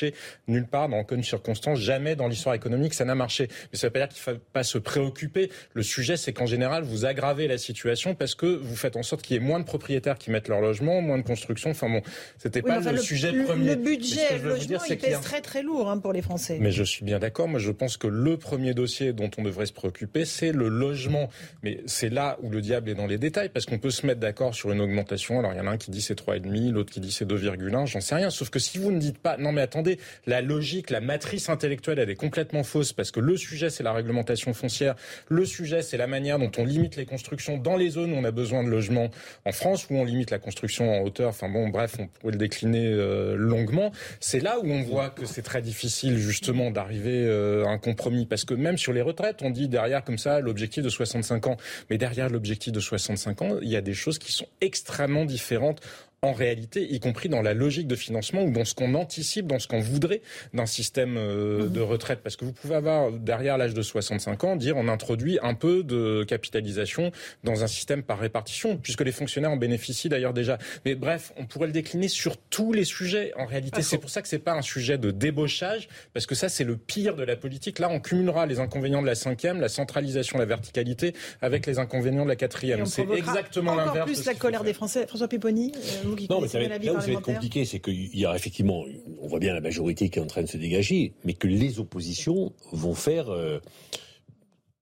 nulle 0.48 0.68
part, 0.68 0.90
dans 0.90 1.00
aucune 1.00 1.24
circonstance, 1.24 1.80
jamais 1.80 2.16
dans 2.16 2.28
l'histoire 2.28 2.56
économique, 2.56 2.94
ça 2.94 3.06
n'a 3.06 3.16
marché. 3.16 3.48
Mais 3.72 3.78
ça 3.78 3.88
ne 3.88 3.90
veut 3.90 3.94
pas 3.94 4.00
dire 4.00 4.10
qu'il 4.10 4.32
ne 4.32 4.38
faut 4.38 4.44
pas 4.54 4.64
se 4.64 4.78
préoccuper. 4.78 5.50
Le 5.74 5.84
sujet, 5.84 6.18
c'est 6.18 6.34
qu'en 6.34 6.46
général, 6.46 6.84
vous 6.84 7.06
aggravez 7.06 7.48
la 7.48 7.58
situation 7.58 8.16
parce 8.16 8.36
que 8.36 8.46
vous 8.46 8.76
faites 8.76 8.96
en 8.96 9.04
sorte 9.04 9.22
qu'il 9.22 9.36
y 9.36 9.38
ait 9.38 9.42
moins 9.42 9.60
de 9.60 9.66
propriétaires 9.66 10.18
qui 10.18 10.32
mettent 10.32 10.48
leur 10.48 10.62
logement, 10.62 11.02
moins 11.02 11.18
de 11.18 11.24
construction. 11.24 11.72
Enfin 11.72 11.90
bon, 11.90 12.02
c'était 12.38 12.62
pas 12.62 12.80
le, 12.80 12.98
sujet 12.98 13.32
premier. 13.44 13.72
Le 13.72 13.76
budget, 13.76 14.38
le 14.38 14.50
logement, 14.50 14.80
il 14.90 14.98
pèse 14.98 15.22
très 15.22 15.42
très 15.42 15.62
lourd 15.62 15.90
hein, 15.90 15.98
pour 15.98 16.14
les 16.14 16.22
Français. 16.22 16.58
Mais 16.60 16.72
je 16.72 16.84
suis 16.84 17.06
bien 17.06 17.20
d'accord. 17.20 17.48
Moi, 17.48 17.60
je 17.60 17.72
pense 17.72 17.98
que 17.98 18.08
le 18.08 18.38
premier 18.38 18.74
dossier 18.74 19.14
dont 19.14 19.30
on 19.38 19.44
devrait 19.44 19.66
se 19.66 19.74
préoccuper, 19.74 20.26
c'est 20.26 20.52
le 20.52 20.68
logement. 20.68 21.30
Mais 21.64 21.82
c'est 21.86 22.10
là 22.10 22.38
où 22.42 22.50
le 22.50 22.62
diable 22.62 22.90
est 22.90 22.96
dans 22.96 23.08
les 23.08 23.18
détails, 23.18 23.50
parce 23.50 23.66
qu'on 23.66 23.80
peut 23.80 23.90
se 23.90 24.06
mettre 24.06 24.20
d'accord 24.20 24.56
sur 24.56 24.72
une 24.72 24.82
augmentation. 24.82 25.40
Alors, 25.40 25.54
il 25.54 25.58
y 25.58 25.62
en 25.62 25.68
a 25.68 25.72
un 25.72 25.78
qui 25.78 25.92
dit 25.92 26.02
c'est 26.02 26.20
3,5, 26.20 26.72
l'autre 26.72 26.92
qui 26.92 27.00
dit 27.00 27.12
c'est 27.12 27.26
2,1, 27.26 27.86
j'en 27.86 28.02
sais 28.02 28.16
rien. 28.16 28.30
Sauf 28.30 28.50
que 28.50 28.60
si 28.60 28.78
vous 28.78 28.92
ne 28.92 29.00
dites 29.00 29.18
pas, 29.18 29.38
non 29.38 29.52
mais 29.52 29.62
attendez, 29.62 29.85
la 30.26 30.42
logique, 30.42 30.90
la 30.90 31.02
matrice 31.02 31.50
intellectuelle, 31.50 32.00
elle 32.00 32.10
est 32.10 32.16
complètement 32.16 32.64
fausse, 32.64 32.94
parce 32.94 33.12
que 33.12 33.20
le 33.20 33.38
sujet, 33.38 33.70
c'est 33.70 33.84
la 33.84 33.94
réglementation 33.94 34.54
foncière. 34.54 34.96
Le 35.30 35.46
sujet, 35.46 35.82
c'est 35.82 35.98
la 35.98 36.08
manière 36.08 36.40
dont 36.40 36.52
on 36.58 36.66
limite 36.66 36.96
les 36.96 37.06
constructions 37.06 37.58
dans 37.58 37.78
les 37.78 37.90
zones 37.90 38.14
où 38.14 38.16
on 38.16 38.24
a 38.24 38.32
besoin 38.32 38.64
de 38.64 38.70
logements 38.70 39.10
en 39.46 39.52
France, 39.52 39.88
où 39.90 39.96
on 39.96 40.04
limite 40.04 40.32
la 40.32 40.40
construction 40.40 40.92
en 40.92 41.04
hauteur. 41.04 41.30
Enfin 41.30 41.50
bon, 41.50 41.70
bref, 41.70 41.96
on 42.00 42.08
pourrait 42.08 42.34
le 42.34 42.38
décliner 42.38 42.88
euh, 42.88 43.36
longuement. 43.36 43.92
C'est 44.20 44.40
là 44.40 44.60
où 44.60 44.68
on 44.68 44.84
voit 44.84 45.10
que 45.10 45.26
c'est 45.26 45.42
très 45.42 45.62
difficile, 45.62 46.18
justement, 46.18 46.72
d'arriver 46.72 47.26
euh, 47.26 47.66
à 47.66 47.70
un 47.70 47.78
compromis, 47.78 48.26
parce 48.26 48.46
que 48.46 48.54
même 48.54 48.78
sur 48.78 48.94
les 48.94 49.02
retraites, 49.02 49.42
on 49.42 49.50
dit 49.50 49.68
derrière 49.68 50.04
comme 50.04 50.18
ça 50.18 50.40
l'objectif 50.40 50.84
de 50.84 50.90
65 50.90 51.48
ans. 51.48 51.58
Mais 51.90 51.98
derrière 51.98 52.30
l'objectif 52.30 52.72
de 52.72 52.80
65 52.80 53.42
ans, 53.42 53.58
il 53.62 53.70
y 53.70 53.76
a 53.76 53.82
des 53.82 53.94
choses 53.94 54.20
qui 54.20 54.32
sont 54.32 54.48
extrêmement 54.62 55.26
différentes 55.26 55.82
en 56.26 56.34
réalité, 56.34 56.86
y 56.92 57.00
compris 57.00 57.30
dans 57.30 57.42
la 57.42 57.54
logique 57.54 57.88
de 57.88 57.96
financement 57.96 58.44
ou 58.44 58.52
dans 58.52 58.66
ce 58.66 58.74
qu'on 58.74 58.96
anticipe, 58.96 59.48
dans 59.48 59.60
ce 59.60 59.68
qu'on 59.68 59.80
voudrait 59.80 60.22
d'un 60.54 60.66
système 60.66 61.18
euh, 61.18 61.64
mhm. 61.64 61.72
de 61.72 61.82
retraite. 61.82 62.20
Parce 62.24 62.36
que 62.36 62.46
vous 62.46 62.54
pouvez 62.54 62.76
avoir, 62.76 63.12
derrière 63.12 63.58
l'âge 63.58 63.74
de 63.74 63.82
65 63.82 64.44
ans, 64.44 64.56
dire 64.56 64.76
on 64.78 64.88
introduit 64.88 65.38
un 65.42 65.54
peu 65.54 65.84
de 65.84 66.24
capitalisation 66.24 67.12
dans 67.44 67.64
un 67.64 67.68
système 67.68 68.04
par 68.04 68.20
répartition, 68.20 68.78
puisque 68.78 69.02
les 69.02 69.12
fonctionnaires 69.12 69.52
en 69.52 69.58
bénéficient 69.58 70.10
d'ailleurs 70.10 70.34
déjà. 70.34 70.58
Mais 70.86 70.96
bref, 70.96 71.34
on 71.38 71.46
pourrait 71.46 71.68
le 71.68 71.74
décliner 71.74 72.08
sur 72.08 72.38
tous 72.38 72.74
les 72.74 72.86
sujets. 72.86 73.32
En 73.38 73.46
réalité, 73.46 73.78
ah, 73.80 73.84
c'est 73.84 73.98
pour 73.98 74.10
ça 74.10 74.22
que 74.22 74.28
c'est 74.28 74.40
pas 74.40 74.54
un 74.54 74.62
sujet 74.62 74.98
de 74.98 75.12
débauchage, 75.12 75.88
parce 76.14 76.26
que 76.26 76.36
ça, 76.36 76.50
c'est 76.50 76.64
le 76.64 76.78
pire 76.78 77.16
de 77.16 77.24
la 77.24 77.36
politique. 77.36 77.80
Là, 77.80 77.90
on 77.90 78.00
cumulera 78.00 78.46
les 78.46 78.60
inconvénients 78.60 79.02
de 79.02 79.08
la 79.08 79.16
cinquième, 79.16 79.60
la 79.60 79.70
centralisation, 79.70 80.38
la 80.38 80.46
verticalité, 80.46 81.14
avec 81.42 81.66
les 81.66 81.80
inconvénients 81.80 82.24
de 82.24 82.30
la 82.30 82.36
quatrième. 82.36 82.86
C'est 82.86 83.08
exactement 83.12 83.76
l'inverse. 83.76 83.96
Encore 83.96 84.06
plus 84.06 84.26
la 84.26 84.34
colère 84.34 84.64
des 84.64 84.74
Français. 84.74 85.06
François 85.08 85.28
Pipponi, 85.28 85.72
euh, 85.76 86.15
non, 86.30 86.42
mais 86.42 86.48
ça 86.48 86.60
va, 86.60 86.68
là 86.68 86.94
où 86.94 87.00
ça 87.00 87.08
va 87.08 87.14
être 87.14 87.22
compliqué, 87.22 87.66
c'est 87.66 87.80
qu'il 87.80 88.18
y 88.18 88.26
a 88.26 88.36
effectivement, 88.36 88.84
on 89.22 89.28
voit 89.28 89.40
bien 89.40 89.54
la 89.54 89.62
majorité 89.62 90.10
qui 90.10 90.20
est 90.20 90.22
en 90.22 90.28
train 90.28 90.44
de 90.44 90.48
se 90.48 90.58
dégager, 90.58 91.14
mais 91.24 91.34
que 91.34 91.48
les 91.48 91.80
oppositions 91.80 92.54
vont 92.72 92.96
faire 92.96 93.30
euh, 93.30 93.60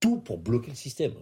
tout 0.00 0.16
pour 0.18 0.38
bloquer 0.38 0.70
le 0.70 0.76
système. 0.76 1.12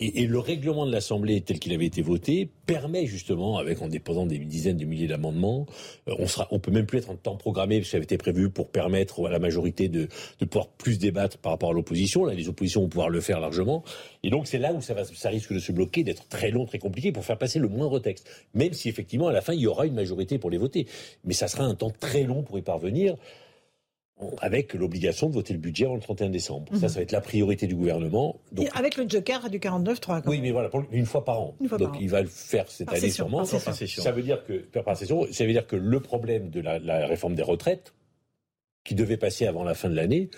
Et, 0.00 0.26
le 0.26 0.38
règlement 0.38 0.86
de 0.86 0.92
l'Assemblée 0.92 1.40
tel 1.40 1.58
qu'il 1.58 1.72
avait 1.72 1.86
été 1.86 2.02
voté 2.02 2.48
permet 2.66 3.06
justement, 3.06 3.58
avec 3.58 3.82
en 3.82 3.88
déposant 3.88 4.26
des 4.26 4.38
dizaines 4.38 4.76
de 4.76 4.84
milliers 4.84 5.08
d'amendements, 5.08 5.66
euh, 6.08 6.14
on 6.18 6.26
sera, 6.26 6.46
on 6.52 6.60
peut 6.60 6.70
même 6.70 6.86
plus 6.86 6.98
être 6.98 7.10
en 7.10 7.16
temps 7.16 7.36
programmé, 7.36 7.78
parce 7.78 7.88
que 7.88 7.90
ça 7.90 7.96
avait 7.96 8.04
été 8.04 8.16
prévu 8.16 8.48
pour 8.48 8.68
permettre 8.68 9.26
à 9.26 9.30
la 9.30 9.40
majorité 9.40 9.88
de, 9.88 10.08
de 10.38 10.44
pouvoir 10.44 10.68
plus 10.68 10.98
débattre 10.98 11.38
par 11.38 11.52
rapport 11.52 11.70
à 11.70 11.72
l'opposition. 11.72 12.24
Là, 12.24 12.34
les 12.34 12.48
oppositions 12.48 12.82
vont 12.82 12.88
pouvoir 12.88 13.08
le 13.08 13.20
faire 13.20 13.40
largement. 13.40 13.82
Et 14.22 14.30
donc 14.30 14.46
c'est 14.46 14.58
là 14.58 14.72
où 14.72 14.80
ça, 14.80 14.94
va, 14.94 15.04
ça 15.04 15.30
risque 15.30 15.52
de 15.52 15.58
se 15.58 15.72
bloquer, 15.72 16.04
d'être 16.04 16.28
très 16.28 16.50
long, 16.50 16.64
très 16.64 16.78
compliqué 16.78 17.10
pour 17.10 17.24
faire 17.24 17.38
passer 17.38 17.58
le 17.58 17.68
moindre 17.68 17.98
texte. 17.98 18.30
Même 18.54 18.74
si 18.74 18.88
effectivement 18.88 19.28
à 19.28 19.32
la 19.32 19.40
fin 19.40 19.52
il 19.52 19.60
y 19.60 19.66
aura 19.66 19.86
une 19.86 19.94
majorité 19.94 20.38
pour 20.38 20.50
les 20.50 20.58
voter, 20.58 20.86
mais 21.24 21.34
ça 21.34 21.48
sera 21.48 21.64
un 21.64 21.74
temps 21.74 21.92
très 21.98 22.22
long 22.22 22.42
pour 22.42 22.58
y 22.58 22.62
parvenir. 22.62 23.16
Avec 24.40 24.74
l'obligation 24.74 25.28
de 25.28 25.34
voter 25.34 25.52
le 25.52 25.58
budget 25.58 25.84
avant 25.84 25.94
le 25.94 26.00
31 26.00 26.30
décembre. 26.30 26.66
Ça, 26.72 26.76
mhm. 26.76 26.88
ça 26.88 26.94
va 26.96 27.02
être 27.02 27.12
la 27.12 27.20
priorité 27.20 27.66
du 27.66 27.74
gouvernement. 27.74 28.40
Donc... 28.52 28.68
avec 28.74 28.96
le 28.96 29.08
joker 29.08 29.48
du 29.50 29.58
49-3. 29.58 30.22
Oui, 30.26 30.40
mais 30.40 30.50
voilà, 30.50 30.70
une 30.90 31.06
fois 31.06 31.24
par 31.24 31.40
an. 31.40 31.54
donc 31.78 31.96
il 32.00 32.08
va 32.08 32.22
le 32.22 32.28
faire 32.28 32.68
cette 32.70 32.92
année 32.92 33.10
sûrement. 33.10 33.44
Ça 33.44 33.58
veut 34.10 34.22
dire 34.22 34.44
que 34.44 34.64
ça 35.32 35.44
veut 35.44 35.52
dire 35.52 35.66
que 35.66 35.76
le 35.76 36.00
problème 36.00 36.50
de 36.50 36.60
la, 36.60 37.06
réforme 37.06 37.34
des 37.34 37.42
retraites, 37.42 37.94
qui 38.84 38.94
devait 38.94 39.18
passer 39.18 39.46
avant 39.46 39.64
la 39.64 39.74
fin 39.74 39.90
de 39.90 39.94
l'année, 39.94 40.30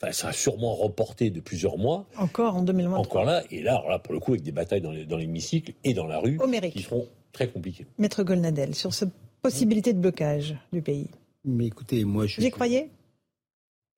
ça 0.00 0.12
sera 0.12 0.32
sûrement 0.32 0.74
reporté 0.74 1.30
de 1.30 1.40
plusieurs 1.40 1.78
mois. 1.78 2.06
Encore 2.16 2.56
en 2.56 2.62
2023. 2.62 2.98
Encore 2.98 3.24
là, 3.24 3.42
et 3.50 3.62
là, 3.62 3.82
là 3.88 3.98
pour 3.98 4.12
le 4.12 4.20
coup, 4.20 4.32
avec 4.32 4.42
des 4.42 4.52
batailles 4.52 4.82
dans 4.82 5.16
l'hémicycle 5.16 5.72
et 5.84 5.94
dans 5.94 6.06
la 6.06 6.18
rue, 6.18 6.38
qui 6.70 6.82
seront 6.82 7.08
très 7.32 7.48
compliquées. 7.48 7.86
Maître 7.96 8.22
Golnadel, 8.22 8.74
sur 8.74 8.92
cette 8.92 9.12
possibilité 9.42 9.92
de 9.92 10.00
blocage 10.00 10.56
du 10.72 10.82
pays. 10.82 11.08
Mais 11.44 11.66
écoutez, 11.66 12.04
moi 12.04 12.26
je. 12.26 12.40
Vous 12.40 12.46
y 12.46 12.50
croyez? 12.50 12.90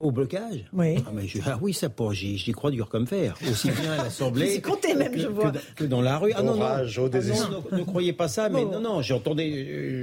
Au 0.01 0.11
blocage 0.11 0.65
Oui. 0.73 0.97
Ah, 1.07 1.11
mais 1.15 1.27
ah 1.47 1.59
oui, 1.61 1.75
ça 1.75 1.91
pour 1.91 2.13
j'y 2.15 2.53
crois 2.53 2.71
dur 2.71 2.89
comme 2.89 3.07
fer. 3.07 3.37
Aussi 3.49 3.71
bien 3.71 3.93
à 3.93 3.97
l'Assemblée 3.99 4.61
que, 4.63 4.97
même, 4.97 5.17
je 5.17 5.29
vois. 5.29 5.53
Que, 5.77 5.85
dans 5.85 6.01
la 6.01 6.19
rue. 6.19 6.33
Ah 6.35 6.43
non, 6.43 6.57
non, 6.57 6.65
ah, 6.65 6.83
ne, 6.83 7.83
croyez 7.85 8.15
pas 8.15 8.29
ça, 8.29 8.49
mais 8.49 8.65
non, 8.65 8.81
non, 8.81 9.03
j'entendais. 9.03 9.51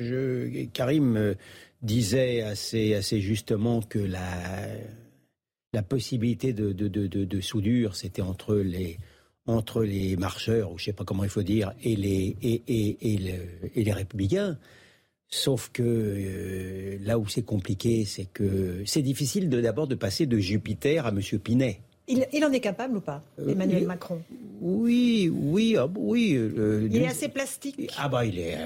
Je, 0.05 0.65
Karim 0.65 1.17
euh, 1.17 1.33
disait 1.81 2.41
assez, 2.41 2.93
assez 2.93 3.19
justement 3.19 3.81
que 3.81 3.99
la, 3.99 4.21
la 5.73 5.81
possibilité 5.81 6.53
de, 6.53 6.71
de, 6.71 6.87
de, 6.87 7.07
de 7.07 7.41
soudure, 7.41 7.95
c'était 7.95 8.21
entre 8.21 8.55
les, 8.55 8.99
entre 9.47 9.83
les 9.83 10.15
marcheurs, 10.15 10.71
ou 10.71 10.77
je 10.77 10.83
ne 10.83 10.85
sais 10.85 10.93
pas 10.93 11.05
comment 11.05 11.23
il 11.23 11.29
faut 11.29 11.43
dire, 11.43 11.73
et 11.83 11.95
les, 11.95 12.37
et, 12.43 12.61
et, 12.67 13.13
et, 13.13 13.19
et 13.75 13.83
les 13.83 13.93
républicains. 13.93 14.57
Sauf 15.29 15.69
que 15.73 15.83
euh, 15.83 16.97
là 17.01 17.19
où 17.19 17.27
c'est 17.27 17.43
compliqué, 17.43 18.05
c'est 18.05 18.25
que 18.25 18.83
c'est 18.85 19.01
difficile 19.01 19.49
d'abord 19.49 19.87
de 19.87 19.95
passer 19.95 20.25
de 20.25 20.37
Jupiter 20.37 21.05
à 21.05 21.11
Monsieur 21.11 21.37
Pinet. 21.37 21.81
Il, 22.09 22.45
en 22.45 22.53
est 22.53 22.61
capable 22.61 22.97
ou 22.97 23.01
pas, 23.01 23.21
euh, 23.37 23.49
Emmanuel 23.49 23.85
Macron? 23.85 24.21
Oui, 24.61 25.29
oui, 25.31 25.75
ah, 25.77 25.87
oui. 25.97 26.35
Euh, 26.35 26.87
il 26.89 27.01
est 27.01 27.07
assez 27.07 27.27
plastique. 27.27 27.93
Ah 27.97 28.07
bah 28.07 28.25
il 28.25 28.39
est. 28.39 28.57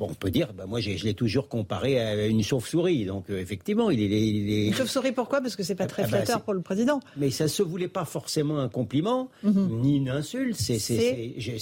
on 0.00 0.14
peut 0.14 0.30
dire. 0.30 0.52
Bah, 0.52 0.66
moi, 0.66 0.80
je 0.80 0.90
l'ai 1.02 1.14
toujours 1.14 1.48
comparé 1.48 1.98
à 1.98 2.26
une 2.26 2.42
chauve-souris. 2.42 3.06
Donc 3.06 3.30
effectivement, 3.30 3.90
il 3.90 4.00
est. 4.00 4.66
Une 4.66 4.74
chauve-souris 4.74 5.12
pourquoi? 5.12 5.40
Parce 5.40 5.56
que 5.56 5.62
c'est 5.62 5.74
pas 5.74 5.86
très 5.86 6.02
ah, 6.02 6.06
bah, 6.06 6.18
flatteur 6.18 6.42
pour 6.42 6.52
le 6.52 6.60
président. 6.60 7.00
Mais 7.16 7.30
ça 7.30 7.48
se 7.48 7.62
voulait 7.62 7.88
pas 7.88 8.04
forcément 8.04 8.60
un 8.60 8.68
compliment 8.68 9.30
mhm. 9.42 9.80
ni 9.80 9.96
une 9.96 10.10
insulte. 10.10 10.56
C'est, 10.56 10.78
je, 11.38 11.56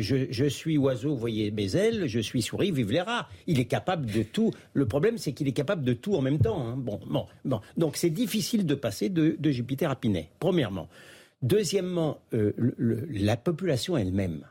je, 0.00 0.26
je, 0.30 0.44
suis 0.46 0.78
oiseau, 0.78 1.14
voyez 1.14 1.50
mes 1.50 1.76
ailes. 1.76 2.06
Je 2.06 2.20
suis 2.20 2.40
souris, 2.40 2.70
vive 2.72 2.90
les 2.90 3.02
rats. 3.02 3.28
Il 3.46 3.60
est 3.60 3.66
capable 3.66 4.06
de 4.06 4.22
tout. 4.22 4.50
Le 4.72 4.86
problème, 4.86 5.18
c'est 5.18 5.32
qu'il 5.32 5.46
est 5.46 5.52
capable 5.52 5.84
de 5.84 5.92
tout 5.92 6.14
en 6.14 6.22
même 6.22 6.38
temps. 6.38 6.66
Hein. 6.66 6.74
Bon, 6.78 6.98
bon, 7.06 7.26
bon. 7.44 7.60
Donc 7.76 7.96
c'est 7.96 8.10
difficile 8.10 8.64
de 8.64 8.74
passer 8.74 9.10
de, 9.10 9.36
de 9.38 9.50
Jupiter 9.50 9.90
à 9.90 9.96
Pinet 9.96 10.30
premièrement. 10.54 10.86
Deuxièmement, 11.42 12.18
euh, 12.32 12.52
la 13.10 13.36
population 13.36 13.96
elle-même 13.96 14.46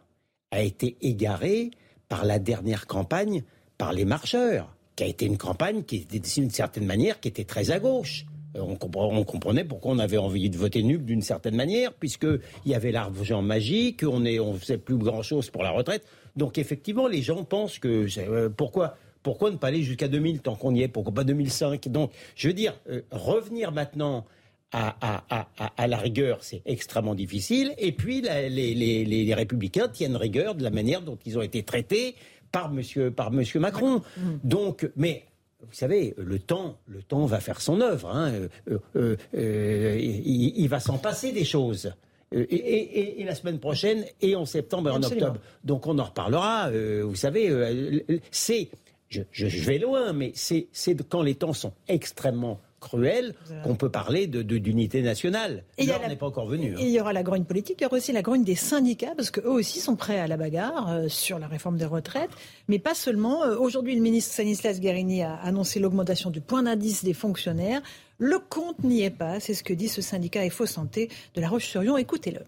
a 0.51 0.61
été 0.61 0.97
égarée 0.99 1.71
par 2.09 2.25
la 2.25 2.39
dernière 2.39 2.87
campagne, 2.87 3.43
par 3.77 3.93
les 3.93 4.03
marcheurs, 4.03 4.75
qui 4.97 5.05
a 5.05 5.07
été 5.07 5.25
une 5.25 5.37
campagne 5.37 5.83
qui 5.83 5.95
était 5.95 6.19
d'une 6.19 6.49
certaine 6.49 6.85
manière 6.85 7.21
qui 7.21 7.29
était 7.29 7.45
très 7.45 7.71
à 7.71 7.79
gauche. 7.79 8.25
Euh, 8.57 8.59
on, 8.59 8.75
comprenait 9.23 9.63
pourquoi 9.63 9.93
on 9.93 9.99
avait 9.99 10.17
envie 10.17 10.49
de 10.49 10.57
voter 10.57 10.83
nul 10.83 11.05
d'une 11.05 11.21
certaine 11.21 11.55
manière, 11.55 11.93
puisqu'il 11.93 12.41
y 12.65 12.75
avait 12.75 12.91
l'argent 12.91 13.41
magique, 13.41 14.03
on 14.05 14.19
ne 14.19 14.37
on 14.41 14.55
faisait 14.55 14.77
plus 14.77 14.97
grand-chose 14.97 15.49
pour 15.51 15.63
la 15.63 15.71
retraite. 15.71 16.05
Donc 16.35 16.57
effectivement, 16.57 17.07
les 17.07 17.21
gens 17.21 17.45
pensent 17.45 17.79
que 17.79 18.07
euh, 18.17 18.49
pourquoi 18.49 18.97
pourquoi 19.23 19.51
ne 19.51 19.55
pas 19.55 19.67
aller 19.67 19.83
jusqu'à 19.83 20.09
2000 20.09 20.41
tant 20.41 20.55
qu'on 20.55 20.75
y 20.75 20.81
est 20.81 20.89
Pourquoi 20.89 21.13
pas 21.13 21.23
2005 21.23 21.87
Donc, 21.87 22.11
je 22.35 22.49
veux 22.49 22.53
dire, 22.53 22.77
revenir 23.09 23.71
maintenant 23.71 24.25
à, 24.73 25.87
la 25.87 25.97
rigueur, 25.97 26.39
c'est 26.41 26.61
extrêmement 26.65 27.15
difficile. 27.15 27.73
Et 27.77 27.91
puis, 27.91 28.21
les, 28.21 29.33
républicains 29.33 29.87
tiennent 29.87 30.15
rigueur 30.15 30.55
de 30.55 30.63
la 30.63 30.71
manière 30.71 31.01
dont 31.01 31.17
ils 31.25 31.37
ont 31.37 31.41
été 31.41 31.63
traités 31.63 32.15
par 32.51 32.71
Monsieur, 32.71 33.11
par 33.11 33.31
monsieur 33.31 33.59
Macron. 33.59 34.01
Donc, 34.43 34.89
mais 34.95 35.25
vous 35.67 35.73
savez, 35.73 36.13
le 36.17 36.39
temps, 36.39 36.77
le 36.87 37.01
temps 37.01 37.25
va 37.25 37.39
faire 37.39 37.61
son 37.61 37.81
œuvre. 37.81 38.09
Hein. 38.09 38.31
Euh, 38.69 38.79
euh, 38.95 39.15
euh, 39.35 39.97
il, 39.99 40.67
va 40.67 40.79
s'en 40.79 40.97
passer 40.97 41.31
des 41.31 41.45
choses. 41.45 41.93
Et, 42.31 43.23
la 43.25 43.35
semaine 43.35 43.59
prochaine, 43.59 44.05
et 44.21 44.35
en 44.35 44.45
septembre 44.45 44.89
et 44.89 44.93
en 44.93 45.03
octobre. 45.03 45.39
Donc 45.63 45.87
on 45.87 45.97
en 45.99 46.03
reparlera. 46.03 46.71
vous 46.71 47.15
savez, 47.15 48.03
c'est, 48.31 48.69
je, 49.09 49.21
je, 49.31 49.63
vais 49.63 49.77
loin, 49.77 50.13
mais 50.13 50.31
c'est 50.33 50.67
quand 51.07 51.21
les 51.21 51.35
temps 51.35 51.53
sont 51.53 51.73
extrêmement 51.87 52.59
cruel 52.83 53.33
qu'on 53.63 53.75
peut 53.75 53.89
parler 53.89 54.27
de, 54.27 54.41
d'unité 54.41 55.01
nationale. 55.01 55.63
Et 55.77 55.85
n'est 55.85 56.15
pas 56.15 56.27
encore 56.27 56.47
venu. 56.47 56.75
Hein. 56.75 56.79
il 56.79 56.89
y 56.89 56.99
aura 56.99 57.13
la 57.13 57.23
grogne 57.23 57.45
politique, 57.45 57.77
il 57.79 57.83
y 57.83 57.85
aura 57.87 57.97
aussi 57.97 58.11
la 58.11 58.21
grogne 58.21 58.43
des 58.43 58.55
syndicats, 58.55 59.13
parce 59.15 59.31
qu'eux 59.31 59.49
aussi 59.49 59.79
sont 59.79 59.95
prêts 59.95 60.19
à 60.19 60.27
la 60.27 60.37
bagarre 60.37 60.91
euh, 60.91 61.07
sur 61.07 61.39
la 61.39 61.47
réforme 61.47 61.77
des 61.77 61.85
retraites. 61.85 62.31
Mais 62.67 62.79
pas 62.79 62.93
seulement. 62.93 63.43
Euh, 63.43 63.57
aujourd'hui, 63.57 63.95
le 63.95 64.01
ministre 64.01 64.33
Stanislas 64.33 64.79
Guérini 64.79 65.23
a 65.23 65.35
annoncé 65.35 65.79
l'augmentation 65.79 66.29
du 66.29 66.41
point 66.41 66.63
d'indice 66.63 67.03
des 67.03 67.13
fonctionnaires. 67.13 67.81
Le 68.17 68.37
compte 68.39 68.83
n'y 68.83 69.03
est 69.03 69.09
pas, 69.09 69.39
c'est 69.39 69.53
ce 69.53 69.63
que 69.63 69.73
dit 69.73 69.87
ce 69.87 70.01
syndicat 70.01 70.47
FO 70.49 70.65
Santé 70.65 71.09
de 71.35 71.41
La 71.41 71.49
Roche-sur-Yon. 71.49 71.97
Écoutez-le. 71.97 72.41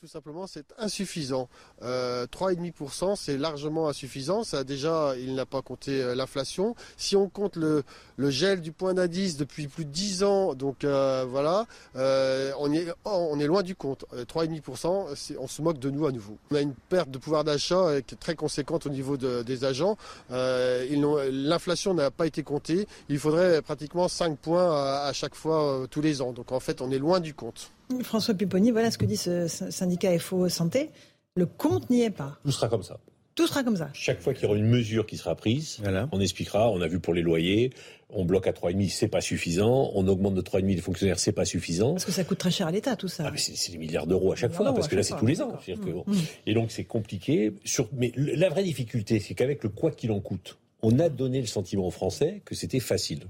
Tout 0.00 0.06
simplement, 0.06 0.46
c'est 0.46 0.72
insuffisant. 0.78 1.48
Euh, 1.82 2.24
3,5%, 2.28 3.16
c'est 3.16 3.36
largement 3.36 3.88
insuffisant. 3.88 4.44
Ça, 4.44 4.62
déjà, 4.62 5.14
il 5.18 5.34
n'a 5.34 5.44
pas 5.44 5.60
compté 5.60 6.00
euh, 6.00 6.14
l'inflation. 6.14 6.76
Si 6.96 7.16
on 7.16 7.28
compte 7.28 7.56
le, 7.56 7.82
gel 8.18 8.60
du 8.60 8.70
point 8.70 8.94
d'indice 8.94 9.36
depuis 9.36 9.66
plus 9.66 9.84
de 9.84 9.90
10 9.90 10.22
ans, 10.22 10.54
donc 10.54 10.84
euh, 10.84 11.26
voilà, 11.28 11.66
euh, 11.96 12.52
on, 12.60 12.72
est, 12.72 12.86
oh, 13.06 13.28
on 13.32 13.40
est 13.40 13.48
loin 13.48 13.64
du 13.64 13.74
compte. 13.74 14.04
3,5%, 14.14 15.36
on 15.40 15.48
se 15.48 15.62
moque 15.62 15.80
de 15.80 15.90
nous 15.90 16.06
à 16.06 16.12
nouveau. 16.12 16.38
On 16.52 16.54
a 16.54 16.60
une 16.60 16.74
perte 16.74 17.10
de 17.10 17.18
pouvoir 17.18 17.42
d'achat 17.42 18.00
très 18.20 18.36
conséquente 18.36 18.86
au 18.86 18.90
niveau 18.90 19.16
des 19.16 19.64
agents. 19.64 19.96
L'inflation 20.30 21.94
n'a 21.94 22.12
pas 22.12 22.28
été 22.28 22.44
comptée. 22.44 22.86
Il 23.08 23.18
faudrait 23.18 23.62
pratiquement 23.62 24.06
5 24.06 24.38
points 24.38 24.70
à 25.02 25.12
chaque 25.12 25.34
fois 25.34 25.88
tous 25.90 26.02
les 26.02 26.22
ans. 26.22 26.32
Donc 26.32 26.52
en 26.52 26.60
fait, 26.60 26.82
on 26.82 26.92
est 26.92 26.98
loin 26.98 27.18
du 27.18 27.34
compte. 27.34 27.72
François 28.02 28.34
Pupponi, 28.34 28.70
voilà 28.70 28.90
ce 28.90 28.98
que 28.98 29.04
dit 29.04 29.16
ce 29.16 29.48
syndicat 29.48 30.18
FO 30.18 30.48
Santé. 30.48 30.90
Le 31.34 31.46
compte 31.46 31.88
n'y 31.90 32.02
est 32.02 32.10
pas. 32.10 32.38
Tout 32.44 32.52
sera 32.52 32.68
comme 32.68 32.82
ça. 32.82 32.98
Tout 33.34 33.46
sera 33.46 33.62
comme 33.62 33.76
ça. 33.76 33.88
Chaque 33.92 34.20
fois 34.20 34.34
qu'il 34.34 34.42
y 34.42 34.46
aura 34.46 34.56
une 34.56 34.66
mesure 34.66 35.06
qui 35.06 35.16
sera 35.16 35.36
prise, 35.36 35.80
on 36.10 36.20
expliquera. 36.20 36.70
On 36.70 36.80
a 36.80 36.88
vu 36.88 36.98
pour 36.98 37.14
les 37.14 37.22
loyers, 37.22 37.70
on 38.10 38.24
bloque 38.24 38.48
à 38.48 38.52
3,5, 38.52 38.90
c'est 38.90 39.06
pas 39.06 39.20
suffisant. 39.20 39.92
On 39.94 40.08
augmente 40.08 40.34
de 40.34 40.42
3,5 40.42 40.66
les 40.66 40.80
fonctionnaires, 40.80 41.20
c'est 41.20 41.30
pas 41.30 41.44
suffisant. 41.44 41.92
Parce 41.92 42.04
que 42.04 42.10
ça 42.10 42.24
coûte 42.24 42.38
très 42.38 42.50
cher 42.50 42.66
à 42.66 42.72
l'État, 42.72 42.96
tout 42.96 43.06
ça. 43.06 43.30
Ah, 43.32 43.36
c'est 43.36 43.70
des 43.70 43.78
milliards 43.78 44.08
d'euros 44.08 44.32
à 44.32 44.36
chaque 44.36 44.52
fois, 44.52 44.74
parce 44.74 44.88
que 44.88 44.96
là, 44.96 45.04
c'est 45.04 45.16
tous 45.16 45.26
les 45.26 45.40
ans. 45.40 45.52
Mmh. 45.68 46.12
Et 46.46 46.54
donc, 46.54 46.72
c'est 46.72 46.82
compliqué. 46.82 47.52
Mais 47.92 48.12
la 48.16 48.48
vraie 48.48 48.64
difficulté, 48.64 49.20
c'est 49.20 49.34
qu'avec 49.34 49.62
le 49.62 49.68
quoi 49.68 49.92
qu'il 49.92 50.10
en 50.10 50.18
coûte, 50.18 50.58
on 50.82 50.98
a 50.98 51.08
donné 51.08 51.40
le 51.40 51.46
sentiment 51.46 51.86
aux 51.86 51.92
Français 51.92 52.42
que 52.44 52.56
c'était 52.56 52.80
facile 52.80 53.20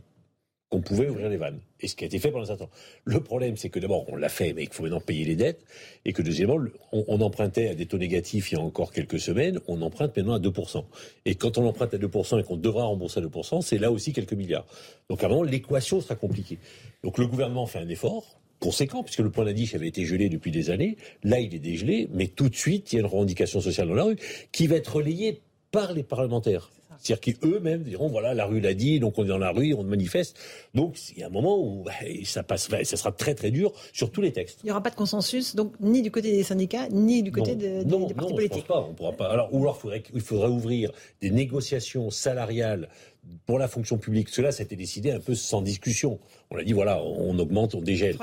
qu'on 0.71 0.81
pouvait 0.81 1.09
ouvrir 1.09 1.29
les 1.29 1.39
vannes. 1.39 1.61
Et 1.81 1.89
ce 1.89 1.97
qui 1.97 2.05
a 2.05 2.07
été 2.07 2.19
fait 2.19 2.31
pendant 2.31 2.45
un 2.45 2.47
certain 2.47 2.67
temps. 2.67 2.71
Le 3.05 3.21
problème, 3.21 3.57
c'est 3.57 3.71
que 3.71 3.79
d'abord, 3.79 4.05
on 4.09 4.17
l'a 4.17 4.29
fait, 4.29 4.53
mais 4.53 4.67
qu'il 4.67 4.75
faut 4.75 4.83
maintenant 4.83 5.01
payer 5.01 5.25
les 5.25 5.37
dettes. 5.37 5.65
Et 6.05 6.13
que 6.13 6.21
deuxièmement, 6.21 6.59
on, 6.93 7.21
empruntait 7.21 7.69
à 7.69 7.75
des 7.75 7.87
taux 7.87 7.97
négatifs 7.99 8.53
il 8.53 8.59
y 8.59 8.61
a 8.61 8.63
encore 8.63 8.93
quelques 8.93 9.19
semaines, 9.19 9.61
on 9.67 9.81
emprunte 9.81 10.17
maintenant 10.17 10.35
à 10.35 10.39
2%. 10.39 10.85
Et 11.25 11.37
quand 11.37 11.57
on 11.57 11.67
emprunte 11.67 11.95
à 11.95 11.99
2% 11.99 12.41
et 12.41 12.43
qu'on 12.43 12.57
devra 12.57 12.85
rembourser 12.85 13.21
à 13.21 13.23
2%, 13.23 13.63
c'est 13.63 13.79
là 13.79 13.91
aussi 13.91 14.13
quelques 14.13 14.35
milliards. 14.35 14.67
Donc 15.09 15.23
à 15.23 15.27
un 15.27 15.31
moment, 15.31 15.43
l'équation 15.43 16.01
sera 16.01 16.17
compliquée. 16.17 16.59
Donc 17.03 17.19
le 17.19 17.27
gouvernement 17.27 17.67
fait 17.67 17.79
un 17.79 17.89
effort 17.89 18.39
conséquent, 18.61 19.05
puisque 19.05 19.21
le 19.21 19.31
point 19.31 19.45
d'indice 19.45 19.75
avait 19.75 19.87
été 19.87 20.05
gelé 20.05 20.29
depuis 20.29 20.51
des 20.51 20.71
années. 20.71 20.97
Là, 21.23 21.39
il 21.39 21.55
est 21.55 21.61
dégelé, 21.61 22.09
mais 22.13 22.27
tout 22.27 22.49
de 22.49 22.57
suite, 22.57 22.93
il 22.93 22.97
y 22.97 22.99
a 22.99 23.01
une 23.03 23.07
revendication 23.07 23.61
sociale 23.61 23.87
dans 23.87 23.95
la 23.95 24.03
rue 24.03 24.17
qui 24.51 24.67
va 24.67 24.77
être 24.77 24.97
relayée 24.97 25.41
par 25.71 25.93
les 25.93 26.03
parlementaires. 26.03 26.71
C'est-à-dire 27.01 27.39
qu'eux-mêmes 27.39 27.83
diront 27.83 28.09
voilà, 28.09 28.35
la 28.35 28.47
rue 28.47 28.61
l'a 28.61 28.75
dit, 28.75 29.01
donc 29.01 29.19
on 29.19 29.25
est 29.25 29.29
dans 29.29 29.39
la 29.39 29.51
rue, 29.51 29.75
on 29.75 29.85
manifeste. 29.85 30.37
Donc 30.75 30.97
il 31.11 31.19
y 31.19 31.23
a 31.23 31.27
un 31.27 31.31
moment 31.31 31.59
où 31.59 31.85
bah, 31.85 31.93
ça 32.25 32.43
passe, 32.43 32.69
ça 32.69 32.97
sera 32.97 33.13
très 33.13 33.35
très 33.35 33.51
dur 33.51 33.73
sur 33.93 34.11
tous 34.11 34.21
les 34.21 34.33
textes. 34.33 34.61
Il 34.63 34.67
n'y 34.67 34.71
aura 34.71 34.83
pas 34.83 34.91
de 34.91 34.97
consensus, 34.97 35.55
donc 35.55 35.75
ni 35.81 36.03
du 36.03 36.11
côté 36.11 36.33
des 36.33 36.43
syndicats, 36.43 36.89
ni 36.91 37.23
du 37.23 37.33
côté 37.33 37.55
des, 37.55 37.85
non, 37.85 38.09
partis 38.09 38.31
non, 38.31 38.35
politiques. 38.35 38.63
Je 38.63 38.67
pense 38.67 38.83
pas, 38.83 38.89
on 38.91 38.95
pourra 38.95 39.13
pas. 39.13 39.29
Alors 39.29 39.49
ou 39.53 39.63
alors 39.63 39.79
faudrait, 39.79 40.03
il 40.15 40.21
faudrait 40.21 40.49
ouvrir 40.49 40.91
des 41.21 41.31
négociations 41.31 42.11
salariales 42.11 42.89
pour 43.47 43.59
la 43.59 43.69
fonction 43.69 43.99
publique. 43.99 44.29
Cela, 44.29 44.53
ça 44.53 44.63
a 44.63 44.65
été 44.65 44.77
décidé 44.77 45.11
un 45.11 45.21
peu 45.21 45.35
sans 45.35 45.63
discussion. 45.63 46.19
On 46.51 46.57
a 46.57 46.65
dit 46.65 46.73
voilà, 46.73 47.03
on 47.03 47.39
augmente, 47.39 47.75
on 47.75 47.81
dégèle. 47.81 48.17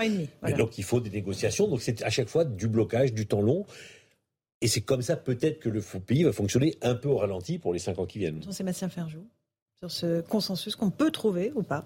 Donc 0.57 0.77
il 0.77 0.83
faut 0.83 0.99
des 0.99 1.09
négociations. 1.09 1.67
Donc 1.67 1.81
c'est 1.81 2.03
à 2.03 2.09
chaque 2.09 2.29
fois 2.29 2.45
du 2.45 2.67
blocage, 2.67 3.13
du 3.13 3.27
temps 3.27 3.41
long. 3.41 3.65
Et 4.61 4.67
c'est 4.67 4.81
comme 4.81 5.01
ça 5.01 5.15
peut-être 5.15 5.59
que 5.59 5.69
le 5.69 5.81
pays 5.81 6.23
va 6.23 6.31
fonctionner 6.31 6.77
un 6.81 6.95
peu 6.95 7.09
au 7.09 7.17
ralenti 7.17 7.59
pour 7.59 7.73
les 7.73 7.79
cinq 7.79 7.99
ans 7.99 8.05
qui 8.05 8.19
viennent. 8.19 8.41
Jean-Sébastien 8.41 8.89
Ferjou, 8.89 9.27
sur 9.79 9.91
ce 9.91 10.21
consensus 10.21 10.75
qu'on 10.75 10.91
peut 10.91 11.11
trouver 11.11 11.51
ou 11.55 11.63
pas 11.63 11.85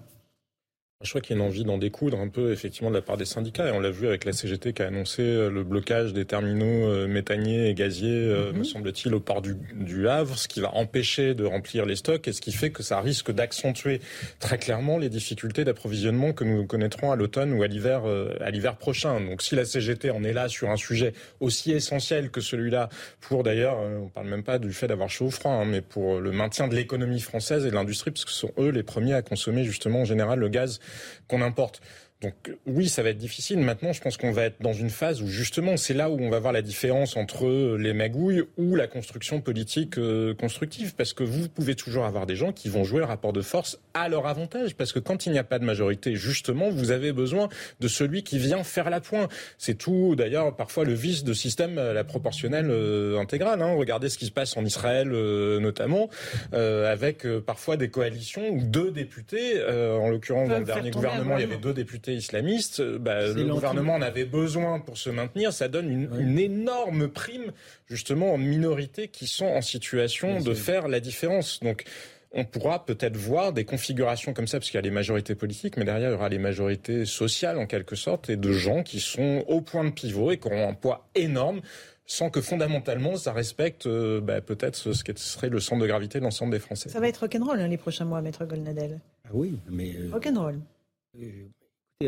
je 1.02 1.08
crois 1.08 1.22
qu'il 1.22 1.34
y 1.34 1.40
a 1.40 1.42
une 1.42 1.48
envie 1.48 1.64
d'en 1.64 1.78
découdre 1.78 2.20
un 2.20 2.28
peu 2.28 2.52
effectivement 2.52 2.90
de 2.90 2.94
la 2.94 3.00
part 3.00 3.16
des 3.16 3.24
syndicats 3.24 3.66
et 3.66 3.70
on 3.70 3.80
l'a 3.80 3.90
vu 3.90 4.06
avec 4.06 4.26
la 4.26 4.34
CGT 4.34 4.74
qui 4.74 4.82
a 4.82 4.88
annoncé 4.88 5.22
euh, 5.22 5.48
le 5.48 5.64
blocage 5.64 6.12
des 6.12 6.26
terminaux 6.26 6.66
euh, 6.66 7.08
méthaniers 7.08 7.70
et 7.70 7.74
gaziers, 7.74 8.10
euh, 8.10 8.52
mhm. 8.52 8.58
me 8.58 8.64
semble-t-il, 8.64 9.14
au 9.14 9.20
port 9.20 9.40
du, 9.40 10.08
Havre, 10.08 10.36
ce 10.36 10.46
qui 10.46 10.60
va 10.60 10.74
empêcher 10.74 11.34
de 11.34 11.46
remplir 11.46 11.86
les 11.86 11.96
stocks 11.96 12.28
et 12.28 12.32
ce 12.32 12.42
qui 12.42 12.52
fait 12.52 12.70
que 12.70 12.82
ça 12.82 13.00
risque 13.00 13.32
d'accentuer 13.32 14.02
très 14.40 14.58
clairement 14.58 14.98
les 14.98 15.08
difficultés 15.08 15.64
d'approvisionnement 15.64 16.34
que 16.34 16.44
nous 16.44 16.66
connaîtrons 16.66 17.10
à 17.10 17.16
l'automne 17.16 17.54
ou 17.54 17.62
à 17.62 17.66
l'hiver 17.66 18.02
à 18.40 18.50
l'hiver 18.50 18.76
prochain. 18.76 19.20
Donc 19.20 19.42
si 19.42 19.54
la 19.54 19.64
CGT 19.64 20.10
en 20.10 20.22
est 20.22 20.32
là 20.32 20.48
sur 20.48 20.70
un 20.70 20.76
sujet 20.76 21.12
aussi 21.40 21.72
essentiel 21.72 22.30
que 22.30 22.40
celui-là, 22.40 22.88
pour 23.20 23.42
d'ailleurs, 23.42 23.78
on 23.78 24.08
parle 24.08 24.28
même 24.28 24.42
pas 24.42 24.58
du 24.58 24.72
fait 24.72 24.86
d'avoir 24.86 25.08
chaud 25.08 25.26
ou 25.26 25.30
froid, 25.30 25.52
hein, 25.52 25.64
mais 25.64 25.80
pour 25.80 26.20
le 26.20 26.32
maintien 26.32 26.68
de 26.68 26.74
l'économie 26.74 27.20
française 27.20 27.64
et 27.66 27.70
de 27.70 27.74
l'industrie, 27.74 28.10
parce 28.10 28.24
que 28.24 28.30
ce 28.30 28.38
sont 28.38 28.52
eux 28.58 28.70
les 28.70 28.82
premiers 28.82 29.14
à 29.14 29.22
consommer 29.22 29.64
justement 29.64 30.02
en 30.02 30.04
général 30.04 30.38
le 30.38 30.48
gaz 30.48 30.80
qu'on 31.28 31.42
importe. 31.42 31.80
Donc 32.22 32.54
oui, 32.66 32.90
ça 32.90 33.02
va 33.02 33.10
être 33.10 33.18
difficile. 33.18 33.60
Maintenant, 33.60 33.94
je 33.94 34.02
pense 34.02 34.18
qu'on 34.18 34.30
va 34.30 34.44
être 34.44 34.60
dans 34.60 34.74
une 34.74 34.90
phase 34.90 35.22
où 35.22 35.26
justement, 35.26 35.78
c'est 35.78 35.94
là 35.94 36.10
où 36.10 36.20
on 36.20 36.28
va 36.28 36.38
voir 36.38 36.52
la 36.52 36.60
différence 36.60 37.16
entre 37.16 37.76
les 37.78 37.94
magouilles 37.94 38.42
ou 38.58 38.76
la 38.76 38.86
construction 38.86 39.40
politique 39.40 39.96
euh, 39.96 40.34
constructive. 40.34 40.94
Parce 40.94 41.14
que 41.14 41.24
vous 41.24 41.48
pouvez 41.48 41.74
toujours 41.74 42.04
avoir 42.04 42.26
des 42.26 42.36
gens 42.36 42.52
qui 42.52 42.68
vont 42.68 42.84
jouer 42.84 42.98
le 42.98 43.06
rapport 43.06 43.32
de 43.32 43.40
force 43.40 43.80
à 43.94 44.10
leur 44.10 44.26
avantage. 44.26 44.74
Parce 44.74 44.92
que 44.92 44.98
quand 44.98 45.24
il 45.24 45.32
n'y 45.32 45.38
a 45.38 45.44
pas 45.44 45.58
de 45.58 45.64
majorité, 45.64 46.14
justement, 46.14 46.68
vous 46.68 46.90
avez 46.90 47.12
besoin 47.12 47.48
de 47.80 47.88
celui 47.88 48.22
qui 48.22 48.38
vient 48.38 48.64
faire 48.64 48.90
la 48.90 49.00
pointe. 49.00 49.30
C'est 49.56 49.78
tout, 49.78 50.14
d'ailleurs, 50.14 50.54
parfois 50.54 50.84
le 50.84 50.92
vice 50.92 51.24
de 51.24 51.32
système, 51.32 51.78
euh, 51.78 51.94
la 51.94 52.04
proportionnelle 52.04 52.68
euh, 52.68 53.18
intégrale. 53.18 53.62
Hein. 53.62 53.72
Regardez 53.72 54.10
ce 54.10 54.18
qui 54.18 54.26
se 54.26 54.32
passe 54.32 54.58
en 54.58 54.64
Israël, 54.66 55.08
notamment, 55.08 56.10
avec 56.52 57.26
parfois 57.46 57.76
des 57.76 57.88
coalitions 57.88 58.50
où 58.50 58.62
deux 58.62 58.90
députés, 58.90 59.62
en 59.64 60.08
l'occurrence 60.08 60.48
dans 60.48 60.58
le 60.58 60.64
dernier 60.64 60.90
gouvernement, 60.90 61.38
il 61.38 61.42
y 61.42 61.44
avait 61.44 61.56
deux 61.56 61.72
députés 61.72 62.09
islamiste, 62.14 62.80
euh, 62.80 62.98
bah, 62.98 63.26
le 63.26 63.44
gouvernement 63.44 63.94
en 63.94 64.02
avait 64.02 64.24
besoin 64.24 64.80
pour 64.80 64.98
se 64.98 65.10
maintenir. 65.10 65.52
Ça 65.52 65.68
donne 65.68 65.90
une, 65.90 66.38
énorme 66.38 67.08
prime 67.08 67.52
justement 67.88 68.34
aux 68.34 68.38
minorités 68.38 69.08
qui 69.08 69.26
sont 69.26 69.46
en 69.46 69.62
situation 69.62 70.40
de 70.40 70.54
faire 70.54 70.88
la 70.88 71.00
différence. 71.00 71.60
Donc 71.60 71.84
on 72.32 72.44
pourra 72.44 72.84
peut-être 72.84 73.16
voir 73.16 73.52
des 73.52 73.64
configurations 73.64 74.32
comme 74.32 74.46
ça, 74.46 74.58
parce 74.58 74.70
qu'il 74.70 74.78
y 74.78 74.78
a 74.78 74.82
les 74.82 74.90
majorités 74.90 75.34
politiques, 75.34 75.76
mais 75.76 75.84
derrière, 75.84 76.10
il 76.10 76.12
y 76.12 76.16
aura 76.16 76.28
les 76.28 76.38
majorités 76.38 77.04
sociales, 77.04 77.58
en 77.58 77.66
quelque 77.66 77.96
sorte, 77.96 78.30
et 78.30 78.36
de 78.36 78.52
gens 78.52 78.82
qui 78.82 79.00
sont 79.00 79.44
au 79.48 79.60
point 79.60 79.84
de 79.84 79.90
pivot 79.90 80.30
et 80.30 80.38
qui 80.38 80.46
auront 80.46 80.68
un 80.68 80.74
poids 80.74 81.08
énorme, 81.14 81.60
sans 82.06 82.30
que 82.30 82.40
fondamentalement, 82.40 83.16
ça 83.16 83.32
respecte 83.32 83.86
euh, 83.86 84.20
bah, 84.20 84.40
peut-être 84.40 84.76
ce 84.76 85.04
qui 85.04 85.12
serait 85.16 85.48
le 85.48 85.60
centre 85.60 85.82
de 85.82 85.86
gravité 85.86 86.18
de 86.18 86.24
l'ensemble 86.24 86.52
des 86.52 86.58
Français. 86.58 86.88
Ça 86.88 87.00
va 87.00 87.08
être 87.08 87.18
rock'n'roll 87.18 87.60
hein, 87.60 87.68
les 87.68 87.76
prochains 87.76 88.04
mois, 88.04 88.20
Maître 88.20 88.44
Golnadel. 88.44 89.00
Ah 89.24 89.30
oui, 89.32 89.58
mais... 89.68 89.94
Euh, 89.96 90.10
rock'n'roll. 90.12 90.60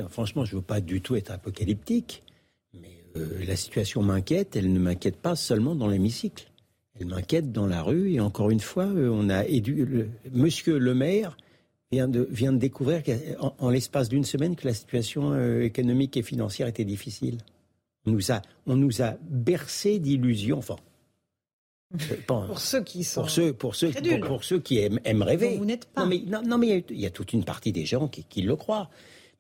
Franchement, 0.09 0.47
je 0.47 0.55
ne 0.55 0.61
veux 0.61 0.65
pas 0.65 0.81
du 0.81 1.03
tout 1.03 1.17
être 1.17 1.31
apocalyptique, 1.31 2.23
mais 2.73 3.05
euh, 3.17 3.45
la 3.45 3.57
situation 3.57 4.03
m'inquiète. 4.03 4.57
Elle 4.57 4.73
ne 4.73 4.79
m'inquiète 4.79 5.17
pas 5.17 5.37
seulement 5.37 5.75
dans 5.75 5.87
l'hémicycle. 5.87 6.51
Elle 6.99 7.09
m'inquiète 7.09 7.53
dans 7.53 7.67
la 7.67 7.83
rue. 7.83 8.13
Et 8.13 8.21
encore 8.21 8.51
une 8.51 8.61
fois, 8.61 8.87
euh, 8.87 9.11
on 9.13 9.29
a 9.29 9.45
édu... 9.45 10.09
Monsieur 10.33 10.79
le 10.79 10.95
maire 10.95 11.37
vient 11.91 12.09
de, 12.09 12.27
vient 12.31 12.55
de 12.55 12.59
découvrir 12.59 13.03
en, 13.59 13.69
l'espace 13.69 14.09
d'une 14.09 14.25
semaine 14.25 14.57
que 14.57 14.67
la 14.67 14.73
situation 14.73 15.33
euh, 15.33 15.63
économique 15.63 16.17
et 16.17 16.23
financière 16.23 16.69
était 16.69 16.87
difficile. 16.87 17.37
On 18.07 18.13
nous 18.13 18.33
a, 18.33 18.41
on 18.67 18.77
nous 18.77 19.03
a 19.03 19.17
bercé 19.29 19.99
d'illusions. 19.99 20.59
Enfin, 20.59 20.77
pour 22.27 22.59
ceux 22.59 22.83
qui 22.83 23.05
sont 23.05 23.21
pour 23.21 23.31
ceux 23.31 23.53
pour 23.53 23.75
ceux 23.77 23.93
pour, 24.23 24.43
ceux 24.43 24.59
qui 24.59 24.79
aiment, 24.79 25.01
aiment 25.05 25.23
rêver. 25.23 25.59
vous 25.59 25.67
n'êtes 25.67 25.85
pas. 25.85 26.05
Non 26.05 26.09
mais 26.09 26.23
non, 26.27 26.57
mais 26.57 26.83
il 26.89 26.99
y, 26.99 27.05
a 27.05 27.11
toute 27.11 27.35
une 27.35 27.45
partie 27.45 27.71
des 27.71 27.85
gens 27.85 28.09
qui, 28.09 28.25
qui 28.25 28.41
le 28.41 28.57
croient. 28.57 28.89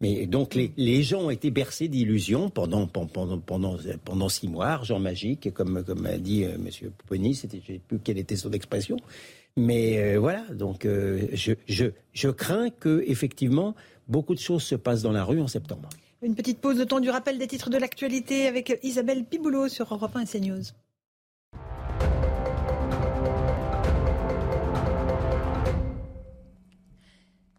Mais 0.03 0.27
donc 0.27 0.57
les, 0.57 0.73
les 0.77 1.05
gens 1.05 1.23
ont 1.23 1.31
été 1.31 1.53
bercés 1.53 1.87
d'illusions 1.87 2.51
pendant, 2.51 2.89
pendant, 2.89 3.39
pendant, 3.39 3.79
pendant 4.05 4.29
six 4.29 4.49
mois, 4.49 4.67
argent 4.67 4.99
magique, 4.99 5.55
comme, 5.55 5.85
comme 5.85 6.05
a 6.07 6.19
dit 6.19 6.45
euh, 6.45 6.57
M. 6.57 6.69
Pouponi, 6.99 7.35
je 7.35 7.47
ne 7.47 7.63
sais 7.63 7.81
plus 7.87 8.01
quelle 8.01 8.19
était 8.19 8.37
son 8.37 8.51
expression. 8.51 8.97
Mais 9.57 9.99
euh, 9.99 10.19
voilà, 10.19 10.43
donc 10.53 10.85
euh, 10.85 11.29
je, 11.33 11.53
je, 11.69 11.87
je 12.13 12.29
crains 12.29 12.71
que 12.71 13.05
effectivement 13.07 13.77
beaucoup 14.09 14.35
de 14.35 14.41
choses 14.41 14.65
se 14.65 14.75
passent 14.75 15.03
dans 15.03 15.13
la 15.13 15.23
rue 15.23 15.41
en 15.41 15.47
septembre. 15.47 15.89
Une 16.21 16.35
petite 16.35 16.59
pause 16.59 16.79
de 16.79 16.85
temps 16.85 17.01
du 17.01 17.11
rappel 17.11 17.39
des 17.39 17.47
titres 17.47 17.71
de 17.71 17.79
l'actualité 17.79 18.49
avec 18.49 18.79
Isabelle 18.83 19.25
Piboulot 19.25 19.69
sur 19.69 19.95
Europe 19.95 20.17
1 20.17 20.21
et 20.23 20.27
CNews. 20.27 20.63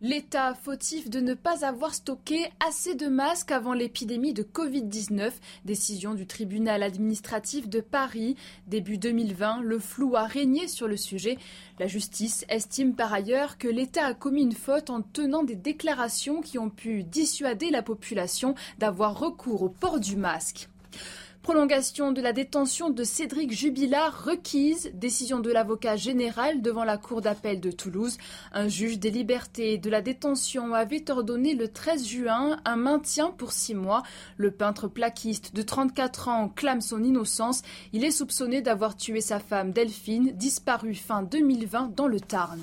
L'État 0.06 0.54
fautif 0.54 1.10
de 1.10 1.22
ne 1.22 1.34
pas 1.34 1.66
avoir 1.66 1.94
stocké 1.94 2.52
assez 2.60 2.94
de 2.94 3.08
masques 3.08 3.52
avant 3.52 3.72
l'épidémie 3.72 4.34
de 4.34 4.44
Covid-19. 4.44 5.32
Décision 5.64 6.14
du 6.14 6.28
tribunal 6.28 6.84
administratif 6.84 7.70
de 7.70 7.80
Paris. 7.80 8.36
Début 8.68 8.98
2020, 8.98 9.62
le 9.62 9.80
flou 9.80 10.18
a 10.18 10.26
régné 10.26 10.68
sur 10.68 10.90
le 10.90 10.98
sujet. 10.98 11.38
La 11.80 11.88
justice 11.88 12.44
estime 12.50 12.96
par 12.96 13.14
ailleurs 13.14 13.58
que 13.58 13.70
l'État 13.70 14.06
a 14.06 14.14
commis 14.14 14.42
une 14.42 14.52
faute 14.52 14.90
en 14.90 15.02
tenant 15.02 15.44
des 15.44 15.56
déclarations 15.56 16.42
qui 16.42 16.60
ont 16.60 16.70
pu 16.70 17.04
dissuader 17.04 17.70
la 17.70 17.82
population 17.82 18.56
d'avoir 18.80 19.18
recours 19.18 19.64
au 19.64 19.70
port 19.70 20.02
du 20.02 20.18
masque. 20.18 20.68
Prolongation 21.44 22.14
de 22.14 22.22
la 22.22 22.32
détention 22.32 22.90
de 22.90 23.04
Cédric 23.04 23.52
Jubilard 23.52 24.24
requise. 24.24 24.92
Décision 24.94 25.42
de 25.42 25.52
l'avocat 25.52 25.98
général 25.98 26.62
devant 26.62 26.86
la 26.86 26.98
cour 26.98 27.20
d'appel 27.20 27.60
de 27.60 27.70
Toulouse. 27.70 28.18
Un 28.54 28.70
juge 28.70 28.98
des 28.98 29.12
libertés 29.12 29.78
de 29.78 29.90
la 29.90 30.02
détention 30.02 30.74
avait 30.74 31.12
ordonné 31.12 31.54
le 31.54 31.68
13 31.68 32.08
juin 32.08 32.62
un 32.64 32.78
maintien 32.78 33.30
pour 33.30 33.52
six 33.52 33.76
mois. 33.76 34.04
Le 34.38 34.52
peintre 34.52 34.88
plaquiste 34.88 35.54
de 35.54 35.62
34 35.62 36.30
ans 36.30 36.48
clame 36.48 36.80
son 36.80 37.04
innocence. 37.04 37.62
Il 37.92 38.06
est 38.06 38.12
soupçonné 38.12 38.62
d'avoir 38.62 38.96
tué 38.96 39.20
sa 39.20 39.40
femme 39.40 39.74
Delphine, 39.74 40.32
disparue 40.36 40.96
fin 40.96 41.24
2020 41.24 41.94
dans 41.94 42.08
le 42.08 42.22
Tarn. 42.22 42.62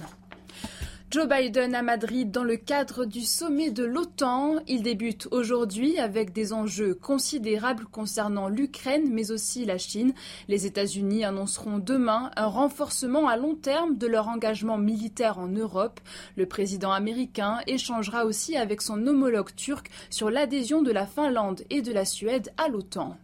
Joe 1.11 1.27
Biden 1.27 1.75
à 1.75 1.83
Madrid 1.83 2.31
dans 2.31 2.45
le 2.45 2.57
cadre 2.57 3.05
du 3.05 3.23
sommet 3.23 3.73
de 3.73 3.83
l'OTAN. 3.83 4.61
Il 4.69 4.85
débute 4.85 5.27
aujourd'hui 5.33 5.99
avec 5.99 6.33
des 6.33 6.53
enjeux 6.53 6.95
considérables 6.95 7.87
concernant 7.87 8.49
l'Ukraine 8.49 9.11
mais 9.11 9.33
aussi 9.33 9.65
la 9.65 9.77
Chine. 9.77 10.15
Les 10.47 10.67
États-Unis 10.67 11.25
annonceront 11.25 11.81
demain 11.81 12.31
un 12.37 12.47
renforcement 12.47 13.27
à 13.27 13.37
long 13.37 13.57
terme 13.57 13.99
de 13.99 14.07
leur 14.07 14.29
engagement 14.29 14.79
militaire 14.79 15.41
en 15.41 15.49
Europe. 15.49 15.99
Le 16.37 16.47
président 16.47 16.93
américain 16.93 17.59
échangera 17.67 18.25
aussi 18.25 18.57
avec 18.57 18.81
son 18.81 19.05
homologue 19.09 19.53
turc 19.57 19.91
sur 20.11 20.31
l'adhésion 20.31 20.81
de 20.81 20.93
la 20.93 21.07
Finlande 21.07 21.65
et 21.71 21.83
de 21.83 21.93
la 21.93 22.05
Suède 22.05 22.53
à 22.57 22.69
l'OTAN. 22.69 23.17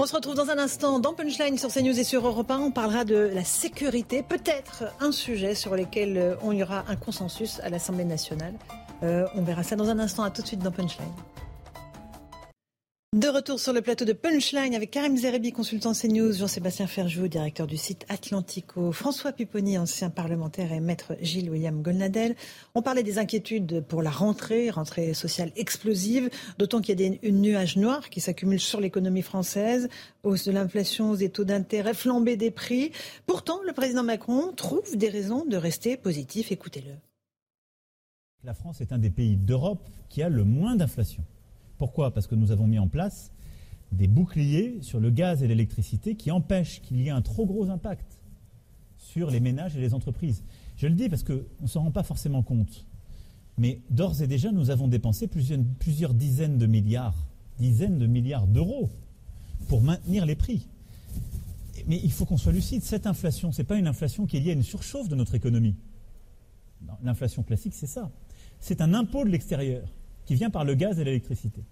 On 0.00 0.06
se 0.06 0.14
retrouve 0.14 0.36
dans 0.36 0.48
un 0.50 0.58
instant 0.58 1.00
dans 1.00 1.12
Punchline 1.12 1.58
sur 1.58 1.72
CNews 1.72 1.98
et 1.98 2.04
sur 2.04 2.24
Europe 2.24 2.48
1. 2.48 2.60
On 2.60 2.70
parlera 2.70 3.04
de 3.04 3.16
la 3.16 3.42
sécurité, 3.42 4.22
peut-être 4.22 4.84
un 5.00 5.10
sujet 5.10 5.56
sur 5.56 5.74
lequel 5.74 6.16
euh, 6.16 6.36
on 6.40 6.52
y 6.52 6.62
aura 6.62 6.84
un 6.86 6.94
consensus 6.94 7.58
à 7.64 7.68
l'Assemblée 7.68 8.04
nationale. 8.04 8.54
Euh, 9.02 9.26
on 9.34 9.42
verra 9.42 9.64
ça 9.64 9.74
dans 9.74 9.88
un 9.88 9.98
instant. 9.98 10.22
À 10.22 10.30
tout 10.30 10.42
de 10.42 10.46
suite 10.46 10.60
dans 10.60 10.70
Punchline. 10.70 11.08
De 13.16 13.28
retour 13.28 13.58
sur 13.58 13.72
le 13.72 13.80
plateau 13.80 14.04
de 14.04 14.12
Punchline 14.12 14.74
avec 14.74 14.90
Karim 14.90 15.16
Zerebi, 15.16 15.50
consultant 15.50 15.94
CNews, 15.94 16.34
Jean-Sébastien 16.34 16.86
Ferjou, 16.86 17.26
directeur 17.26 17.66
du 17.66 17.78
site 17.78 18.04
Atlantico, 18.10 18.92
François 18.92 19.32
Pipponi, 19.32 19.78
ancien 19.78 20.10
parlementaire, 20.10 20.74
et 20.74 20.80
maître 20.80 21.14
Gilles 21.22 21.48
William 21.48 21.80
Golnadel. 21.80 22.36
On 22.74 22.82
parlait 22.82 23.02
des 23.02 23.18
inquiétudes 23.18 23.82
pour 23.88 24.02
la 24.02 24.10
rentrée, 24.10 24.68
rentrée 24.68 25.14
sociale 25.14 25.52
explosive, 25.56 26.28
d'autant 26.58 26.82
qu'il 26.82 27.00
y 27.00 27.06
a 27.06 27.08
des 27.08 27.32
nuages 27.32 27.78
noirs 27.78 28.10
qui 28.10 28.20
s'accumulent 28.20 28.60
sur 28.60 28.78
l'économie 28.78 29.22
française, 29.22 29.88
hausse 30.22 30.44
de 30.44 30.52
l'inflation, 30.52 31.14
des 31.14 31.30
taux 31.30 31.44
d'intérêt, 31.44 31.94
flambée 31.94 32.36
des 32.36 32.50
prix. 32.50 32.92
Pourtant, 33.24 33.60
le 33.66 33.72
président 33.72 34.02
Macron 34.02 34.52
trouve 34.52 34.98
des 34.98 35.08
raisons 35.08 35.46
de 35.46 35.56
rester 35.56 35.96
positif. 35.96 36.52
Écoutez-le. 36.52 36.92
La 38.44 38.52
France 38.52 38.82
est 38.82 38.92
un 38.92 38.98
des 38.98 39.08
pays 39.08 39.38
d'Europe 39.38 39.88
qui 40.10 40.22
a 40.22 40.28
le 40.28 40.44
moins 40.44 40.76
d'inflation. 40.76 41.24
Pourquoi? 41.78 42.12
Parce 42.12 42.26
que 42.26 42.34
nous 42.34 42.50
avons 42.50 42.66
mis 42.66 42.78
en 42.78 42.88
place 42.88 43.32
des 43.92 44.08
boucliers 44.08 44.78
sur 44.82 45.00
le 45.00 45.10
gaz 45.10 45.42
et 45.42 45.48
l'électricité 45.48 46.14
qui 46.14 46.30
empêchent 46.30 46.82
qu'il 46.82 47.00
y 47.00 47.06
ait 47.06 47.10
un 47.10 47.22
trop 47.22 47.46
gros 47.46 47.70
impact 47.70 48.18
sur 48.98 49.30
les 49.30 49.40
ménages 49.40 49.76
et 49.76 49.80
les 49.80 49.94
entreprises. 49.94 50.42
Je 50.76 50.86
le 50.86 50.94
dis 50.94 51.08
parce 51.08 51.22
qu'on 51.22 51.40
ne 51.62 51.66
s'en 51.66 51.82
rend 51.82 51.90
pas 51.90 52.02
forcément 52.02 52.42
compte. 52.42 52.84
Mais 53.56 53.80
d'ores 53.90 54.22
et 54.22 54.26
déjà, 54.26 54.52
nous 54.52 54.70
avons 54.70 54.88
dépensé 54.88 55.26
plusieurs, 55.26 56.14
dizaines 56.14 56.58
de 56.58 56.66
milliards, 56.66 57.16
dizaines 57.58 57.98
de 57.98 58.06
milliards 58.06 58.46
d'euros 58.46 58.90
pour 59.68 59.82
maintenir 59.82 60.26
les 60.26 60.36
prix. 60.36 60.68
Mais 61.86 61.98
il 62.02 62.12
faut 62.12 62.26
qu'on 62.26 62.36
soit 62.36 62.52
lucide, 62.52 62.82
cette 62.82 63.06
inflation, 63.06 63.50
ce 63.50 63.62
n'est 63.62 63.66
pas 63.66 63.76
une 63.76 63.86
inflation 63.86 64.26
qui 64.26 64.36
est 64.36 64.40
liée 64.40 64.50
à 64.50 64.54
une 64.54 64.62
surchauffe 64.62 65.08
de 65.08 65.16
notre 65.16 65.34
économie. 65.34 65.74
L'inflation 67.02 67.42
classique, 67.42 67.74
c'est 67.74 67.86
ça. 67.86 68.10
C'est 68.60 68.80
un 68.80 68.94
impôt 68.94 69.24
de 69.24 69.30
l'extérieur 69.30 69.88
qui 70.28 70.34
vient 70.34 70.50
par 70.50 70.64
le 70.66 70.74
gaz 70.74 71.00
et 71.00 71.04
l'électricité. 71.04 71.62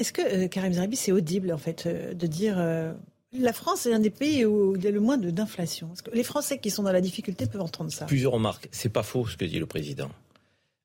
Est-ce 0.00 0.12
que, 0.12 0.20
euh, 0.20 0.48
Karim 0.48 0.72
Zeribi, 0.72 0.96
c'est 0.96 1.12
audible, 1.12 1.52
en 1.52 1.56
fait, 1.56 1.86
euh, 1.86 2.14
de 2.14 2.26
dire 2.26 2.56
euh, 2.58 2.92
La 3.32 3.52
France 3.52 3.86
est 3.86 3.94
un 3.94 4.00
des 4.00 4.10
pays 4.10 4.44
où 4.44 4.74
il 4.74 4.82
y 4.82 4.88
a 4.88 4.90
le 4.90 4.98
moins 4.98 5.16
d'inflation? 5.16 5.90
Les 6.12 6.24
Français 6.24 6.58
qui 6.58 6.70
sont 6.70 6.82
dans 6.82 6.90
la 6.90 7.00
difficulté 7.00 7.46
peuvent 7.46 7.62
entendre 7.62 7.92
ça. 7.92 8.06
Plusieurs 8.06 8.32
remarques. 8.32 8.68
C'est 8.72 8.88
pas 8.88 9.04
faux 9.04 9.24
ce 9.28 9.36
que 9.36 9.44
dit 9.44 9.60
le 9.60 9.66
président. 9.66 10.10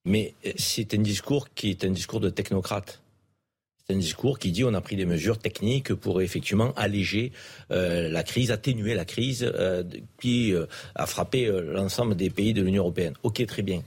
Mais 0.06 0.36
euh, 0.46 0.52
c'est 0.58 0.94
un 0.94 1.00
discours 1.00 1.50
qui 1.56 1.72
est 1.72 1.84
un 1.84 1.90
discours 1.90 2.20
de 2.20 2.30
technocrate. 2.30 3.02
C'est 3.84 3.96
un 3.96 3.98
discours 3.98 4.38
qui 4.38 4.52
dit 4.52 4.64
on 4.64 4.76
a 4.76 4.82
pris 4.82 4.96
des 4.96 5.08
mesures 5.08 5.40
techniques 5.40 5.96
pour 5.96 6.22
effectivement 6.22 6.72
alléger 6.76 7.32
euh, 7.72 8.10
la 8.10 8.22
crise, 8.22 8.52
atténuer 8.52 8.94
la 8.94 9.06
crise 9.06 9.44
euh, 9.44 9.84
qui 10.20 10.54
a 10.94 11.06
frappé 11.08 11.48
l'ensemble 11.48 12.16
des 12.16 12.30
pays 12.30 12.54
de 12.54 12.62
l'Union 12.62 12.84
européenne. 12.84 13.16
Ok, 13.24 13.44
très 13.48 13.64
bien. 13.64 13.82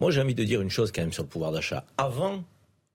Moi, 0.00 0.10
j'ai 0.10 0.20
envie 0.20 0.34
de 0.34 0.44
dire 0.44 0.60
une 0.60 0.70
chose 0.70 0.92
quand 0.92 1.00
même 1.00 1.14
sur 1.14 1.24
le 1.24 1.28
pouvoir 1.28 1.50
d'achat. 1.50 1.84
Avant 1.96 2.44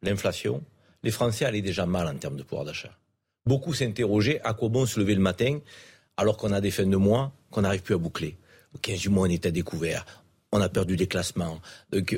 l'inflation, 0.03 0.63
les 1.03 1.11
Français 1.11 1.45
allaient 1.45 1.61
déjà 1.61 1.85
mal 1.85 2.07
en 2.07 2.15
termes 2.15 2.37
de 2.37 2.43
pouvoir 2.43 2.65
d'achat. 2.65 2.97
Beaucoup 3.45 3.73
s'interrogeaient 3.73 4.41
à 4.43 4.53
quoi 4.53 4.69
bon 4.69 4.85
se 4.85 4.99
lever 4.99 5.15
le 5.15 5.21
matin 5.21 5.59
alors 6.17 6.37
qu'on 6.37 6.51
a 6.51 6.61
des 6.61 6.71
fins 6.71 6.85
de 6.85 6.97
mois 6.97 7.33
qu'on 7.51 7.61
n'arrive 7.61 7.81
plus 7.81 7.95
à 7.95 7.97
boucler. 7.97 8.37
Au 8.73 8.77
15 8.77 8.99
du 8.99 9.09
mois, 9.09 9.27
on 9.27 9.29
est 9.29 9.45
à 9.45 9.51
découvert. 9.51 10.05
On 10.51 10.61
a 10.61 10.69
perdu 10.69 10.95
des 10.95 11.07
classements. 11.07 11.59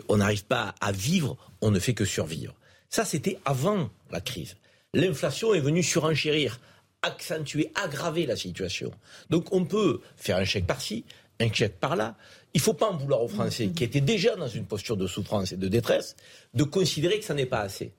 On 0.10 0.18
n'arrive 0.18 0.46
pas 0.46 0.76
à 0.82 0.92
vivre. 0.92 1.38
On 1.62 1.72
ne 1.72 1.80
fait 1.80 1.94
que 1.94 2.06
survivre. 2.06 2.54
Ça, 2.90 3.06
c'était 3.06 3.40
avant 3.46 3.90
la 4.12 4.22
crise. 4.22 4.56
L'inflation 4.94 5.54
est 5.54 5.60
venue 5.60 5.84
surenchérir, 5.84 6.60
accentuer, 7.02 7.72
aggraver 7.76 8.26
la 8.26 8.36
situation. 8.36 8.92
Donc 9.30 9.52
on 9.52 9.66
peut 9.66 10.02
faire 10.16 10.38
un 10.38 10.46
chèque 10.46 10.68
par-ci, 10.68 11.04
un 11.40 11.52
chèque 11.52 11.80
par-là. 11.80 12.16
Il 12.56 12.60
ne 12.60 12.64
faut 12.64 12.74
pas 12.74 12.90
en 12.90 12.96
vouloir 12.96 13.22
aux 13.22 13.28
Français, 13.28 13.68
qui 13.68 13.84
étaient 13.84 14.00
déjà 14.00 14.38
dans 14.38 14.48
une 14.48 14.66
posture 14.66 14.96
de 14.96 15.08
souffrance 15.08 15.52
et 15.52 15.58
de 15.58 15.68
détresse, 15.68 16.16
de 16.54 16.64
considérer 16.64 17.20
que 17.20 17.26
ça 17.26 17.34
n'est 17.34 17.46
pas 17.46 17.60
assez. 17.60 17.92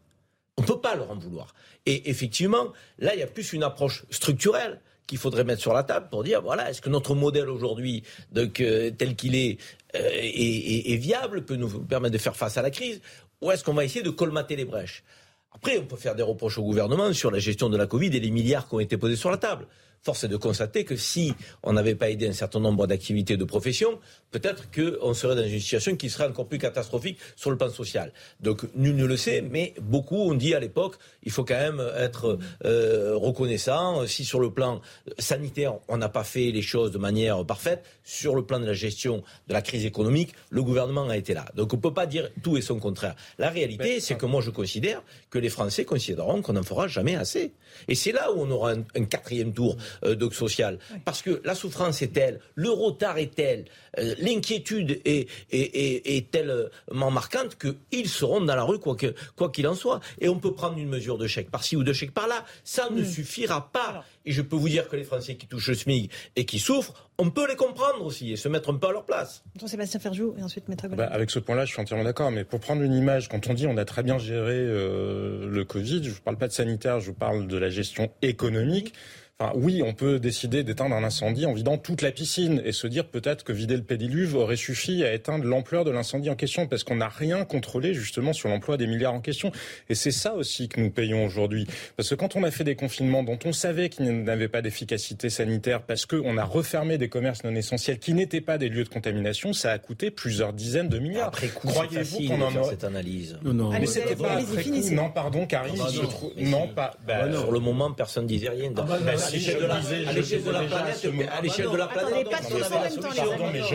On 0.57 0.63
ne 0.63 0.67
peut 0.67 0.81
pas 0.81 0.97
leur 0.97 1.11
en 1.11 1.17
vouloir. 1.17 1.55
Et 1.85 2.09
effectivement, 2.09 2.73
là, 2.99 3.15
il 3.15 3.21
y 3.21 3.23
a 3.23 3.27
plus 3.27 3.53
une 3.53 3.63
approche 3.63 4.07
structurelle 4.09 4.81
qu'il 5.07 5.19
faudrait 5.19 5.45
mettre 5.45 5.61
sur 5.61 5.75
la 5.75 5.83
table 5.83 6.09
pour 6.11 6.25
dire 6.25 6.41
voilà, 6.41 6.71
est-ce 6.71 6.81
que 6.81 6.89
notre 6.89 7.15
modèle 7.15 7.51
aujourd'hui, 7.51 8.03
tel 8.33 9.15
qu'il 9.15 9.35
est, 9.35 9.59
euh, 9.95 10.01
est, 10.01 10.91
est, 10.91 10.97
viable, 10.97 11.45
peut 11.45 11.57
nous 11.57 11.69
permettre 11.85 12.15
de 12.15 12.19
faire 12.19 12.35
face 12.35 12.57
à 12.57 12.63
la 12.63 12.71
crise, 12.71 13.03
ou 13.43 13.51
est-ce 13.51 13.63
qu'on 13.63 13.75
va 13.75 13.85
essayer 13.85 14.03
de 14.03 14.09
colmater 14.09 14.57
les 14.57 14.65
brèches? 14.65 15.05
Après, 15.53 15.77
on 15.77 15.85
peut 15.85 15.97
faire 15.97 16.15
des 16.15 16.23
reproches 16.23 16.57
au 16.57 16.63
gouvernement 16.63 17.13
sur 17.13 17.31
la 17.31 17.41
gestion 17.41 17.69
de 17.69 17.77
la 17.77 17.87
Covid 17.87 18.07
et 18.07 18.21
les 18.21 18.31
milliards 18.31 18.67
qui 18.69 18.75
ont 18.75 18.81
été 18.81 18.97
posés 18.97 19.17
sur 19.17 19.31
la 19.31 19.37
table 19.37 19.67
force 20.07 20.23
est 20.23 20.29
de 20.29 20.37
constater 20.37 20.85
que 20.85 20.95
si 20.95 21.35
on 21.65 21.73
n'avait 21.73 21.97
pas 21.97 22.11
aidé 22.11 22.29
un 22.29 22.33
certain 22.33 22.61
nombre 22.61 22.87
d'activités 22.87 23.37
de 23.37 23.45
profession, 23.45 23.99
peut-être 24.31 24.71
qu'on 24.71 25.15
serait 25.15 25.35
dans 25.35 25.43
une 25.43 25.59
situation 25.59 25.97
qui 25.97 26.11
serait 26.11 26.29
encore 26.29 26.47
plus 26.47 26.59
catastrophique 26.59 27.19
sur 27.35 27.51
le 27.51 27.57
plan 27.57 27.71
social. 27.71 28.13
Donc 28.41 28.59
nul 28.77 28.95
ne 28.95 29.05
le 29.05 29.17
sait, 29.17 29.41
mais 29.43 29.75
beaucoup 29.83 30.17
ont 30.31 30.35
dit 30.35 30.55
à 30.55 30.61
l'époque, 30.61 30.95
il 31.25 31.33
faut 31.33 31.45
quand 31.45 31.59
même 31.59 31.83
être 31.97 32.39
euh, 32.65 33.17
reconnaissant. 33.17 34.07
Si 34.07 34.25
sur 34.25 34.39
le 34.39 34.51
plan 34.53 34.81
sanitaire, 35.19 35.75
on 35.89 35.97
n'a 35.97 36.09
pas 36.09 36.23
fait 36.23 36.53
les 36.53 36.63
choses 36.63 36.93
de 36.93 36.99
manière 36.99 37.45
parfaite, 37.45 37.83
sur 38.05 38.37
le 38.37 38.43
plan 38.47 38.61
de 38.61 38.67
la 38.67 38.75
gestion 38.75 39.25
de 39.49 39.53
la 39.53 39.63
crise 39.63 39.85
économique, 39.85 40.35
le 40.51 40.63
gouvernement 40.63 41.09
a 41.09 41.17
été 41.17 41.35
là. 41.35 41.47
Donc 41.57 41.73
on 41.73 41.77
ne 41.77 41.83
peut 41.83 41.95
pas 41.95 42.07
dire 42.07 42.31
tout 42.45 42.57
et 42.57 42.63
son 42.63 42.79
contraire. 42.79 43.17
La 43.39 43.51
réalité, 43.51 43.99
c'est 43.99 44.15
que 44.15 44.27
moi 44.27 44.41
je 44.41 44.51
considère 44.51 45.03
que 45.31 45.41
les 45.41 45.49
Français 45.49 45.85
considéreront 45.85 46.43
qu'on 46.43 46.53
n'en 46.53 46.63
fera 46.63 46.87
jamais 46.87 47.17
assez. 47.17 47.55
Et 47.89 47.97
c'est 47.97 48.13
là 48.13 48.33
où 48.33 48.43
on 48.43 48.51
aura 48.53 48.75
un 48.95 49.05
quatrième 49.05 49.53
tour 49.53 49.77
donc 50.03 50.35
social. 50.35 50.79
Parce 51.05 51.23
que 51.23 51.41
la 51.45 51.55
souffrance 51.55 52.03
est 52.03 52.13
telle, 52.13 52.41
le 52.55 52.71
retard 52.71 53.19
est 53.19 53.35
tel, 53.35 53.65
euh, 53.99 54.15
l'inquiétude 54.19 55.01
est, 55.05 55.29
est, 55.51 56.17
est, 56.17 56.31
tellement 56.31 57.11
marquante 57.11 57.57
qu'ils 57.57 58.09
seront 58.09 58.41
dans 58.41 58.57
la 58.57 58.65
rue 58.65 58.79
quoi 58.79 58.97
qu'il 58.97 59.15
quoi 59.37 59.51
qu'il 59.51 59.67
en 59.67 59.75
soit. 59.75 60.01
Et 60.21 60.29
on 60.29 60.39
peut 60.39 60.53
prendre 60.53 60.79
une 60.79 60.89
mesure 60.89 61.19
de 61.19 61.27
chèque 61.27 61.51
par-ci 61.51 61.77
ou 61.77 61.85
de 61.85 61.93
chèque 61.93 62.13
par-là. 62.13 62.45
Ça 62.65 62.89
ne 62.91 63.03
mm. 63.03 63.07
suffira 63.07 63.71
pas. 63.73 64.05
Et 64.25 64.33
je 64.33 64.43
peux 64.43 64.57
vous 64.57 64.69
dire 64.69 64.89
que 64.89 64.97
les 64.97 65.05
Français 65.05 65.37
qui 65.37 65.47
touchent 65.47 65.69
le 65.69 65.75
SMIC 65.75 66.11
et 66.35 66.45
qui 66.45 66.59
souffrent, 66.59 67.11
on 67.19 67.31
peut 67.31 67.49
les 67.49 67.57
comprendre 67.57 68.05
aussi 68.05 68.33
et 68.33 68.37
se 68.37 68.49
mettre 68.49 68.71
un 68.71 68.77
peu 68.77 68.89
à 68.89 68.93
leur 68.93 69.05
place. 69.05 69.43
Jean-Sébastien 69.59 70.01
Ferjou 70.01 70.35
et 70.37 70.43
ensuite 70.43 70.69
Maître 70.69 70.89
bah, 70.89 71.07
Avec 71.07 71.31
ce 71.31 71.39
point-là, 71.39 71.65
je 71.65 71.73
suis 71.73 71.81
entièrement 71.81 72.05
d'accord. 72.05 72.31
Mais 72.31 72.45
pour 72.45 72.61
prendre 72.61 72.83
une 72.83 72.95
image, 72.95 73.29
quand 73.29 73.47
on 73.49 73.55
dit 73.55 73.67
on 73.67 73.77
a 73.77 73.85
très 73.85 74.03
bien 74.03 74.19
géré 74.19 74.57
euh, 74.57 75.49
le 75.49 75.65
Covid, 75.65 76.05
je 76.05 76.11
ne 76.11 76.17
parle 76.17 76.37
pas 76.37 76.49
de 76.49 76.53
sanitaire, 76.53 77.01
je 77.01 77.13
parle 77.13 77.47
de 77.47 77.57
la 77.57 77.71
gestion 77.71 78.11
économique. 78.23 78.93
Enfin, 79.39 79.53
oui, 79.55 79.83
on 79.85 79.93
peut 79.93 80.19
décider 80.19 80.65
d'éteindre 80.65 80.97
un 80.97 81.05
incendie 81.05 81.45
en 81.45 81.53
vidant 81.53 81.77
toute 81.77 82.01
la 82.01 82.11
piscine 82.11 82.63
et 82.65 82.73
se 82.73 82.87
dire 82.87 83.07
peut-être 83.07 83.45
que 83.45 83.53
vider 83.53 83.77
le 83.77 83.83
pédiluve 83.83 84.35
aurait 84.35 84.57
suffi 84.57 85.05
à 85.05 85.13
éteindre 85.13 85.45
l'ampleur 85.45 85.85
de 85.85 85.91
l'incendie 85.91 86.31
en 86.31 86.37
question 86.37 86.67
parce 86.67 86.85
qu'on 86.85 86.97
n'a 86.97 87.11
rien 87.11 87.45
contrôlé 87.45 87.93
justement 87.93 88.33
sur 88.33 88.49
l'emploi 88.49 88.79
des 88.79 88.87
milliards 88.87 89.13
en 89.13 89.21
question. 89.21 89.53
Et 89.91 89.95
c'est 89.95 90.11
ça 90.11 90.33
aussi 90.33 90.71
que 90.71 90.81
nous 90.81 90.89
payons 90.89 91.27
aujourd'hui. 91.27 91.67
Parce 91.99 92.09
que 92.09 92.15
quand 92.15 92.35
on 92.35 92.45
a 92.45 92.51
fait 92.51 92.65
des 92.65 92.77
confinements 92.77 93.23
dont 93.23 93.39
on 93.45 93.53
savait 93.53 93.91
qu'ils 93.91 94.25
n'avaient 94.25 94.49
pas 94.49 94.63
d'efficacité 94.63 95.29
sanitaire 95.29 95.83
parce 95.83 96.07
qu'on 96.07 96.39
a 96.39 96.45
refermé 96.45 96.97
des 96.97 97.11
commerces 97.11 97.45
non 97.45 97.55
essentiels 97.55 97.99
qui 97.99 98.15
n'étaient 98.15 98.41
pas 98.41 98.57
des 98.57 98.71
lieux 98.71 98.85
de 98.85 98.89
contamination, 98.89 99.53
ça 99.53 99.71
a 99.71 99.79
coûté 99.79 100.11
plusieurs 100.11 100.55
dizaines 100.55 100.89
de 100.89 100.99
milliards. 100.99 101.29
Après 101.29 101.49
croyez-vous 101.49 102.27
qu'on 102.27 102.41
en 102.41 102.57
a 102.57 102.71
cette 102.71 102.85
analyse 102.85 103.37
Non, 103.45 103.53
non. 103.53 103.71
Mais 103.71 103.85
c'était 103.85 104.17
pas 104.17 104.39
après 104.39 104.65
coup. 104.65 104.95
Non, 104.95 105.11
pardon, 105.11 105.45
Karim. 105.45 105.75
Ah 105.79 105.91
bah 105.93 106.29
non, 106.39 106.69
pas. 106.69 106.97
Bah, 107.07 107.31
sur 107.31 107.53
le 107.53 107.61
moment, 107.61 107.93
personne 107.93 108.27
disait 108.27 108.49
rien. 108.49 108.73
Ah 108.79 108.83
bah 108.83 109.26
à 109.27 109.31
l'échelle 109.31 109.59
de 109.61 109.67
la, 109.67 109.77
planète, 109.77 110.07
à 110.07 111.41
l'échelle 111.43 111.71
de 111.71 111.77
la 111.77 111.87
planète, 111.87 112.29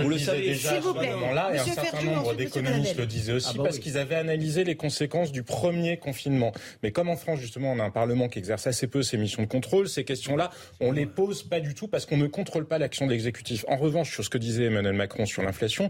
vous 0.01 0.09
le 0.09 0.17
savez 0.17 0.41
déjà 0.41 0.71
à 0.71 0.81
ce 0.81 0.87
moment-là, 0.87 1.51
et 1.53 1.59
un 1.59 1.65
certain 1.65 2.03
nombre 2.03 2.33
d'économistes 2.33 2.97
le 2.97 3.05
disaient 3.05 3.33
aussi, 3.33 3.49
ah 3.51 3.57
bah 3.57 3.63
parce 3.65 3.79
qu'ils 3.79 3.97
avaient 3.97 4.15
analysé 4.15 4.63
les 4.63 4.75
conséquences 4.75 5.31
du 5.31 5.43
premier 5.43 5.97
confinement. 5.97 6.51
Mais 6.83 6.91
comme 6.91 7.09
en 7.09 7.15
France, 7.15 7.39
justement, 7.39 7.71
on 7.71 7.79
a 7.79 7.83
un 7.83 7.91
Parlement 7.91 8.29
qui 8.29 8.39
exerce 8.39 8.67
assez 8.67 8.87
peu 8.87 9.03
ses 9.03 9.17
missions 9.17 9.43
de 9.43 9.47
contrôle, 9.47 9.87
ces 9.87 10.03
questions-là, 10.03 10.51
on 10.79 10.91
les 10.91 11.05
pose 11.05 11.43
pas 11.43 11.59
du 11.59 11.73
tout 11.73 11.87
parce 11.87 12.05
qu'on 12.05 12.17
ne 12.17 12.27
contrôle 12.27 12.65
pas 12.65 12.77
l'action 12.77 13.05
de 13.05 13.11
l'exécutif. 13.11 13.65
En 13.67 13.77
revanche, 13.77 14.11
sur 14.11 14.23
ce 14.23 14.29
que 14.29 14.37
disait 14.37 14.65
Emmanuel 14.65 14.93
Macron 14.93 15.25
sur 15.25 15.43
l'inflation, 15.43 15.89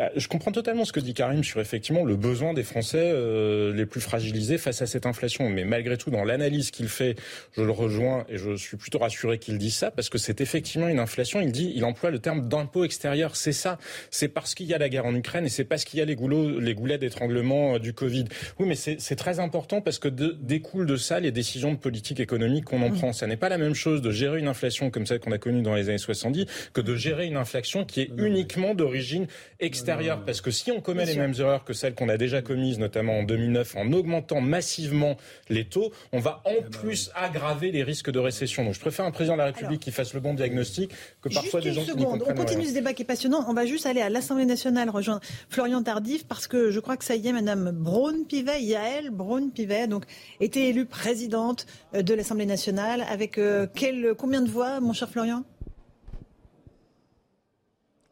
euh, 0.00 0.08
je 0.16 0.28
comprends 0.28 0.52
totalement 0.52 0.84
ce 0.84 0.92
que 0.92 1.00
dit 1.00 1.14
Karim 1.14 1.44
sur 1.44 1.60
effectivement 1.60 2.04
le 2.04 2.16
besoin 2.16 2.54
des 2.54 2.62
Français 2.62 3.10
euh, 3.12 3.74
les 3.74 3.86
plus 3.86 4.00
fragilisés 4.00 4.58
face 4.58 4.82
à 4.82 4.86
cette 4.86 5.06
inflation. 5.06 5.48
Mais 5.48 5.64
malgré 5.64 5.96
tout, 5.96 6.10
dans 6.10 6.24
l'analyse 6.24 6.70
qu'il 6.70 6.88
fait, 6.88 7.16
je 7.56 7.62
le 7.62 7.72
rejoins 7.72 8.24
et 8.28 8.38
je 8.38 8.56
suis 8.56 8.76
plutôt 8.76 8.98
rassuré 9.00 9.38
qu'il 9.38 9.58
dit 9.58 9.70
ça 9.70 9.90
parce 9.90 10.08
que 10.08 10.18
c'est 10.18 10.40
effectivement 10.40 10.88
une 10.88 10.98
inflation. 10.98 11.40
Il 11.40 11.52
dit, 11.52 11.72
il 11.74 11.84
emploie 11.84 12.10
le 12.10 12.18
terme 12.18 12.48
d'impôt 12.48 12.84
extérieur. 12.84 13.36
C'est 13.36 13.52
ça. 13.52 13.78
C'est 14.10 14.28
parce 14.28 14.54
qu'il 14.54 14.66
y 14.66 14.74
a 14.74 14.78
la 14.78 14.88
guerre 14.88 15.06
en 15.06 15.14
Ukraine 15.14 15.46
et 15.46 15.48
c'est 15.48 15.64
parce 15.64 15.84
qu'il 15.84 15.98
y 15.98 16.02
a 16.02 16.04
les, 16.04 16.14
goulots, 16.14 16.60
les 16.60 16.74
goulets 16.74 16.98
d'étranglement 16.98 17.74
euh, 17.74 17.78
du 17.78 17.92
Covid. 17.92 18.26
Oui, 18.58 18.68
mais 18.68 18.74
c'est 18.76 19.16
très 19.16 19.40
important 19.40 19.80
parce 19.80 19.98
que 19.98 20.08
de, 20.08 20.36
découlent 20.40 20.86
de 20.86 20.96
ça 20.96 21.20
les 21.20 21.32
décisions 21.32 21.72
de 21.72 21.78
politique 21.78 22.20
économique 22.20 22.66
qu'on 22.66 22.82
en 22.82 22.90
mmh. 22.90 22.98
prend. 22.98 23.12
Ça 23.12 23.26
n'est 23.26 23.36
pas 23.36 23.48
la 23.48 23.58
même 23.58 23.74
chose 23.74 24.02
de 24.02 24.10
gérer 24.10 24.38
une 24.38 24.48
inflation 24.48 24.90
comme 24.90 25.06
celle 25.06 25.20
qu'on 25.20 25.32
a 25.32 25.38
connue 25.38 25.62
dans 25.62 25.74
les 25.74 25.88
années 25.88 25.98
70 25.98 26.46
que 26.72 26.80
de 26.80 26.94
gérer 26.94 27.26
une 27.26 27.36
inflation 27.36 27.84
qui 27.84 28.02
est 28.02 28.10
uniquement 28.16 28.74
d'origine 28.74 29.26
extérieure. 29.58 30.24
Parce 30.24 30.40
que 30.40 30.50
si 30.50 30.70
on 30.70 30.80
commet 30.80 31.06
les 31.06 31.16
mêmes 31.16 31.34
erreurs 31.38 31.64
que 31.64 31.72
celles 31.72 31.94
qu'on 31.94 32.08
a 32.08 32.16
déjà 32.16 32.42
commises, 32.42 32.78
notamment 32.78 33.18
en 33.18 33.22
2009, 33.22 33.76
en 33.76 33.92
augmentant 33.92 34.40
massivement 34.40 35.16
les 35.48 35.64
taux, 35.64 35.92
on 36.12 36.18
va 36.18 36.42
en 36.44 36.62
plus 36.62 37.10
aggraver 37.14 37.70
les 37.70 37.82
risques 37.82 38.10
de 38.10 38.18
récession. 38.18 38.64
Donc 38.64 38.74
je 38.74 38.80
préfère 38.90 39.06
un 39.06 39.12
président 39.12 39.34
de 39.34 39.38
la 39.38 39.46
République 39.46 39.80
qui 39.80 39.92
fasse 39.92 40.14
le 40.14 40.20
bon 40.20 40.34
diagnostic 40.34 40.90
que 41.22 41.28
parfois 41.28 41.60
des 41.60 41.72
gens 41.72 41.84
qui 41.84 41.92
On 42.04 42.18
continue 42.18 42.66
ce 42.66 42.74
débat 42.74 42.92
qui 42.92 43.02
est 43.02 43.04
passionnant. 43.04 43.44
On 43.48 43.54
va 43.54 43.64
juste 43.64 43.86
aller 43.86 44.00
à 44.00 44.10
l'Assemblée 44.10 44.46
nationale 44.46 44.90
rejoindre 44.90 45.20
Florian 45.48 45.80
Tardif 45.82 46.26
parce 46.26 46.48
que 46.48 46.72
je 46.72 46.80
crois 46.80 46.96
que 46.96 47.04
ça 47.04 47.14
y 47.14 47.28
est, 47.28 47.32
Madame 47.32 47.70
Braun-Pivet, 47.70 48.62
Yael 48.62 49.10
Braun-Pivet, 49.10 49.86
donc 49.86 50.04
été 50.40 50.68
élue 50.68 50.86
présidente 50.86 51.66
euh, 51.94 52.02
de 52.02 52.14
l'Assemblée 52.14 52.46
nationale. 52.46 53.04
Avec 53.08 53.38
euh, 53.38 53.68
quel, 53.72 54.14
combien 54.18 54.42
de 54.42 54.50
voix, 54.50 54.80
mon 54.80 54.92
cher 54.92 55.08
Florian? 55.08 55.44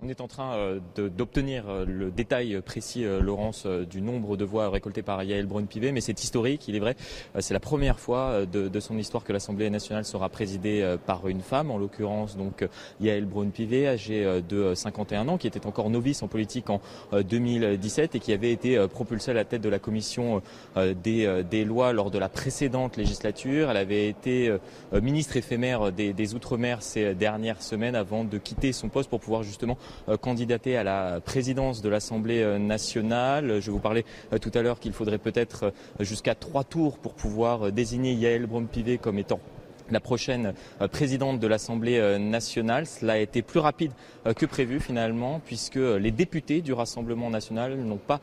On 0.01 0.09
est 0.09 0.20
en 0.20 0.29
train 0.29 0.55
euh, 0.55 0.79
d'obtenir 0.97 1.65
euh, 1.69 1.85
le 1.85 2.12
détail 2.12 2.61
précis, 2.65 3.05
euh, 3.05 3.20
Laurence, 3.20 3.66
du 3.66 4.01
nombre 4.01 4.37
de 4.37 4.45
voix 4.45 4.70
récoltées 4.70 5.03
par 5.03 5.25
Yael 5.25 5.47
Braun-Pivet, 5.47 5.91
mais 5.91 6.01
c'est 6.01 6.23
historique, 6.23 6.69
il 6.69 6.77
est 6.77 6.79
vrai. 6.79 6.95
C'est 7.41 7.53
la 7.53 7.59
première 7.59 7.99
fois 7.99 8.47
de, 8.47 8.81
son 8.81 8.97
histoire 8.97 9.25
que 9.25 9.33
l'Assemblée 9.33 9.69
nationale 9.70 10.05
sera 10.05 10.29
présidée 10.29 10.97
par 11.05 11.27
une 11.27 11.41
femme, 11.41 11.70
en 11.70 11.79
l'occurrence 11.79 12.37
donc 12.37 12.66
Yael 13.01 13.25
Braun-Pivet, 13.25 13.89
âgée 13.89 14.41
de 14.49 14.75
51 14.75 15.29
ans, 15.29 15.37
qui 15.37 15.47
était 15.47 15.66
encore 15.66 15.91
novice 15.91 16.23
en 16.23 16.29
politique 16.29 16.70
en 16.70 16.81
2017 17.12 18.15
et 18.15 18.20
qui 18.20 18.33
avait 18.33 18.53
été 18.53 18.87
propulsée 18.89 19.33
à 19.33 19.35
la 19.35 19.45
tête 19.45 19.62
de 19.62 19.69
la 19.69 19.79
commission 19.79 20.43
des, 20.77 21.43
des 21.51 21.65
lois 21.65 21.93
lors 21.93 22.11
de 22.11 22.19
la 22.19 22.29
précédente 22.29 22.97
législature. 22.97 23.70
Elle 23.70 23.77
avait 23.77 24.09
été 24.09 24.57
ministre 24.93 25.37
éphémère 25.37 25.93
des, 25.93 26.12
des 26.12 26.35
Outre-mer 26.35 26.83
ces 26.83 27.15
dernières 27.15 27.62
semaines 27.62 27.97
avant 27.97 28.25
de 28.25 28.39
quitter 28.39 28.73
son 28.73 28.89
poste 28.89 29.11
pour 29.11 29.20
pouvoir 29.20 29.43
justement 29.43 29.77
candidater 30.20 30.77
à 30.77 30.85
la 30.85 31.20
présidence 31.20 31.82
de 31.82 31.89
l'Assemblée 31.89 32.43
euh, 32.43 32.59
nationale. 32.59 33.60
Je 33.60 33.70
vous 33.70 33.78
parlais 33.78 34.05
euh, 34.32 34.39
tout 34.39 34.51
à 34.55 34.62
l'heure 34.62 34.81
qu'il 34.81 34.93
faudrait 34.93 35.19
peut-être 35.19 35.73
jusqu'à 36.01 36.35
trois 36.35 36.65
tours 36.65 36.98
pour 36.98 37.15
pouvoir 37.15 37.73
désigner 37.73 38.12
Yael 38.15 38.47
Braun-Pivet 38.47 38.98
comme 38.98 39.19
étant 39.19 39.40
la 39.90 40.01
prochaine 40.01 40.55
euh, 40.81 40.89
présidente 40.89 41.40
de 41.40 41.47
l'Assemblée 41.47 41.98
euh, 41.98 42.19
nationale. 42.19 42.86
Cela 42.86 43.15
a 43.15 43.19
été 43.19 43.43
plus 43.43 43.60
rapide 43.60 43.93
euh, 44.27 44.35
que 44.35 44.47
prévu 44.47 44.81
finalement, 44.81 45.40
puisque 45.44 45.77
les 45.77 46.10
députés 46.10 46.60
du 46.60 46.73
Rassemblement 46.73 47.31
national 47.31 47.77
n'ont 47.77 47.97
pas 47.97 48.20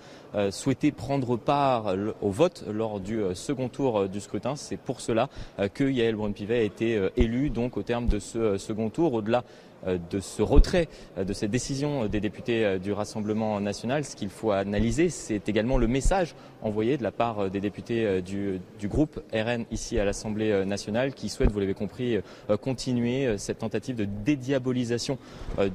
souhaité 0.51 0.91
prendre 0.91 1.37
part 1.37 1.95
au 2.21 2.29
vote 2.29 2.65
lors 2.69 2.99
du 2.99 3.21
second 3.33 3.69
tour 3.69 4.09
du 4.09 4.19
scrutin. 4.19 4.57
C'est 4.57 4.75
pour 4.75 4.99
cela 4.99 5.29
que 5.73 5.85
Yael 5.85 6.15
Braun-Pivet 6.15 6.59
a 6.59 6.61
été 6.61 7.09
élu 7.15 7.49
donc 7.49 7.77
au 7.77 7.83
terme 7.83 8.07
de 8.07 8.19
ce 8.19 8.57
second 8.57 8.89
tour. 8.89 9.13
Au-delà 9.13 9.39
euh, 9.39 9.74
de 9.85 10.19
ce 10.19 10.41
retrait 10.41 10.87
euh, 11.17 11.23
de 11.23 11.33
cette 11.33 11.51
décision 11.51 12.07
des 12.07 12.19
députés 12.19 12.65
euh, 12.65 12.79
du 12.79 12.91
Rassemblement 12.91 13.59
national, 13.59 14.03
ce 14.05 14.15
qu'il 14.15 14.29
faut 14.29 14.51
analyser, 14.51 15.09
c'est 15.09 15.47
également 15.49 15.77
le 15.77 15.87
message 15.87 16.35
envoyé 16.61 16.97
de 16.97 17.03
la 17.03 17.11
part 17.11 17.49
des 17.49 17.61
députés 17.61 18.21
du, 18.21 18.59
groupe 18.83 19.21
RN 19.33 19.65
ici 19.71 19.99
à 19.99 20.05
l'Assemblée 20.05 20.65
nationale 20.65 21.13
qui 21.13 21.29
souhaitent, 21.29 21.51
vous 21.51 21.59
l'avez 21.59 21.73
compris, 21.73 22.17
continuer 22.61 23.37
cette 23.37 23.59
tentative 23.59 23.95
de 23.95 24.05
dédiabolisation 24.05 25.17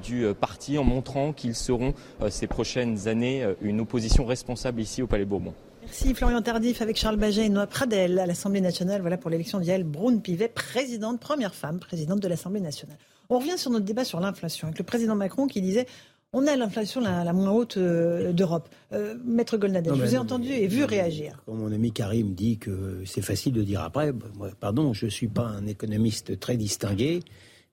du 0.03 0.27
parti 0.41 0.78
en 0.78 0.85
montrant 0.85 1.32
qu'ils 1.32 1.55
seront 1.55 1.95
ces 2.28 2.47
prochaines 2.47 3.07
années 3.07 3.47
une 3.62 3.81
opposition 3.81 4.24
responsable 4.24 4.81
ici 4.81 5.03
au 5.03 5.07
Palais 5.07 5.24
Bourbon. 5.24 5.55
Merci 5.82 6.15
Florian 6.15 6.43
Tardif 6.43 6.82
avec 6.82 6.97
Charles 6.97 7.16
Baget 7.16 7.47
et 7.47 7.49
Noah 7.49 7.66
Pradel 7.66 8.19
à 8.19 8.27
l'Assemblée 8.27 8.61
nationale. 8.61 9.01
Voilà 9.01 9.16
pour 9.16 9.31
l'élection 9.31 9.61
d'Yael 9.61 9.85
Braun-Pivet, 9.85 10.49
présidente, 10.49 11.20
première 11.20 11.55
femme 11.55 11.78
présidente 11.78 12.20
de 12.20 12.28
l'Assemblée 12.28 12.61
nationale. 12.61 12.99
On 13.31 13.39
revient 13.39 13.57
sur 13.57 13.70
notre 13.70 13.85
débat 13.85 14.05
sur 14.05 14.19
l'inflation, 14.19 14.66
avec 14.66 14.78
le 14.78 14.85
président 14.85 15.15
Macron 15.15 15.47
qui 15.47 15.62
disait 15.62 15.86
on 16.32 16.47
a 16.47 16.55
l'inflation 16.57 17.01
la, 17.01 17.32
moins 17.32 17.51
haute 17.51 17.77
euh, 17.77 18.32
d'Europe. 18.32 18.69
Euh, 18.93 19.16
Maître 19.24 19.57
Golnadel, 19.57 19.94
je 19.97 20.02
vous 20.02 20.15
ai 20.15 20.19
entendu 20.19 20.48
et 20.48 20.69
vu 20.69 20.85
réagir. 20.85 21.43
Quand 21.47 21.55
mon 21.55 21.73
ami 21.73 21.93
Karim 21.93 22.35
dit 22.35 22.59
que 22.59 23.02
c'est 23.05 23.23
facile 23.23 23.52
de 23.52 23.62
dire 23.62 23.82
après, 23.82 24.12
pardon, 24.61 24.93
je 24.93 25.07
ne 25.07 25.11
suis 25.11 25.27
pas 25.27 25.47
un 25.47 25.66
économiste 25.66 26.39
très 26.39 26.57
distingué, 26.57 27.20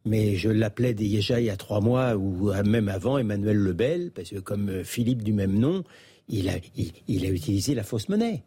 mais 0.06 0.36
je 0.36 0.50
l'appelais 0.50 0.96
déjà 0.96 1.40
il 1.40 1.46
y 1.46 1.50
a 1.52 1.58
trois 1.58 1.82
mois, 1.82 2.16
ou 2.16 2.52
même 2.64 2.90
avant, 2.90 3.20
Emmanuel 3.20 3.58
Lebel, 3.58 4.12
parce 4.12 4.30
que 4.30 4.40
comme 4.40 4.70
euh, 4.70 4.84
Philippe 4.84 5.22
du 5.22 5.34
même 5.34 5.58
nom, 5.58 5.84
il 6.30 6.50
a, 6.50 6.54
il, 7.08 7.26
a 7.26 7.30
utilisé 7.30 7.76
la 7.76 7.84
fausse 7.84 8.10
monnaie. 8.10 8.44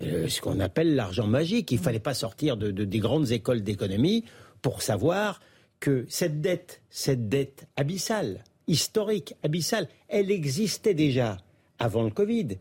ce 0.00 0.40
qu'on 0.40 0.58
appelle 0.58 0.94
l'argent 0.94 1.26
magique. 1.26 1.70
Il 1.70 1.78
ne 1.78 1.82
fallait 1.82 2.00
pas 2.00 2.14
sortir 2.14 2.56
de, 2.56 2.70
des 2.70 2.98
grandes 2.98 3.30
écoles 3.30 3.62
d'économie 3.62 4.24
pour 4.62 4.82
savoir 4.82 5.38
que 5.84 6.06
cette 6.08 6.40
dette, 6.40 6.80
cette 6.88 7.28
dette 7.28 7.66
abyssale, 7.76 8.42
historique, 8.68 9.34
abyssale, 9.42 9.86
elle 10.08 10.30
existait 10.30 10.94
déjà 10.94 11.36
avant 11.78 12.04
le 12.04 12.10
Covid. 12.10 12.56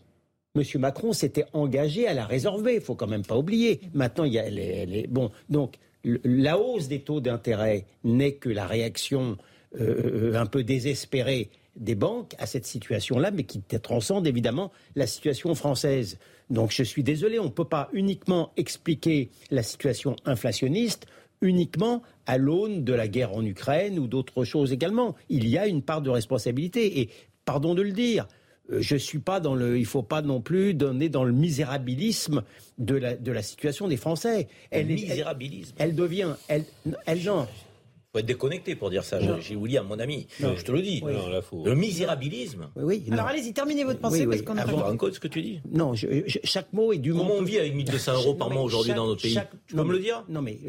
Monsieur 0.55 0.77
Macron 0.77 1.13
s'était 1.13 1.45
engagé 1.53 2.05
à 2.05 2.13
la 2.13 2.25
résorber, 2.25 2.75
il 2.75 2.81
faut 2.81 2.95
quand 2.95 3.07
même 3.07 3.25
pas 3.25 3.37
oublier. 3.37 3.79
Maintenant, 3.93 4.25
il 4.25 4.33
y 4.33 4.39
a, 4.39 4.45
elle 4.45 5.07
bon, 5.07 5.31
donc 5.47 5.75
la 6.03 6.59
hausse 6.59 6.89
des 6.89 6.99
taux 6.99 7.21
d'intérêt 7.21 7.85
n'est 8.03 8.33
que 8.33 8.49
la 8.49 8.67
réaction 8.67 9.37
euh, 9.79 10.35
un 10.35 10.45
peu 10.45 10.65
désespérée 10.65 11.49
des 11.77 11.95
banques 11.95 12.35
à 12.39 12.45
cette 12.45 12.65
situation-là, 12.65 13.31
mais 13.31 13.45
qui 13.45 13.61
transcende 13.61 14.27
évidemment 14.27 14.73
la 14.97 15.07
situation 15.07 15.55
française. 15.55 16.19
Donc 16.49 16.71
je 16.71 16.83
suis 16.83 17.03
désolé, 17.03 17.39
on 17.39 17.45
ne 17.45 17.49
peut 17.49 17.63
pas 17.63 17.89
uniquement 17.93 18.51
expliquer 18.57 19.29
la 19.49 19.63
situation 19.63 20.17
inflationniste 20.25 21.07
uniquement 21.43 22.01
à 22.25 22.37
l'aune 22.37 22.83
de 22.83 22.93
la 22.93 23.07
guerre 23.07 23.33
en 23.33 23.45
Ukraine 23.45 23.99
ou 23.99 24.07
d'autres 24.07 24.43
choses 24.45 24.73
également. 24.73 25.15
Il 25.29 25.47
y 25.47 25.57
a 25.57 25.67
une 25.67 25.81
part 25.81 26.01
de 26.01 26.09
responsabilité. 26.09 27.01
Et 27.01 27.09
pardon 27.45 27.75
de 27.75 27.81
le 27.81 27.91
dire, 27.91 28.27
euh, 28.71 28.81
je 28.81 28.95
suis 28.95 29.19
pas 29.19 29.39
dans 29.39 29.53
le, 29.53 29.77
il 29.77 29.85
faut 29.85 30.03
pas 30.03 30.21
non 30.21 30.41
plus 30.41 30.73
donner 30.73 31.09
dans 31.09 31.23
le 31.23 31.33
misérabilisme 31.33 32.43
de 32.77 32.95
la, 32.95 33.15
de 33.15 33.31
la 33.31 33.43
situation 33.43 33.87
des 33.87 33.97
Français. 33.97 34.47
Elle, 34.71 34.87
misérabilisme. 34.87 35.75
Elle, 35.77 35.95
devient, 35.95 36.35
elle, 36.47 36.63
elle, 37.05 37.23
non, 37.23 37.47
faut 38.13 38.19
être 38.19 38.25
déconnecté 38.27 38.75
pour 38.75 38.91
dire 38.91 39.03
ça. 39.03 39.19
J'ai 39.39 39.55
William, 39.55 39.87
mon 39.87 39.97
ami. 39.97 40.27
Je 40.39 40.63
te 40.63 40.71
le 40.71 40.81
dis. 40.81 41.03
Le 41.65 41.75
misérabilisme. 41.75 42.69
Oui, 42.75 43.03
Alors 43.11 43.27
allez-y, 43.27 43.53
terminez 43.53 43.83
votre 43.83 43.99
pensée 43.99 44.25
parce 44.27 44.41
qu'on 44.43 44.57
a 44.57 44.65
pas 44.65 44.89
en 44.89 44.97
code 44.97 45.13
ce 45.13 45.19
que 45.19 45.27
tu 45.27 45.41
dis? 45.41 45.61
Non, 45.71 45.93
chaque 46.43 46.71
mot 46.73 46.93
est 46.93 46.99
du 46.99 47.13
Comment 47.13 47.35
on 47.35 47.43
vit 47.43 47.59
avec 47.59 47.73
1200 47.73 48.13
euros 48.13 48.33
par 48.35 48.49
mois 48.49 48.61
aujourd'hui 48.61 48.93
dans 48.93 49.07
notre 49.07 49.21
pays? 49.21 49.37
Tu 49.67 49.75
peux 49.75 49.83
me 49.83 49.93
le 49.93 49.99
dire? 49.99 50.23
Non, 50.29 50.41
mais. 50.41 50.59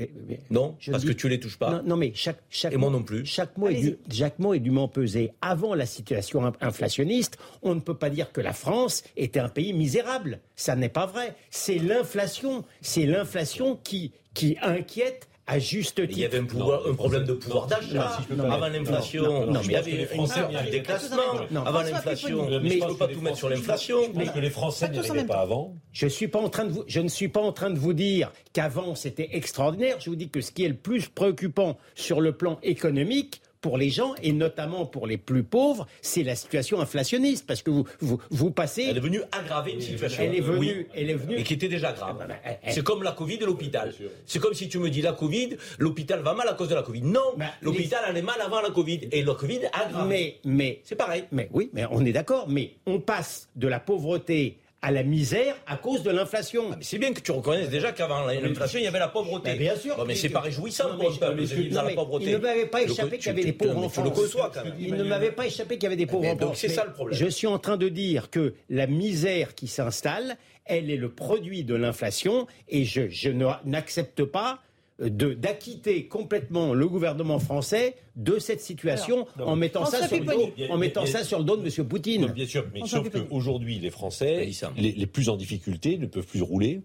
non, 0.51 0.77
parce 0.91 1.05
que 1.05 1.13
tu 1.13 1.29
les 1.29 1.39
touches 1.39 1.59
pas. 1.59 1.83
Non, 1.85 1.97
mais 1.97 2.13
chaque, 2.15 2.41
chaque. 2.49 2.73
Et 2.73 2.77
moi 2.77 2.91
non 2.91 3.03
plus. 3.03 3.27
Chaque 3.27 3.57
mot, 3.59 3.69
est 3.69 3.81
du, 3.81 3.99
chaque 4.11 4.39
mot 4.39 4.55
est 4.55 4.61
dûment 4.61 4.89
pesé. 4.89 5.33
Avant 5.43 5.75
la 5.75 5.87
situation 5.87 6.53
inflationniste, 6.61 7.37
on 7.63 7.75
ne 7.75 7.81
peut 7.81 7.95
pas 7.95 8.11
dire 8.11 8.33
que 8.33 8.41
la 8.41 8.53
France 8.53 9.05
était 9.17 9.41
un 9.41 9.49
pays 9.49 9.73
misérable. 9.73 10.41
Ça 10.57 10.77
n'est 10.77 10.89
pas 10.89 11.07
vrai. 11.07 11.37
C'est 11.51 11.79
l'inflation. 11.79 12.65
C'est 12.81 13.07
l'inflation 13.07 13.77
qui, 13.83 14.13
qui 14.33 14.57
inquiète 14.63 15.29
à 15.47 15.59
juste 15.59 15.97
titre. 15.97 16.09
Il 16.11 16.19
y 16.19 16.25
avait 16.25 16.39
un, 16.39 16.45
pouvoir, 16.45 16.87
un 16.87 16.95
problème 16.95 17.25
de 17.25 17.35
pouvoir 17.35 17.67
d'achat. 17.67 18.19
avant 18.51 18.69
l'inflation, 18.69 19.49
il 19.63 19.71
y 19.71 19.77
avait 19.77 20.09
un 20.57 20.71
déclassement. 20.71 21.65
Avant 21.65 21.83
l'inflation, 21.83 22.49
mais 22.63 22.71
je 22.71 22.85
ne 22.85 22.89
peux 22.89 22.97
pas 22.97 23.09
tout 23.09 23.21
mettre 23.21 23.37
sur 23.37 23.49
l'inflation. 23.49 23.99
Parce 24.15 24.31
que 24.31 24.39
les 24.39 24.51
Français 24.51 24.89
n'y 24.89 24.99
arrivaient 24.99 25.25
pas 25.25 25.41
avant. 25.41 25.75
Je, 25.93 26.07
suis 26.07 26.29
pas 26.29 26.41
en 26.41 26.49
train 26.49 26.65
de 26.65 26.73
vous, 26.73 26.85
je 26.87 27.01
ne 27.01 27.09
suis 27.09 27.29
pas 27.29 27.41
en 27.41 27.53
train 27.53 27.71
de 27.71 27.79
vous 27.79 27.93
dire 27.93 28.33
qu'avant 28.53 28.95
c'était 28.95 29.31
extraordinaire. 29.33 29.97
Je 30.01 30.11
vous 30.11 30.17
dis 30.17 30.29
que 30.29 30.41
ce 30.41 30.51
qui 30.51 30.65
est 30.65 30.69
le 30.69 30.75
plus 30.75 31.09
préoccupant 31.09 31.77
sur 31.95 32.21
le 32.21 32.33
plan 32.33 32.59
économique, 32.63 33.41
pour 33.65 33.79
les 33.79 33.89
gens, 33.89 34.15
et 34.23 34.35
notamment 34.35 34.85
pour 34.85 35.07
les 35.07 35.17
plus 35.17 35.43
pauvres, 35.43 35.87
c'est 36.03 36.23
la 36.23 36.37
situation 36.37 36.83
inflationniste. 36.83 37.47
Parce 37.47 37.63
que 37.63 37.71
vous, 37.71 37.87
vous, 38.01 38.21
vous 38.29 38.51
passez. 38.51 38.83
Elle 38.91 38.99
est 38.99 39.01
venue 39.01 39.23
aggraver 39.33 39.73
une 39.73 39.81
situation. 39.81 40.23
Elle 40.23 40.35
est 40.35 40.43
venue. 40.43 40.87
Elle 40.95 41.09
est 41.09 41.15
venue. 41.15 41.39
Et 41.39 41.43
qui 41.45 41.55
était 41.55 41.69
déjà 41.69 41.95
grave. 41.95 42.19
Ah, 42.21 42.27
bah, 42.27 42.35
bah, 42.45 42.51
c'est 42.69 42.85
comme 42.85 43.03
la 43.03 43.13
Covid 43.13 43.37
et 43.37 43.47
l'hôpital. 43.47 43.95
C'est 44.27 44.39
comme 44.39 44.53
si 44.53 44.69
tu 44.69 44.79
me 44.79 44.91
dis 44.91 45.01
la 45.01 45.15
Covid, 45.15 45.57
l'hôpital 45.79 46.21
va 46.21 46.35
mal 46.35 46.47
à 46.47 46.53
cause 46.53 46.69
de 46.69 46.75
la 46.75 46.83
Covid. 46.83 47.01
Non, 47.01 47.33
bah, 47.39 47.47
l'hôpital 47.63 48.05
allait 48.05 48.21
mal 48.21 48.39
avant 48.43 48.61
la 48.61 48.69
Covid. 48.69 49.09
Et 49.11 49.23
la 49.23 49.33
Covid 49.33 49.61
aggrave. 49.73 50.09
Mais, 50.09 50.41
mais. 50.45 50.83
C'est 50.85 50.97
pareil. 50.97 51.25
Mais 51.33 51.49
oui, 51.51 51.71
mais 51.73 51.87
on 51.91 52.05
est 52.05 52.13
d'accord. 52.13 52.45
Mais 52.51 52.73
on 52.85 53.01
passe 53.01 53.49
de 53.57 53.67
la 53.67 53.81
pauvreté 53.81 54.59
à 54.85 54.91
la 54.91 55.03
misère 55.03 55.57
à 55.67 55.79
cause 55.79 56.03
de 56.03 56.11
l'inflation. 56.11 56.65
Ah, 56.71 56.77
c'est 56.83 56.99
bien 56.99 57.15
que 57.15 57.21
tu 57.21 57.33
reconnaisses 57.33 57.71
déjà 57.71 57.93
qu'avant 57.93 58.27
l'inflation, 58.27 58.79
il 58.79 58.85
y 58.85 58.87
avait 58.87 58.99
la 58.99 59.09
pauvreté. 59.09 59.53
Mais 59.53 59.59
bien 59.59 59.77
sûr. 59.77 60.05
mais 60.07 60.15
c'est 60.15 60.29
pas 60.29 60.41
réjouissant 60.41 60.99
pour 60.99 61.09
le 61.09 61.75
la 61.75 61.83
pauvreté. 61.95 62.27
Il 62.27 62.33
ne 62.33 62.39
m'avait 62.39 62.67
pas 62.67 62.83
échappé 62.83 63.17
qu'il 63.17 63.29
y 63.29 63.31
avait 63.31 63.45
des 63.45 63.53
pauvres 63.55 63.91
quand 63.91 64.65
même. 64.65 64.75
Il 64.79 64.95
ne 64.95 65.05
m'avait 65.05 65.33
pas 65.33 65.47
échappé 65.47 65.77
qu'il 65.77 65.85
y 65.85 65.87
avait 65.87 65.97
des 65.97 66.07
pauvres. 66.07 66.35
Donc 66.37 66.57
c'est 66.57 66.69
ça 66.69 66.85
le 66.85 66.93
problème. 66.93 67.19
Je 67.19 67.27
suis 67.27 67.47
en 67.47 67.59
train 67.59 67.79
de 67.79 67.89
dire 67.89 68.29
que 68.29 68.55
la 68.69 68.87
misère 68.87 69.55
qui 69.55 69.69
s'installe, 69.69 70.37
elle 70.67 70.91
est 70.91 70.97
le 70.97 71.09
produit 71.09 71.65
de 71.65 71.75
l'inflation 71.75 72.47
et 72.69 72.85
je, 72.85 73.09
je 73.09 73.31
n'accepte 73.65 74.25
pas 74.25 74.59
d'acquitter 75.01 76.07
complètement 76.07 76.73
le 76.73 76.89
gouvernement 76.89 77.39
français 77.39 77.97
de 78.17 78.39
cette 78.39 78.61
situation 78.61 79.27
en 79.41 79.57
mettant, 79.57 79.85
ça 79.87 80.07
sur, 80.07 80.19
le 80.19 80.25
dos, 80.25 80.53
en 80.71 80.79
mettant 80.79 81.05
ça 81.05 81.25
sur 81.25 81.39
le 81.39 81.45
dos 81.45 81.57
de 81.57 81.67
M. 81.67 81.89
Poutine. 81.89 82.27
bien 82.27 82.47
sûr, 82.47 82.67
mais 82.73 82.87
sauf 82.87 83.09
qu'aujourd'hui, 83.11 83.79
les 83.81 83.91
Français, 83.91 84.49
les, 84.77 85.07
plus 85.07 85.29
en 85.29 85.37
difficulté, 85.37 85.99
ne 85.99 86.07
peuvent 86.07 86.27
plus 86.27 86.43
rouler, 86.43 86.83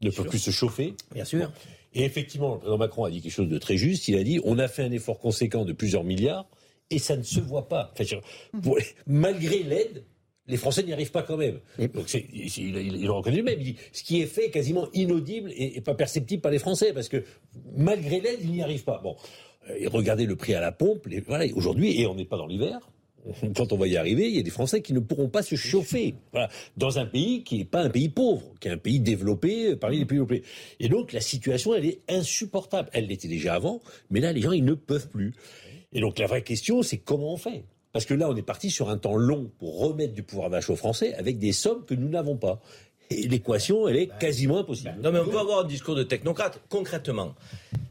ne 0.00 0.10
peuvent 0.10 0.28
plus 0.28 0.38
se 0.38 0.52
chauffer. 0.52 0.94
Bien 1.12 1.24
sûr. 1.24 1.50
Et 1.94 2.04
effectivement, 2.04 2.54
le 2.54 2.58
président 2.58 2.78
Macron 2.78 3.04
a 3.04 3.10
dit 3.10 3.20
quelque 3.20 3.32
chose 3.32 3.48
de 3.48 3.58
très 3.58 3.76
juste. 3.76 4.08
Il 4.08 4.16
a 4.16 4.24
dit 4.24 4.40
on 4.44 4.58
a 4.58 4.68
fait 4.68 4.82
un 4.82 4.92
effort 4.92 5.18
conséquent 5.18 5.64
de 5.64 5.72
plusieurs 5.72 6.04
milliards 6.04 6.46
et 6.90 6.98
ça 6.98 7.16
ne 7.16 7.22
se 7.22 7.40
voit 7.40 7.68
pas. 7.68 7.92
malgré 9.06 9.62
l'aide, 9.62 10.04
les 10.46 10.56
Français 10.56 10.82
n'y 10.82 10.92
arrivent 10.92 11.10
pas 11.10 11.22
quand 11.22 11.36
même. 11.36 11.60
Donc 11.78 12.12
il, 12.14 13.02
le 13.02 13.10
reconnaît 13.10 13.36
lui-même. 13.36 13.60
Il 13.60 13.74
dit 13.74 13.76
ce 13.92 14.02
qui 14.02 14.20
est 14.20 14.26
fait 14.26 14.50
quasiment 14.50 14.88
inaudible 14.92 15.50
et, 15.56 15.80
pas 15.80 15.94
perceptible 15.94 16.42
par 16.42 16.52
les 16.52 16.58
Français 16.58 16.92
parce 16.92 17.08
que 17.08 17.24
malgré 17.76 18.20
l'aide, 18.20 18.40
ils 18.42 18.50
n'y 18.50 18.62
arrivent 18.62 18.84
pas. 18.84 19.00
Bon, 19.02 19.16
euh, 19.70 19.76
et 19.78 19.86
regardez 19.86 20.26
le 20.26 20.36
prix 20.36 20.54
à 20.54 20.60
la 20.60 20.72
pompe. 20.72 21.08
voilà, 21.26 21.46
aujourd'hui, 21.54 22.00
et 22.00 22.06
on 22.06 22.14
n'est 22.14 22.24
pas 22.24 22.36
dans 22.36 22.46
l'hiver. 22.46 22.90
Quand 23.56 23.72
on 23.72 23.78
va 23.78 23.86
y 23.86 23.96
arriver, 23.96 24.28
il 24.28 24.36
y 24.36 24.38
a 24.38 24.42
des 24.42 24.50
Français 24.50 24.82
qui 24.82 24.92
ne 24.92 25.00
pourront 25.00 25.30
pas 25.30 25.42
se 25.42 25.54
chauffer. 25.54 26.14
Voilà, 26.32 26.50
dans 26.76 26.98
un 26.98 27.06
pays 27.06 27.42
qui 27.42 27.58
n'est 27.58 27.64
pas 27.64 27.82
un 27.82 27.88
pays 27.88 28.10
pauvre, 28.10 28.42
qui 28.60 28.68
est 28.68 28.72
un 28.72 28.78
pays 28.78 29.00
développé 29.00 29.70
euh, 29.72 29.76
parmi 29.76 29.98
les 29.98 30.04
pays 30.04 30.18
développés. 30.18 30.42
Et 30.78 30.88
donc 30.88 31.12
la 31.12 31.20
situation, 31.20 31.74
elle 31.74 31.86
est 31.86 32.00
insupportable. 32.08 32.90
Elle 32.92 33.06
l'était 33.06 33.28
déjà 33.28 33.54
avant, 33.54 33.80
mais 34.10 34.20
là, 34.20 34.32
les 34.32 34.42
gens, 34.42 34.52
ils 34.52 34.64
ne 34.64 34.74
peuvent 34.74 35.08
plus. 35.08 35.32
Et 35.94 36.00
donc 36.00 36.18
la 36.18 36.26
vraie 36.26 36.42
question, 36.42 36.82
c'est 36.82 36.98
comment 36.98 37.32
on 37.32 37.36
fait? 37.38 37.64
Parce 37.94 38.06
que 38.06 38.12
là, 38.12 38.28
on 38.28 38.34
est 38.34 38.42
parti 38.42 38.70
sur 38.70 38.90
un 38.90 38.98
temps 38.98 39.14
long 39.14 39.52
pour 39.60 39.78
remettre 39.78 40.14
du 40.14 40.24
pouvoir 40.24 40.50
d'achat 40.50 40.72
aux 40.72 40.76
Français 40.76 41.14
avec 41.14 41.38
des 41.38 41.52
sommes 41.52 41.84
que 41.86 41.94
nous 41.94 42.08
n'avons 42.08 42.36
pas. 42.36 42.60
Et 43.08 43.28
l'équation, 43.28 43.86
elle 43.86 43.96
est 43.96 44.10
quasiment 44.18 44.58
impossible. 44.58 44.96
Non, 45.00 45.12
mais 45.12 45.20
on 45.20 45.28
peut 45.28 45.38
avoir 45.38 45.60
un 45.60 45.64
discours 45.64 45.94
de 45.94 46.02
technocrate. 46.02 46.60
Concrètement, 46.68 47.36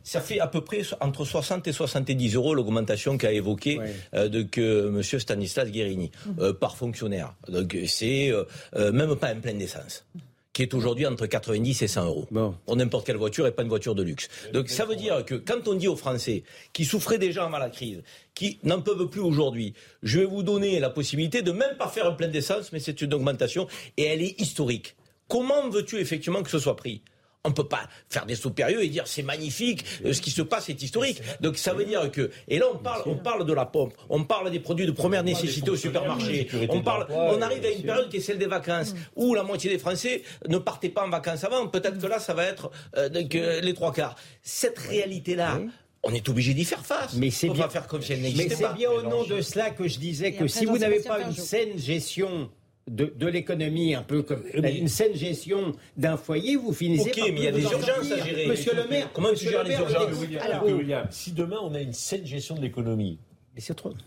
ça 0.04 0.20
fait 0.20 0.42
à 0.42 0.48
peu 0.48 0.60
près 0.60 0.82
entre 1.00 1.24
60 1.24 1.68
et 1.70 1.72
70 1.72 2.36
euros 2.36 2.54
l'augmentation 2.54 3.18
qu'a 3.18 3.32
évoqué 3.32 3.80
euh, 4.14 4.28
de, 4.28 4.42
que 4.42 4.90
M. 4.90 5.02
Stanislas 5.02 5.72
Guérini 5.72 6.12
euh, 6.40 6.52
par 6.52 6.76
fonctionnaire. 6.76 7.36
Donc 7.48 7.78
c'est 7.88 8.30
euh, 8.30 8.92
même 8.92 9.16
pas 9.16 9.30
un 9.30 9.40
plein 9.40 9.54
d'essence 9.54 10.06
qui 10.54 10.62
est 10.62 10.74
aujourd'hui 10.74 11.06
entre 11.08 11.26
90 11.26 11.82
et 11.82 11.88
100 11.88 12.06
euros 12.06 12.28
pour 12.66 12.76
n'importe 12.76 13.06
quelle 13.06 13.18
voiture 13.18 13.48
et 13.48 13.52
pas 13.52 13.64
une 13.64 13.70
voiture 13.70 13.96
de 13.96 14.04
luxe. 14.04 14.30
Donc 14.54 14.70
ça 14.70 14.86
veut 14.86 14.96
dire 14.96 15.26
que 15.26 15.36
quand 15.36 15.68
on 15.68 15.74
dit 15.74 15.88
aux 15.88 15.96
Français 15.96 16.44
qui 16.72 16.86
souffraient 16.86 17.18
déjà 17.18 17.46
avant 17.46 17.58
la 17.58 17.70
crise, 17.70 18.04
qui 18.36 18.60
n'en 18.64 18.82
peuvent 18.82 19.08
plus 19.08 19.22
aujourd'hui, 19.22 19.74
je 20.04 20.20
vais 20.20 20.26
vous 20.26 20.44
donner 20.44 20.80
la 20.80 20.90
possibilité 20.90 21.42
de 21.42 21.52
même 21.52 21.76
pas 21.78 21.88
faire 21.88 22.06
un 22.06 22.14
plein 22.14 22.28
d'essence, 22.28 22.72
mais 22.72 22.80
c'est 22.80 23.02
une 23.02 23.14
augmentation 23.14 23.68
et 23.98 24.04
elle 24.04 24.22
est 24.22 24.40
historique. 24.40 24.96
Comment 25.28 25.70
veux-tu 25.70 25.98
effectivement 25.98 26.44
que 26.44 26.50
ce 26.50 26.60
soit 26.60 26.76
pris? 26.76 27.02
On 27.46 27.52
peut 27.52 27.68
pas 27.68 27.90
faire 28.10 28.26
des 28.26 28.36
sauts 28.36 28.52
périlleux 28.52 28.84
et 28.84 28.88
dire 28.88 29.06
c'est 29.06 29.22
magnifique, 29.22 29.84
euh, 30.06 30.14
ce 30.14 30.22
qui 30.22 30.32
se 30.32 30.42
passe 30.42 30.70
est 30.70 30.82
historique. 30.82 31.22
Donc 31.42 31.58
ça 31.58 31.74
veut 31.74 31.84
dire 31.84 32.10
que 32.10 32.32
et 32.48 32.58
là 32.58 32.66
on 32.74 32.78
parle, 32.78 33.02
on 33.06 33.16
parle 33.16 33.46
de 33.46 33.52
la 33.54 33.66
pompe, 33.66 33.94
on 34.10 34.24
parle 34.24 34.50
des 34.50 34.62
produits 34.62 34.86
de 34.86 34.92
première 34.92 35.24
nécessité 35.24 35.70
au 35.70 35.76
supermarché, 35.76 36.48
on 36.70 36.82
parle, 36.82 37.06
on 37.10 37.42
arrive 37.42 37.66
à 37.66 37.70
une 37.70 37.84
période 37.84 38.10
qui 38.10 38.18
est 38.18 38.22
celle 38.22 38.38
des 38.38 38.48
vacances 38.48 38.96
où 39.16 39.34
la 39.34 39.44
moitié 39.44 39.70
des 39.70 39.78
Français 39.78 40.24
ne 40.48 40.58
partaient 40.58 40.90
pas 40.90 41.06
en 41.06 41.10
vacances 41.10 41.44
avant. 41.44 41.68
Peut-être 41.68 42.00
que 42.00 42.08
là 42.08 42.20
ça 42.20 42.34
va 42.34 42.46
être 42.46 42.72
euh, 42.96 43.10
euh, 43.14 43.62
les 43.62 43.74
trois 43.74 43.92
quarts. 43.92 44.16
Cette 44.42 44.80
réalité 44.80 45.36
là 45.36 45.60
on 46.04 46.14
est 46.14 46.28
obligé 46.30 46.54
d'y 46.54 46.66
faire 46.66 46.86
face. 46.86 47.14
Mais 47.16 47.30
c'est 47.30 47.50
bien, 47.50 47.70
faire 47.70 47.88
comme 47.88 48.02
si 48.02 48.14
elle 48.14 48.22
n'existait 48.22 48.56
pas. 48.56 48.62
Mais 48.62 48.68
c'est 48.68 48.78
bien 48.78 48.92
au 48.92 49.02
nom 49.04 49.24
de 49.24 49.42
cela 49.42 49.70
que 49.70 49.88
je 49.88 50.00
disais 50.00 50.34
que 50.34 50.48
si 50.48 50.66
vous 50.66 50.78
n'avez 50.78 51.00
pas 51.00 51.22
une 51.22 51.34
saine 51.34 51.78
gestion 51.78 52.50
de, 52.88 53.06
de 53.16 53.28
l'économie, 53.28 53.96
un 53.96 54.04
peu 54.04 54.24
comme 54.24 54.44
une 54.54 54.88
saine 54.88 55.16
gestion 55.16 55.74
d'un 55.98 56.18
foyer, 56.18 56.56
vous 56.56 56.74
finissez 56.74 57.12
par. 57.12 57.26
Ok, 57.26 57.32
mais 57.34 57.40
il 57.40 57.44
y 57.44 57.48
a 57.48 57.52
des 57.52 57.64
urgences 57.64 58.12
à 58.12 58.26
gérer. 58.26 58.48
Monsieur 58.48 58.74
le 58.76 58.88
maire, 58.88 59.10
comment 59.14 59.34
tu 59.34 59.50
gères 59.50 59.64
les 59.64 59.76
urgences 59.76 60.20
William, 60.64 61.08
si 61.10 61.32
demain 61.32 61.60
on 61.62 61.74
a 61.74 61.82
une 61.82 61.94
saine 61.94 62.26
gestion 62.26 62.56
de 62.56 62.62
l'économie, 62.62 63.20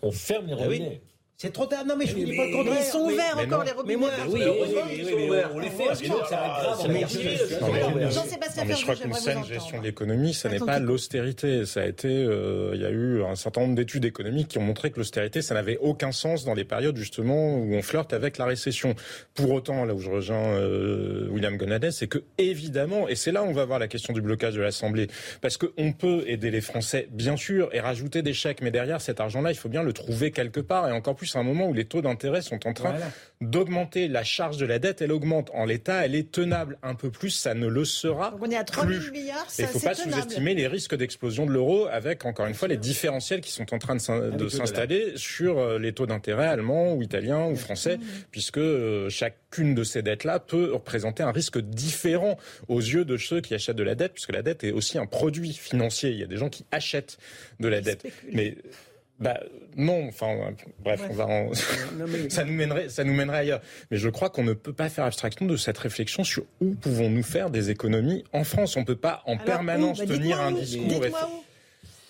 on 0.03 0.11
ferme 0.11 0.47
les 0.47 0.53
ah 0.53 0.57
robinets. 0.57 1.01
C'est 1.39 1.53
trop 1.53 1.67
tard. 1.67 1.85
Non, 1.85 1.97
mais 1.99 2.07
je 2.07 2.17
ne 2.17 2.25
dis 2.25 2.35
pas 2.35 2.47
le 2.47 2.53
contraire. 2.53 2.79
Ils 2.81 2.85
sont 2.85 3.01
ouverts 3.01 3.39
encore, 3.39 3.63
les 3.63 3.73
robinets. 3.73 3.97
Mais 3.97 4.01
moi, 4.01 4.11
oui, 4.29 4.43
oui, 4.43 5.29
oui, 5.29 5.39
on 5.53 5.59
les 5.59 5.69
fait. 5.69 5.95
Sinon, 5.95 6.17
ça 6.29 6.37
va 6.37 6.47
être 6.47 7.13
grave. 7.13 8.11
Jean-Sébastien 8.11 8.65
je 8.75 8.83
crois 8.83 8.97
qu'une 8.97 9.13
saine 9.13 9.45
gestion 9.45 9.79
de 9.79 9.85
l'économie, 9.85 10.33
ce 10.33 10.49
n'est 10.49 10.59
pas 10.59 10.79
l'austérité. 10.79 11.67
Ça 11.67 11.83
a 11.83 11.85
été, 11.85 12.09
il 12.09 12.81
y 12.81 12.87
a 12.87 12.91
eu 12.91 13.23
un 13.23 13.37
certain 13.37 13.61
nombre 13.61 13.75
d'études 13.75 14.07
économiques 14.07 14.49
qui 14.49 14.57
ont 14.57 14.63
montré 14.63 14.91
que 14.91 14.97
l'austérité, 14.97 15.43
ça 15.43 15.53
n'avait 15.53 15.77
aucun 15.77 16.11
sens 16.11 16.47
dans 16.47 16.55
les 16.55 16.65
périodes, 16.65 16.97
justement, 16.97 17.57
où 17.57 17.75
on 17.75 17.83
flirte 17.83 18.15
avec 18.15 18.39
la 18.39 18.47
récession. 18.47 18.95
Pour 19.35 19.51
autant, 19.51 19.85
là 19.85 19.95
où 19.95 19.99
je 19.99 20.09
rejoins 20.09 20.59
William 21.31 21.59
Gonadet, 21.59 21.91
c'est 21.91 22.07
que, 22.07 22.19
évidemment, 22.39 23.09
et 23.09 23.15
c'est 23.15 23.33
là 23.33 23.43
où 23.43 23.47
on 23.47 23.53
va 23.53 23.67
voir 23.67 23.79
la 23.79 23.89
question 23.89 24.15
du 24.15 24.23
blocage 24.23 24.55
de 24.55 24.63
l'Assemblée, 24.63 25.09
parce 25.43 25.59
qu'on 25.59 25.93
peut 25.93 26.25
aider 26.27 26.51
les 26.51 26.63
Français, 26.63 27.09
bien 27.11 27.37
sûr, 27.37 27.69
et 27.73 27.81
rajouter 27.81 28.23
des 28.23 28.33
chèques, 28.33 28.63
mais 28.63 28.71
derrière 28.71 29.03
cet 29.03 29.21
argent-là, 29.21 29.51
il 29.51 29.57
faut 29.57 29.69
bien 29.69 29.83
le 29.83 29.93
trouver 29.93 30.31
quelque 30.31 30.61
part, 30.61 30.89
et 30.89 30.93
encore 30.93 31.15
plus 31.15 31.26
à 31.35 31.41
un 31.41 31.43
moment 31.43 31.67
où 31.67 31.73
les 31.73 31.87
taux 31.87 32.03
d'intérêt 32.03 32.43
sont 32.43 32.67
en 32.67 32.73
train 32.73 32.95
d'augmenter. 33.41 34.09
La 34.09 34.25
charge 34.25 34.57
de 34.57 34.67
la 34.67 34.79
dette, 34.79 35.03
elle 35.03 35.13
augmente. 35.13 35.51
En 35.55 35.65
l'état, 35.65 36.05
elle 36.05 36.15
est 36.15 36.31
tenable. 36.31 36.79
Un 36.83 36.95
peu 36.95 37.11
plus, 37.11 37.31
ça 37.31 37.55
ne 37.55 37.67
le 37.67 37.85
sera. 37.85 38.31
Donc 38.31 38.41
on 38.43 38.51
est 38.51 38.57
à 38.57 38.65
3 38.65 38.87
000 38.87 39.11
milliards, 39.13 39.47
Il 39.59 39.63
ne 39.63 39.69
faut 39.69 39.81
pas 39.81 39.95
sous-estimer 39.95 40.55
les 40.55 40.67
risques 40.67 40.95
d'explosion 40.95 41.47
de 41.47 41.51
l'euro 41.51 41.87
avec, 41.87 42.25
encore 42.25 42.47
une 42.47 42.55
fois, 42.55 42.69
les 42.69 42.77
différentiels 42.77 43.41
qui 43.41 43.51
sont 43.51 43.75
en 43.75 43.79
train 43.79 43.97
de 43.97 44.49
s'installer 44.49 45.13
sur 45.17 45.59
euh, 45.59 45.79
les 45.79 45.93
taux 45.93 46.07
d'intérêt 46.07 46.47
allemands 46.47 46.95
ou 46.95 47.03
italiens 47.03 47.47
ou 47.47 47.57
français, 47.57 47.99
puisque 48.31 48.59
euh, 48.59 49.09
chacune 49.09 49.75
de 49.75 49.85
ces 49.85 50.03
dettes-là 50.03 50.39
peut 50.39 50.73
représenter 50.73 51.23
un 51.23 51.33
risque 51.33 51.59
différent 51.59 52.39
aux 52.69 52.81
yeux 52.81 53.05
de 53.05 53.17
ceux 53.17 53.41
qui 53.41 53.55
achètent 53.55 53.77
de 53.77 53.83
la 53.83 53.95
dette, 53.95 54.13
puisque 54.13 54.33
la 54.33 54.43
dette 54.43 54.65
est 54.65 54.73
aussi 54.73 54.99
un 54.99 55.07
produit 55.07 55.53
financier. 55.53 56.11
Il 56.11 56.19
y 56.19 56.23
a 56.23 56.27
des 56.27 56.37
gens 56.37 56.49
qui 56.49 56.65
achètent 56.71 57.19
de 57.61 57.69
la 57.69 57.81
dette. 57.81 58.07
Mais 58.33 58.57
bah 59.19 59.41
non, 59.77 60.09
enfin 60.09 60.55
bref, 60.83 61.03
on 61.11 61.13
va 61.13 61.29
ça 62.31 62.45
nous 62.45 62.55
mènerait 62.55 62.89
ça 62.89 63.05
nous 63.05 63.13
mènerait 63.13 63.39
ailleurs. 63.39 63.61
Mais 63.91 63.99
je 63.99 64.09
crois 64.09 64.31
qu'on 64.31 64.43
ne 64.43 64.55
peut 64.55 64.73
pas 64.73 64.89
faire 64.89 65.05
abstraction 65.05 65.45
de 65.45 65.57
cette 65.57 65.77
réflexion 65.77 66.25
sur 66.25 66.45
où 66.61 66.75
pouvons-nous 66.75 67.23
faire 67.23 67.51
des 67.51 67.71
économies 67.71 68.25
en 68.33 68.43
France. 68.43 68.77
On 68.77 68.85
peut 68.85 68.97
pas 68.97 69.23
en 69.27 69.37
permanence 69.37 69.99
bah, 69.99 70.07
tenir 70.07 70.41
un 70.41 70.53
discours. 70.53 71.05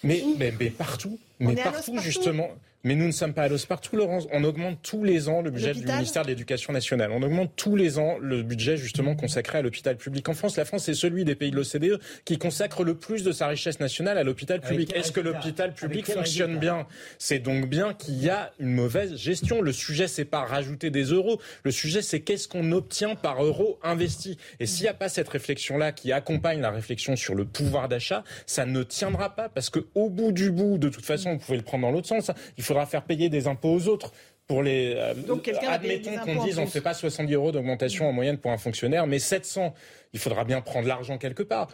Mais, 0.05 0.23
mais, 0.39 0.55
mais, 0.59 0.71
partout, 0.71 1.19
mais 1.41 1.57
partout 1.57 1.99
justement. 1.99 2.51
Mais 2.87 2.95
nous 2.95 3.07
ne 3.07 3.13
sommes 3.13 3.35
pas 3.35 3.43
à 3.43 3.49
l'os 3.49 3.67
partout, 3.67 3.97
Laurence. 3.97 4.29
On 4.33 4.45
augmente 4.45 4.79
tous 4.81 5.03
les 5.03 5.29
ans 5.29 5.43
le 5.43 5.51
budget 5.51 5.73
du 5.75 5.85
ministère 5.85 6.23
de 6.23 6.29
l'Éducation 6.29 6.73
nationale. 6.73 7.11
On 7.11 7.21
augmente 7.21 7.51
tous 7.57 7.75
les 7.75 7.99
ans 7.99 8.17
le 8.21 8.45
budget 8.45 8.77
justement 8.77 9.17
consacré 9.17 9.59
à 9.59 9.63
l'hôpital 9.63 9.97
public 9.97 10.29
en 10.29 10.35
France. 10.35 10.57
La 10.57 10.65
France 10.65 10.89
est 10.89 10.95
celui 10.95 11.25
des 11.25 11.35
pays 11.35 11.51
de 11.51 11.57
l'OCDE 11.57 12.01
qui 12.25 12.39
consacre 12.39 12.85
le 12.85 12.95
plus 12.95 13.25
de 13.25 13.33
sa 13.33 13.49
richesse 13.49 13.81
nationale 13.81 14.19
à 14.19 14.23
l'hôpital 14.23 14.61
public. 14.61 14.95
Est-ce 14.95 15.11
que 15.11 15.19
l'hôpital 15.19 15.75
public 15.75 16.07
fonctionne 16.07 16.61
bien? 16.61 16.87
C'est 17.19 17.41
donc 17.41 17.69
bien 17.69 17.93
qu'il 17.93 18.23
y 18.23 18.31
a 18.31 18.53
une 18.61 18.71
mauvaise 18.71 19.17
gestion. 19.17 19.63
Le 19.63 19.73
sujet, 19.73 20.07
c'est 20.07 20.25
pas 20.25 20.45
rajouter 20.45 20.91
des 20.91 21.07
euros. 21.07 21.41
Le 21.65 21.73
sujet, 21.73 22.03
c'est 22.03 22.21
qu'est-ce 22.21 22.47
qu'on 22.47 22.71
obtient 22.71 23.17
par 23.17 23.43
euro 23.43 23.81
investi. 23.83 24.39
Et 24.61 24.67
s'il 24.67 24.85
n'y 24.85 24.91
a 24.91 24.95
pas 24.95 25.09
cette 25.09 25.29
réflexion-là 25.29 25.91
qui 25.91 26.13
accompagne 26.13 26.61
la 26.61 26.71
réflexion 26.71 27.17
sur 27.17 27.35
le 27.35 27.47
pouvoir 27.47 27.89
d'achat, 27.89 28.23
ça 28.47 28.65
ne 28.65 28.85
tiendra 28.85 29.35
pas 29.35 29.49
parce 29.49 29.71
que 29.71 29.81
au 29.97 30.09
bout 30.09 30.31
du 30.31 30.53
bout, 30.53 30.79
de 30.79 30.89
toute 30.89 31.05
façon, 31.05 31.33
vous 31.33 31.39
pouvez 31.39 31.59
le 31.59 31.65
prendre 31.65 31.83
dans 31.83 31.91
l'autre 31.91 32.07
sens. 32.07 32.31
Il 32.57 32.63
faut 32.63 32.76
faudra 32.77 32.87
faire 32.87 33.05
payer 33.05 33.29
des 33.29 33.47
impôts 33.47 33.75
aux 33.75 33.89
autres 33.89 34.13
pour 34.47 34.63
les. 34.63 34.95
Euh, 34.97 35.15
Donc, 35.15 35.49
admettons 35.49 36.17
qu'on 36.19 36.45
dise 36.45 36.59
on 36.59 36.63
ne 36.63 36.67
fait 36.67 36.81
pas 36.81 36.95
70 36.95 37.33
euros 37.35 37.53
d'augmentation 37.53 38.09
en 38.09 38.13
moyenne 38.13 38.39
pour 38.39 38.51
un 38.51 38.59
fonctionnaire, 38.59 39.07
mais 39.07 39.19
700. 39.19 39.75
Il 40.13 40.21
faudra 40.21 40.45
bien 40.45 40.61
prendre 40.61 40.87
l'argent 40.87 41.19
quelque 41.19 41.43
part. 41.43 41.69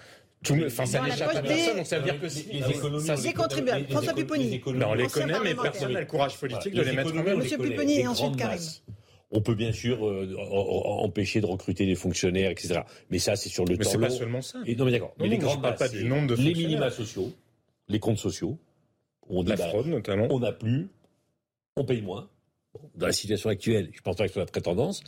Tout, 0.44 0.58
enfin, 0.66 0.86
ça 0.86 1.00
n'échappe 1.00 1.36
à 1.36 1.42
personne, 1.42 1.76
donc 1.76 1.86
ça 1.86 1.98
veut 1.98 2.04
dire 2.04 2.20
que 2.20 2.26
les 2.26 2.70
économies, 2.70 3.06
ça, 3.06 3.14
les 3.14 3.32
contribuables. 3.32 3.86
François 3.88 4.12
Pupponi. 4.12 4.60
on 4.66 4.94
les 4.94 5.06
connaît, 5.06 5.34
mais 5.42 5.54
personne 5.54 5.92
n'a 5.92 6.00
le 6.00 6.06
courage 6.06 6.36
politique 6.36 6.74
de 6.74 6.82
les, 6.82 6.92
mettre 6.92 7.14
en 7.14 7.18
œuvre. 7.18 7.38
Monsieur 7.38 7.58
Pupponi 7.58 8.00
et 8.00 8.06
ensuite 8.06 8.36
Karim. 8.36 8.60
On 9.34 9.40
peut 9.40 9.54
bien 9.54 9.72
sûr 9.72 10.06
euh, 10.06 10.36
empêcher 10.36 11.40
de 11.40 11.46
recruter 11.46 11.86
des 11.86 11.94
fonctionnaires, 11.94 12.50
etc. 12.50 12.80
Mais 13.08 13.18
ça, 13.18 13.34
c'est 13.34 13.48
sur 13.48 13.64
le 13.64 13.76
mais 13.76 13.84
temps 13.84 13.94
long. 13.94 14.00
Mais 14.00 14.06
c'est 14.08 14.12
pas 14.12 14.18
seulement 14.18 14.42
ça. 14.42 14.58
Et 14.66 14.76
non, 14.76 14.84
mais 14.84 14.90
d'accord. 14.90 15.14
Mais 15.18 15.28
les 15.28 15.38
grands 15.38 15.56
pas 15.56 15.88
du 15.88 16.04
nombre 16.04 16.26
de 16.26 16.34
les 16.34 16.52
minima 16.52 16.90
sociaux, 16.90 17.32
les 17.88 17.98
comptes 17.98 18.18
sociaux. 18.18 18.58
On 19.32 19.42
dit, 19.42 19.50
la 19.50 19.56
bah, 19.56 19.72
notamment. 19.86 20.28
On 20.30 20.38
n'a 20.38 20.52
plus 20.52 20.88
on 21.76 21.84
paye 21.84 22.02
moins. 22.02 22.28
dans 22.94 23.06
la 23.06 23.12
situation 23.12 23.50
actuelle, 23.50 23.90
je 23.92 24.00
pense 24.02 24.16
pas 24.16 24.24
que 24.24 24.28
ce 24.28 24.34
soit 24.34 24.42
la 24.42 24.46
très 24.46 24.60
tendance. 24.60 25.02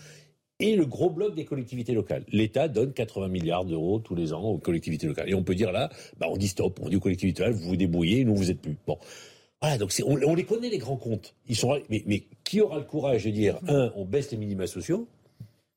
Et 0.60 0.76
le 0.76 0.86
gros 0.86 1.10
bloc 1.10 1.34
des 1.34 1.44
collectivités 1.44 1.92
locales. 1.92 2.24
L'État 2.28 2.68
donne 2.68 2.92
80 2.92 3.28
milliards 3.28 3.64
d'euros 3.64 3.98
tous 3.98 4.14
les 4.14 4.32
ans 4.32 4.42
aux 4.42 4.58
collectivités 4.58 5.06
locales. 5.06 5.28
Et 5.28 5.34
on 5.34 5.42
peut 5.42 5.54
dire 5.54 5.72
là, 5.72 5.90
bah 6.18 6.26
on 6.30 6.36
dit 6.36 6.48
stop, 6.48 6.78
on 6.80 6.88
dit 6.88 6.96
aux 6.96 7.00
collectivités 7.00 7.42
locales, 7.42 7.60
vous 7.60 7.68
vous 7.70 7.76
débrouillez, 7.76 8.24
nous 8.24 8.36
vous 8.36 8.50
êtes 8.50 8.60
plus. 8.60 8.76
Bon. 8.86 8.98
Voilà, 9.60 9.78
donc 9.78 9.92
on, 10.06 10.16
on, 10.22 10.34
les 10.34 10.44
connaît 10.44 10.68
les 10.68 10.78
grands 10.78 10.96
comptes. 10.96 11.34
Ils 11.48 11.56
sont, 11.56 11.78
mais, 11.88 12.02
mais 12.06 12.24
qui 12.44 12.60
aura 12.60 12.78
le 12.78 12.84
courage 12.84 13.24
de 13.24 13.30
dire, 13.30 13.58
un, 13.66 13.92
on 13.96 14.04
baisse 14.04 14.30
les 14.30 14.36
minima 14.36 14.66
sociaux, 14.66 15.08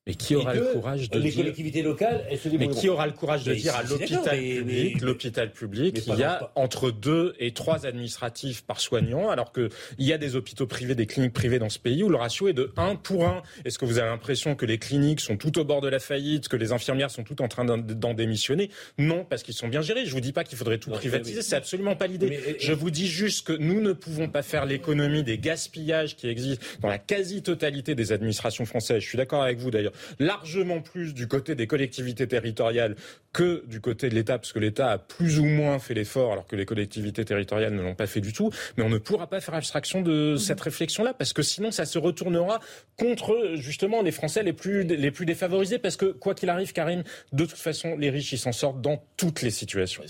mais 0.08 0.16
qui 0.16 0.36
aura 0.36 0.54
le 0.54 0.62
courage 0.74 1.10
de 1.10 1.20
les 1.20 1.30
dire... 1.30 1.42
collectivités 1.42 1.82
locales, 1.82 2.26
elles 2.30 2.38
se 2.38 2.48
Mais 2.48 2.70
qui 2.70 2.88
aura 2.88 3.06
le 3.06 3.12
courage 3.12 3.44
de 3.44 3.54
dire 3.54 3.76
à 3.76 3.84
l'hôpital 3.84 4.40
public, 4.40 5.02
l'hôpital 5.02 5.52
public, 5.52 6.02
il 6.08 6.16
y 6.16 6.24
a 6.24 6.50
entre 6.56 6.92
deux 6.92 7.36
et 7.40 7.52
trois 7.52 7.86
administratifs 7.86 8.64
par 8.64 8.80
soignant, 8.80 9.30
alors 9.30 9.52
que 9.52 9.70
il 9.98 10.06
y 10.06 10.14
a 10.14 10.18
des 10.18 10.36
hôpitaux 10.36 10.66
privés, 10.66 10.96
des 10.96 11.06
cliniques 11.06 11.34
privées 11.34 11.60
dans 11.60 11.70
ce 11.70 11.80
pays 11.80 12.04
où 12.04 12.10
le 12.10 12.16
ratio 12.16 12.48
est 12.48 12.54
de 12.54 12.72
1 12.78 12.96
pour 12.96 13.28
1. 13.28 13.44
Est-ce 13.66 13.78
que 13.78 13.86
vous 13.86 14.00
avez 14.00 14.10
l'impression 14.10 14.56
que 14.56 14.66
les 14.66 14.78
cliniques 14.78 15.20
sont 15.20 15.36
tout 15.36 15.60
au 15.60 15.66
bord 15.66 15.82
de 15.82 15.90
la 15.90 16.00
faillite, 16.00 16.48
que 16.48 16.56
les 16.56 16.72
infirmières 16.72 17.12
sont 17.12 17.24
toutes 17.24 17.42
en 17.42 17.50
train 17.50 17.66
d'en 17.66 18.14
démissionner? 18.14 18.70
Non, 18.98 19.26
parce 19.30 19.44
qu'ils 19.44 19.56
sont 19.56 19.68
bien 19.68 19.82
gérés. 19.82 20.06
Je 20.06 20.12
vous 20.12 20.22
dis 20.22 20.32
pas 20.32 20.46
qu'il 20.46 20.58
faudrait 20.58 20.78
tout 20.78 20.92
privatiser, 20.92 21.42
c'est 21.42 21.56
absolument 21.56 21.96
pas 21.98 22.08
l'idée. 22.08 22.58
Je 22.60 22.72
vous 22.72 22.92
dis 22.92 23.08
juste 23.08 23.46
que 23.46 23.54
nous 23.54 23.82
ne 23.82 23.92
pouvons 23.92 24.30
pas 24.30 24.42
faire 24.42 24.66
l'économie 24.66 25.24
des 25.24 25.38
gaspillages 25.38 26.16
qui 26.16 26.30
existent 26.30 26.66
dans 26.80 26.88
la 26.88 26.98
quasi-totalité 26.98 27.94
des 27.94 28.14
administrations 28.14 28.66
françaises. 28.66 29.02
Je 29.02 29.08
suis 29.08 29.18
d'accord 29.18 29.44
avec 29.44 29.58
vous 29.58 29.70
d'ailleurs 29.70 29.94
largement 30.20 30.82
plus 30.82 31.14
du 31.14 31.28
côté 31.28 31.56
des 31.56 31.68
collectivités 31.68 32.28
territoriales 32.28 32.96
que 33.34 33.64
du 33.68 33.82
côté 33.82 34.10
de 34.10 34.16
l'État, 34.16 34.40
parce 34.40 34.52
que 34.52 34.60
l'État 34.60 34.92
a 34.92 34.98
plus 34.98 35.40
ou 35.40 35.46
moins 35.46 35.78
fait 35.80 35.94
l'effort, 35.94 36.32
alors 36.32 36.48
que 36.48 36.56
les 36.56 36.66
collectivités 36.66 37.24
territoriales 37.24 37.74
ne 37.74 37.82
l'ont 37.82 37.94
pas 37.94 38.08
fait 38.08 38.22
du 38.22 38.34
tout. 38.34 38.52
Mais 38.78 38.84
on 38.84 38.90
ne 38.90 38.98
pourra 38.98 39.28
pas 39.28 39.42
faire 39.42 39.54
abstraction 39.54 40.02
de 40.02 40.32
mhm. 40.32 40.38
cette 40.38 40.60
réflexion-là, 40.60 41.14
parce 41.14 41.34
que 41.34 41.44
sinon, 41.44 41.72
ça 41.72 41.86
se 41.86 42.00
retournera 42.00 42.60
contre 42.98 43.54
justement 43.56 44.02
les 44.02 44.12
Français 44.12 44.44
les 44.44 44.54
plus 44.54 44.84
les 44.84 45.12
plus 45.12 45.26
défavorisés, 45.26 45.78
parce 45.78 45.98
que 45.98 46.06
quoi 46.06 46.34
qu'il 46.34 46.50
arrive, 46.50 46.74
Karim, 46.74 47.04
de 47.32 47.46
toute 47.46 47.58
façon, 47.58 47.96
les 47.96 48.10
riches, 48.10 48.32
ils 48.32 48.40
s'en 48.40 48.52
sortent 48.52 48.82
dans 48.82 49.04
toutes 49.18 49.42
les 49.42 49.52
situations. 49.52 50.04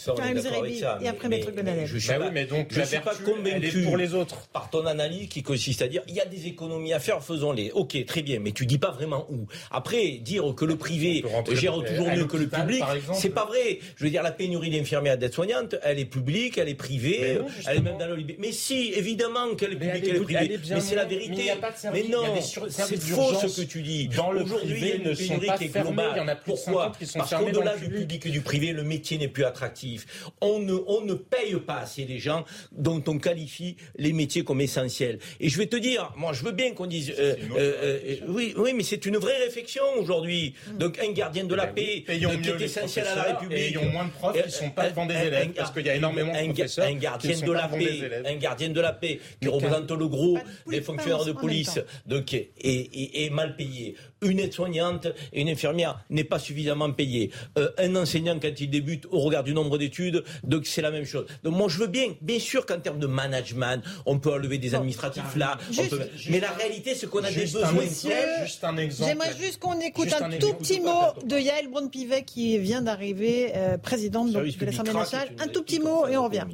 Et 1.02 1.08
après 1.08 1.28
Maître 1.28 1.52
Je 1.86 1.98
suis, 1.98 2.10
bah 2.10 2.20
oui, 2.22 2.28
mais 2.32 2.46
donc, 2.46 2.68
je 2.72 2.82
suis 2.82 3.00
pas 3.00 3.16
convaincu 3.16 3.84
pour 3.84 3.98
les 3.98 4.14
autres 4.14 4.48
par 4.54 4.70
ton 4.70 4.86
analyse 4.86 5.28
qui 5.28 5.44
consiste 5.44 5.82
à 5.82 5.88
dire 5.88 6.02
il 6.08 6.16
y 6.16 6.22
a 6.22 6.26
des 6.26 6.48
économies 6.48 6.94
à 6.94 7.00
faire, 7.00 7.24
faisons-les. 7.24 7.72
Ok, 7.72 7.98
très 8.06 8.22
bien, 8.22 8.40
mais 8.40 8.52
tu 8.52 8.66
dis 8.66 8.78
pas 8.78 8.92
vraiment 8.92 9.28
où. 9.30 9.48
Après, 9.78 10.14
dire 10.22 10.56
que 10.56 10.66
le 10.66 10.76
privé 10.76 11.24
gère 11.52 11.84
toujours 11.84 12.10
mieux 12.10 12.26
que 12.26 12.38
le 12.38 12.48
public, 12.48 12.84
c'est 13.14 13.30
pas 13.30 13.46
vrai. 13.46 13.78
Je 13.96 14.06
veux 14.06 14.10
dire, 14.10 14.24
la 14.24 14.32
pénurie 14.32 14.72
d'infirmières 14.72 15.20
d'aides-soignantes, 15.20 15.76
elle 15.84 16.00
est 16.00 16.06
publique, 16.06 16.58
elle 16.58 16.68
est 16.68 16.74
privée, 16.74 17.38
elle 17.68 17.78
est 17.78 17.82
même 17.82 18.00
dans 18.00 18.08
le 18.08 18.18
Mais 18.40 18.52
si, 18.52 18.92
évidemment 18.96 19.54
qu'elle 19.56 19.74
est 19.74 19.76
publique, 19.76 20.04
elle 20.04 20.16
est, 20.16 20.20
privée. 20.20 20.60
Mais 20.72 20.80
c'est 20.82 20.96
la 20.96 21.06
vérité. 21.06 21.52
Mais, 21.94 22.04
non, 22.10 22.24
c'est 22.42 23.00
faux 23.00 23.36
ce 23.36 23.62
que 23.62 23.68
tu 23.68 23.84
dis. 23.84 24.10
Aujourd'hui, 24.18 24.78
il 24.80 24.88
y 24.88 24.92
a 24.92 24.96
une 24.96 25.16
pénurie 25.16 25.50
qui 25.60 25.66
est 25.66 25.80
globale. 25.80 26.40
Pourquoi 26.44 26.92
Parce 27.14 27.36
qu'au-delà 27.36 27.78
du 27.78 27.88
public 27.90 28.26
et 28.26 28.30
du 28.30 28.42
privé, 28.42 28.74
le 28.74 28.84
métier 28.84 29.20
n'est 29.20 29.28
plus 29.28 29.46
attractif. 29.46 30.32
On 30.42 30.58
ne, 30.58 30.74
on 30.88 31.02
ne 31.02 31.14
paye 31.14 31.56
pas 31.66 31.82
assez 31.82 32.06
les 32.06 32.18
gens 32.18 32.46
dont 32.72 33.04
on 33.08 33.20
qualifie 33.20 33.78
les 33.98 34.14
métiers 34.14 34.44
comme 34.44 34.62
essentiels. 34.62 35.20
Et 35.40 35.50
je 35.50 35.58
vais 35.60 35.68
te 35.68 35.76
dire, 35.76 36.12
moi, 36.18 36.34
je 36.34 36.44
veux 36.44 36.52
bien 36.52 36.74
qu'on 36.74 36.88
dise, 36.88 37.14
euh, 37.18 37.36
euh, 37.58 37.74
euh, 37.84 38.16
oui, 38.28 38.54
oui, 38.58 38.74
mais 38.74 38.84
c'est 38.84 39.06
une 39.06 39.18
vraie 39.18 39.38
réflexion 39.38 39.67
aujourd'hui. 40.00 40.54
Mm. 40.74 40.78
Donc 40.78 41.00
un 41.00 41.12
gardien 41.12 41.44
de 41.46 41.56
la 41.56 41.68
paix, 41.68 42.04
qui 42.06 42.12
est 42.12 42.62
essentiel 42.62 43.08
à 43.08 43.16
la 43.16 43.24
République. 43.24 43.58
et 43.60 43.68
ayons 43.70 43.86
moins 43.92 44.06
de 44.06 44.12
profs 44.12 44.34
qui 44.34 44.40
Euh, 44.40 44.50
sont 44.50 44.70
pas 44.72 44.90
devant 44.90 45.06
des 45.06 45.16
élèves, 45.16 45.52
parce 45.56 45.72
qu'il 45.72 45.86
y 45.86 45.90
a 45.90 45.96
énormément 45.96 46.34
de 46.34 46.48
professeurs 46.54 46.86
Un 46.86 46.94
qui 46.94 47.00
gardien 47.00 47.36
sont 47.36 47.46
de 47.46 47.52
la 47.52 47.64
devant 47.68 47.78
des 47.78 47.86
paix, 47.86 47.98
élèves. 47.98 48.26
un 48.28 48.36
gardien 48.36 48.70
de 48.70 48.82
la 48.82 48.94
paix 48.94 49.20
qui 49.42 49.48
représente 49.48 49.92
le 49.92 50.08
gros 50.08 50.38
des 50.68 50.80
de 50.80 50.82
fonctionnaires 50.82 51.26
de 51.26 51.32
police, 51.34 51.80
donc 52.06 52.34
est 52.34 53.30
mal 53.32 53.56
payé. 53.56 53.96
Une 54.22 54.40
aide-soignante 54.40 55.06
et 55.32 55.42
une 55.42 55.50
infirmière 55.50 56.00
n'est 56.10 56.24
pas 56.24 56.40
suffisamment 56.40 56.92
payée. 56.92 57.32
Euh, 57.58 57.70
un 57.78 57.96
enseignant 57.96 58.40
quand 58.42 58.60
il 58.60 58.68
débute 58.70 59.06
au 59.12 59.20
regard 59.20 59.44
du 59.44 59.54
nombre 59.54 59.78
d'études, 59.78 60.24
donc 60.44 60.66
c'est 60.66 60.82
la 60.82 60.90
même 60.90 61.06
chose. 61.06 61.28
Donc 61.44 61.54
moi 61.56 61.68
je 61.70 61.78
veux 61.78 61.88
bien, 61.88 62.16
bien 62.22 62.40
sûr 62.40 62.66
qu'en 62.66 62.80
termes 62.80 62.98
de 62.98 63.06
management, 63.06 63.84
on 64.08 64.18
peut 64.18 64.32
enlever 64.34 64.58
des 64.58 64.74
administratifs 64.74 65.36
là, 65.36 65.58
Juste- 65.70 65.90
peut- 65.92 66.10
mais 66.32 66.40
la 66.40 66.50
réalité 66.52 66.96
c'est 66.96 67.08
qu'on 67.08 67.24
a 67.24 67.30
des 67.32 67.42
besoins 67.42 67.70
exemple, 67.82 68.16
tels. 68.16 68.44
juste 68.46 68.64
un 68.64 68.78
exemple. 68.78 69.10
J'aimerais 69.12 69.36
juste 69.38 69.60
qu'on 69.60 69.80
écoute 69.80 70.06
Juste 70.06 70.22
un, 70.22 70.32
un 70.32 70.38
tout 70.40 70.54
petit 70.56 70.80
mot 70.80 71.14
de 71.24 71.38
Yael 71.38 71.68
Braun-Pivet 71.70 72.24
qui 72.24 72.58
vient 72.58 72.82
d'arriver, 72.82 73.52
euh, 73.56 73.78
présidente 73.78 74.32
donc, 74.32 74.44
de 74.46 74.66
l'Assemblée 74.66 74.94
nationale. 74.94 75.30
Un 75.40 75.48
tout 75.48 75.62
petit 75.62 75.80
mot 75.80 76.08
et 76.08 76.18
on 76.18 76.24
revient. 76.26 76.46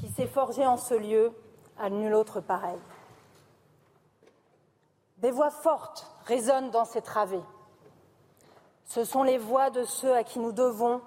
qui 0.00 0.06
s'est 0.14 0.28
forgé 0.28 0.64
en 0.64 0.76
ce 0.76 0.94
lieu 0.94 1.32
à 1.76 1.90
nul 1.90 2.14
autre 2.14 2.40
pareil. 2.40 2.76
Des 5.22 5.30
voix 5.32 5.50
fortes 5.50 6.06
résonnent 6.26 6.70
dans 6.70 6.84
ces 6.84 7.02
travées. 7.02 7.42
Ce 8.86 9.04
sont 9.04 9.22
les 9.22 9.38
voix 9.38 9.70
de 9.70 9.84
ceux 9.84 10.14
à 10.14 10.24
qui 10.24 10.38
nous 10.38 10.52
devons 10.52 11.00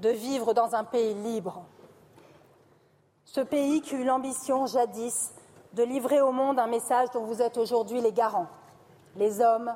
de 0.00 0.10
vivre 0.10 0.54
dans 0.54 0.74
un 0.74 0.84
pays 0.84 1.14
libre. 1.14 1.64
Ce 3.24 3.40
pays 3.40 3.80
qui 3.80 3.94
eut 3.94 4.04
l'ambition 4.04 4.66
jadis 4.66 5.32
de 5.72 5.82
livrer 5.82 6.20
au 6.20 6.32
monde 6.32 6.58
un 6.58 6.66
message 6.66 7.10
dont 7.12 7.24
vous 7.24 7.40
êtes 7.40 7.56
aujourd'hui 7.56 8.00
les 8.00 8.12
garants. 8.12 8.48
Les 9.16 9.40
hommes 9.40 9.74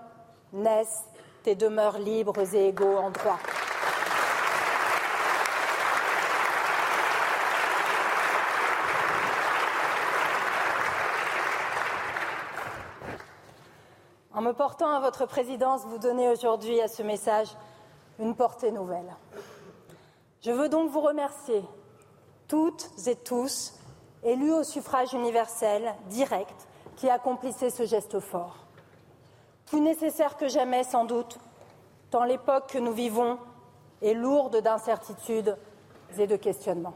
naissent 0.53 1.05
et 1.47 1.55
demeurent 1.55 1.99
libres 1.99 2.55
et 2.55 2.69
égaux 2.69 2.97
en 2.97 3.11
droit. 3.11 3.39
En 14.37 14.43
me 14.43 14.53
portant 14.53 14.91
à 14.91 15.01
votre 15.01 15.25
présidence, 15.25 15.87
vous 15.87 15.97
donnez 15.97 16.29
aujourd'hui 16.29 16.79
à 16.83 16.89
ce 16.89 17.03
message 17.03 17.49
une 18.19 18.37
portée 18.37 18.71
nouvelle. 18.71 19.17
Je 20.43 20.51
veux 20.51 20.69
donc 20.69 20.91
vous 20.91 21.01
remercier, 21.01 21.65
toutes 22.47 22.87
et 23.07 23.17
tous, 23.17 23.73
élus 24.23 24.53
au 24.53 24.63
suffrage 24.63 25.15
universel, 25.15 25.95
direct, 26.11 26.69
qui 26.97 27.09
accomplissez 27.09 27.71
ce 27.71 27.87
geste 27.87 28.21
fort. 28.21 28.59
Plus 29.65 29.81
nécessaire 29.81 30.37
que 30.37 30.49
jamais, 30.49 30.85
sans 30.85 31.07
doute, 31.07 31.39
tant 32.11 32.25
l'époque 32.25 32.67
que 32.69 32.79
nous 32.79 32.93
vivons 32.93 33.39
est 34.03 34.13
lourde 34.13 34.61
d'incertitudes 34.61 35.57
et 36.19 36.27
de 36.27 36.37
questionnements. 36.37 36.95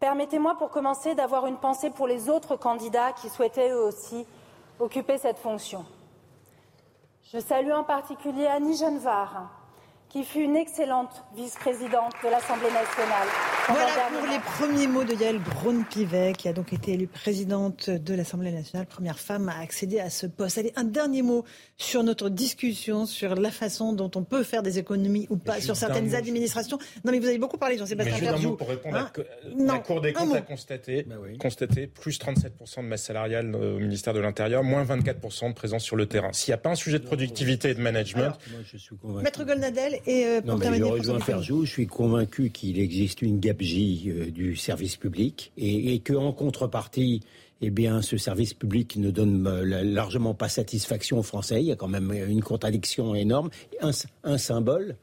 Permettez-moi 0.00 0.56
pour 0.56 0.70
commencer 0.70 1.14
d'avoir 1.14 1.46
une 1.46 1.58
pensée 1.58 1.90
pour 1.90 2.08
les 2.08 2.28
autres 2.28 2.56
candidats 2.56 3.12
qui 3.12 3.28
souhaitaient 3.28 3.70
eux 3.70 3.84
aussi 3.84 4.26
occuper 4.80 5.18
cette 5.18 5.38
fonction. 5.38 5.84
Je 7.32 7.38
salue 7.38 7.72
en 7.72 7.84
particulier 7.84 8.46
Annie 8.46 8.76
Genevard, 8.76 9.50
qui 10.08 10.24
fut 10.24 10.40
une 10.40 10.56
excellente 10.56 11.22
vice-présidente 11.36 12.12
de 12.24 12.30
l'Assemblée 12.30 12.70
nationale. 12.72 13.28
Voilà 13.68 14.08
pour 14.18 14.26
les 14.26 14.38
premiers 14.38 14.86
mots 14.86 15.04
de 15.04 15.12
Yael 15.12 15.38
Braun-Pivet, 15.38 16.32
qui 16.32 16.48
a 16.48 16.54
donc 16.54 16.72
été 16.72 16.92
élue 16.94 17.06
présidente 17.06 17.90
de 17.90 18.14
l'Assemblée 18.14 18.50
nationale, 18.50 18.86
première 18.86 19.18
femme 19.18 19.50
à 19.50 19.58
accéder 19.60 20.00
à 20.00 20.08
ce 20.08 20.26
poste. 20.26 20.56
Allez, 20.56 20.72
un 20.76 20.84
dernier 20.84 21.20
mot 21.20 21.44
sur 21.76 22.02
notre 22.04 22.30
discussion, 22.30 23.04
sur 23.04 23.34
la 23.34 23.50
façon 23.50 23.92
dont 23.92 24.10
on 24.14 24.24
peut 24.24 24.42
faire 24.44 24.62
des 24.62 24.78
économies 24.78 25.26
ou 25.28 25.36
pas 25.36 25.60
sur 25.60 25.76
certaines 25.76 26.14
administrations. 26.14 26.78
Non, 27.04 27.12
mais 27.12 27.18
vous 27.18 27.26
avez 27.26 27.38
beaucoup 27.38 27.58
parlé, 27.58 27.76
Jean-Sébastien 27.76 28.16
juste 28.16 28.28
un 28.28 28.32
Ferjou. 28.32 28.48
mot 28.50 28.56
pour 28.56 28.68
répondre 28.68 28.96
Hein 28.96 29.10
à 29.14 29.48
la 29.48 29.54
Non, 29.54 29.80
Cour 29.80 30.00
des 30.00 30.14
comptes 30.14 30.28
mot. 30.28 30.34
a 30.36 30.40
constaté, 30.40 31.06
constaté 31.38 31.86
plus 31.86 32.18
37% 32.18 32.76
de 32.78 32.82
masse 32.88 33.02
salariale 33.02 33.54
euh, 33.54 33.76
au 33.76 33.78
ministère 33.80 34.14
de 34.14 34.20
l'Intérieur, 34.20 34.64
moins 34.64 34.84
24% 34.84 35.50
de 35.50 35.54
présence 35.54 35.82
sur 35.84 35.96
le 35.96 36.06
terrain. 36.06 36.32
S'il 36.32 36.50
n'y 36.52 36.54
a 36.54 36.58
pas 36.58 36.70
un 36.70 36.74
sujet 36.76 36.98
de 36.98 37.04
productivité 37.04 37.68
et 37.70 37.74
de 37.74 37.80
management, 37.82 38.32
Alors, 39.04 39.22
Maître 39.22 39.44
Golnadel 39.44 39.97
et 40.06 40.24
euh, 40.26 40.40
pour 40.40 40.54
Non, 40.54 40.58
terminer, 40.58 40.84
rejoins 40.84 40.96
François 40.96 41.14
Mitterrand. 41.14 41.38
Ferjou. 41.38 41.64
Je 41.64 41.70
suis 41.70 41.86
convaincu 41.86 42.50
qu'il 42.50 42.78
existe 42.78 43.22
une 43.22 43.38
gabegie 43.40 44.04
euh, 44.08 44.30
du 44.30 44.56
service 44.56 44.96
public 44.96 45.52
et, 45.56 45.94
et 45.94 45.98
qu'en 46.00 46.32
contrepartie, 46.32 47.22
eh 47.60 47.70
bien, 47.70 48.02
ce 48.02 48.16
service 48.16 48.54
public 48.54 48.96
ne 48.96 49.10
donne 49.10 49.46
euh, 49.46 49.64
la- 49.64 49.82
largement 49.84 50.34
pas 50.34 50.48
satisfaction 50.48 51.18
aux 51.18 51.22
Français. 51.22 51.60
Il 51.60 51.66
y 51.66 51.72
a 51.72 51.76
quand 51.76 51.88
même 51.88 52.12
une 52.12 52.42
contradiction 52.42 53.14
énorme. 53.14 53.50
Un, 54.24 54.38
symbole 54.38 54.96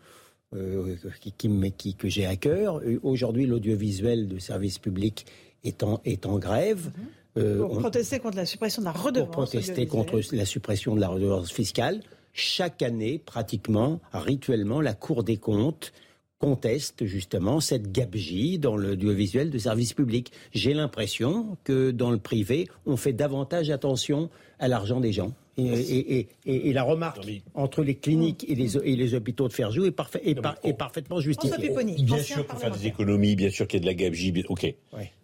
euh, 0.55 0.95
qui, 1.21 1.31
qui 1.31 1.49
me- 1.49 1.69
qui- 1.69 1.95
que 1.95 2.07
j'ai 2.07 2.25
à 2.25 2.35
cœur. 2.35 2.77
Euh, 2.79 2.99
Aujourd'hui, 3.03 3.45
l'audiovisuel 3.45 4.27
de 4.27 4.39
service 4.39 4.79
public 4.79 5.25
est 5.63 5.83
en, 5.83 5.99
est 6.05 6.25
en 6.25 6.37
grève. 6.39 6.91
Euh, 7.37 7.59
Pour 7.59 7.73
on- 7.73 7.79
protester 7.79 8.19
contre 8.19 8.37
la 8.37 8.45
suppression 8.45 8.81
de 8.81 8.85
la 8.85 8.93
redevance. 8.93 9.25
pour 9.27 9.43
protester 9.43 9.85
contre 9.87 10.21
la 10.31 10.45
suppression 10.45 10.95
de 10.95 11.01
la 11.01 11.09
redevance 11.09 11.51
fiscale. 11.51 11.99
Chaque 12.37 12.81
année, 12.81 13.17
pratiquement, 13.17 14.01
rituellement, 14.11 14.81
la 14.81 14.93
Cour 14.93 15.23
des 15.23 15.37
comptes 15.37 15.93
conteste 16.37 17.05
justement 17.05 17.61
cette 17.61 17.93
gabegie 17.93 18.59
dans 18.59 18.75
l'audiovisuel 18.75 19.49
de 19.49 19.57
service 19.57 19.93
public. 19.93 20.33
J'ai 20.53 20.73
l'impression 20.73 21.57
que 21.63 21.91
dans 21.91 22.11
le 22.11 22.17
privé, 22.17 22.67
on 22.85 22.97
fait 22.97 23.13
davantage 23.13 23.69
attention 23.69 24.29
à 24.59 24.67
l'argent 24.67 24.99
des 24.99 25.13
gens. 25.13 25.31
Et, 25.57 25.63
et- 25.63 26.17
et- 26.19 26.27
et- 26.45 26.69
et 26.69 26.73
la 26.73 26.83
remarque 26.83 27.23
entre 27.53 27.81
les 27.83 27.95
cliniques 27.95 28.45
et 28.49 28.55
les, 28.55 28.75
et 28.75 28.97
les 28.97 29.13
hôpitaux 29.13 29.47
de 29.47 29.53
Ferjou 29.53 29.85
est, 29.85 29.91
parfait, 29.91 30.19
est, 30.25 30.35
par- 30.35 30.57
est 30.65 30.73
parfaitement 30.73 31.21
justifiée. 31.21 31.69
Bien 32.03 32.17
sûr, 32.21 32.45
pour 32.45 32.59
faire 32.59 32.71
des 32.71 32.87
économies, 32.87 33.37
bien 33.37 33.49
sûr 33.49 33.65
qu'il 33.65 33.77
y 33.77 33.79
a 33.79 33.83
de 33.83 33.85
la 33.85 33.93
gabegie, 33.93 34.33
bien- 34.33 34.43
ok. 34.49 34.73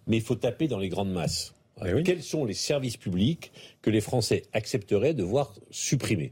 Mais 0.07 0.15
il 0.17 0.23
faut 0.23 0.35
taper 0.35 0.69
dans 0.69 0.79
les 0.79 0.88
grandes 0.88 1.11
masses. 1.11 1.53
Quels 2.03 2.23
sont 2.23 2.45
les 2.45 2.53
services 2.53 2.95
publics 2.95 3.51
que 3.81 3.89
les 3.89 3.99
Français 4.01 4.43
accepteraient 4.53 5.13
de 5.13 5.23
voir 5.23 5.53
supprimer? 5.71 6.31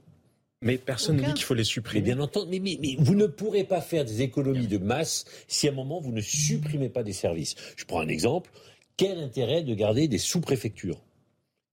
Mais 0.62 0.78
personne 0.78 1.16
ne 1.18 1.22
dit 1.22 1.34
qu'il 1.34 1.46
faut 1.46 1.54
les 1.54 1.64
supprimer. 1.64 2.02
Mais 2.02 2.14
bien 2.16 2.24
entendu, 2.24 2.50
mais, 2.52 2.60
mais- 2.60 2.78
mais 2.82 2.96
vous 3.00 3.16
ne 3.16 3.28
pourrez 3.28 3.64
pas 3.64 3.82
faire 3.82 4.04
des 4.06 4.22
économies 4.22 4.68
de 4.68 4.78
masse 4.78 5.26
si 5.48 5.68
à 5.68 5.72
un 5.72 5.76
moment 5.76 6.00
vous 6.00 6.12
ne 6.12 6.22
supprimez 6.22 6.90
pas 6.90 7.04
des 7.04 7.14
services. 7.14 7.56
Je 7.78 7.86
prends 7.86 8.02
un 8.02 8.08
exemple. 8.10 8.50
Quel 8.98 9.20
intérêt 9.20 9.64
de 9.64 9.74
garder 9.74 10.08
des 10.10 10.18
sous-préfectures? 10.18 11.00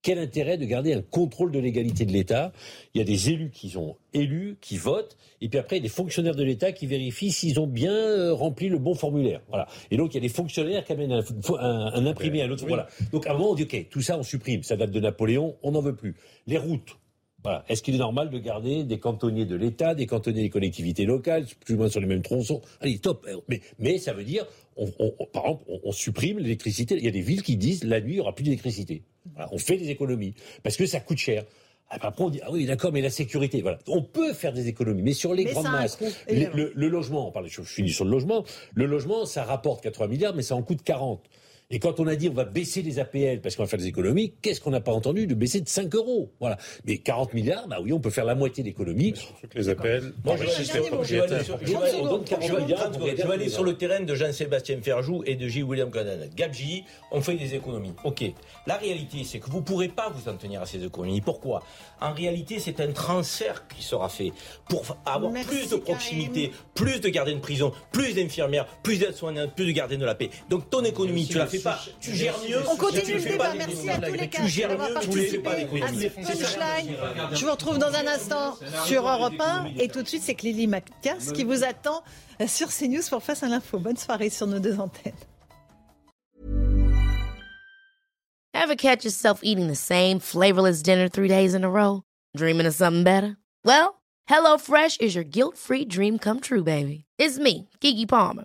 Quel 0.02 0.20
intérêt 0.20 0.56
de 0.56 0.64
garder 0.66 0.92
un 0.92 1.02
contrôle 1.02 1.50
de 1.50 1.58
l'égalité 1.58 2.04
de 2.04 2.12
l'État? 2.12 2.52
Il 2.94 2.98
y 2.98 3.00
a 3.00 3.04
des 3.04 3.30
élus 3.30 3.50
qui 3.50 3.70
sont 3.70 3.96
élus, 4.14 4.56
qui 4.60 4.76
votent, 4.76 5.16
et 5.40 5.48
puis 5.48 5.58
après, 5.58 5.76
il 5.76 5.78
y 5.80 5.82
a 5.82 5.88
des 5.88 5.88
fonctionnaires 5.88 6.36
de 6.36 6.44
l'État 6.44 6.70
qui 6.70 6.86
vérifient 6.86 7.32
s'ils 7.32 7.58
ont 7.58 7.66
bien 7.66 7.92
euh, 7.92 8.32
rempli 8.32 8.68
le 8.68 8.78
bon 8.78 8.94
formulaire. 8.94 9.40
Voilà. 9.48 9.66
Et 9.90 9.96
donc, 9.96 10.12
il 10.12 10.18
y 10.18 10.18
a 10.18 10.20
des 10.20 10.28
fonctionnaires 10.28 10.84
qui 10.84 10.92
amènent 10.92 11.10
un, 11.10 11.24
un- 11.58 11.92
un 11.92 12.06
imprimé 12.06 12.40
à 12.40 12.46
l'autre. 12.46 12.64
Voilà. 12.68 12.86
Donc, 13.10 13.26
à 13.26 13.30
un 13.30 13.32
moment, 13.34 13.50
on 13.50 13.54
dit, 13.56 13.64
OK, 13.64 13.86
tout 13.90 14.00
ça, 14.02 14.16
on 14.16 14.22
supprime. 14.22 14.62
Ça 14.62 14.76
date 14.76 14.92
de 14.92 15.00
Napoléon, 15.00 15.56
on 15.64 15.72
n'en 15.72 15.80
veut 15.80 15.96
plus. 15.96 16.14
Les 16.46 16.58
routes. 16.58 16.96
Voilà. 17.46 17.64
Est-ce 17.68 17.82
qu'il 17.82 17.94
est 17.94 17.98
normal 17.98 18.30
de 18.30 18.38
garder 18.38 18.82
des 18.84 18.98
cantonniers 18.98 19.46
de 19.46 19.54
l'État, 19.56 19.94
des 19.94 20.06
cantonniers 20.06 20.42
des 20.42 20.50
collectivités 20.50 21.04
locales, 21.04 21.46
plus 21.64 21.74
ou 21.74 21.78
moins 21.78 21.88
sur 21.88 22.00
les 22.00 22.06
mêmes 22.06 22.22
tronçons? 22.22 22.60
Allez, 22.80 22.98
top. 22.98 23.26
Mais, 23.48 23.60
mais 23.78 23.98
ça 23.98 24.12
veut 24.12 24.24
dire, 24.24 24.46
on, 24.76 24.86
par 25.32 25.44
exemple, 25.44 25.64
on, 25.68 25.80
on 25.84 25.92
supprime 25.92 26.38
l'électricité. 26.38 26.96
Il 26.96 27.04
y 27.04 27.08
a 27.08 27.12
des 27.12 27.20
villes 27.20 27.42
qui 27.42 27.56
disent, 27.56 27.84
la 27.84 28.00
nuit, 28.00 28.12
il 28.12 28.16
n'y 28.16 28.20
aura 28.20 28.34
plus 28.34 28.44
d'électricité. 28.44 29.04
Voilà. 29.34 29.48
On 29.52 29.58
fait 29.58 29.76
des 29.76 29.90
économies. 29.90 30.34
Parce 30.62 30.76
que 30.76 30.86
ça 30.86 31.00
coûte 31.00 31.18
cher. 31.18 31.44
Après, 31.88 32.10
on 32.24 32.30
dit, 32.30 32.40
ah 32.42 32.48
oui, 32.50 32.66
d'accord, 32.66 32.92
mais 32.92 33.00
la 33.00 33.10
sécurité, 33.10 33.62
voilà. 33.62 33.78
On 33.86 34.02
peut 34.02 34.32
faire 34.32 34.52
des 34.52 34.66
économies, 34.66 35.02
mais 35.02 35.12
sur 35.12 35.32
les 35.34 35.44
Mais 35.44 35.52
grandes 35.52 35.70
masses. 35.70 35.98
le 36.28 36.88
logement, 36.88 37.28
on 37.28 37.30
parle, 37.30 37.46
je 37.48 37.62
finis 37.62 37.90
sur 37.90 38.04
le 38.04 38.10
logement. 38.10 38.44
Le 38.74 38.86
logement, 38.86 39.24
ça 39.24 39.44
rapporte 39.44 39.82
80 39.84 40.08
milliards, 40.08 40.34
mais 40.34 40.42
ça 40.42 40.56
en 40.56 40.62
coûte 40.62 40.82
40. 40.82 41.22
Et 41.68 41.80
quand 41.80 41.98
on 41.98 42.06
a 42.06 42.14
dit 42.14 42.28
on 42.28 42.32
va 42.32 42.44
baisser 42.44 42.80
les 42.82 43.00
APL 43.00 43.40
parce 43.40 43.56
qu'on 43.56 43.64
va 43.64 43.68
faire 43.68 43.80
des 43.80 43.88
économies, 43.88 44.34
qu'est-ce 44.40 44.60
qu'on 44.60 44.70
n'a 44.70 44.80
pas 44.80 44.92
entendu 44.92 45.26
de 45.26 45.34
baisser 45.34 45.60
de 45.60 45.68
5 45.68 45.92
euros? 45.96 46.30
Voilà. 46.38 46.58
Mais 46.84 46.98
40 46.98 47.34
milliards, 47.34 47.66
bah 47.66 47.78
oui, 47.82 47.92
on 47.92 47.98
peut 47.98 48.10
faire 48.10 48.24
la 48.24 48.36
moitié 48.36 48.62
d'économies. 48.62 49.14
les 49.54 49.68
APL, 49.68 50.12
Moi, 50.24 50.36
je, 50.36 50.44
vais 50.44 50.50
aller 50.52 50.64
sur- 50.64 51.02
je 51.02 51.14
vais 51.16 51.20
aller- 51.76 51.94
on 52.00 52.06
donne 52.06 52.24
40 52.24 52.46
Je 52.46 52.52
vais- 52.54 52.62
milliards, 52.62 52.92
je 52.92 52.98
vais- 53.00 53.16
je 53.16 53.26
vais 53.26 53.32
aller 53.34 53.48
sur 53.48 53.64
le 53.64 53.76
terrain 53.76 53.98
de 54.00 54.14
Jean-Sébastien 54.14 54.80
Ferjou 54.80 55.24
et 55.26 55.34
de 55.34 55.48
J. 55.48 55.64
William 55.64 55.90
Cannon. 55.90 56.28
Gabji, 56.36 56.84
on 57.10 57.20
fait 57.20 57.34
des 57.34 57.56
économies. 57.56 57.94
Ok. 58.04 58.22
La 58.68 58.76
réalité, 58.76 59.24
c'est 59.24 59.40
que 59.40 59.50
vous 59.50 59.58
ne 59.58 59.64
pourrez 59.64 59.88
pas 59.88 60.08
vous 60.10 60.28
en 60.30 60.36
tenir 60.36 60.62
à 60.62 60.66
ces 60.66 60.84
économies. 60.84 61.20
Pourquoi? 61.20 61.64
En 62.00 62.12
réalité, 62.12 62.60
c'est 62.60 62.78
un 62.80 62.92
transfert 62.92 63.66
qui 63.66 63.82
sera 63.82 64.08
fait 64.08 64.32
pour 64.68 64.84
avoir 65.04 65.32
Merci, 65.32 65.48
plus 65.48 65.70
de 65.70 65.76
proximité, 65.76 66.52
plus 66.74 67.00
de 67.00 67.08
gardiens 67.08 67.34
de 67.34 67.40
prison, 67.40 67.72
plus 67.90 68.14
d'infirmières, 68.14 68.66
plus 68.84 68.98
d'aides-soignantes, 68.98 69.54
plus 69.56 69.66
de 69.66 69.72
gardiens 69.72 69.98
de 69.98 70.04
la 70.04 70.14
paix. 70.14 70.30
Donc 70.48 70.70
ton 70.70 70.84
économie, 70.84 71.26
tu 71.26 71.38
la 71.38 71.46
fais 71.56 71.62
pas. 71.62 71.78
Tu 72.00 72.14
gères 72.14 72.38
mieux. 72.48 72.58
On 72.68 72.76
continue 72.76 73.14
le 73.14 73.20
débat. 73.20 73.54
Merci 73.54 73.90
à 73.90 73.98
tous 73.98 74.12
les 74.12 74.28
quatre 74.28 74.68
d'avoir 74.68 74.92
participé 74.92 75.48
à 75.82 75.88
ce 75.88 76.08
punchline. 76.08 76.96
Je 77.32 77.44
vous 77.44 77.50
retrouve 77.50 77.78
dans 77.78 77.94
un 77.94 78.06
instant 78.06 78.56
sur 78.84 79.06
Europe 79.08 79.34
1 79.38 79.72
et 79.78 79.88
tout 79.88 80.02
de 80.02 80.08
suite 80.08 80.22
c'est 80.22 80.34
Clélie 80.34 80.66
Mathias 80.66 81.32
qui 81.32 81.44
vous 81.44 81.64
attend 81.64 82.02
sur 82.46 82.68
CNews 82.68 83.02
pour 83.08 83.22
Face 83.22 83.42
à 83.42 83.48
l'info. 83.48 83.78
Bonne 83.78 83.96
soirée 83.96 84.30
sur 84.30 84.46
nos 84.46 84.58
deux 84.58 84.78
antennes. 84.78 85.12
Ever 88.54 88.74
catch 88.74 89.04
yourself 89.04 89.40
eating 89.42 89.68
the 89.68 89.76
same 89.76 90.18
flavorless 90.18 90.82
dinner 90.82 91.08
three 91.08 91.28
days 91.28 91.54
in 91.54 91.62
a 91.62 91.68
row? 91.68 92.02
Dreaming 92.36 92.66
of 92.66 92.74
something 92.74 93.04
better? 93.04 93.36
Well, 93.64 94.00
HelloFresh 94.28 95.00
is 95.00 95.14
your 95.14 95.24
guilt-free 95.24 95.84
dream 95.84 96.18
come 96.18 96.40
true, 96.40 96.64
baby. 96.64 97.04
It's 97.18 97.38
me, 97.38 97.68
Kiki 97.80 98.06
Palmer. 98.06 98.44